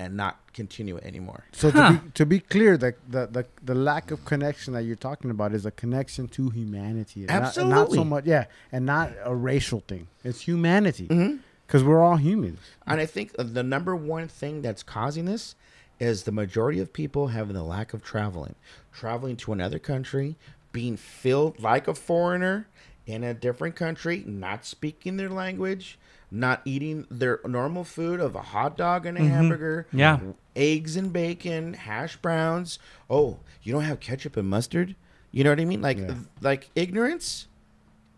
and 0.00 0.16
not 0.16 0.34
continue 0.52 0.96
it 0.96 1.04
anymore. 1.04 1.44
So 1.52 1.70
Huh. 1.70 1.92
to 1.92 1.92
be 2.00 2.10
to 2.20 2.26
be 2.34 2.40
clear, 2.40 2.76
the, 2.84 2.94
the 3.08 3.22
the 3.36 3.44
the 3.70 3.74
lack 3.90 4.10
of 4.10 4.24
connection 4.24 4.72
that 4.74 4.82
you're 4.86 4.96
talking 5.10 5.30
about 5.30 5.52
is 5.58 5.64
a 5.66 5.70
connection 5.70 6.26
to 6.36 6.42
humanity. 6.50 7.20
and 7.28 7.44
not- 7.44 7.56
Not, 7.76 7.92
so 7.92 8.04
much, 8.04 8.24
yeah, 8.26 8.44
and 8.72 8.82
not 8.86 9.12
a 9.32 9.34
racial 9.52 9.80
thing. 9.90 10.08
It's 10.24 10.40
humanity 10.50 11.06
Mm-hmm. 11.08 11.36
because 11.66 11.82
we're 11.84 12.02
all 12.02 12.16
humans. 12.16 12.58
And 12.88 12.98
I 13.00 13.06
think 13.06 13.26
the 13.38 13.62
number 13.62 13.94
one 14.16 14.26
thing 14.40 14.62
that's 14.62 14.82
causing 14.82 15.26
this 15.26 15.54
is 16.00 16.24
the 16.24 16.32
majority 16.32 16.80
of 16.80 16.92
people 16.92 17.28
having 17.28 17.54
the 17.54 17.62
lack 17.62 17.94
of 17.94 18.02
traveling, 18.02 18.54
traveling 18.92 19.36
to 19.36 19.52
another 19.52 19.78
country, 19.78 20.36
being 20.72 20.96
filled 20.96 21.60
like 21.60 21.86
a 21.88 21.94
foreigner 21.94 22.66
in 23.06 23.22
a 23.22 23.34
different 23.34 23.76
country, 23.76 24.24
not 24.26 24.64
speaking 24.64 25.16
their 25.16 25.28
language, 25.28 25.98
not 26.30 26.62
eating 26.64 27.06
their 27.10 27.38
normal 27.46 27.84
food 27.84 28.18
of 28.18 28.34
a 28.34 28.42
hot 28.42 28.76
dog 28.76 29.06
and 29.06 29.16
a 29.16 29.20
mm-hmm. 29.20 29.30
hamburger, 29.30 29.86
Yeah. 29.92 30.18
eggs 30.56 30.96
and 30.96 31.12
bacon, 31.12 31.74
hash 31.74 32.16
browns. 32.16 32.78
Oh, 33.08 33.38
you 33.62 33.72
don't 33.72 33.84
have 33.84 34.00
ketchup 34.00 34.36
and 34.36 34.48
mustard? 34.48 34.96
You 35.30 35.44
know 35.44 35.50
what 35.50 35.60
I 35.60 35.64
mean? 35.64 35.82
Like 35.82 35.98
Yeah. 35.98 36.14
like 36.40 36.70
ignorance 36.74 37.46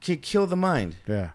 can 0.00 0.18
kill 0.18 0.46
the 0.46 0.56
mind. 0.56 0.96
Yeah, 1.06 1.30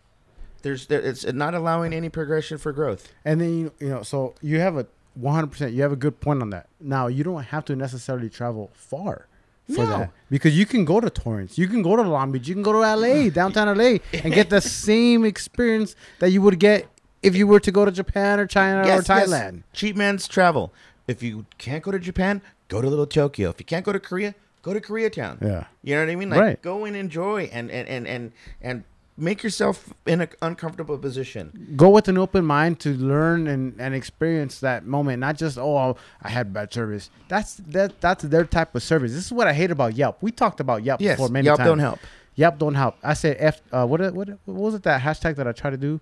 There's 0.61 0.87
there, 0.87 1.01
it's 1.01 1.25
not 1.25 1.53
allowing 1.53 1.93
any 1.93 2.09
progression 2.09 2.57
for 2.57 2.71
growth. 2.71 3.11
and 3.25 3.41
then 3.41 3.57
you 3.57 3.73
you 3.79 3.89
know, 3.89 4.03
so 4.03 4.33
you 4.41 4.59
have 4.59 4.77
a 4.77 4.87
100. 5.15 5.47
percent 5.47 5.73
You 5.73 5.81
have 5.83 5.91
a 5.91 5.95
good 5.97 6.19
point 6.19 6.41
on 6.41 6.49
that. 6.51 6.67
Now 6.79 7.07
you 7.07 7.23
don't 7.23 7.43
have 7.43 7.65
to 7.65 7.75
necessarily 7.75 8.29
travel 8.29 8.71
far. 8.73 9.27
For 9.67 9.85
No. 9.85 9.97
that, 9.99 10.11
because 10.29 10.57
you 10.57 10.65
can 10.65 10.83
go 10.83 10.99
to 10.99 11.09
Torrance, 11.09 11.57
you 11.57 11.67
can 11.67 11.81
go 11.81 11.95
to 11.95 12.01
Long 12.01 12.31
Beach, 12.33 12.47
you 12.47 12.53
can 12.55 12.63
go 12.63 12.73
to 12.73 12.79
LA, 12.79 13.29
downtown 13.39 13.67
LA, 13.77 13.97
and 14.11 14.33
get 14.33 14.49
the 14.49 14.59
same 14.59 15.23
experience 15.23 15.95
that 16.19 16.31
you 16.31 16.41
would 16.41 16.59
get 16.59 16.87
if 17.23 17.35
you 17.35 17.47
were 17.47 17.59
to 17.61 17.71
go 17.71 17.85
to 17.85 17.91
Japan 17.91 18.39
or 18.39 18.47
China 18.47 18.81
or 18.81 18.85
Yes, 18.85 19.07
yes. 19.07 19.29
Thailand. 19.29 19.63
Cheap 19.71 19.95
man's 19.95 20.27
travel. 20.27 20.73
If 21.07 21.23
you 21.23 21.45
can't 21.57 21.83
go 21.83 21.91
to 21.91 21.99
Japan, 21.99 22.41
go 22.67 22.81
to 22.81 22.89
little 22.89 23.05
Tokyo. 23.05 23.49
If 23.49 23.59
you 23.59 23.65
can't 23.65 23.85
go 23.85 23.93
to 23.93 23.99
Korea, 23.99 24.35
go 24.61 24.73
to 24.73 24.81
Koreatown. 24.81 25.41
Yeah. 25.41 25.65
You 25.83 25.95
know 25.95 26.01
what 26.05 26.11
I 26.11 26.15
mean? 26.15 26.29
Like 26.31 26.39
Right. 26.41 26.61
go 26.61 26.83
and 26.85 26.95
enjoy 26.95 27.43
and 27.53 27.69
and 27.71 27.87
and 27.87 28.07
and, 28.07 28.31
and 28.61 28.83
make 29.17 29.43
yourself 29.43 29.93
in 30.05 30.21
an 30.21 30.29
uncomfortable 30.41 30.97
position. 30.97 31.73
go 31.75 31.89
with 31.89 32.07
an 32.07 32.17
open 32.17 32.45
mind 32.45 32.79
to 32.79 32.89
learn 32.95 33.47
and, 33.47 33.79
and 33.79 33.93
experience 33.93 34.59
that 34.61 34.85
moment 34.85 35.19
not 35.19 35.37
just 35.37 35.57
oh 35.57 35.95
i 36.21 36.29
had 36.29 36.53
bad 36.53 36.71
service 36.73 37.09
that's 37.27 37.55
that 37.67 37.99
that's 38.01 38.23
their 38.23 38.45
type 38.45 38.73
of 38.73 38.81
service 38.81 39.11
this 39.13 39.25
is 39.25 39.31
what 39.31 39.47
i 39.47 39.53
hate 39.53 39.69
about 39.69 39.95
yelp 39.95 40.17
we 40.21 40.31
talked 40.31 40.59
about 40.59 40.83
yelp 40.83 41.01
Yes, 41.01 41.17
before 41.17 41.29
many 41.29 41.45
Yelp 41.45 41.57
times 41.57 41.67
Yelp 41.67 41.71
don't 41.77 41.79
help. 41.79 41.99
yelp 42.35 42.57
don't 42.57 42.75
help 42.75 42.95
i 43.03 43.13
said 43.13 43.35
f 43.39 43.61
uh, 43.71 43.85
what, 43.85 43.99
what 44.13 44.29
what 44.45 44.55
was 44.55 44.73
it 44.75 44.83
that 44.83 45.01
hashtag 45.01 45.35
that 45.35 45.47
i 45.47 45.51
try 45.51 45.69
to 45.69 45.77
do 45.77 45.99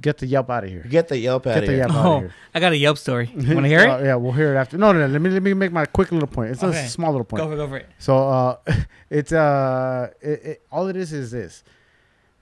get 0.00 0.18
the 0.18 0.26
yelp 0.26 0.50
out 0.50 0.64
of 0.64 0.70
here 0.70 0.84
Get 0.88 1.08
the 1.08 1.16
Yelp 1.16 1.46
out 1.46 1.54
get 1.54 1.62
of 1.62 1.66
the 1.66 1.72
here. 1.72 1.78
yelp 1.78 1.92
out 1.92 1.96
of 1.98 2.06
Oh, 2.06 2.18
here 2.20 2.34
I 2.54 2.58
got 2.60 2.72
a 2.72 2.76
Yelp 2.76 2.98
story. 2.98 3.30
You 3.36 3.54
Want 3.54 3.64
to 3.64 3.68
hear 3.68 3.80
Uh, 3.88 3.98
it? 3.98 4.04
yeah 4.06 4.14
we'll 4.16 4.32
hear 4.32 4.52
it 4.52 4.58
after 4.58 4.76
no 4.76 4.92
no 4.92 4.98
no 4.98 5.06
let 5.06 5.20
me 5.22 5.30
let 5.30 5.42
me 5.44 5.54
make 5.54 5.70
my 5.72 5.86
quick 5.86 6.10
little 6.12 6.26
point 6.28 6.50
it's 6.50 6.62
Okay. 6.62 6.84
a 6.84 6.88
small 6.88 7.12
little 7.12 7.24
point 7.24 7.40
Go 7.42 7.48
for, 7.50 7.56
go 7.56 7.68
for 7.68 7.76
it. 7.78 7.86
So 7.98 8.16
uh, 8.28 8.56
it's 9.10 9.32
uh, 9.32 10.10
it, 10.20 10.44
it, 10.44 10.62
all 10.72 10.88
it 10.88 10.96
is 10.96 11.12
is 11.12 11.30
this: 11.30 11.62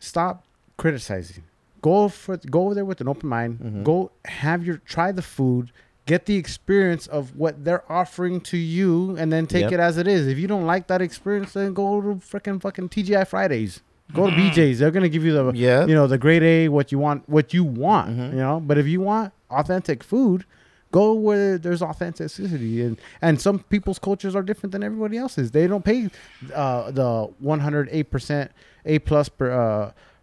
stop 0.04 0.44
criticizing. 0.76 1.44
Go 1.82 2.08
for 2.08 2.36
go 2.36 2.64
over 2.66 2.74
there 2.74 2.84
with 2.84 3.00
an 3.00 3.08
open 3.08 3.28
mind. 3.28 3.58
Mm-hmm. 3.58 3.82
Go 3.82 4.10
have 4.24 4.64
your 4.64 4.78
try 4.78 5.12
the 5.12 5.22
food, 5.22 5.70
get 6.06 6.24
the 6.26 6.36
experience 6.36 7.06
of 7.06 7.36
what 7.36 7.64
they're 7.64 7.90
offering 7.92 8.40
to 8.42 8.56
you, 8.56 9.16
and 9.18 9.32
then 9.32 9.46
take 9.46 9.62
Yep. 9.64 9.72
it 9.72 9.80
as 9.80 9.98
it 9.98 10.06
is. 10.08 10.26
If 10.26 10.38
you 10.38 10.46
don't 10.48 10.64
like 10.66 10.86
that 10.86 11.02
experience, 11.02 11.52
then 11.52 11.74
go 11.74 12.00
to 12.00 12.08
freaking 12.16 12.60
fucking 12.60 12.88
TGI 12.88 13.26
Fridays. 13.26 13.82
Go 14.14 14.28
to 14.28 14.32
BJ's. 14.36 14.78
They're 14.78 14.90
gonna 14.90 15.08
give 15.08 15.24
you 15.24 15.32
the 15.32 15.44
Mm-hmm. 15.44 15.56
Yeah. 15.56 15.86
you 15.86 15.94
know 15.94 16.06
the 16.06 16.18
grade 16.18 16.42
A 16.42 16.68
what 16.68 16.90
you 16.92 16.98
want 16.98 17.28
what 17.28 17.52
you 17.52 17.64
want. 17.64 18.10
Mhm. 18.16 18.30
You 18.32 18.38
know, 18.38 18.60
but 18.60 18.78
if 18.78 18.86
you 18.86 19.00
want 19.00 19.32
authentic 19.50 20.02
food. 20.02 20.44
Go 20.92 21.12
where 21.14 21.58
there's 21.58 21.82
authenticity, 21.82 22.80
and 22.80 22.96
and 23.20 23.40
some 23.40 23.58
people's 23.58 23.98
cultures 23.98 24.36
are 24.36 24.42
different 24.42 24.70
than 24.70 24.84
everybody 24.84 25.16
else's. 25.18 25.50
They 25.50 25.66
don't 25.66 25.84
pay 25.84 26.08
uh, 26.54 26.92
the 26.92 27.30
108 27.40 28.10
percent 28.12 28.52
A 28.86 28.98
plus 28.98 29.28
per 29.28 29.50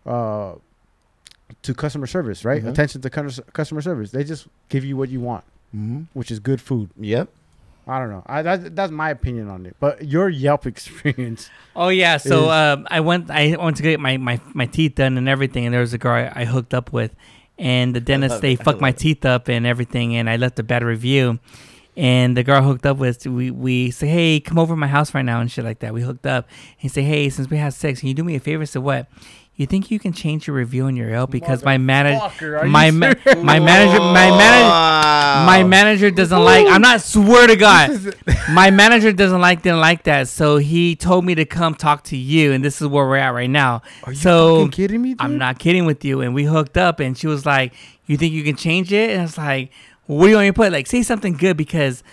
uh, 0.06 0.10
uh, 0.10 0.56
to 1.64 1.74
customer 1.74 2.08
service, 2.08 2.46
right? 2.46 2.64
Mhm. 2.64 2.70
Attention 2.70 3.02
to 3.02 3.10
cus- 3.10 3.40
customer 3.54 3.82
service. 3.82 4.12
They 4.12 4.24
just 4.24 4.48
give 4.70 4.84
you 4.86 4.96
what 4.98 5.10
you 5.10 5.20
want, 5.20 5.44
Mm-hmm. 5.76 6.02
which 6.14 6.32
is 6.32 6.40
good 6.40 6.62
food. 6.62 6.90
Yep. 7.00 7.30
I 7.88 8.00
don't 8.00 8.10
know. 8.10 8.24
I 8.28 8.42
that, 8.44 8.76
that's 8.76 8.92
my 8.92 9.10
opinion 9.10 9.50
on 9.50 9.66
it. 9.66 9.76
But 9.80 10.08
your 10.08 10.30
Yelp 10.30 10.66
experience, 10.72 11.50
Oh 11.76 11.90
yeah, 11.90 12.18
so 12.18 12.44
is- 12.46 12.50
um, 12.52 12.88
I 12.90 13.00
went. 13.02 13.30
I 13.32 13.56
went 13.60 13.78
to 13.78 13.84
get 13.84 14.00
my, 14.00 14.18
my, 14.18 14.40
my 14.54 14.66
teeth 14.68 14.96
done 14.96 15.18
and 15.18 15.28
everything, 15.28 15.66
and 15.66 15.74
there 15.74 15.82
was 15.82 15.94
a 15.94 15.98
girl 15.98 16.14
I, 16.14 16.42
I 16.42 16.46
hooked 16.46 16.74
up 16.74 16.94
with, 16.94 17.14
and 17.58 17.96
the 17.96 18.00
dentist 18.10 18.34
love 18.34 18.42
they 18.42 18.54
it. 18.54 18.64
Fucked 18.64 18.82
my 18.82 18.90
it. 18.90 18.98
teeth 18.98 19.26
up 19.26 19.48
and 19.50 19.66
everything, 19.66 20.16
and 20.16 20.30
I 20.30 20.36
left 20.38 20.60
a 20.60 20.64
bad 20.64 20.84
review, 20.84 21.40
and 22.02 22.36
the 22.36 22.44
girl 22.44 22.64
hooked 22.64 22.88
up 22.88 22.98
with 22.98 23.28
we 23.28 23.52
we 23.52 23.92
say, 23.92 24.08
hey, 24.08 24.40
come 24.40 24.58
over 24.58 24.74
to 24.74 24.76
my 24.76 24.88
house 24.88 25.14
right 25.14 25.22
now 25.22 25.40
and 25.40 25.52
shit 25.52 25.64
like 25.64 25.80
that. 25.80 25.94
We 25.94 26.02
hooked 26.02 26.26
up. 26.26 26.50
He 26.76 26.88
say, 26.88 27.04
hey, 27.04 27.30
since 27.30 27.48
we 27.48 27.58
had 27.58 27.76
sex, 27.76 28.00
can 28.00 28.08
you 28.08 28.16
do 28.16 28.24
me 28.24 28.36
a 28.36 28.40
favor? 28.40 28.66
So 28.66 28.82
what? 28.82 29.08
You 29.56 29.68
think 29.68 29.92
you 29.92 30.00
can 30.00 30.12
change 30.12 30.48
your 30.48 30.56
review 30.56 30.86
on 30.86 30.96
your 30.96 31.12
Yelp 31.12 31.30
because 31.30 31.64
my 31.64 31.78
manager, 31.78 32.18
Motherfucker, 32.18 32.62
are 32.62 32.66
you 32.66 32.72
my 32.72 32.90
ma- 32.90 33.14
my 33.44 33.60
manager, 33.60 34.00
my 34.00 34.32
manager, 34.32 35.46
my 35.46 35.64
manager 35.64 36.10
doesn't 36.10 36.44
like. 36.44 36.66
I'm 36.66 36.82
not 36.82 37.02
swear 37.02 37.46
to 37.46 37.56
God. 37.56 38.16
my 38.50 38.72
manager 38.72 39.12
doesn't 39.12 39.40
like 39.40 39.62
didn't 39.62 39.82
like 39.82 40.06
that, 40.06 40.28
so 40.28 40.58
he 40.58 40.96
told 40.96 41.24
me 41.24 41.36
to 41.36 41.46
come 41.46 41.76
talk 41.76 42.04
to 42.06 42.18
you, 42.18 42.52
and 42.54 42.66
this 42.66 42.82
is 42.82 42.88
where 42.88 43.06
we're 43.06 43.18
at 43.18 43.36
right 43.36 43.50
now. 43.50 43.84
Are 44.06 44.14
you 44.14 44.18
so 44.18 44.56
fucking 44.56 44.72
kidding 44.72 45.02
me? 45.04 45.10
Dude? 45.10 45.22
I'm 45.22 45.38
not 45.38 45.60
kidding 45.60 45.86
with 45.86 46.04
you. 46.04 46.22
And 46.22 46.34
we 46.34 46.46
hooked 46.46 46.78
up, 46.78 47.00
and 47.00 47.16
she 47.16 47.28
was 47.28 47.46
like, 47.46 47.74
"You 48.08 48.18
think 48.18 48.34
you 48.34 48.44
can 48.44 48.56
change 48.56 48.92
it?" 48.92 49.12
And 49.12 49.20
I 49.20 49.24
was 49.24 49.38
like, 49.38 49.70
"What 50.08 50.26
do 50.26 50.30
you 50.30 50.36
want 50.36 50.46
me 50.46 50.50
to 50.50 50.54
put? 50.54 50.72
Like, 50.72 50.88
say 50.88 51.04
something 51.04 51.34
good 51.34 51.58
because 51.58 52.04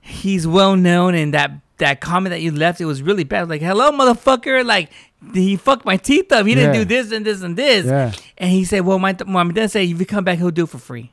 he's 0.00 0.46
well 0.46 0.76
known, 0.76 1.14
and 1.14 1.34
that 1.34 1.52
that 1.78 2.00
comment 2.00 2.30
that 2.30 2.40
you 2.40 2.52
left, 2.52 2.80
it 2.80 2.84
was 2.84 3.02
really 3.02 3.24
bad. 3.24 3.48
Like, 3.48 3.60
hello, 3.62 3.90
motherfucker. 3.90 4.64
Like, 4.64 4.90
he 5.34 5.56
fucked 5.56 5.84
my 5.84 5.96
teeth 5.96 6.30
up. 6.32 6.46
He 6.46 6.54
didn't 6.54 6.74
Yeah. 6.74 6.80
do 6.80 6.84
this 6.84 7.10
and 7.12 7.24
this 7.26 7.42
and 7.42 7.56
this. 7.56 7.86
Yeah. 7.86 8.12
And 8.38 8.50
he 8.50 8.64
said, 8.64 8.80
"Well, 8.84 8.98
my 8.98 9.16
mom 9.26 9.52
dad 9.52 9.70
said 9.70 9.88
if 9.88 9.98
you 9.98 10.06
come 10.06 10.24
back, 10.24 10.38
he'll 10.38 10.50
do 10.50 10.64
it 10.64 10.68
for 10.68 10.78
free." 10.78 11.12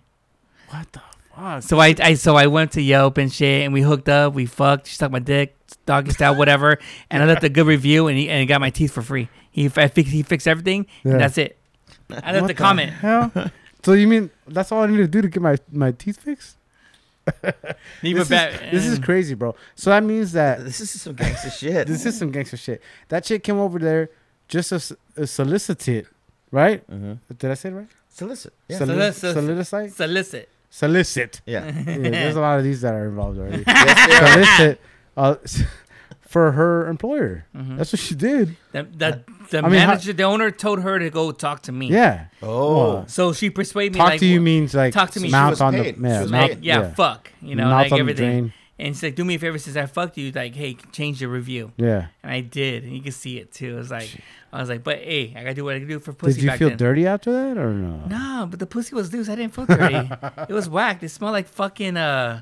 What 0.69 0.91
the 0.91 0.99
fuck? 1.35 1.64
So 1.64 1.80
I, 1.80 1.95
I 2.03 2.14
so 2.15 2.35
I 2.35 2.47
went 2.47 2.73
to 2.73 2.81
Yelp 2.81 3.18
and 3.18 3.31
shit, 3.31 3.64
and 3.64 3.73
we 3.73 3.81
hooked 3.81 4.10
up. 4.10 4.34
We 4.34 4.45
fucked. 4.45 4.88
She 4.88 4.95
sucked 4.95 5.11
my 5.14 5.19
dick, 5.19 5.56
doggy 5.85 6.11
style, 6.11 6.35
whatever. 6.35 6.77
and 7.11 7.23
I 7.23 7.26
left 7.26 7.43
a 7.43 7.49
good 7.49 7.65
review, 7.65 8.07
and 8.07 8.18
he 8.18 8.30
and 8.30 8.39
he 8.41 8.45
got 8.45 8.60
my 8.61 8.69
teeth 8.69 8.91
for 8.91 9.01
free. 9.01 9.30
He 9.49 9.65
I 9.77 9.88
fixed 9.88 10.11
he 10.11 10.22
fixed 10.22 10.47
everything, 10.47 10.85
Yeah. 11.03 11.14
and 11.14 11.22
that's 11.22 11.38
it. 11.38 11.57
I 12.11 12.31
left 12.34 12.41
What 12.43 12.51
a 12.51 12.53
comment. 12.56 12.91
Hell? 12.91 13.31
so 13.84 13.93
you 13.93 14.07
mean 14.07 14.30
that's 14.47 14.72
all 14.72 14.84
I 14.84 14.88
need 14.88 14.97
to 14.97 15.07
do 15.07 15.22
to 15.22 15.27
get 15.30 15.41
my, 15.41 15.57
my 15.72 15.91
teeth 15.91 16.19
fixed? 16.22 16.56
This, 18.01 18.27
it 18.27 18.30
back. 18.30 18.53
is, 18.53 18.72
this 18.72 18.85
is 18.88 18.99
crazy, 18.99 19.35
bro. 19.35 19.56
So 19.76 19.89
that 19.91 20.03
means 20.03 20.31
that 20.31 20.64
This 20.64 20.80
is 20.81 21.01
some 21.01 21.14
gangster 21.14 21.49
shit. 21.51 21.85
this 21.88 22.06
is 22.06 22.18
some 22.18 22.31
gangster 22.31 22.57
shit. 22.57 22.81
That 23.10 23.23
chick 23.23 23.43
came 23.43 23.57
over 23.60 23.77
there 23.77 24.10
just 24.47 24.69
to, 24.69 24.97
to 25.15 25.27
solicit 25.27 25.88
it, 25.88 26.07
right? 26.51 26.81
hmm 26.89 27.14
Did 27.38 27.51
I 27.51 27.53
say 27.53 27.69
it 27.69 27.73
right? 27.73 27.88
Solicit. 28.10 28.53
Yeah. 28.68 28.80
Solic- 28.80 29.14
Solicit. 29.14 29.34
Solicit. 29.34 29.95
solicit. 29.95 30.49
Solicit. 30.72 31.41
yeah. 31.45 31.65
Yeah, 31.65 31.97
there's 32.10 32.35
a 32.35 32.41
lot 32.41 32.57
of 32.57 32.64
these 32.64 32.81
that 32.81 32.93
are 32.95 33.06
involved 33.06 33.38
already. 33.39 33.64
yes, 33.68 34.57
solicit 34.57 34.81
uh, 35.18 35.35
for 36.30 36.51
her 36.51 36.88
employer. 36.88 37.45
Mhm. 37.56 37.77
That's 37.77 37.91
what 37.91 37.99
she 37.99 38.14
did. 38.14 38.56
The, 38.72 38.84
the, 38.84 39.23
the 39.49 39.57
I 39.57 39.61
mean, 39.64 39.80
how- 39.81 39.88
manager, 39.88 40.14
the 40.14 40.23
owner, 40.23 40.51
told 40.51 40.80
her 40.81 40.99
to 40.99 41.10
go 41.10 41.31
talk 41.31 41.64
to 41.64 41.72
me. 41.72 41.88
Yeah. 41.88 42.26
Oh. 42.43 43.03
So 43.07 43.34
she 43.34 43.49
persuaded 43.49 43.93
me. 43.93 43.97
Talk 43.99 44.10
like, 44.11 44.19
to 44.19 44.27
you 44.27 44.35
well, 44.39 44.43
means 44.43 44.76
like 44.76 44.93
talk 44.93 45.10
to 45.11 45.19
me. 45.19 45.30
She 45.30 45.31
mouth 45.31 45.49
was 45.49 45.61
on 45.61 45.73
paid. 45.73 45.95
the 45.97 46.07
yeah, 46.07 46.18
She 46.18 46.22
was 46.22 46.31
mouth, 46.31 46.49
paid. 46.49 46.64
yeah, 46.64 46.93
fuck. 46.93 47.31
You 47.41 47.56
know, 47.56 47.65
mouth 47.65 47.84
like 47.85 47.91
on 47.93 47.97
the 47.97 48.01
everything. 48.01 48.30
drain. 48.41 48.53
And 48.77 48.95
she's 48.95 49.03
like, 49.03 49.15
do 49.15 49.26
me 49.26 49.35
a 49.35 49.39
favor 49.39 49.57
since 49.57 49.76
I 49.76 49.88
fucked 49.88 50.18
you. 50.18 50.31
Like, 50.31 50.56
hey, 50.56 50.76
change 50.93 51.19
your 51.19 51.31
review. 51.31 51.73
Yeah. 51.77 52.06
And 52.23 52.31
I 52.31 52.39
did, 52.41 52.84
and 52.85 52.93
you 52.95 53.01
can 53.01 53.11
see 53.11 53.38
it 53.39 53.51
too. 53.51 53.76
It 53.76 53.80
was 53.80 53.91
like, 53.91 54.10
I 54.53 54.60
was 54.61 54.69
like, 54.69 54.84
but 54.84 54.99
hey, 54.99 55.34
I 55.35 55.41
gotta 55.41 55.56
do 55.56 55.65
what 55.65 55.76
I 55.76 55.80
can 55.80 55.88
do 55.88 55.99
for 55.99 56.14
pussy. 56.14 56.35
Did 56.35 56.43
you 56.43 56.49
back 56.49 56.60
feel 56.60 56.69
then. 56.69 56.77
dirty 56.77 57.06
after 57.07 57.31
that 57.34 57.57
or 57.57 57.73
no? 57.73 58.06
No, 58.07 58.47
but 58.49 58.60
the 58.60 58.65
pussy 58.68 58.93
was 58.95 59.11
loose. 59.11 59.27
I 59.30 59.35
didn't 59.35 59.53
feel 59.56 59.65
dirty. 59.65 60.10
it 60.47 60.53
was 60.53 60.69
whacked. 60.69 61.01
It 61.03 61.10
smelled 61.10 61.34
like 61.34 61.47
fucking 61.47 61.97
uh, 61.97 62.41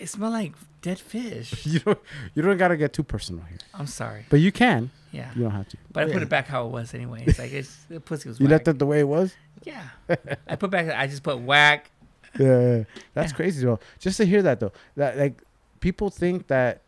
it 0.00 0.08
smell 0.08 0.30
like 0.30 0.52
dead 0.82 0.98
fish. 0.98 1.66
You 1.72 1.78
don't 1.80 1.98
you 2.34 2.42
don't 2.42 2.56
gotta 2.58 2.76
get 2.76 2.92
too 2.92 3.02
personal 3.02 3.44
here, 3.44 3.58
I'm 3.74 3.86
sorry. 3.86 4.24
but 4.30 4.40
you 4.40 4.52
can. 4.52 4.90
Yeah, 5.12 5.30
You 5.34 5.42
don't 5.42 5.50
have 5.52 5.68
to. 5.70 5.76
but 5.92 6.08
I 6.08 6.12
put 6.12 6.22
it 6.22 6.28
back 6.28 6.46
how 6.46 6.66
it 6.66 6.70
was 6.70 6.94
anyway. 6.94 7.24
It's 7.26 7.38
like 7.38 7.52
it's 7.52 7.74
the 7.88 7.98
pussy 8.00 8.28
was. 8.28 8.38
You 8.38 8.46
whack. 8.46 8.50
left 8.52 8.68
it 8.68 8.78
the 8.78 8.86
way 8.86 9.00
it 9.00 9.08
was. 9.08 9.34
Yeah, 9.64 9.82
I 10.48 10.54
put 10.56 10.70
back. 10.70 10.88
I 10.88 11.06
just 11.08 11.22
put 11.22 11.38
whack. 11.40 11.90
Yeah, 12.38 12.46
yeah, 12.46 12.76
yeah. 12.76 12.84
that's 13.14 13.32
Yeah. 13.32 13.36
crazy 13.36 13.66
though. 13.66 13.80
Just 13.98 14.16
to 14.18 14.24
hear 14.24 14.40
that 14.42 14.60
though, 14.60 14.72
that 14.96 15.18
like 15.18 15.42
people 15.80 16.10
think 16.10 16.46
that. 16.46 16.82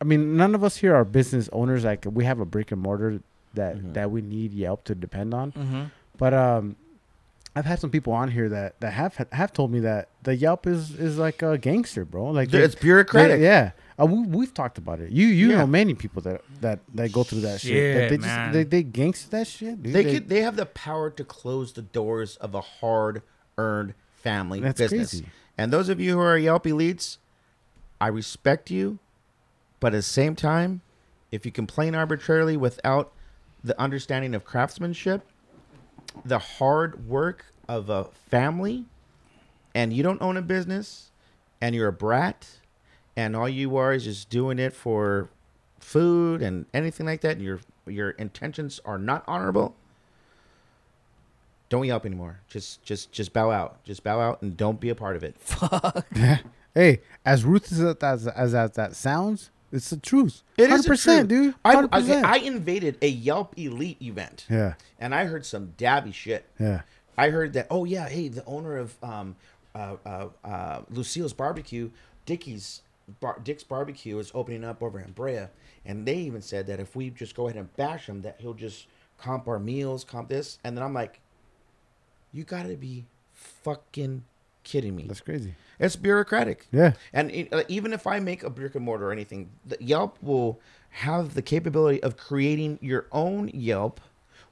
I 0.00 0.04
mean, 0.04 0.36
none 0.36 0.54
of 0.54 0.62
us 0.64 0.76
here 0.76 0.94
are 0.94 1.04
business 1.04 1.48
owners. 1.52 1.84
Like 1.84 2.04
we 2.10 2.24
have 2.26 2.38
a 2.40 2.44
brick 2.44 2.70
and 2.72 2.80
mortar 2.82 3.20
that 3.54 3.76
Mhm. 3.76 3.94
that 3.94 4.10
we 4.10 4.20
need 4.20 4.52
Yelp 4.52 4.84
to 4.84 4.94
depend 4.94 5.32
on. 5.32 5.52
Mm-hmm. 5.52 5.82
But 6.18 6.34
um, 6.34 6.76
I've 7.54 7.66
had 7.66 7.78
some 7.80 7.90
people 7.90 8.12
on 8.14 8.30
here 8.30 8.48
that 8.48 8.80
that 8.80 8.92
have 8.92 9.14
have 9.32 9.52
told 9.52 9.70
me 9.72 9.80
that 9.80 10.08
the 10.22 10.34
Yelp 10.34 10.66
is 10.66 10.92
is 10.92 11.18
like 11.18 11.42
a 11.42 11.58
gangster, 11.58 12.04
bro. 12.04 12.30
Like 12.30 12.50
they- 12.50 12.62
it's 12.62 12.74
bureaucratic. 12.74 13.38
they- 13.40 13.44
yeah. 13.44 13.72
Uh, 14.00 14.06
we, 14.06 14.20
we've 14.22 14.54
talked 14.54 14.78
about 14.78 15.00
it. 15.00 15.10
You 15.12 15.26
you 15.26 15.50
Yeah. 15.50 15.58
know 15.58 15.66
many 15.66 15.92
people 15.94 16.22
that 16.22 16.40
that 16.62 16.80
that 16.94 17.12
go 17.12 17.24
through 17.24 17.40
that 17.42 17.60
shit. 17.60 17.94
That 17.94 18.00
Shit, 18.00 18.10
they 18.10 18.18
man. 18.26 18.52
just 18.52 18.52
they, 18.54 18.64
they 18.64 18.82
gangster 18.82 19.28
that 19.30 19.46
shit. 19.46 19.82
Dude. 19.82 19.92
They 19.92 20.04
could. 20.04 20.28
They 20.30 20.40
have 20.40 20.56
the 20.56 20.64
power 20.66 21.10
to 21.10 21.24
close 21.24 21.74
the 21.74 21.82
doors 21.82 22.36
of 22.36 22.54
a 22.54 22.62
hard-earned 22.62 23.94
family 24.22 24.60
That's 24.60 24.78
business. 24.80 25.10
crazy. 25.10 25.26
And 25.58 25.72
those 25.72 25.88
of 25.90 26.00
you 26.00 26.12
who 26.14 26.20
are 26.20 26.38
Yelp 26.38 26.64
elites, 26.64 27.18
I 28.00 28.08
respect 28.08 28.70
you, 28.70 28.98
but 29.78 29.88
at 29.92 29.98
the 29.98 30.02
same 30.02 30.34
time, 30.34 30.80
if 31.30 31.44
you 31.44 31.52
complain 31.52 31.94
arbitrarily 31.94 32.56
without 32.56 33.12
the 33.62 33.78
understanding 33.80 34.34
of 34.34 34.44
craftsmanship, 34.44 35.22
the 36.24 36.38
hard 36.38 37.06
work 37.08 37.46
of 37.68 37.88
a 37.88 38.04
family, 38.28 38.86
and 39.74 39.92
you 39.92 40.02
don't 40.02 40.20
own 40.22 40.36
a 40.36 40.42
business, 40.42 41.10
and 41.60 41.74
you're 41.74 41.88
a 41.88 41.92
brat, 41.92 42.48
and 43.16 43.36
all 43.36 43.48
you 43.48 43.76
are 43.76 43.92
is 43.92 44.04
just 44.04 44.30
doing 44.30 44.58
it 44.58 44.72
for 44.72 45.28
food 45.80 46.42
and 46.42 46.66
anything 46.72 47.06
like 47.06 47.20
that, 47.22 47.36
and 47.36 47.44
your 47.44 47.60
your 47.86 48.10
intentions 48.10 48.80
are 48.84 48.98
not 48.98 49.24
honorable, 49.26 49.74
don't 51.68 51.86
yelp 51.86 52.04
anymore. 52.04 52.40
Just 52.48 52.82
just 52.82 53.12
just 53.12 53.32
bow 53.32 53.50
out. 53.50 53.82
Just 53.84 54.04
bow 54.04 54.20
out 54.20 54.42
and 54.42 54.56
don't 54.56 54.78
be 54.78 54.90
a 54.90 54.94
part 54.94 55.16
of 55.16 55.24
it. 55.24 55.36
fuck 55.38 56.06
Hey, 56.74 57.00
as 57.24 57.44
ruthless 57.44 57.80
as 58.02 58.26
as, 58.26 58.54
as 58.54 58.72
that 58.72 58.94
sounds, 58.94 59.50
it's 59.72 59.90
the 59.90 59.96
truth. 59.96 60.42
It 60.58 60.64
is 60.64 60.68
hundred 60.68 60.86
percent, 60.86 61.28
dude. 61.28 61.54
I, 61.64 61.72
Hundred 61.74 61.88
I, 61.94 62.00
percent. 62.00 62.26
I 62.26 62.36
invaded 62.38 62.98
a 63.02 63.08
Yelp 63.08 63.54
Elite 63.58 64.00
event, 64.02 64.46
Yeah, 64.50 64.74
and 65.00 65.14
I 65.14 65.24
heard 65.24 65.44
some 65.46 65.72
dabby 65.76 66.12
shit. 66.12 66.44
yeah. 66.60 66.82
I 67.18 67.28
heard 67.30 67.52
that. 67.54 67.66
Oh 67.70 67.84
yeah, 67.84 68.08
hey, 68.08 68.28
the 68.28 68.44
owner 68.46 68.76
of 68.78 68.94
um, 69.02 69.36
uh, 69.74 69.96
uh, 70.06 70.28
uh, 70.44 70.80
Lucille's 70.90 71.32
Barbecue, 71.34 71.90
Dickey's 72.26 72.80
Bar- 73.20 73.40
Dick's 73.44 73.64
Barbecue 73.64 74.18
is 74.18 74.30
opening 74.34 74.64
up 74.64 74.82
over 74.82 74.98
in 74.98 75.12
Brea, 75.12 75.46
and 75.84 76.06
they 76.06 76.16
even 76.16 76.40
said 76.40 76.66
that 76.68 76.80
if 76.80 76.96
we 76.96 77.10
just 77.10 77.34
go 77.34 77.48
ahead 77.48 77.58
and 77.58 77.74
bash 77.76 78.06
him, 78.08 78.22
that 78.22 78.36
he'll 78.40 78.54
just 78.54 78.86
comp 79.18 79.46
our 79.46 79.58
meals, 79.58 80.04
comp 80.04 80.28
this, 80.30 80.58
and 80.64 80.76
then 80.76 80.82
I'm 80.82 80.94
like, 80.94 81.20
you 82.32 82.44
gotta 82.44 82.76
be 82.76 83.04
fucking 83.34 84.24
kidding 84.64 84.96
me. 84.96 85.04
That's 85.06 85.20
crazy. 85.20 85.54
It's 85.78 85.96
bureaucratic. 85.96 86.66
Yeah, 86.70 86.92
And 87.12 87.30
it, 87.30 87.52
uh, 87.52 87.64
even 87.68 87.92
if 87.92 88.06
I 88.06 88.20
make 88.20 88.42
a 88.42 88.50
brick 88.50 88.74
and 88.74 88.84
mortar 88.84 89.08
or 89.08 89.12
anything, 89.12 89.50
the 89.66 89.76
Yelp 89.80 90.16
will 90.22 90.60
have 90.90 91.34
the 91.34 91.42
capability 91.42 92.02
of 92.02 92.16
creating 92.16 92.78
your 92.80 93.06
own 93.10 93.48
Yelp 93.48 94.00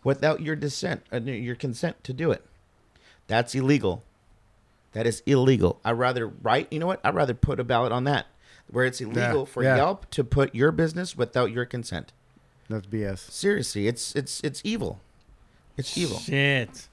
without 0.03 0.41
your 0.41 0.57
dissent, 0.57 1.03
uh, 1.13 1.21
your 1.21 1.55
consent 1.55 2.03
to 2.05 2.13
do 2.13 2.31
it. 2.31 2.45
That's 3.27 3.55
illegal. 3.55 4.03
That 4.93 5.07
is 5.07 5.23
illegal. 5.25 5.79
I'd 5.85 5.93
rather 5.93 6.27
write. 6.27 6.67
You 6.73 6.81
know 6.81 6.87
what? 6.87 7.01
I'd 7.05 7.15
rather 7.15 7.35
put 7.35 7.61
a 7.61 7.65
ballot 7.65 7.93
on 7.93 8.05
that, 8.05 8.27
where 8.69 8.85
it's 8.85 9.01
illegal 9.01 9.47
for 9.47 9.63
yeah. 9.63 9.77
Yelp 9.77 10.11
to 10.11 10.25
put 10.25 10.53
your 10.55 10.73
business 10.73 11.17
without 11.17 11.53
your 11.53 11.65
consent. 11.65 12.13
that's 12.69 12.87
BS. 12.87 13.31
Seriously, 13.31 13.87
it's 13.87 14.17
it's 14.17 14.41
it's 14.43 14.61
evil. 14.65 15.01
It's 15.77 15.97
evil. 15.97 16.19
Shit. 16.19 16.89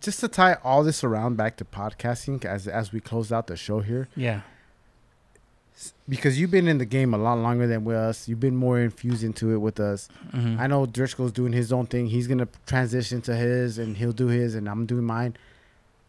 Just 0.00 0.20
to 0.20 0.28
tie 0.28 0.54
all 0.64 0.82
this 0.82 1.04
around 1.04 1.36
back 1.36 1.56
to 1.58 1.64
podcasting, 1.64 2.44
as 2.44 2.66
as 2.66 2.92
we 2.92 3.00
close 3.00 3.30
out 3.30 3.46
the 3.46 3.56
show 3.56 3.80
here, 3.80 4.08
Yeah. 4.16 4.40
because 6.08 6.38
you've 6.38 6.50
been 6.50 6.68
in 6.68 6.78
the 6.78 6.84
game 6.84 7.12
a 7.14 7.18
lot 7.18 7.34
longer 7.34 7.66
than 7.66 7.84
with 7.84 7.96
us. 7.96 8.28
You've 8.28 8.40
been 8.40 8.56
more 8.56 8.78
infused 8.80 9.24
into 9.24 9.52
it 9.52 9.58
with 9.58 9.80
us. 9.80 10.08
Mhm. 10.32 10.58
I 10.58 10.66
know 10.66 10.86
Driscoll's 10.86 11.32
doing 11.32 11.52
his 11.52 11.72
own 11.72 11.86
thing. 11.86 12.06
He's 12.06 12.26
gonna 12.26 12.48
transition 12.66 13.20
to 13.22 13.34
his, 13.36 13.78
and 13.78 13.96
he'll 13.96 14.12
do 14.12 14.28
his, 14.28 14.54
and 14.54 14.68
I'm 14.68 14.86
doing 14.86 15.04
mine. 15.04 15.36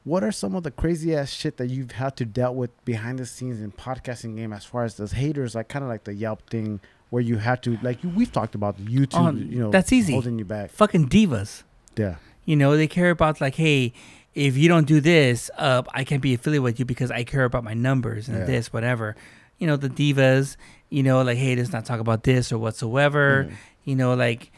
What 0.05 0.23
are 0.23 0.31
some 0.33 0.53
of 0.55 0.63
the 0.63 0.71
crazy 0.71 1.15
ass 1.15 1.29
shit 1.29 1.57
that 1.57 1.67
you've 1.69 1.91
had 1.91 2.17
to 2.17 2.25
dealt 2.25 2.55
with 2.55 2.71
behind 2.85 3.19
the 3.19 3.25
scenes 3.25 3.61
in 3.61 3.71
podcasting 3.71 4.35
game 4.35 4.51
as 4.51 4.65
far 4.65 4.83
as 4.83 4.95
those 4.95 5.13
haters, 5.13 5.55
like 5.55 5.69
kind 5.69 5.83
of 5.83 5.89
like 5.89 6.03
the 6.03 6.13
Yelp 6.13 6.49
thing, 6.49 6.81
where 7.09 7.21
you 7.21 7.37
have 7.37 7.61
to 7.61 7.77
like 7.81 8.03
you, 8.03 8.09
we've 8.09 8.31
talked 8.31 8.53
about 8.55 8.77
YouTube, 8.79 9.13
Oh, 9.13 9.31
you 9.31 9.59
know, 9.59 9.71
that's 9.71 9.93
easy. 9.93 10.11
holding 10.13 10.37
you 10.39 10.45
back. 10.45 10.71
Fucking 10.71 11.07
divas. 11.09 11.63
Yeah, 11.95 12.15
You 12.45 12.55
know, 12.55 12.75
they 12.75 12.87
care 12.87 13.09
about 13.09 13.39
like, 13.41 13.55
hey, 13.55 13.93
if 14.35 14.57
you 14.57 14.67
don't 14.67 14.87
do 14.87 14.99
this, 14.99 15.49
uh, 15.57 15.83
I 15.93 16.03
can't 16.03 16.21
be 16.21 16.33
affiliated 16.33 16.63
with 16.63 16.79
you 16.79 16.85
because 16.85 17.11
I 17.11 17.23
care 17.23 17.43
about 17.45 17.63
my 17.63 17.73
numbers 17.73 18.27
and 18.27 18.39
Yeah. 18.39 18.45
this, 18.45 18.73
whatever. 18.73 19.15
You 19.59 19.67
know, 19.67 19.77
the 19.77 19.89
divas, 19.89 20.57
you 20.89 21.03
know, 21.03 21.21
like, 21.21 21.37
hey, 21.37 21.55
let's 21.55 21.71
not 21.71 21.85
talk 21.85 21.99
about 21.99 22.23
this 22.23 22.51
or 22.51 22.57
whatsoever. 22.57 23.45
Mhm. 23.49 23.53
You 23.85 23.95
know, 23.95 24.13
like 24.15 24.51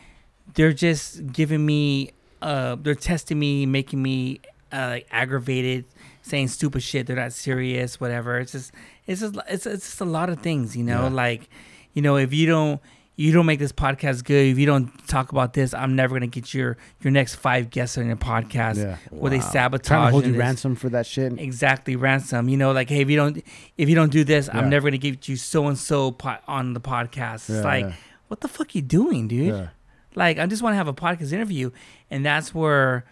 they're 0.53 0.73
just 0.73 1.31
giving 1.31 1.65
me, 1.65 2.11
uh, 2.41 2.75
they're 2.81 2.95
testing 2.95 3.37
me, 3.39 3.65
making 3.65 4.01
me 4.01 4.39
uh, 4.71 4.87
like 4.89 5.07
aggravated, 5.11 5.85
saying 6.21 6.47
stupid 6.49 6.81
shit. 6.83 7.07
They're 7.07 7.15
not 7.15 7.31
serious, 7.33 7.99
whatever. 7.99 8.39
It's 8.39 8.51
just, 8.51 8.71
it's 9.07 9.21
just, 9.21 9.35
it's, 9.47 9.65
it's 9.65 9.85
just 9.85 10.01
a 10.01 10.05
lot 10.05 10.29
of 10.29 10.39
things, 10.39 10.75
you 10.75 10.83
know, 10.83 11.03
Yeah. 11.03 11.09
like, 11.09 11.49
you 11.93 12.01
know, 12.01 12.17
if 12.17 12.33
you 12.33 12.45
don't, 12.47 12.81
you 13.17 13.31
don't 13.31 13.45
make 13.45 13.59
this 13.59 13.71
podcast 13.71 14.25
good, 14.25 14.47
if 14.47 14.57
you 14.59 14.65
don't 14.65 14.89
talk 15.07 15.31
about 15.31 15.53
this, 15.53 15.73
I'm 15.73 15.95
never 15.95 16.15
gonna 16.15 16.27
get 16.27 16.53
your 16.53 16.75
your 17.01 17.11
next 17.11 17.35
five 17.35 17.69
guests 17.69 17.97
on 17.97 18.07
your 18.07 18.15
podcast. 18.17 18.77
Yeah. 18.77 18.97
Where 19.09 19.29
they 19.29 19.37
Wow. 19.39 19.49
sabotage 19.51 19.87
Trying 19.87 20.07
to 20.07 20.11
hold 20.11 20.25
you 20.25 20.31
this- 20.33 20.39
ransom 20.39 20.75
for 20.75 20.89
that 20.89 21.05
shit. 21.05 21.39
Exactly, 21.39 21.95
ransom. 21.95 22.49
You 22.49 22.57
know, 22.57 22.71
like 22.73 22.89
hey, 22.89 23.01
if 23.01 23.09
you 23.09 23.15
don't 23.15 23.41
if 23.77 23.87
you 23.89 23.95
don't 23.95 24.11
do 24.11 24.23
this, 24.23 24.47
Yeah. 24.47 24.59
I'm 24.59 24.69
never 24.69 24.89
gonna 24.89 24.97
get 24.97 25.27
you 25.29 25.37
so 25.37 25.67
and 25.67 25.77
so 25.77 26.15
on 26.47 26.73
the 26.73 26.81
podcast. 26.81 27.49
Yeah, 27.49 27.55
it's 27.57 27.63
like, 27.65 27.93
what 28.27 28.41
the 28.41 28.47
fuck 28.47 28.75
you 28.75 28.81
doing, 28.81 29.27
dude? 29.27 29.69
Like, 30.15 30.39
I 30.39 30.45
just 30.45 30.61
want 30.63 30.73
to 30.73 30.77
have 30.77 30.87
a 30.87 30.93
podcast 30.93 31.31
interview, 31.33 31.71
and 32.09 32.25
that's 32.25 32.55
where, 32.55 33.03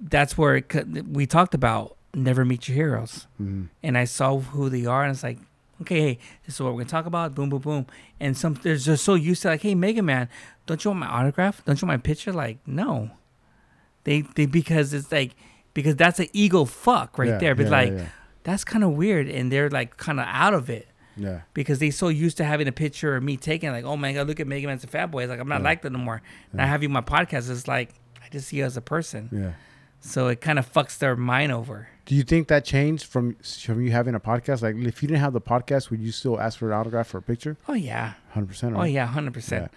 that's 0.00 0.36
where 0.38 0.56
it, 0.56 1.06
we 1.08 1.26
talked 1.26 1.54
about 1.54 1.96
never 2.14 2.44
meet 2.44 2.68
your 2.68 2.74
heroes, 2.76 3.26
Mhm. 3.42 3.68
and 3.82 3.98
I 3.98 4.04
saw 4.04 4.38
who 4.38 4.68
they 4.68 4.86
are, 4.86 5.02
and 5.02 5.12
it's 5.12 5.22
like, 5.22 5.38
okay, 5.82 6.00
hey, 6.00 6.18
this 6.46 6.54
is 6.56 6.60
what 6.60 6.72
we're 6.72 6.80
gonna 6.80 6.90
talk 6.90 7.06
about. 7.06 7.34
Boom, 7.34 7.48
boom, 7.50 7.60
boom, 7.60 7.86
and 8.20 8.36
some 8.36 8.54
they're 8.54 8.76
just 8.76 9.04
so 9.04 9.14
used 9.14 9.42
to 9.42 9.48
like, 9.48 9.62
hey, 9.62 9.74
Mega 9.74 10.02
Man, 10.02 10.28
don't 10.66 10.82
you 10.84 10.90
want 10.90 11.00
my 11.00 11.06
autograph? 11.08 11.64
Don't 11.64 11.80
you 11.80 11.88
want 11.88 12.00
my 12.00 12.02
picture? 12.02 12.32
Like, 12.32 12.58
no, 12.66 13.10
they 14.04 14.22
they 14.22 14.46
because 14.46 14.92
it's 14.94 15.10
like 15.12 15.34
because 15.72 15.96
that's 15.96 16.20
an 16.20 16.28
ego 16.32 16.64
fuck 16.64 17.18
right 17.18 17.28
Yeah, 17.28 17.38
there, 17.38 17.54
but 17.54 17.64
yeah, 17.66 17.70
like 17.70 17.92
yeah, 17.92 18.06
that's 18.42 18.64
kind 18.64 18.84
of 18.84 18.90
weird, 18.92 19.28
and 19.28 19.50
they're 19.50 19.70
like 19.70 19.96
kind 19.96 20.20
of 20.20 20.26
out 20.28 20.54
of 20.54 20.70
it 20.70 20.88
yeah. 21.16 21.40
because 21.52 21.78
they 21.78 21.90
so 21.90 22.08
used 22.08 22.36
to 22.36 22.44
having 22.44 22.68
a 22.68 22.72
picture 22.72 23.16
of 23.16 23.22
me 23.22 23.36
taking 23.36 23.70
like, 23.70 23.84
oh 23.84 23.96
my 23.96 24.12
god, 24.12 24.26
look 24.26 24.40
at 24.40 24.46
Mega 24.46 24.66
Man's 24.66 24.84
a 24.84 24.86
fat 24.86 25.06
boy. 25.10 25.22
It's 25.24 25.30
like 25.30 25.40
I'm 25.40 25.48
not 25.48 25.62
like 25.62 25.82
that 25.82 25.90
no 25.90 25.98
more. 25.98 26.22
And 26.52 26.60
I 26.60 26.66
have 26.66 26.82
you 26.82 26.88
my 26.88 27.00
podcast. 27.00 27.50
It's 27.50 27.66
like 27.68 27.90
I 28.24 28.28
just 28.30 28.48
see 28.48 28.58
you 28.58 28.64
as 28.64 28.76
a 28.76 28.80
person. 28.82 29.28
yeah. 29.32 29.52
So 30.06 30.28
it 30.28 30.40
kind 30.42 30.58
of 30.58 30.70
fucks 30.70 30.98
their 30.98 31.16
mind 31.16 31.50
over. 31.50 31.88
Do 32.04 32.14
you 32.14 32.22
think 32.22 32.48
that 32.48 32.64
changed 32.64 33.06
from 33.06 33.36
from 33.36 33.80
you 33.80 33.90
having 33.90 34.14
a 34.14 34.20
podcast? 34.20 34.60
Like, 34.60 34.76
if 34.76 35.02
you 35.02 35.08
didn't 35.08 35.20
have 35.20 35.32
the 35.32 35.40
podcast, 35.40 35.90
would 35.90 36.00
you 36.00 36.12
still 36.12 36.38
ask 36.38 36.58
for 36.58 36.70
an 36.70 36.78
autograph 36.78 37.14
or 37.14 37.18
a 37.18 37.22
picture? 37.22 37.56
Oh 37.68 37.72
yeah. 37.72 38.12
Hundred 38.32 38.48
percent. 38.48 38.76
Oh 38.76 38.82
yeah, 38.84 39.06
hundred 39.06 39.32
percent. 39.32 39.70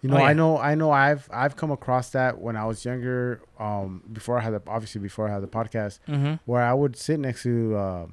You 0.00 0.10
know, 0.10 0.16
Oh, 0.16 0.20
yeah. 0.20 0.26
I 0.26 0.32
know, 0.32 0.58
I 0.58 0.74
know. 0.76 0.92
I've 0.92 1.28
I've 1.32 1.56
come 1.56 1.72
across 1.72 2.10
that 2.10 2.38
when 2.38 2.54
I 2.56 2.64
was 2.66 2.84
younger. 2.84 3.40
Um, 3.58 4.04
before 4.12 4.38
I 4.38 4.42
had 4.42 4.52
the 4.52 4.62
obviously 4.68 5.00
before 5.00 5.28
I 5.28 5.32
had 5.32 5.42
the 5.42 5.48
podcast, 5.48 5.98
Mm-hmm. 6.06 6.34
where 6.46 6.62
I 6.62 6.72
would 6.72 6.96
sit 6.96 7.18
next 7.18 7.42
to 7.42 7.74
uh, 7.76 8.06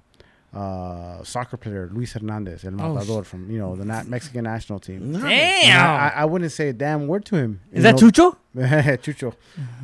uh, 0.57 1.23
soccer 1.23 1.57
player 1.57 1.89
Luis 1.93 2.13
Hernandez, 2.13 2.65
El 2.65 2.81
Oh, 2.81 2.93
Matador 2.95 3.23
from 3.23 3.51
you 3.51 3.59
know 3.59 3.75
the 3.75 3.85
na- 3.85 4.03
Mexican 4.07 4.45
national 4.45 4.79
team. 4.79 5.13
Damn. 5.13 5.21
I, 5.23 6.09
I, 6.09 6.13
I 6.21 6.25
wouldn't 6.25 6.51
say 6.51 6.69
a 6.69 6.73
damn 6.73 7.05
word 7.05 7.23
to 7.25 7.35
him. 7.35 7.61
Is 7.71 7.83
that 7.83 8.01
know? 8.01 8.09
Chucho? 8.09 8.35
Chucho? 8.55 9.33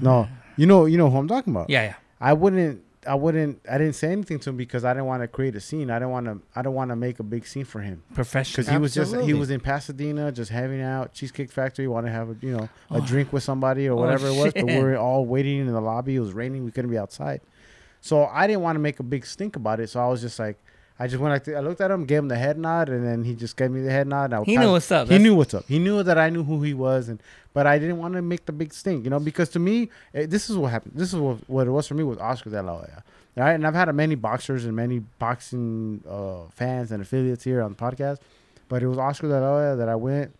No, 0.01 0.27
you 0.57 0.65
know, 0.65 0.85
you 0.85 0.97
know 0.97 1.09
who 1.09 1.17
I'm 1.17 1.27
talking 1.27 1.53
about. 1.53 1.69
Yeah, 1.69 1.83
yeah. 1.83 1.95
I 2.19 2.33
wouldn't. 2.33 2.83
I 3.07 3.15
wouldn't. 3.15 3.59
I 3.67 3.79
didn't 3.79 3.93
say 3.95 4.11
anything 4.11 4.37
to 4.41 4.51
him 4.51 4.57
because 4.57 4.85
I 4.85 4.93
didn't 4.93 5.07
want 5.07 5.23
to 5.23 5.27
create 5.27 5.55
a 5.55 5.59
scene. 5.59 5.89
I 5.89 5.95
didn't 5.95 6.11
want 6.11 6.27
to. 6.27 6.39
I 6.55 6.61
don't 6.61 6.75
want 6.75 6.89
to 6.91 6.95
make 6.95 7.19
a 7.19 7.23
big 7.23 7.47
scene 7.47 7.65
for 7.65 7.81
him 7.81 8.03
Professional. 8.13 8.61
because 8.63 8.71
he 8.71 8.77
was 8.77 8.93
just 8.93 9.15
he 9.27 9.33
was 9.33 9.49
in 9.49 9.59
Pasadena 9.59 10.31
just 10.31 10.51
having 10.51 10.81
out, 10.81 11.11
Cheesecake 11.13 11.51
Factory, 11.51 11.87
wanted 11.87 12.09
to 12.09 12.13
have 12.13 12.29
a 12.29 12.35
you 12.41 12.55
know 12.55 12.69
a 12.91 12.97
Oh. 12.97 13.01
drink 13.05 13.33
with 13.33 13.41
somebody 13.41 13.87
or 13.87 13.93
Oh, 13.93 13.95
whatever 13.95 14.27
it 14.27 14.35
was. 14.37 14.53
But 14.53 14.65
we 14.65 14.77
were 14.77 14.97
all 14.97 15.25
waiting 15.25 15.61
in 15.61 15.67
the 15.67 15.81
lobby. 15.81 16.15
It 16.15 16.19
was 16.19 16.33
raining. 16.33 16.63
We 16.63 16.69
couldn't 16.71 16.91
be 16.91 16.97
outside, 16.99 17.41
so 18.01 18.25
I 18.25 18.45
didn't 18.45 18.61
want 18.61 18.75
to 18.75 18.79
make 18.79 18.99
a 18.99 19.03
big 19.03 19.25
stink 19.25 19.55
about 19.55 19.79
it. 19.79 19.89
So 19.89 19.99
I 19.99 20.07
was 20.07 20.21
just 20.21 20.37
like, 20.37 20.59
I 21.01 21.07
just 21.07 21.19
went 21.21 21.33
like 21.33 21.55
I 21.55 21.61
looked 21.61 21.81
at 21.81 21.89
him, 21.89 22.05
gave 22.05 22.19
him 22.19 22.27
the 22.27 22.37
head 22.37 22.57
nod, 22.57 22.87
and 22.89 23.05
then 23.05 23.23
he 23.23 23.33
just 23.35 23.57
gave 23.57 23.71
me 23.71 23.81
the 23.81 23.89
head 23.91 24.07
nod. 24.07 24.25
and 24.25 24.35
I 24.35 24.43
He 24.43 24.55
knew 24.57 24.71
what's 24.71 24.91
up. 24.91 25.07
he 25.07 25.09
That's- 25.15 25.23
knew 25.23 25.35
what's 25.35 25.53
up. 25.53 25.65
He 25.67 25.79
knew 25.79 26.03
that 26.03 26.17
I 26.17 26.29
knew 26.29 26.43
who 26.43 26.61
he 26.61 26.73
was, 26.73 27.09
and 27.09 27.19
but 27.53 27.65
I 27.65 27.79
didn't 27.79 27.97
want 27.97 28.13
to 28.13 28.21
make 28.21 28.45
the 28.45 28.51
big 28.51 28.73
stink, 28.73 29.03
you 29.05 29.09
know, 29.09 29.19
because 29.19 29.49
to 29.49 29.59
me, 29.59 29.89
eh, 30.13 30.25
this 30.27 30.49
is 30.49 30.55
what 30.57 30.71
happened. 30.71 30.93
This 30.95 31.09
is 31.13 31.19
what, 31.19 31.37
what 31.49 31.65
it 31.67 31.71
was 31.71 31.87
for 31.87 31.95
me 31.95 32.03
with 32.03 32.19
Oscar 32.19 32.49
De 32.51 32.61
La 32.61 32.73
Hoya. 32.77 33.03
All 33.37 33.43
right, 33.43 33.53
and 33.53 33.65
I've 33.65 33.73
had 33.73 33.93
many 33.95 34.15
boxers 34.15 34.65
and 34.65 34.75
many 34.75 34.99
boxing 35.19 36.03
uh, 36.07 36.49
fans 36.53 36.91
and 36.91 37.01
affiliates 37.01 37.43
here 37.43 37.61
on 37.61 37.71
the 37.71 37.77
podcast, 37.77 38.17
but 38.69 38.83
it 38.83 38.87
was 38.87 38.97
Oscar 38.97 39.27
De 39.27 39.39
La 39.39 39.47
Hoya 39.47 39.75
that 39.77 39.89
I 39.89 39.95
went. 39.95 40.33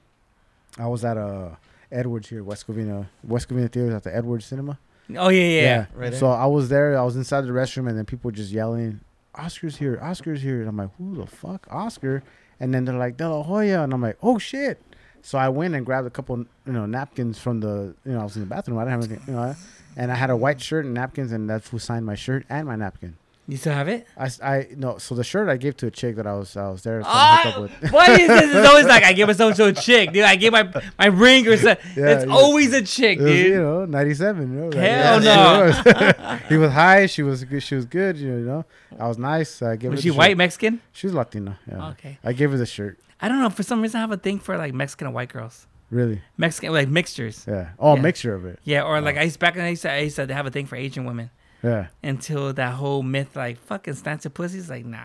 I 0.77 0.87
was 0.87 1.03
at 1.03 1.17
uh, 1.17 1.49
Edwards 1.91 2.29
here, 2.29 2.43
West 2.43 2.67
Covina, 2.67 3.07
West 3.23 3.49
Covina 3.49 3.69
Theaters 3.71 3.93
at 3.93 4.03
the 4.03 4.15
Edwards 4.15 4.45
Cinema. 4.45 4.77
Oh 5.17 5.29
yeah, 5.29 5.43
yeah. 5.43 5.61
yeah. 5.61 5.85
Right 5.95 6.13
So 6.13 6.29
I 6.29 6.45
was 6.45 6.69
there. 6.69 6.97
I 6.97 7.03
was 7.03 7.15
inside 7.17 7.41
the 7.41 7.49
restroom, 7.51 7.89
and 7.89 7.97
then 7.97 8.05
people 8.05 8.29
were 8.29 8.35
just 8.35 8.51
yelling, 8.51 9.01
"Oscar's 9.35 9.77
here! 9.77 9.99
Oscar's 10.01 10.41
here!" 10.41 10.59
And 10.59 10.69
I'm 10.69 10.77
like, 10.77 10.89
"Who 10.97 11.15
the 11.15 11.25
fuck, 11.27 11.67
Oscar?" 11.71 12.23
And 12.59 12.73
then 12.73 12.85
they're 12.85 12.97
like, 12.97 13.17
"De 13.17 13.27
La 13.27 13.43
Hoya," 13.43 13.83
and 13.83 13.93
I'm 13.93 14.01
like, 14.01 14.17
"Oh 14.21 14.37
shit!" 14.37 14.81
So 15.21 15.37
I 15.37 15.49
went 15.49 15.75
and 15.75 15.85
grabbed 15.85 16.07
a 16.07 16.09
couple, 16.09 16.37
you 16.37 16.73
know, 16.73 16.85
napkins 16.85 17.39
from 17.39 17.59
the, 17.59 17.95
you 18.05 18.11
know, 18.13 18.21
I 18.21 18.23
was 18.23 18.35
in 18.35 18.41
the 18.41 18.47
bathroom. 18.47 18.77
I 18.79 18.85
didn't 18.85 19.01
have 19.01 19.11
anything, 19.11 19.27
you 19.27 19.39
know, 19.39 19.55
and 19.95 20.11
I 20.11 20.15
had 20.15 20.29
a 20.29 20.35
white 20.35 20.59
shirt 20.59 20.85
and 20.85 20.93
napkins, 20.93 21.31
and 21.31 21.49
that's 21.49 21.69
who 21.69 21.79
signed 21.79 22.05
my 22.05 22.15
shirt 22.15 22.45
and 22.49 22.67
my 22.67 22.75
napkin. 22.75 23.17
You 23.47 23.57
still 23.57 23.73
have 23.73 23.87
it? 23.89 24.07
I, 24.17 24.29
I 24.43 24.67
no, 24.77 24.97
so 24.97 25.13
the 25.15 25.23
shirt 25.23 25.49
I 25.49 25.57
gave 25.57 25.75
to 25.77 25.87
a 25.87 25.91
chick 25.91 26.15
that 26.15 26.27
I 26.27 26.35
was, 26.35 26.55
I 26.55 26.69
was 26.69 26.83
there. 26.83 27.01
trying 27.01 27.43
to 27.43 27.51
hook 27.51 27.71
Oh, 27.83 27.87
why 27.91 28.11
is 28.11 28.27
this? 28.27 28.55
It's 28.55 28.67
always 28.69 28.85
like 28.85 29.03
I 29.03 29.13
give 29.13 29.27
myself 29.27 29.55
to 29.55 29.65
a 29.65 29.73
chick, 29.87 30.13
dude. 30.13 30.23
I 30.23 30.35
give 30.35 30.53
my 30.53 30.71
my 30.97 31.07
ring 31.07 31.47
or 31.47 31.57
something. 31.57 31.85
Yeah, 31.97 32.09
it's 32.11 32.25
yeah. 32.25 32.31
always 32.33 32.71
a 32.73 32.81
chick, 32.83 33.19
was, 33.19 33.31
you 33.39 33.59
know, 33.61 33.85
'97. 33.85 34.41
You 34.41 34.47
know, 34.47 34.65
like, 34.67 34.75
Hell 34.75 35.23
yeah, 35.23 36.31
was. 36.37 36.41
he 36.49 36.55
was 36.57 36.71
high. 36.71 37.07
She 37.07 37.23
was 37.23 37.43
good. 37.43 37.61
She 37.63 37.75
was 37.75 37.85
good. 37.85 38.17
You 38.17 38.31
know, 38.31 38.65
I 38.97 39.07
was 39.07 39.17
nice. 39.17 39.61
I 39.61 39.75
gave 39.75 39.91
Was 39.91 39.99
her 39.99 40.03
she 40.03 40.11
white 40.11 40.29
shirt. 40.29 40.37
Mexican? 40.37 40.81
She 40.93 41.07
was 41.07 41.13
Latina. 41.13 41.59
Yeah. 41.69 41.89
Okay. 41.89 42.19
I 42.23 42.33
gave 42.33 42.51
her 42.51 42.57
the 42.57 42.65
shirt. 42.65 42.99
I 43.19 43.27
don't 43.27 43.39
know. 43.41 43.49
For 43.49 43.63
some 43.63 43.81
reason, 43.81 43.97
I 43.97 44.01
have 44.01 44.11
a 44.11 44.17
thing 44.17 44.39
for 44.39 44.55
like 44.57 44.73
Mexican 44.73 45.07
and 45.07 45.13
white 45.15 45.29
girls. 45.29 45.67
Really? 45.89 46.21
Mexican 46.37 46.71
like 46.71 46.87
mixtures. 46.87 47.43
Yeah. 47.47 47.71
Oh, 47.77 47.95
Yeah. 47.95 47.99
a 47.99 48.03
mixture 48.03 48.33
of 48.33 48.45
it. 48.45 48.59
Yeah, 48.63 48.83
or 48.83 49.01
like 49.01 49.17
Oh. 49.17 49.19
I 49.19 49.23
used 49.23 49.39
back 49.39 49.55
in 49.57 49.61
I 49.61 49.69
used, 49.69 49.81
to, 49.81 49.91
I 49.91 49.97
used 49.99 50.15
to 50.15 50.33
have 50.33 50.45
a 50.45 50.51
thing 50.51 50.65
for 50.67 50.77
Asian 50.77 51.03
women 51.03 51.31
Yeah. 51.63 51.87
until 52.03 52.53
that 52.53 52.73
whole 52.75 53.03
myth 53.03 53.35
like 53.35 53.59
fucking 53.59 53.93
stance 53.95 54.25
of 54.25 54.33
pussies 54.33 54.69
like 54.69 54.85
nah. 54.85 54.97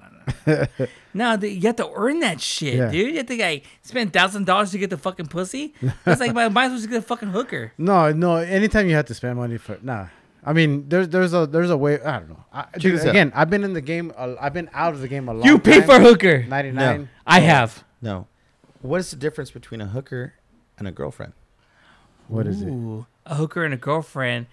nah, 0.00 0.06
nah, 0.08 0.08
nah, 0.46 0.66
nah. 0.78 0.86
no, 1.14 1.36
the- 1.36 1.48
you 1.50 1.60
have 1.62 1.76
to 1.76 1.90
earn 1.94 2.20
that 2.20 2.40
shit, 2.40 2.74
Yeah. 2.74 2.90
dude. 2.90 3.10
You 3.12 3.16
have 3.18 3.26
to 3.26 3.36
like 3.40 3.64
spend 3.82 4.12
thousand 4.12 4.46
dollars 4.46 4.70
to 4.72 4.78
get 4.78 4.90
the 4.90 4.98
fucking 4.98 5.26
pussy. 5.26 5.74
It's 6.06 6.20
like 6.20 6.32
might 6.34 6.48
might 6.50 6.64
as 6.66 6.70
well 6.70 6.78
just 6.78 6.90
get 6.90 6.98
a 6.98 7.02
fucking 7.02 7.28
hooker. 7.30 7.72
No, 7.78 8.10
no. 8.12 8.36
Anytime 8.36 8.88
you 8.88 8.94
have 8.96 9.06
to 9.06 9.14
spend 9.14 9.36
money 9.36 9.56
for 9.58 9.78
nah. 9.82 10.08
I 10.46 10.52
mean, 10.52 10.88
there's 10.90 11.08
there's 11.08 11.32
a 11.32 11.46
there's 11.46 11.70
a 11.70 11.76
way. 11.76 12.00
I 12.02 12.18
don't 12.18 12.28
know. 12.28 12.44
I, 12.52 12.66
dude, 12.78 12.94
this 12.96 13.04
out. 13.04 13.10
again, 13.10 13.32
I've 13.34 13.48
been 13.48 13.64
in 13.64 13.72
the 13.72 13.80
game. 13.80 14.12
Uh, 14.14 14.34
I've 14.38 14.52
been 14.52 14.68
out 14.74 14.92
of 14.92 15.00
the 15.00 15.08
game 15.08 15.26
a 15.28 15.32
long. 15.32 15.42
You 15.46 15.58
pay 15.58 15.78
time. 15.78 15.86
for 15.86 15.94
a 15.96 16.00
hooker. 16.00 16.42
ninety 16.44 16.70
nine. 16.70 17.08
I 17.26 17.40
have. 17.40 17.82
No. 18.02 18.26
What 18.82 19.00
is 19.00 19.10
the 19.10 19.16
difference 19.16 19.50
between 19.50 19.80
a 19.80 19.86
hooker 19.86 20.34
and 20.78 20.86
a 20.86 20.92
girlfriend? 20.92 21.32
What 22.28 22.46
is 22.46 22.60
it? 22.62 22.68
A 23.26 23.34
hooker 23.36 23.64
and 23.64 23.72
a 23.72 23.78
girlfriend. 23.78 24.46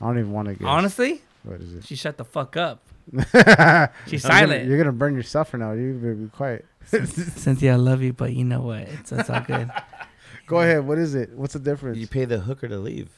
I 0.00 0.06
don't 0.06 0.18
even 0.18 0.32
want 0.32 0.48
to 0.48 0.54
guess. 0.54 0.66
Honestly, 0.68 1.22
what 1.42 1.60
is 1.60 1.74
it? 1.74 1.84
she 1.86 1.96
shut 1.96 2.16
the 2.16 2.24
fuck 2.24 2.56
up. 2.56 2.80
She's 3.12 3.32
You're 3.34 3.40
gonna- 3.42 4.18
silent. 4.20 4.66
You're 4.68 4.78
gonna 4.78 4.92
burn 4.92 5.14
yourself 5.14 5.50
for 5.50 5.58
now. 5.58 5.72
You 5.72 5.94
better 5.94 6.14
be 6.14 6.28
quiet. 6.28 6.66
Cynthia, 6.86 7.72
I 7.74 7.76
love 7.76 8.02
you, 8.02 8.12
but 8.12 8.32
you 8.32 8.44
know 8.44 8.60
what? 8.60 8.80
It's, 8.80 9.12
it's 9.12 9.30
all 9.30 9.40
good. 9.40 9.70
Go 10.46 10.60
ahead. 10.60 10.86
What 10.86 10.98
is 10.98 11.14
it? 11.14 11.30
What's 11.34 11.54
the 11.54 11.58
difference? 11.58 11.98
You 11.98 12.06
pay 12.06 12.24
the 12.24 12.38
hooker 12.38 12.68
to 12.68 12.78
leave. 12.78 13.10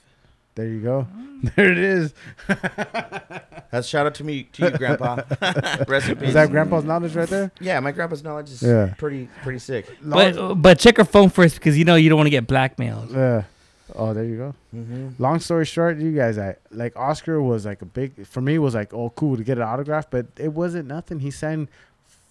There 0.54 0.66
you 0.66 0.80
go. 0.80 1.06
There 1.54 1.70
it 1.70 1.78
is. 1.78 2.12
That's 3.70 3.86
shout 3.86 4.06
out 4.06 4.14
to 4.16 4.24
me 4.24 4.44
to 4.54 4.64
you, 4.64 4.70
Grandpa. 4.70 5.20
Rest 5.86 6.08
in 6.08 6.16
peace. 6.16 6.28
Is 6.28 6.34
that 6.34 6.50
Grandpa's 6.50 6.82
knowledge 6.84 7.14
right 7.14 7.28
there? 7.28 7.52
yeah, 7.60 7.78
my 7.80 7.92
grandpa's 7.92 8.24
knowledge 8.24 8.50
is 8.50 8.62
Yeah. 8.62 8.94
pretty 8.98 9.28
pretty 9.44 9.58
sick. 9.60 9.86
but 10.02 10.54
but 10.54 10.78
check 10.80 10.96
her 10.96 11.04
phone 11.04 11.30
first 11.30 11.54
because 11.54 11.78
you 11.78 11.84
know 11.84 11.94
you 11.94 12.08
don't 12.08 12.16
want 12.16 12.26
to 12.26 12.30
get 12.32 12.46
blackmailed. 12.48 13.10
Yeah. 13.12 13.44
Oh, 13.98 14.14
there 14.14 14.24
you 14.24 14.36
go. 14.36 14.54
Mm-hmm. 14.74 15.22
Long 15.22 15.40
story 15.40 15.64
short, 15.64 15.98
you 15.98 16.12
guys, 16.12 16.38
I 16.38 16.56
like 16.70 16.96
Oscar 16.96 17.42
was 17.42 17.66
like 17.66 17.82
a 17.82 17.86
big 17.86 18.26
for 18.26 18.40
me 18.40 18.58
was 18.58 18.74
like 18.74 18.94
oh 18.94 19.10
cool 19.10 19.36
to 19.36 19.44
get 19.44 19.58
an 19.58 19.64
autograph, 19.64 20.08
but 20.08 20.26
it 20.36 20.52
wasn't 20.52 20.86
nothing. 20.86 21.20
He 21.20 21.30
signed 21.30 21.68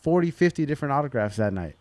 40, 0.02 0.32
50 0.32 0.66
different 0.66 0.94
autographs 0.94 1.36
that 1.38 1.54
night. 1.54 1.76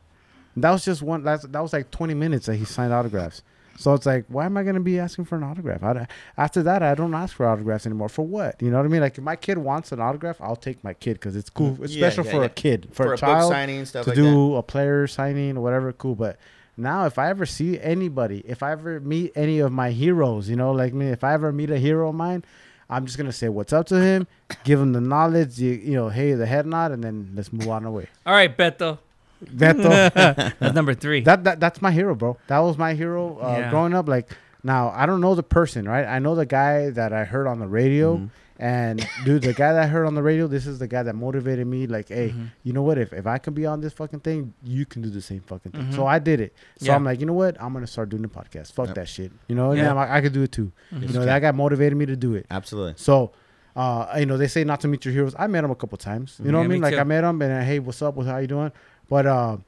And 0.54 0.64
that 0.64 0.70
was 0.72 0.84
just 0.84 1.02
one. 1.02 1.22
That's 1.22 1.44
that 1.44 1.60
was 1.60 1.72
like 1.72 1.90
twenty 1.90 2.14
minutes 2.14 2.46
that 2.46 2.56
he 2.56 2.64
signed 2.64 2.92
autographs. 2.92 3.42
So 3.78 3.92
it's 3.92 4.06
like, 4.06 4.24
why 4.28 4.46
am 4.46 4.56
I 4.56 4.62
gonna 4.62 4.80
be 4.80 4.98
asking 4.98 5.26
for 5.26 5.36
an 5.36 5.44
autograph? 5.44 5.82
I, 5.82 6.06
after 6.38 6.62
that, 6.62 6.82
I 6.82 6.94
don't 6.94 7.14
ask 7.14 7.36
for 7.36 7.46
autographs 7.46 7.84
anymore. 7.84 8.08
For 8.08 8.26
what? 8.26 8.60
You 8.62 8.70
know 8.70 8.78
what 8.78 8.86
I 8.86 8.88
mean? 8.88 9.02
Like 9.02 9.18
if 9.18 9.22
my 9.22 9.36
kid 9.36 9.58
wants 9.58 9.92
an 9.92 10.00
autograph, 10.00 10.40
I'll 10.40 10.56
take 10.56 10.82
my 10.82 10.94
kid 10.94 11.14
because 11.14 11.36
it's 11.36 11.50
cool. 11.50 11.76
It's 11.82 11.94
Yeah, 11.94 12.08
special 12.08 12.24
yeah, 12.24 12.30
for 12.32 12.38
yeah. 12.38 12.46
a 12.46 12.48
kid, 12.48 12.88
for, 12.92 13.04
For, 13.04 13.10
a, 13.10 13.14
a, 13.14 13.18
child 13.18 13.40
book 13.42 13.52
signing 13.52 13.84
stuff 13.84 14.04
to 14.04 14.10
like 14.10 14.16
that. 14.16 14.22
do 14.22 14.56
a 14.56 14.62
player 14.62 15.06
signing 15.06 15.58
or 15.58 15.60
whatever, 15.60 15.92
cool. 15.92 16.14
But 16.14 16.38
now, 16.76 17.06
if 17.06 17.18
I 17.18 17.30
ever 17.30 17.46
see 17.46 17.78
anybody, 17.80 18.42
if 18.46 18.62
I 18.62 18.72
ever 18.72 19.00
meet 19.00 19.32
any 19.34 19.60
of 19.60 19.72
my 19.72 19.90
heroes, 19.90 20.48
you 20.48 20.56
know, 20.56 20.72
like 20.72 20.92
me, 20.94 21.06
if 21.08 21.24
I 21.24 21.32
ever 21.34 21.52
meet 21.52 21.70
a 21.70 21.78
hero 21.78 22.08
of 22.10 22.14
mine, 22.14 22.44
I'm 22.90 23.06
just 23.06 23.16
gonna 23.18 23.32
say 23.32 23.48
what's 23.48 23.72
up 23.72 23.86
to 23.86 24.00
him, 24.00 24.26
give 24.64 24.78
him 24.80 24.92
the 24.92 25.00
knowledge, 25.00 25.58
you, 25.58 25.72
you 25.72 25.94
know, 25.94 26.08
hey, 26.08 26.34
the 26.34 26.46
head 26.46 26.66
nod, 26.66 26.92
and 26.92 27.02
then 27.02 27.32
let's 27.34 27.52
move 27.52 27.68
on 27.68 27.84
away. 27.84 28.08
All 28.24 28.32
right, 28.34 28.54
Beto. 28.56 28.98
Beto, 29.44 30.12
That's 30.58 30.74
number 30.74 30.94
three. 30.94 31.20
that, 31.22 31.44
that 31.44 31.60
that's 31.60 31.82
my 31.82 31.90
hero, 31.92 32.14
bro. 32.14 32.38
That 32.46 32.58
was 32.60 32.78
my 32.78 32.94
hero 32.94 33.38
uh, 33.38 33.56
Yeah. 33.58 33.70
growing 33.70 33.92
up. 33.92 34.08
Like 34.08 34.30
now, 34.62 34.90
I 34.94 35.04
don't 35.06 35.20
know 35.20 35.34
the 35.34 35.42
person, 35.42 35.86
right? 35.88 36.06
I 36.06 36.18
know 36.20 36.34
the 36.34 36.46
guy 36.46 36.90
that 36.90 37.12
I 37.12 37.24
heard 37.24 37.46
on 37.46 37.58
the 37.58 37.66
radio. 37.68 38.16
Mhm. 38.18 38.30
And 38.58 39.06
dude, 39.24 39.42
the 39.42 39.52
guy 39.52 39.74
that 39.74 39.82
I 39.82 39.86
heard 39.86 40.06
on 40.06 40.14
the 40.14 40.22
radio, 40.22 40.46
this 40.46 40.66
is 40.66 40.78
the 40.78 40.86
guy 40.88 41.02
that 41.02 41.14
motivated 41.14 41.66
me. 41.66 41.86
Like, 41.86 42.08
hey, 42.08 42.30
Mhm. 42.30 42.48
you 42.62 42.72
know 42.72 42.82
what? 42.82 42.96
If 42.96 43.12
if 43.12 43.26
I 43.26 43.36
can 43.38 43.52
be 43.52 43.66
on 43.66 43.80
this 43.82 43.92
fucking 43.92 44.20
thing, 44.20 44.54
you 44.64 44.86
can 44.86 45.02
do 45.02 45.10
the 45.10 45.20
same 45.20 45.40
fucking 45.40 45.72
thing. 45.72 45.82
Mhm. 45.88 45.94
So 45.94 46.06
I 46.06 46.18
did 46.18 46.40
it. 46.40 46.54
So 46.78 46.86
Yeah. 46.86 46.94
I'm 46.94 47.04
like, 47.04 47.20
you 47.20 47.26
know 47.26 47.34
what? 47.34 47.60
I'm 47.60 47.72
gonna 47.74 47.86
start 47.86 48.08
doing 48.08 48.22
the 48.22 48.28
podcast. 48.28 48.72
Fuck 48.72 48.86
Yep. 48.86 48.94
that 48.94 49.08
shit. 49.08 49.30
You 49.48 49.56
know, 49.56 49.72
Yeah. 49.72 49.84
then 49.84 49.98
I, 49.98 50.16
I 50.16 50.20
could 50.22 50.32
do 50.32 50.42
it 50.42 50.52
too. 50.52 50.72
Mhm. 50.92 51.08
You 51.08 51.14
know, 51.18 51.24
that 51.26 51.40
guy 51.40 51.50
motivated 51.52 51.98
me 51.98 52.06
to 52.06 52.16
do 52.16 52.34
it. 52.34 52.46
Absolutely. 52.50 52.94
So, 52.96 53.32
uh, 53.76 54.06
you 54.18 54.24
know, 54.24 54.38
they 54.38 54.48
say 54.48 54.64
not 54.64 54.80
to 54.80 54.88
meet 54.88 55.04
your 55.04 55.12
heroes. 55.12 55.34
I 55.38 55.46
met 55.48 55.62
him 55.62 55.70
a 55.70 55.74
couple 55.74 55.98
times. 55.98 56.36
You 56.42 56.50
know 56.50 56.52
Yeah, 56.52 56.56
what 56.60 56.64
I 56.64 56.68
mean? 56.68 56.80
me 56.80 56.84
Like 56.84 56.94
too. 56.94 57.00
I 57.00 57.04
met 57.04 57.24
him 57.24 57.42
and 57.42 57.52
uh, 57.52 57.60
hey, 57.60 57.78
what's 57.78 58.00
up? 58.00 58.14
What's 58.16 58.28
how 58.28 58.38
you 58.38 58.46
doing? 58.46 58.72
But 59.10 59.26
uh, 59.26 59.58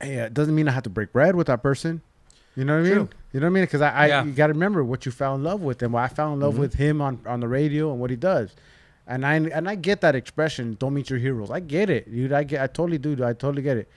hey, 0.00 0.14
it 0.16 0.34
doesn't 0.34 0.54
mean 0.56 0.66
I 0.66 0.72
have 0.72 0.82
to 0.82 0.90
break 0.90 1.12
bread 1.12 1.36
with 1.36 1.46
that 1.46 1.62
person. 1.62 2.02
You 2.56 2.64
know 2.64 2.80
what 2.80 2.86
I 2.86 2.94
mean? 2.96 3.08
You 3.32 3.40
know 3.40 3.46
what 3.46 3.50
I 3.50 3.54
mean? 3.54 3.62
Because 3.64 3.80
I, 3.80 3.90
I 3.90 4.06
Yeah. 4.08 4.24
you 4.24 4.32
got 4.32 4.48
to 4.48 4.52
remember 4.52 4.84
what 4.84 5.06
you 5.06 5.12
fell 5.12 5.34
in 5.34 5.42
love 5.42 5.62
with, 5.62 5.82
and 5.82 5.92
what 5.92 6.02
I 6.02 6.08
fell 6.08 6.32
in 6.34 6.40
love 6.40 6.54
Mhm. 6.54 6.58
with 6.58 6.74
him 6.74 7.00
on 7.00 7.18
on 7.26 7.40
the 7.40 7.48
radio 7.48 7.90
and 7.90 8.00
what 8.00 8.10
he 8.10 8.16
does. 8.16 8.54
And 9.06 9.24
I 9.26 9.34
and 9.36 9.68
I 9.68 9.74
get 9.74 10.00
that 10.02 10.14
expression. 10.14 10.76
Don't 10.78 10.94
meet 10.94 11.10
your 11.10 11.18
heroes. 11.18 11.50
I 11.50 11.60
get 11.60 11.90
it, 11.90 12.10
dude. 12.12 12.32
I 12.32 12.44
get. 12.44 12.60
I 12.62 12.66
totally 12.66 12.98
do. 12.98 13.16
dude. 13.16 13.24
I 13.24 13.32
totally 13.32 13.62
get 13.62 13.76
it. 13.78 13.88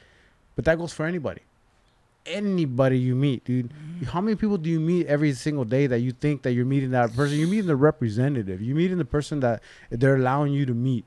But 0.56 0.66
that 0.66 0.78
goes 0.78 0.94
for 0.94 1.06
anybody. 1.06 1.42
Anybody 2.26 2.98
you 2.98 3.14
meet, 3.14 3.46
dude. 3.46 3.70
How 4.08 4.20
many 4.20 4.36
people 4.36 4.58
do 4.58 4.68
you 4.68 4.80
meet 4.80 5.06
every 5.06 5.32
single 5.34 5.64
day 5.64 5.86
that 5.86 6.00
you 6.00 6.12
think 6.12 6.42
that 6.42 6.54
you're 6.54 6.66
meeting 6.66 6.90
that 6.92 7.16
person? 7.16 7.38
You're 7.38 7.48
meeting 7.48 7.68
the 7.68 7.76
representative. 7.76 8.64
You're 8.64 8.76
meeting 8.76 8.98
the 8.98 9.06
person 9.06 9.42
that 9.42 9.62
they're 9.92 10.16
allowing 10.16 10.52
you 10.52 10.66
to 10.66 10.74
meet. 10.74 11.06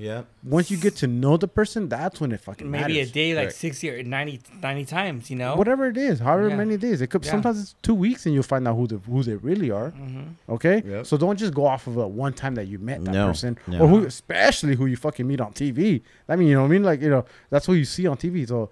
Yeah. 0.00 0.22
Once 0.44 0.70
you 0.70 0.76
get 0.76 0.94
to 0.96 1.08
know 1.08 1.36
the 1.36 1.48
person, 1.48 1.88
that's 1.88 2.20
when 2.20 2.30
it 2.30 2.40
fucking 2.40 2.70
Maybe 2.70 2.94
matters. 2.94 3.10
a 3.10 3.12
day 3.12 3.34
like 3.34 3.46
Correct. 3.46 3.56
60 3.58 3.90
or 3.90 4.02
90, 4.04 4.40
90 4.62 4.84
times, 4.84 5.28
you 5.28 5.34
know? 5.36 5.56
Whatever 5.56 5.88
it 5.88 5.96
is, 5.96 6.20
however 6.20 6.50
Yeah. 6.50 6.56
many 6.56 6.76
days. 6.76 7.00
It 7.00 7.08
could 7.08 7.24
Yeah. 7.24 7.32
sometimes 7.32 7.60
it's 7.60 7.74
two 7.82 7.94
weeks 7.94 8.24
and 8.24 8.32
you'll 8.32 8.44
find 8.44 8.68
out 8.68 8.76
who 8.76 8.86
the 8.86 8.98
who 8.98 9.24
they 9.24 9.34
really 9.34 9.72
are. 9.72 9.90
hmm 9.90 10.20
Okay, 10.48 10.84
Yep. 10.86 11.04
so 11.06 11.16
don't 11.16 11.36
just 11.36 11.52
go 11.52 11.66
off 11.66 11.88
of 11.88 11.96
a 11.96 12.06
one 12.06 12.32
time 12.32 12.54
that 12.54 12.68
you 12.68 12.78
met 12.78 13.04
that 13.04 13.10
No, 13.12 13.26
person, 13.26 13.58
no. 13.66 13.80
or 13.80 13.88
who, 13.88 14.04
especially 14.04 14.76
who 14.76 14.86
you 14.86 14.96
fucking 14.96 15.26
meet 15.26 15.40
on 15.40 15.52
TV. 15.52 16.00
I 16.28 16.36
mean, 16.36 16.46
you 16.46 16.54
know 16.54 16.60
what 16.62 16.68
I 16.68 16.70
mean? 16.70 16.84
Like 16.84 17.02
you 17.02 17.10
know, 17.10 17.24
that's 17.50 17.66
what 17.66 17.74
you 17.74 17.84
see 17.84 18.06
on 18.06 18.16
TV. 18.16 18.46
So 18.46 18.70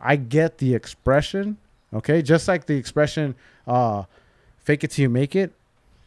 I 0.00 0.16
get 0.16 0.56
the 0.56 0.74
expression. 0.74 1.58
Okay, 1.92 2.22
just 2.22 2.48
like 2.48 2.64
the 2.64 2.76
expression, 2.76 3.34
uh, 3.66 4.04
"fake 4.64 4.84
it 4.84 4.90
till 4.92 5.02
you 5.02 5.10
make 5.10 5.36
it." 5.36 5.52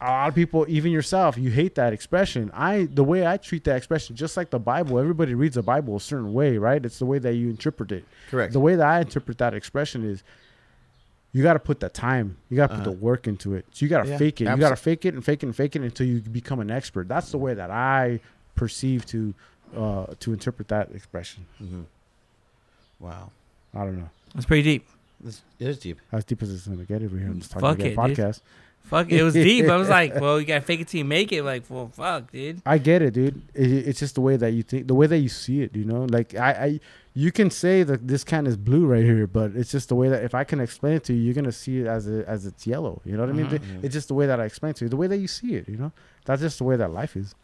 A 0.00 0.04
lot 0.10 0.28
of 0.28 0.34
people, 0.34 0.66
even 0.68 0.92
yourself, 0.92 1.38
you 1.38 1.50
hate 1.50 1.74
that 1.76 1.92
expression. 1.94 2.50
I 2.52 2.84
the 2.92 3.02
way 3.04 3.26
I 3.26 3.38
treat 3.38 3.64
that 3.64 3.76
expression, 3.76 4.14
just 4.14 4.36
like 4.36 4.50
the 4.50 4.58
Bible. 4.58 4.98
Everybody 4.98 5.34
reads 5.34 5.54
the 5.54 5.62
Bible 5.62 5.96
a 5.96 6.00
certain 6.00 6.34
way, 6.34 6.58
right? 6.58 6.84
It's 6.84 6.98
the 6.98 7.06
way 7.06 7.18
that 7.18 7.34
you 7.34 7.48
interpret 7.48 7.90
it. 7.92 8.04
Correct. 8.30 8.52
The 8.52 8.60
way 8.60 8.74
that 8.76 8.86
I 8.86 9.00
interpret 9.00 9.38
that 9.38 9.54
expression 9.54 10.04
is 10.04 10.22
you 11.32 11.42
got 11.42 11.54
to 11.54 11.58
put 11.58 11.80
the 11.80 11.88
time, 11.88 12.36
you 12.50 12.56
got 12.58 12.68
to 12.68 12.74
put 12.74 12.80
Uh-huh. 12.82 12.90
the 12.90 12.96
work 12.96 13.26
into 13.26 13.54
it. 13.54 13.64
So 13.72 13.84
you 13.86 13.88
got 13.88 14.04
to 14.04 14.10
Yeah, 14.10 14.18
fake 14.18 14.40
it. 14.42 14.44
You 14.50 14.56
got 14.58 14.70
to 14.70 14.76
fake 14.76 15.04
it 15.06 15.14
and 15.14 15.24
fake 15.24 15.42
it 15.42 15.46
and 15.46 15.56
fake 15.56 15.76
it 15.76 15.82
until 15.82 16.06
you 16.06 16.20
become 16.20 16.60
an 16.60 16.70
expert. 16.70 17.08
That's 17.08 17.30
the 17.30 17.38
way 17.38 17.54
that 17.54 17.70
I 17.70 18.20
perceive 18.54 19.06
to 19.06 19.34
uh, 19.76 20.06
to 20.20 20.32
interpret 20.34 20.68
that 20.68 20.92
expression. 20.92 21.46
hmm 21.58 21.82
Wow. 23.00 23.30
I 23.74 23.78
don't 23.80 23.98
know. 23.98 24.10
It's 24.34 24.46
pretty 24.46 24.62
deep. 24.62 24.88
This 25.20 25.40
it 25.58 25.68
is 25.68 25.78
deep. 25.78 25.98
As 26.12 26.24
deep 26.24 26.42
as 26.42 26.52
it's 26.52 26.66
gonna 26.66 26.84
get 26.84 27.02
over 27.02 27.16
here 27.18 27.28
on 27.28 27.38
this 27.38 27.48
Fuck 27.48 27.60
talking 27.62 27.86
it, 27.86 27.92
Again 27.92 28.08
dude. 28.08 28.16
Podcast. 28.86 28.88
Fuck, 28.88 29.12
it 29.12 29.22
was 29.22 29.34
deep. 29.34 29.66
I 29.68 29.76
was 29.76 29.88
like, 29.88 30.14
well, 30.20 30.40
you 30.40 30.46
got 30.46 30.54
to 30.56 30.60
fake 30.62 30.80
it 30.80 30.88
till 30.88 30.98
you 30.98 31.04
make 31.04 31.32
it. 31.32 31.42
Like, 31.42 31.64
well, 31.68 31.88
fuck, 31.88 32.30
dude. 32.32 32.62
I 32.64 32.78
get 32.78 33.02
it, 33.02 33.14
dude. 33.14 33.42
It, 33.54 33.70
it's 33.88 33.98
just 34.00 34.14
the 34.14 34.20
way 34.20 34.36
that 34.36 34.52
you 34.52 34.62
think, 34.62 34.86
the 34.88 34.94
way 34.94 35.06
that 35.06 35.18
you 35.18 35.28
see 35.28 35.62
it. 35.62 35.74
You 35.76 35.84
know, 35.84 36.04
like 36.10 36.34
I, 36.34 36.50
I, 36.52 36.80
you 37.14 37.32
can 37.32 37.50
say 37.50 37.82
that 37.82 38.06
this 38.08 38.24
can 38.24 38.46
is 38.46 38.56
blue 38.56 38.86
right 38.86 39.02
here, 39.04 39.26
but 39.26 39.52
it's 39.56 39.70
just 39.70 39.88
the 39.88 39.94
way 39.94 40.08
that 40.08 40.22
if 40.24 40.34
I 40.34 40.44
can 40.44 40.60
explain 40.60 40.94
it 40.94 41.04
to 41.04 41.12
you, 41.14 41.20
you're 41.22 41.34
gonna 41.34 41.50
see 41.52 41.80
it 41.80 41.86
as 41.86 42.06
a, 42.08 42.28
as 42.28 42.46
it's 42.46 42.66
yellow. 42.66 43.00
You 43.04 43.12
know 43.16 43.20
what 43.22 43.30
I 43.30 43.32
mean? 43.32 43.46
Mhm. 43.46 43.50
The- 43.50 43.58
Mhm. 43.58 43.84
It's 43.84 43.92
just 43.94 44.08
the 44.08 44.14
way 44.14 44.26
that 44.26 44.38
I 44.40 44.44
explain 44.44 44.70
it 44.70 44.76
to 44.76 44.84
you, 44.84 44.88
the 44.88 44.96
way 44.96 45.06
that 45.06 45.16
you 45.18 45.28
see 45.28 45.54
it. 45.54 45.68
You 45.68 45.76
know, 45.78 45.92
that's 46.24 46.42
just 46.42 46.58
the 46.58 46.64
way 46.64 46.76
that 46.76 46.92
life 46.92 47.16
is. 47.16 47.34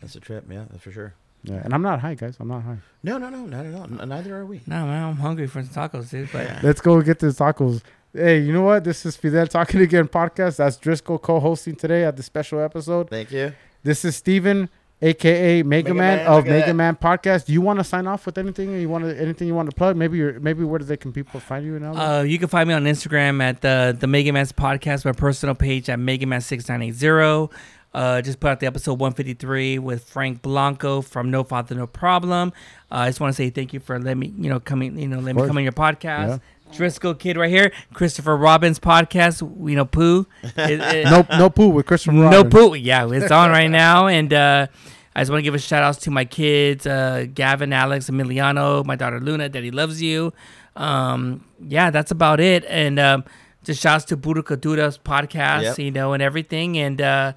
That's 0.00 0.14
a 0.16 0.20
trip. 0.20 0.44
Yeah, 0.50 0.64
that's 0.70 0.82
for 0.82 0.90
sure. 0.92 1.14
Yeah, 1.42 1.62
and 1.64 1.72
I'm 1.72 1.80
not 1.80 2.00
high, 2.00 2.14
guys. 2.14 2.36
I'm 2.38 2.48
not 2.48 2.62
high. 2.64 2.76
No, 3.02 3.16
no, 3.16 3.30
no, 3.30 3.46
not 3.46 3.64
at 3.64 3.74
all. 3.74 3.84
N- 3.84 4.08
neither 4.10 4.36
are 4.36 4.44
we. 4.44 4.60
No, 4.66 4.84
man, 4.84 5.04
I'm 5.04 5.16
hungry 5.16 5.46
for 5.46 5.62
some 5.62 5.72
tacos, 5.72 6.10
dude. 6.10 6.28
But 6.32 6.62
Let's 6.62 6.82
go 6.82 7.00
get 7.00 7.18
the 7.20 7.28
tacos. 7.28 7.80
Hey, 8.12 8.40
you 8.40 8.52
know 8.52 8.62
what? 8.62 8.82
This 8.82 9.06
is 9.06 9.16
Fidel 9.16 9.46
talking 9.46 9.80
again 9.80 10.08
podcast. 10.08 10.56
That's 10.56 10.76
Driscoll 10.76 11.18
co-hosting 11.18 11.76
today 11.76 12.04
at 12.04 12.16
the 12.16 12.24
special 12.24 12.58
episode. 12.58 13.08
Thank 13.08 13.30
you. 13.30 13.52
This 13.84 14.04
is 14.04 14.16
Steven, 14.16 14.68
aka 15.00 15.62
Mega, 15.62 15.64
Mega 15.64 15.94
Man, 15.94 16.16
Man, 16.16 16.26
of 16.26 16.44
Mega 16.44 16.66
that. 16.66 16.74
Man 16.74 16.96
Podcast. 16.96 17.46
Do 17.46 17.52
you 17.52 17.60
want 17.60 17.78
to 17.78 17.84
sign 17.84 18.08
off 18.08 18.26
with 18.26 18.36
anything? 18.36 18.72
You 18.80 18.88
want 18.88 19.04
to 19.04 19.16
anything 19.16 19.46
you 19.46 19.54
want 19.54 19.70
to 19.70 19.76
plug? 19.76 19.96
Maybe 19.96 20.18
you're, 20.18 20.40
maybe 20.40 20.64
where 20.64 20.80
do 20.80 20.84
they 20.84 20.96
can 20.96 21.12
people 21.12 21.38
find 21.38 21.64
you 21.64 21.78
now? 21.78 21.94
Uh, 21.94 22.22
you 22.22 22.36
can 22.40 22.48
find 22.48 22.66
me 22.66 22.74
on 22.74 22.82
Instagram 22.82 23.40
at 23.40 23.60
the 23.60 23.96
the 23.98 24.08
Mega 24.08 24.32
Man's 24.32 24.50
podcast, 24.50 25.04
my 25.04 25.12
personal 25.12 25.54
page 25.54 25.88
at 25.88 26.00
Mega 26.00 26.26
Man 26.26 26.40
six 26.40 26.68
nine 26.68 26.82
eight 26.82 26.94
zero. 26.94 27.48
Uh, 27.92 28.22
just 28.22 28.38
put 28.38 28.50
out 28.50 28.60
the 28.60 28.66
episode 28.66 28.98
one 28.98 29.12
fifty 29.12 29.34
three 29.34 29.78
with 29.78 30.04
Frank 30.04 30.42
Blanco 30.42 31.00
from 31.00 31.30
No 31.30 31.44
Father 31.44 31.76
No 31.76 31.86
Problem. 31.86 32.52
Uh, 32.90 32.96
I 32.96 33.08
just 33.08 33.20
want 33.20 33.32
to 33.32 33.36
say 33.36 33.50
thank 33.50 33.72
you 33.72 33.78
for 33.78 34.00
letting 34.00 34.18
me, 34.18 34.32
you 34.36 34.50
know, 34.50 34.58
coming, 34.58 34.98
you 34.98 35.08
know, 35.08 35.20
let 35.20 35.36
me 35.36 35.46
come 35.46 35.56
on 35.56 35.62
your 35.62 35.72
podcast. 35.72 36.28
Yeah. 36.28 36.38
Driscoll 36.72 37.14
kid 37.14 37.36
right 37.36 37.50
here, 37.50 37.72
Christopher 37.94 38.36
Robbins 38.36 38.78
podcast. 38.78 39.40
You 39.68 39.76
know, 39.76 39.84
poo. 39.84 40.26
It- 40.56 40.80
it- 40.80 41.04
no, 41.04 41.26
no 41.38 41.50
poo 41.50 41.68
with 41.68 41.86
Christopher. 41.86 42.12
Robbins. 42.16 42.30
No 42.32 42.36
Robin. 42.38 42.50
poo. 42.50 42.74
Yeah, 42.74 43.08
it's 43.10 43.30
on 43.32 43.50
right 43.50 43.68
now, 43.70 44.06
and 44.06 44.32
uh, 44.32 44.66
I 45.14 45.20
just 45.20 45.30
want 45.30 45.40
to 45.40 45.42
give 45.42 45.54
a 45.54 45.58
shout 45.58 45.82
out 45.82 46.00
to 46.00 46.10
my 46.10 46.24
kids, 46.24 46.86
uh, 46.86 47.26
Gavin, 47.34 47.72
Alex, 47.72 48.08
Emiliano, 48.08 48.84
my 48.84 48.96
daughter 48.96 49.20
Luna. 49.20 49.48
Daddy 49.48 49.70
loves 49.70 50.00
you. 50.00 50.32
Um, 50.76 51.44
yeah, 51.66 51.90
that's 51.90 52.10
about 52.12 52.40
it. 52.40 52.64
And 52.66 52.98
um, 52.98 53.24
just 53.64 53.82
shouts 53.82 54.04
to 54.06 54.16
Buddha 54.16 54.42
Kadura's 54.42 54.96
podcast, 54.98 55.62
Yep. 55.62 55.78
you 55.80 55.90
know, 55.90 56.12
and 56.12 56.22
everything. 56.22 56.78
And 56.78 57.00
uh, 57.02 57.32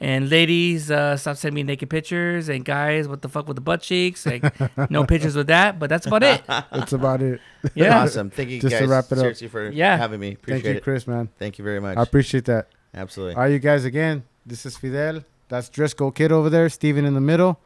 and 0.00 0.28
ladies, 0.30 0.90
uh, 0.90 1.16
stop 1.16 1.36
sending 1.36 1.54
me 1.56 1.62
naked 1.64 1.90
pictures. 1.90 2.48
And 2.48 2.64
guys, 2.64 3.08
what 3.08 3.22
the 3.22 3.28
fuck 3.28 3.48
with 3.48 3.56
the 3.56 3.60
butt 3.60 3.82
cheeks? 3.82 4.24
Like, 4.26 4.42
no 4.90 5.04
pictures 5.12 5.34
with 5.36 5.48
that. 5.48 5.78
But 5.78 5.90
that's 5.90 6.06
about 6.06 6.22
it. 6.22 6.42
That's 6.46 6.92
about 6.92 7.22
it. 7.22 7.40
Yeah. 7.74 8.02
Awesome. 8.04 8.30
Thank 8.30 8.50
you 8.50 8.60
Just 8.60 8.76
to 8.78 8.86
wrap 8.86 9.06
it 9.06 9.12
up. 9.14 9.18
seriously 9.18 9.48
for 9.48 9.68
Yeah. 9.70 9.96
having 9.96 10.20
me. 10.20 10.34
Appreciate 10.34 10.62
Thank 10.62 10.72
you, 10.72 10.78
it. 10.78 10.82
Chris, 10.84 11.08
man. 11.08 11.28
Thank 11.40 11.58
you 11.58 11.64
very 11.64 11.80
much. 11.80 11.96
I 11.98 12.02
appreciate 12.02 12.44
that. 12.44 12.68
Absolutely. 12.94 13.34
All 13.34 13.42
right, 13.42 13.48
you 13.50 13.58
guys. 13.58 13.84
Again, 13.84 14.22
this 14.46 14.64
is 14.64 14.76
Fidel. 14.76 15.24
That's 15.48 15.68
Driscoll 15.68 16.12
Kid 16.12 16.30
over 16.30 16.48
there. 16.48 16.68
Steven 16.68 17.04
in 17.04 17.14
the 17.14 17.20
middle. 17.20 17.58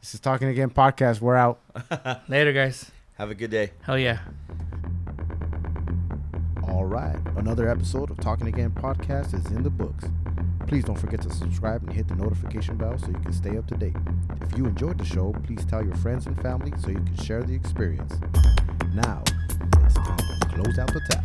This 0.00 0.14
is 0.14 0.18
Talking 0.20 0.48
Again 0.48 0.70
podcast. 0.70 1.20
We're 1.20 1.36
out. 1.36 1.60
Later, 2.28 2.52
guys. 2.52 2.90
Have 3.18 3.30
a 3.30 3.34
good 3.36 3.50
day. 3.52 3.70
Hell 3.82 3.96
yeah. 3.98 4.18
All 6.66 6.84
right. 6.84 7.16
Another 7.36 7.68
episode 7.68 8.10
of 8.10 8.18
Talking 8.18 8.48
Again 8.48 8.70
podcast 8.72 9.34
is 9.34 9.46
in 9.52 9.62
the 9.62 9.70
books. 9.70 10.06
Please 10.66 10.84
don't 10.84 10.98
forget 10.98 11.20
to 11.22 11.30
subscribe 11.30 11.82
and 11.82 11.92
hit 11.92 12.08
the 12.08 12.14
notification 12.14 12.76
bell 12.76 12.98
so 12.98 13.08
you 13.08 13.18
can 13.18 13.32
stay 13.32 13.56
up 13.58 13.66
to 13.68 13.74
date. 13.74 13.96
If 14.40 14.56
you 14.56 14.66
enjoyed 14.66 14.98
the 14.98 15.04
show, 15.04 15.34
please 15.44 15.64
tell 15.64 15.84
your 15.84 15.96
friends 15.96 16.26
and 16.26 16.40
family 16.40 16.72
so 16.78 16.88
you 16.88 16.96
can 16.96 17.16
share 17.16 17.42
the 17.42 17.54
experience. 17.54 18.18
Now, 18.94 19.22
it's 19.84 19.94
time 19.94 20.16
to 20.16 20.48
close 20.54 20.78
out 20.78 20.92
the 20.92 21.00
tap. 21.10 21.24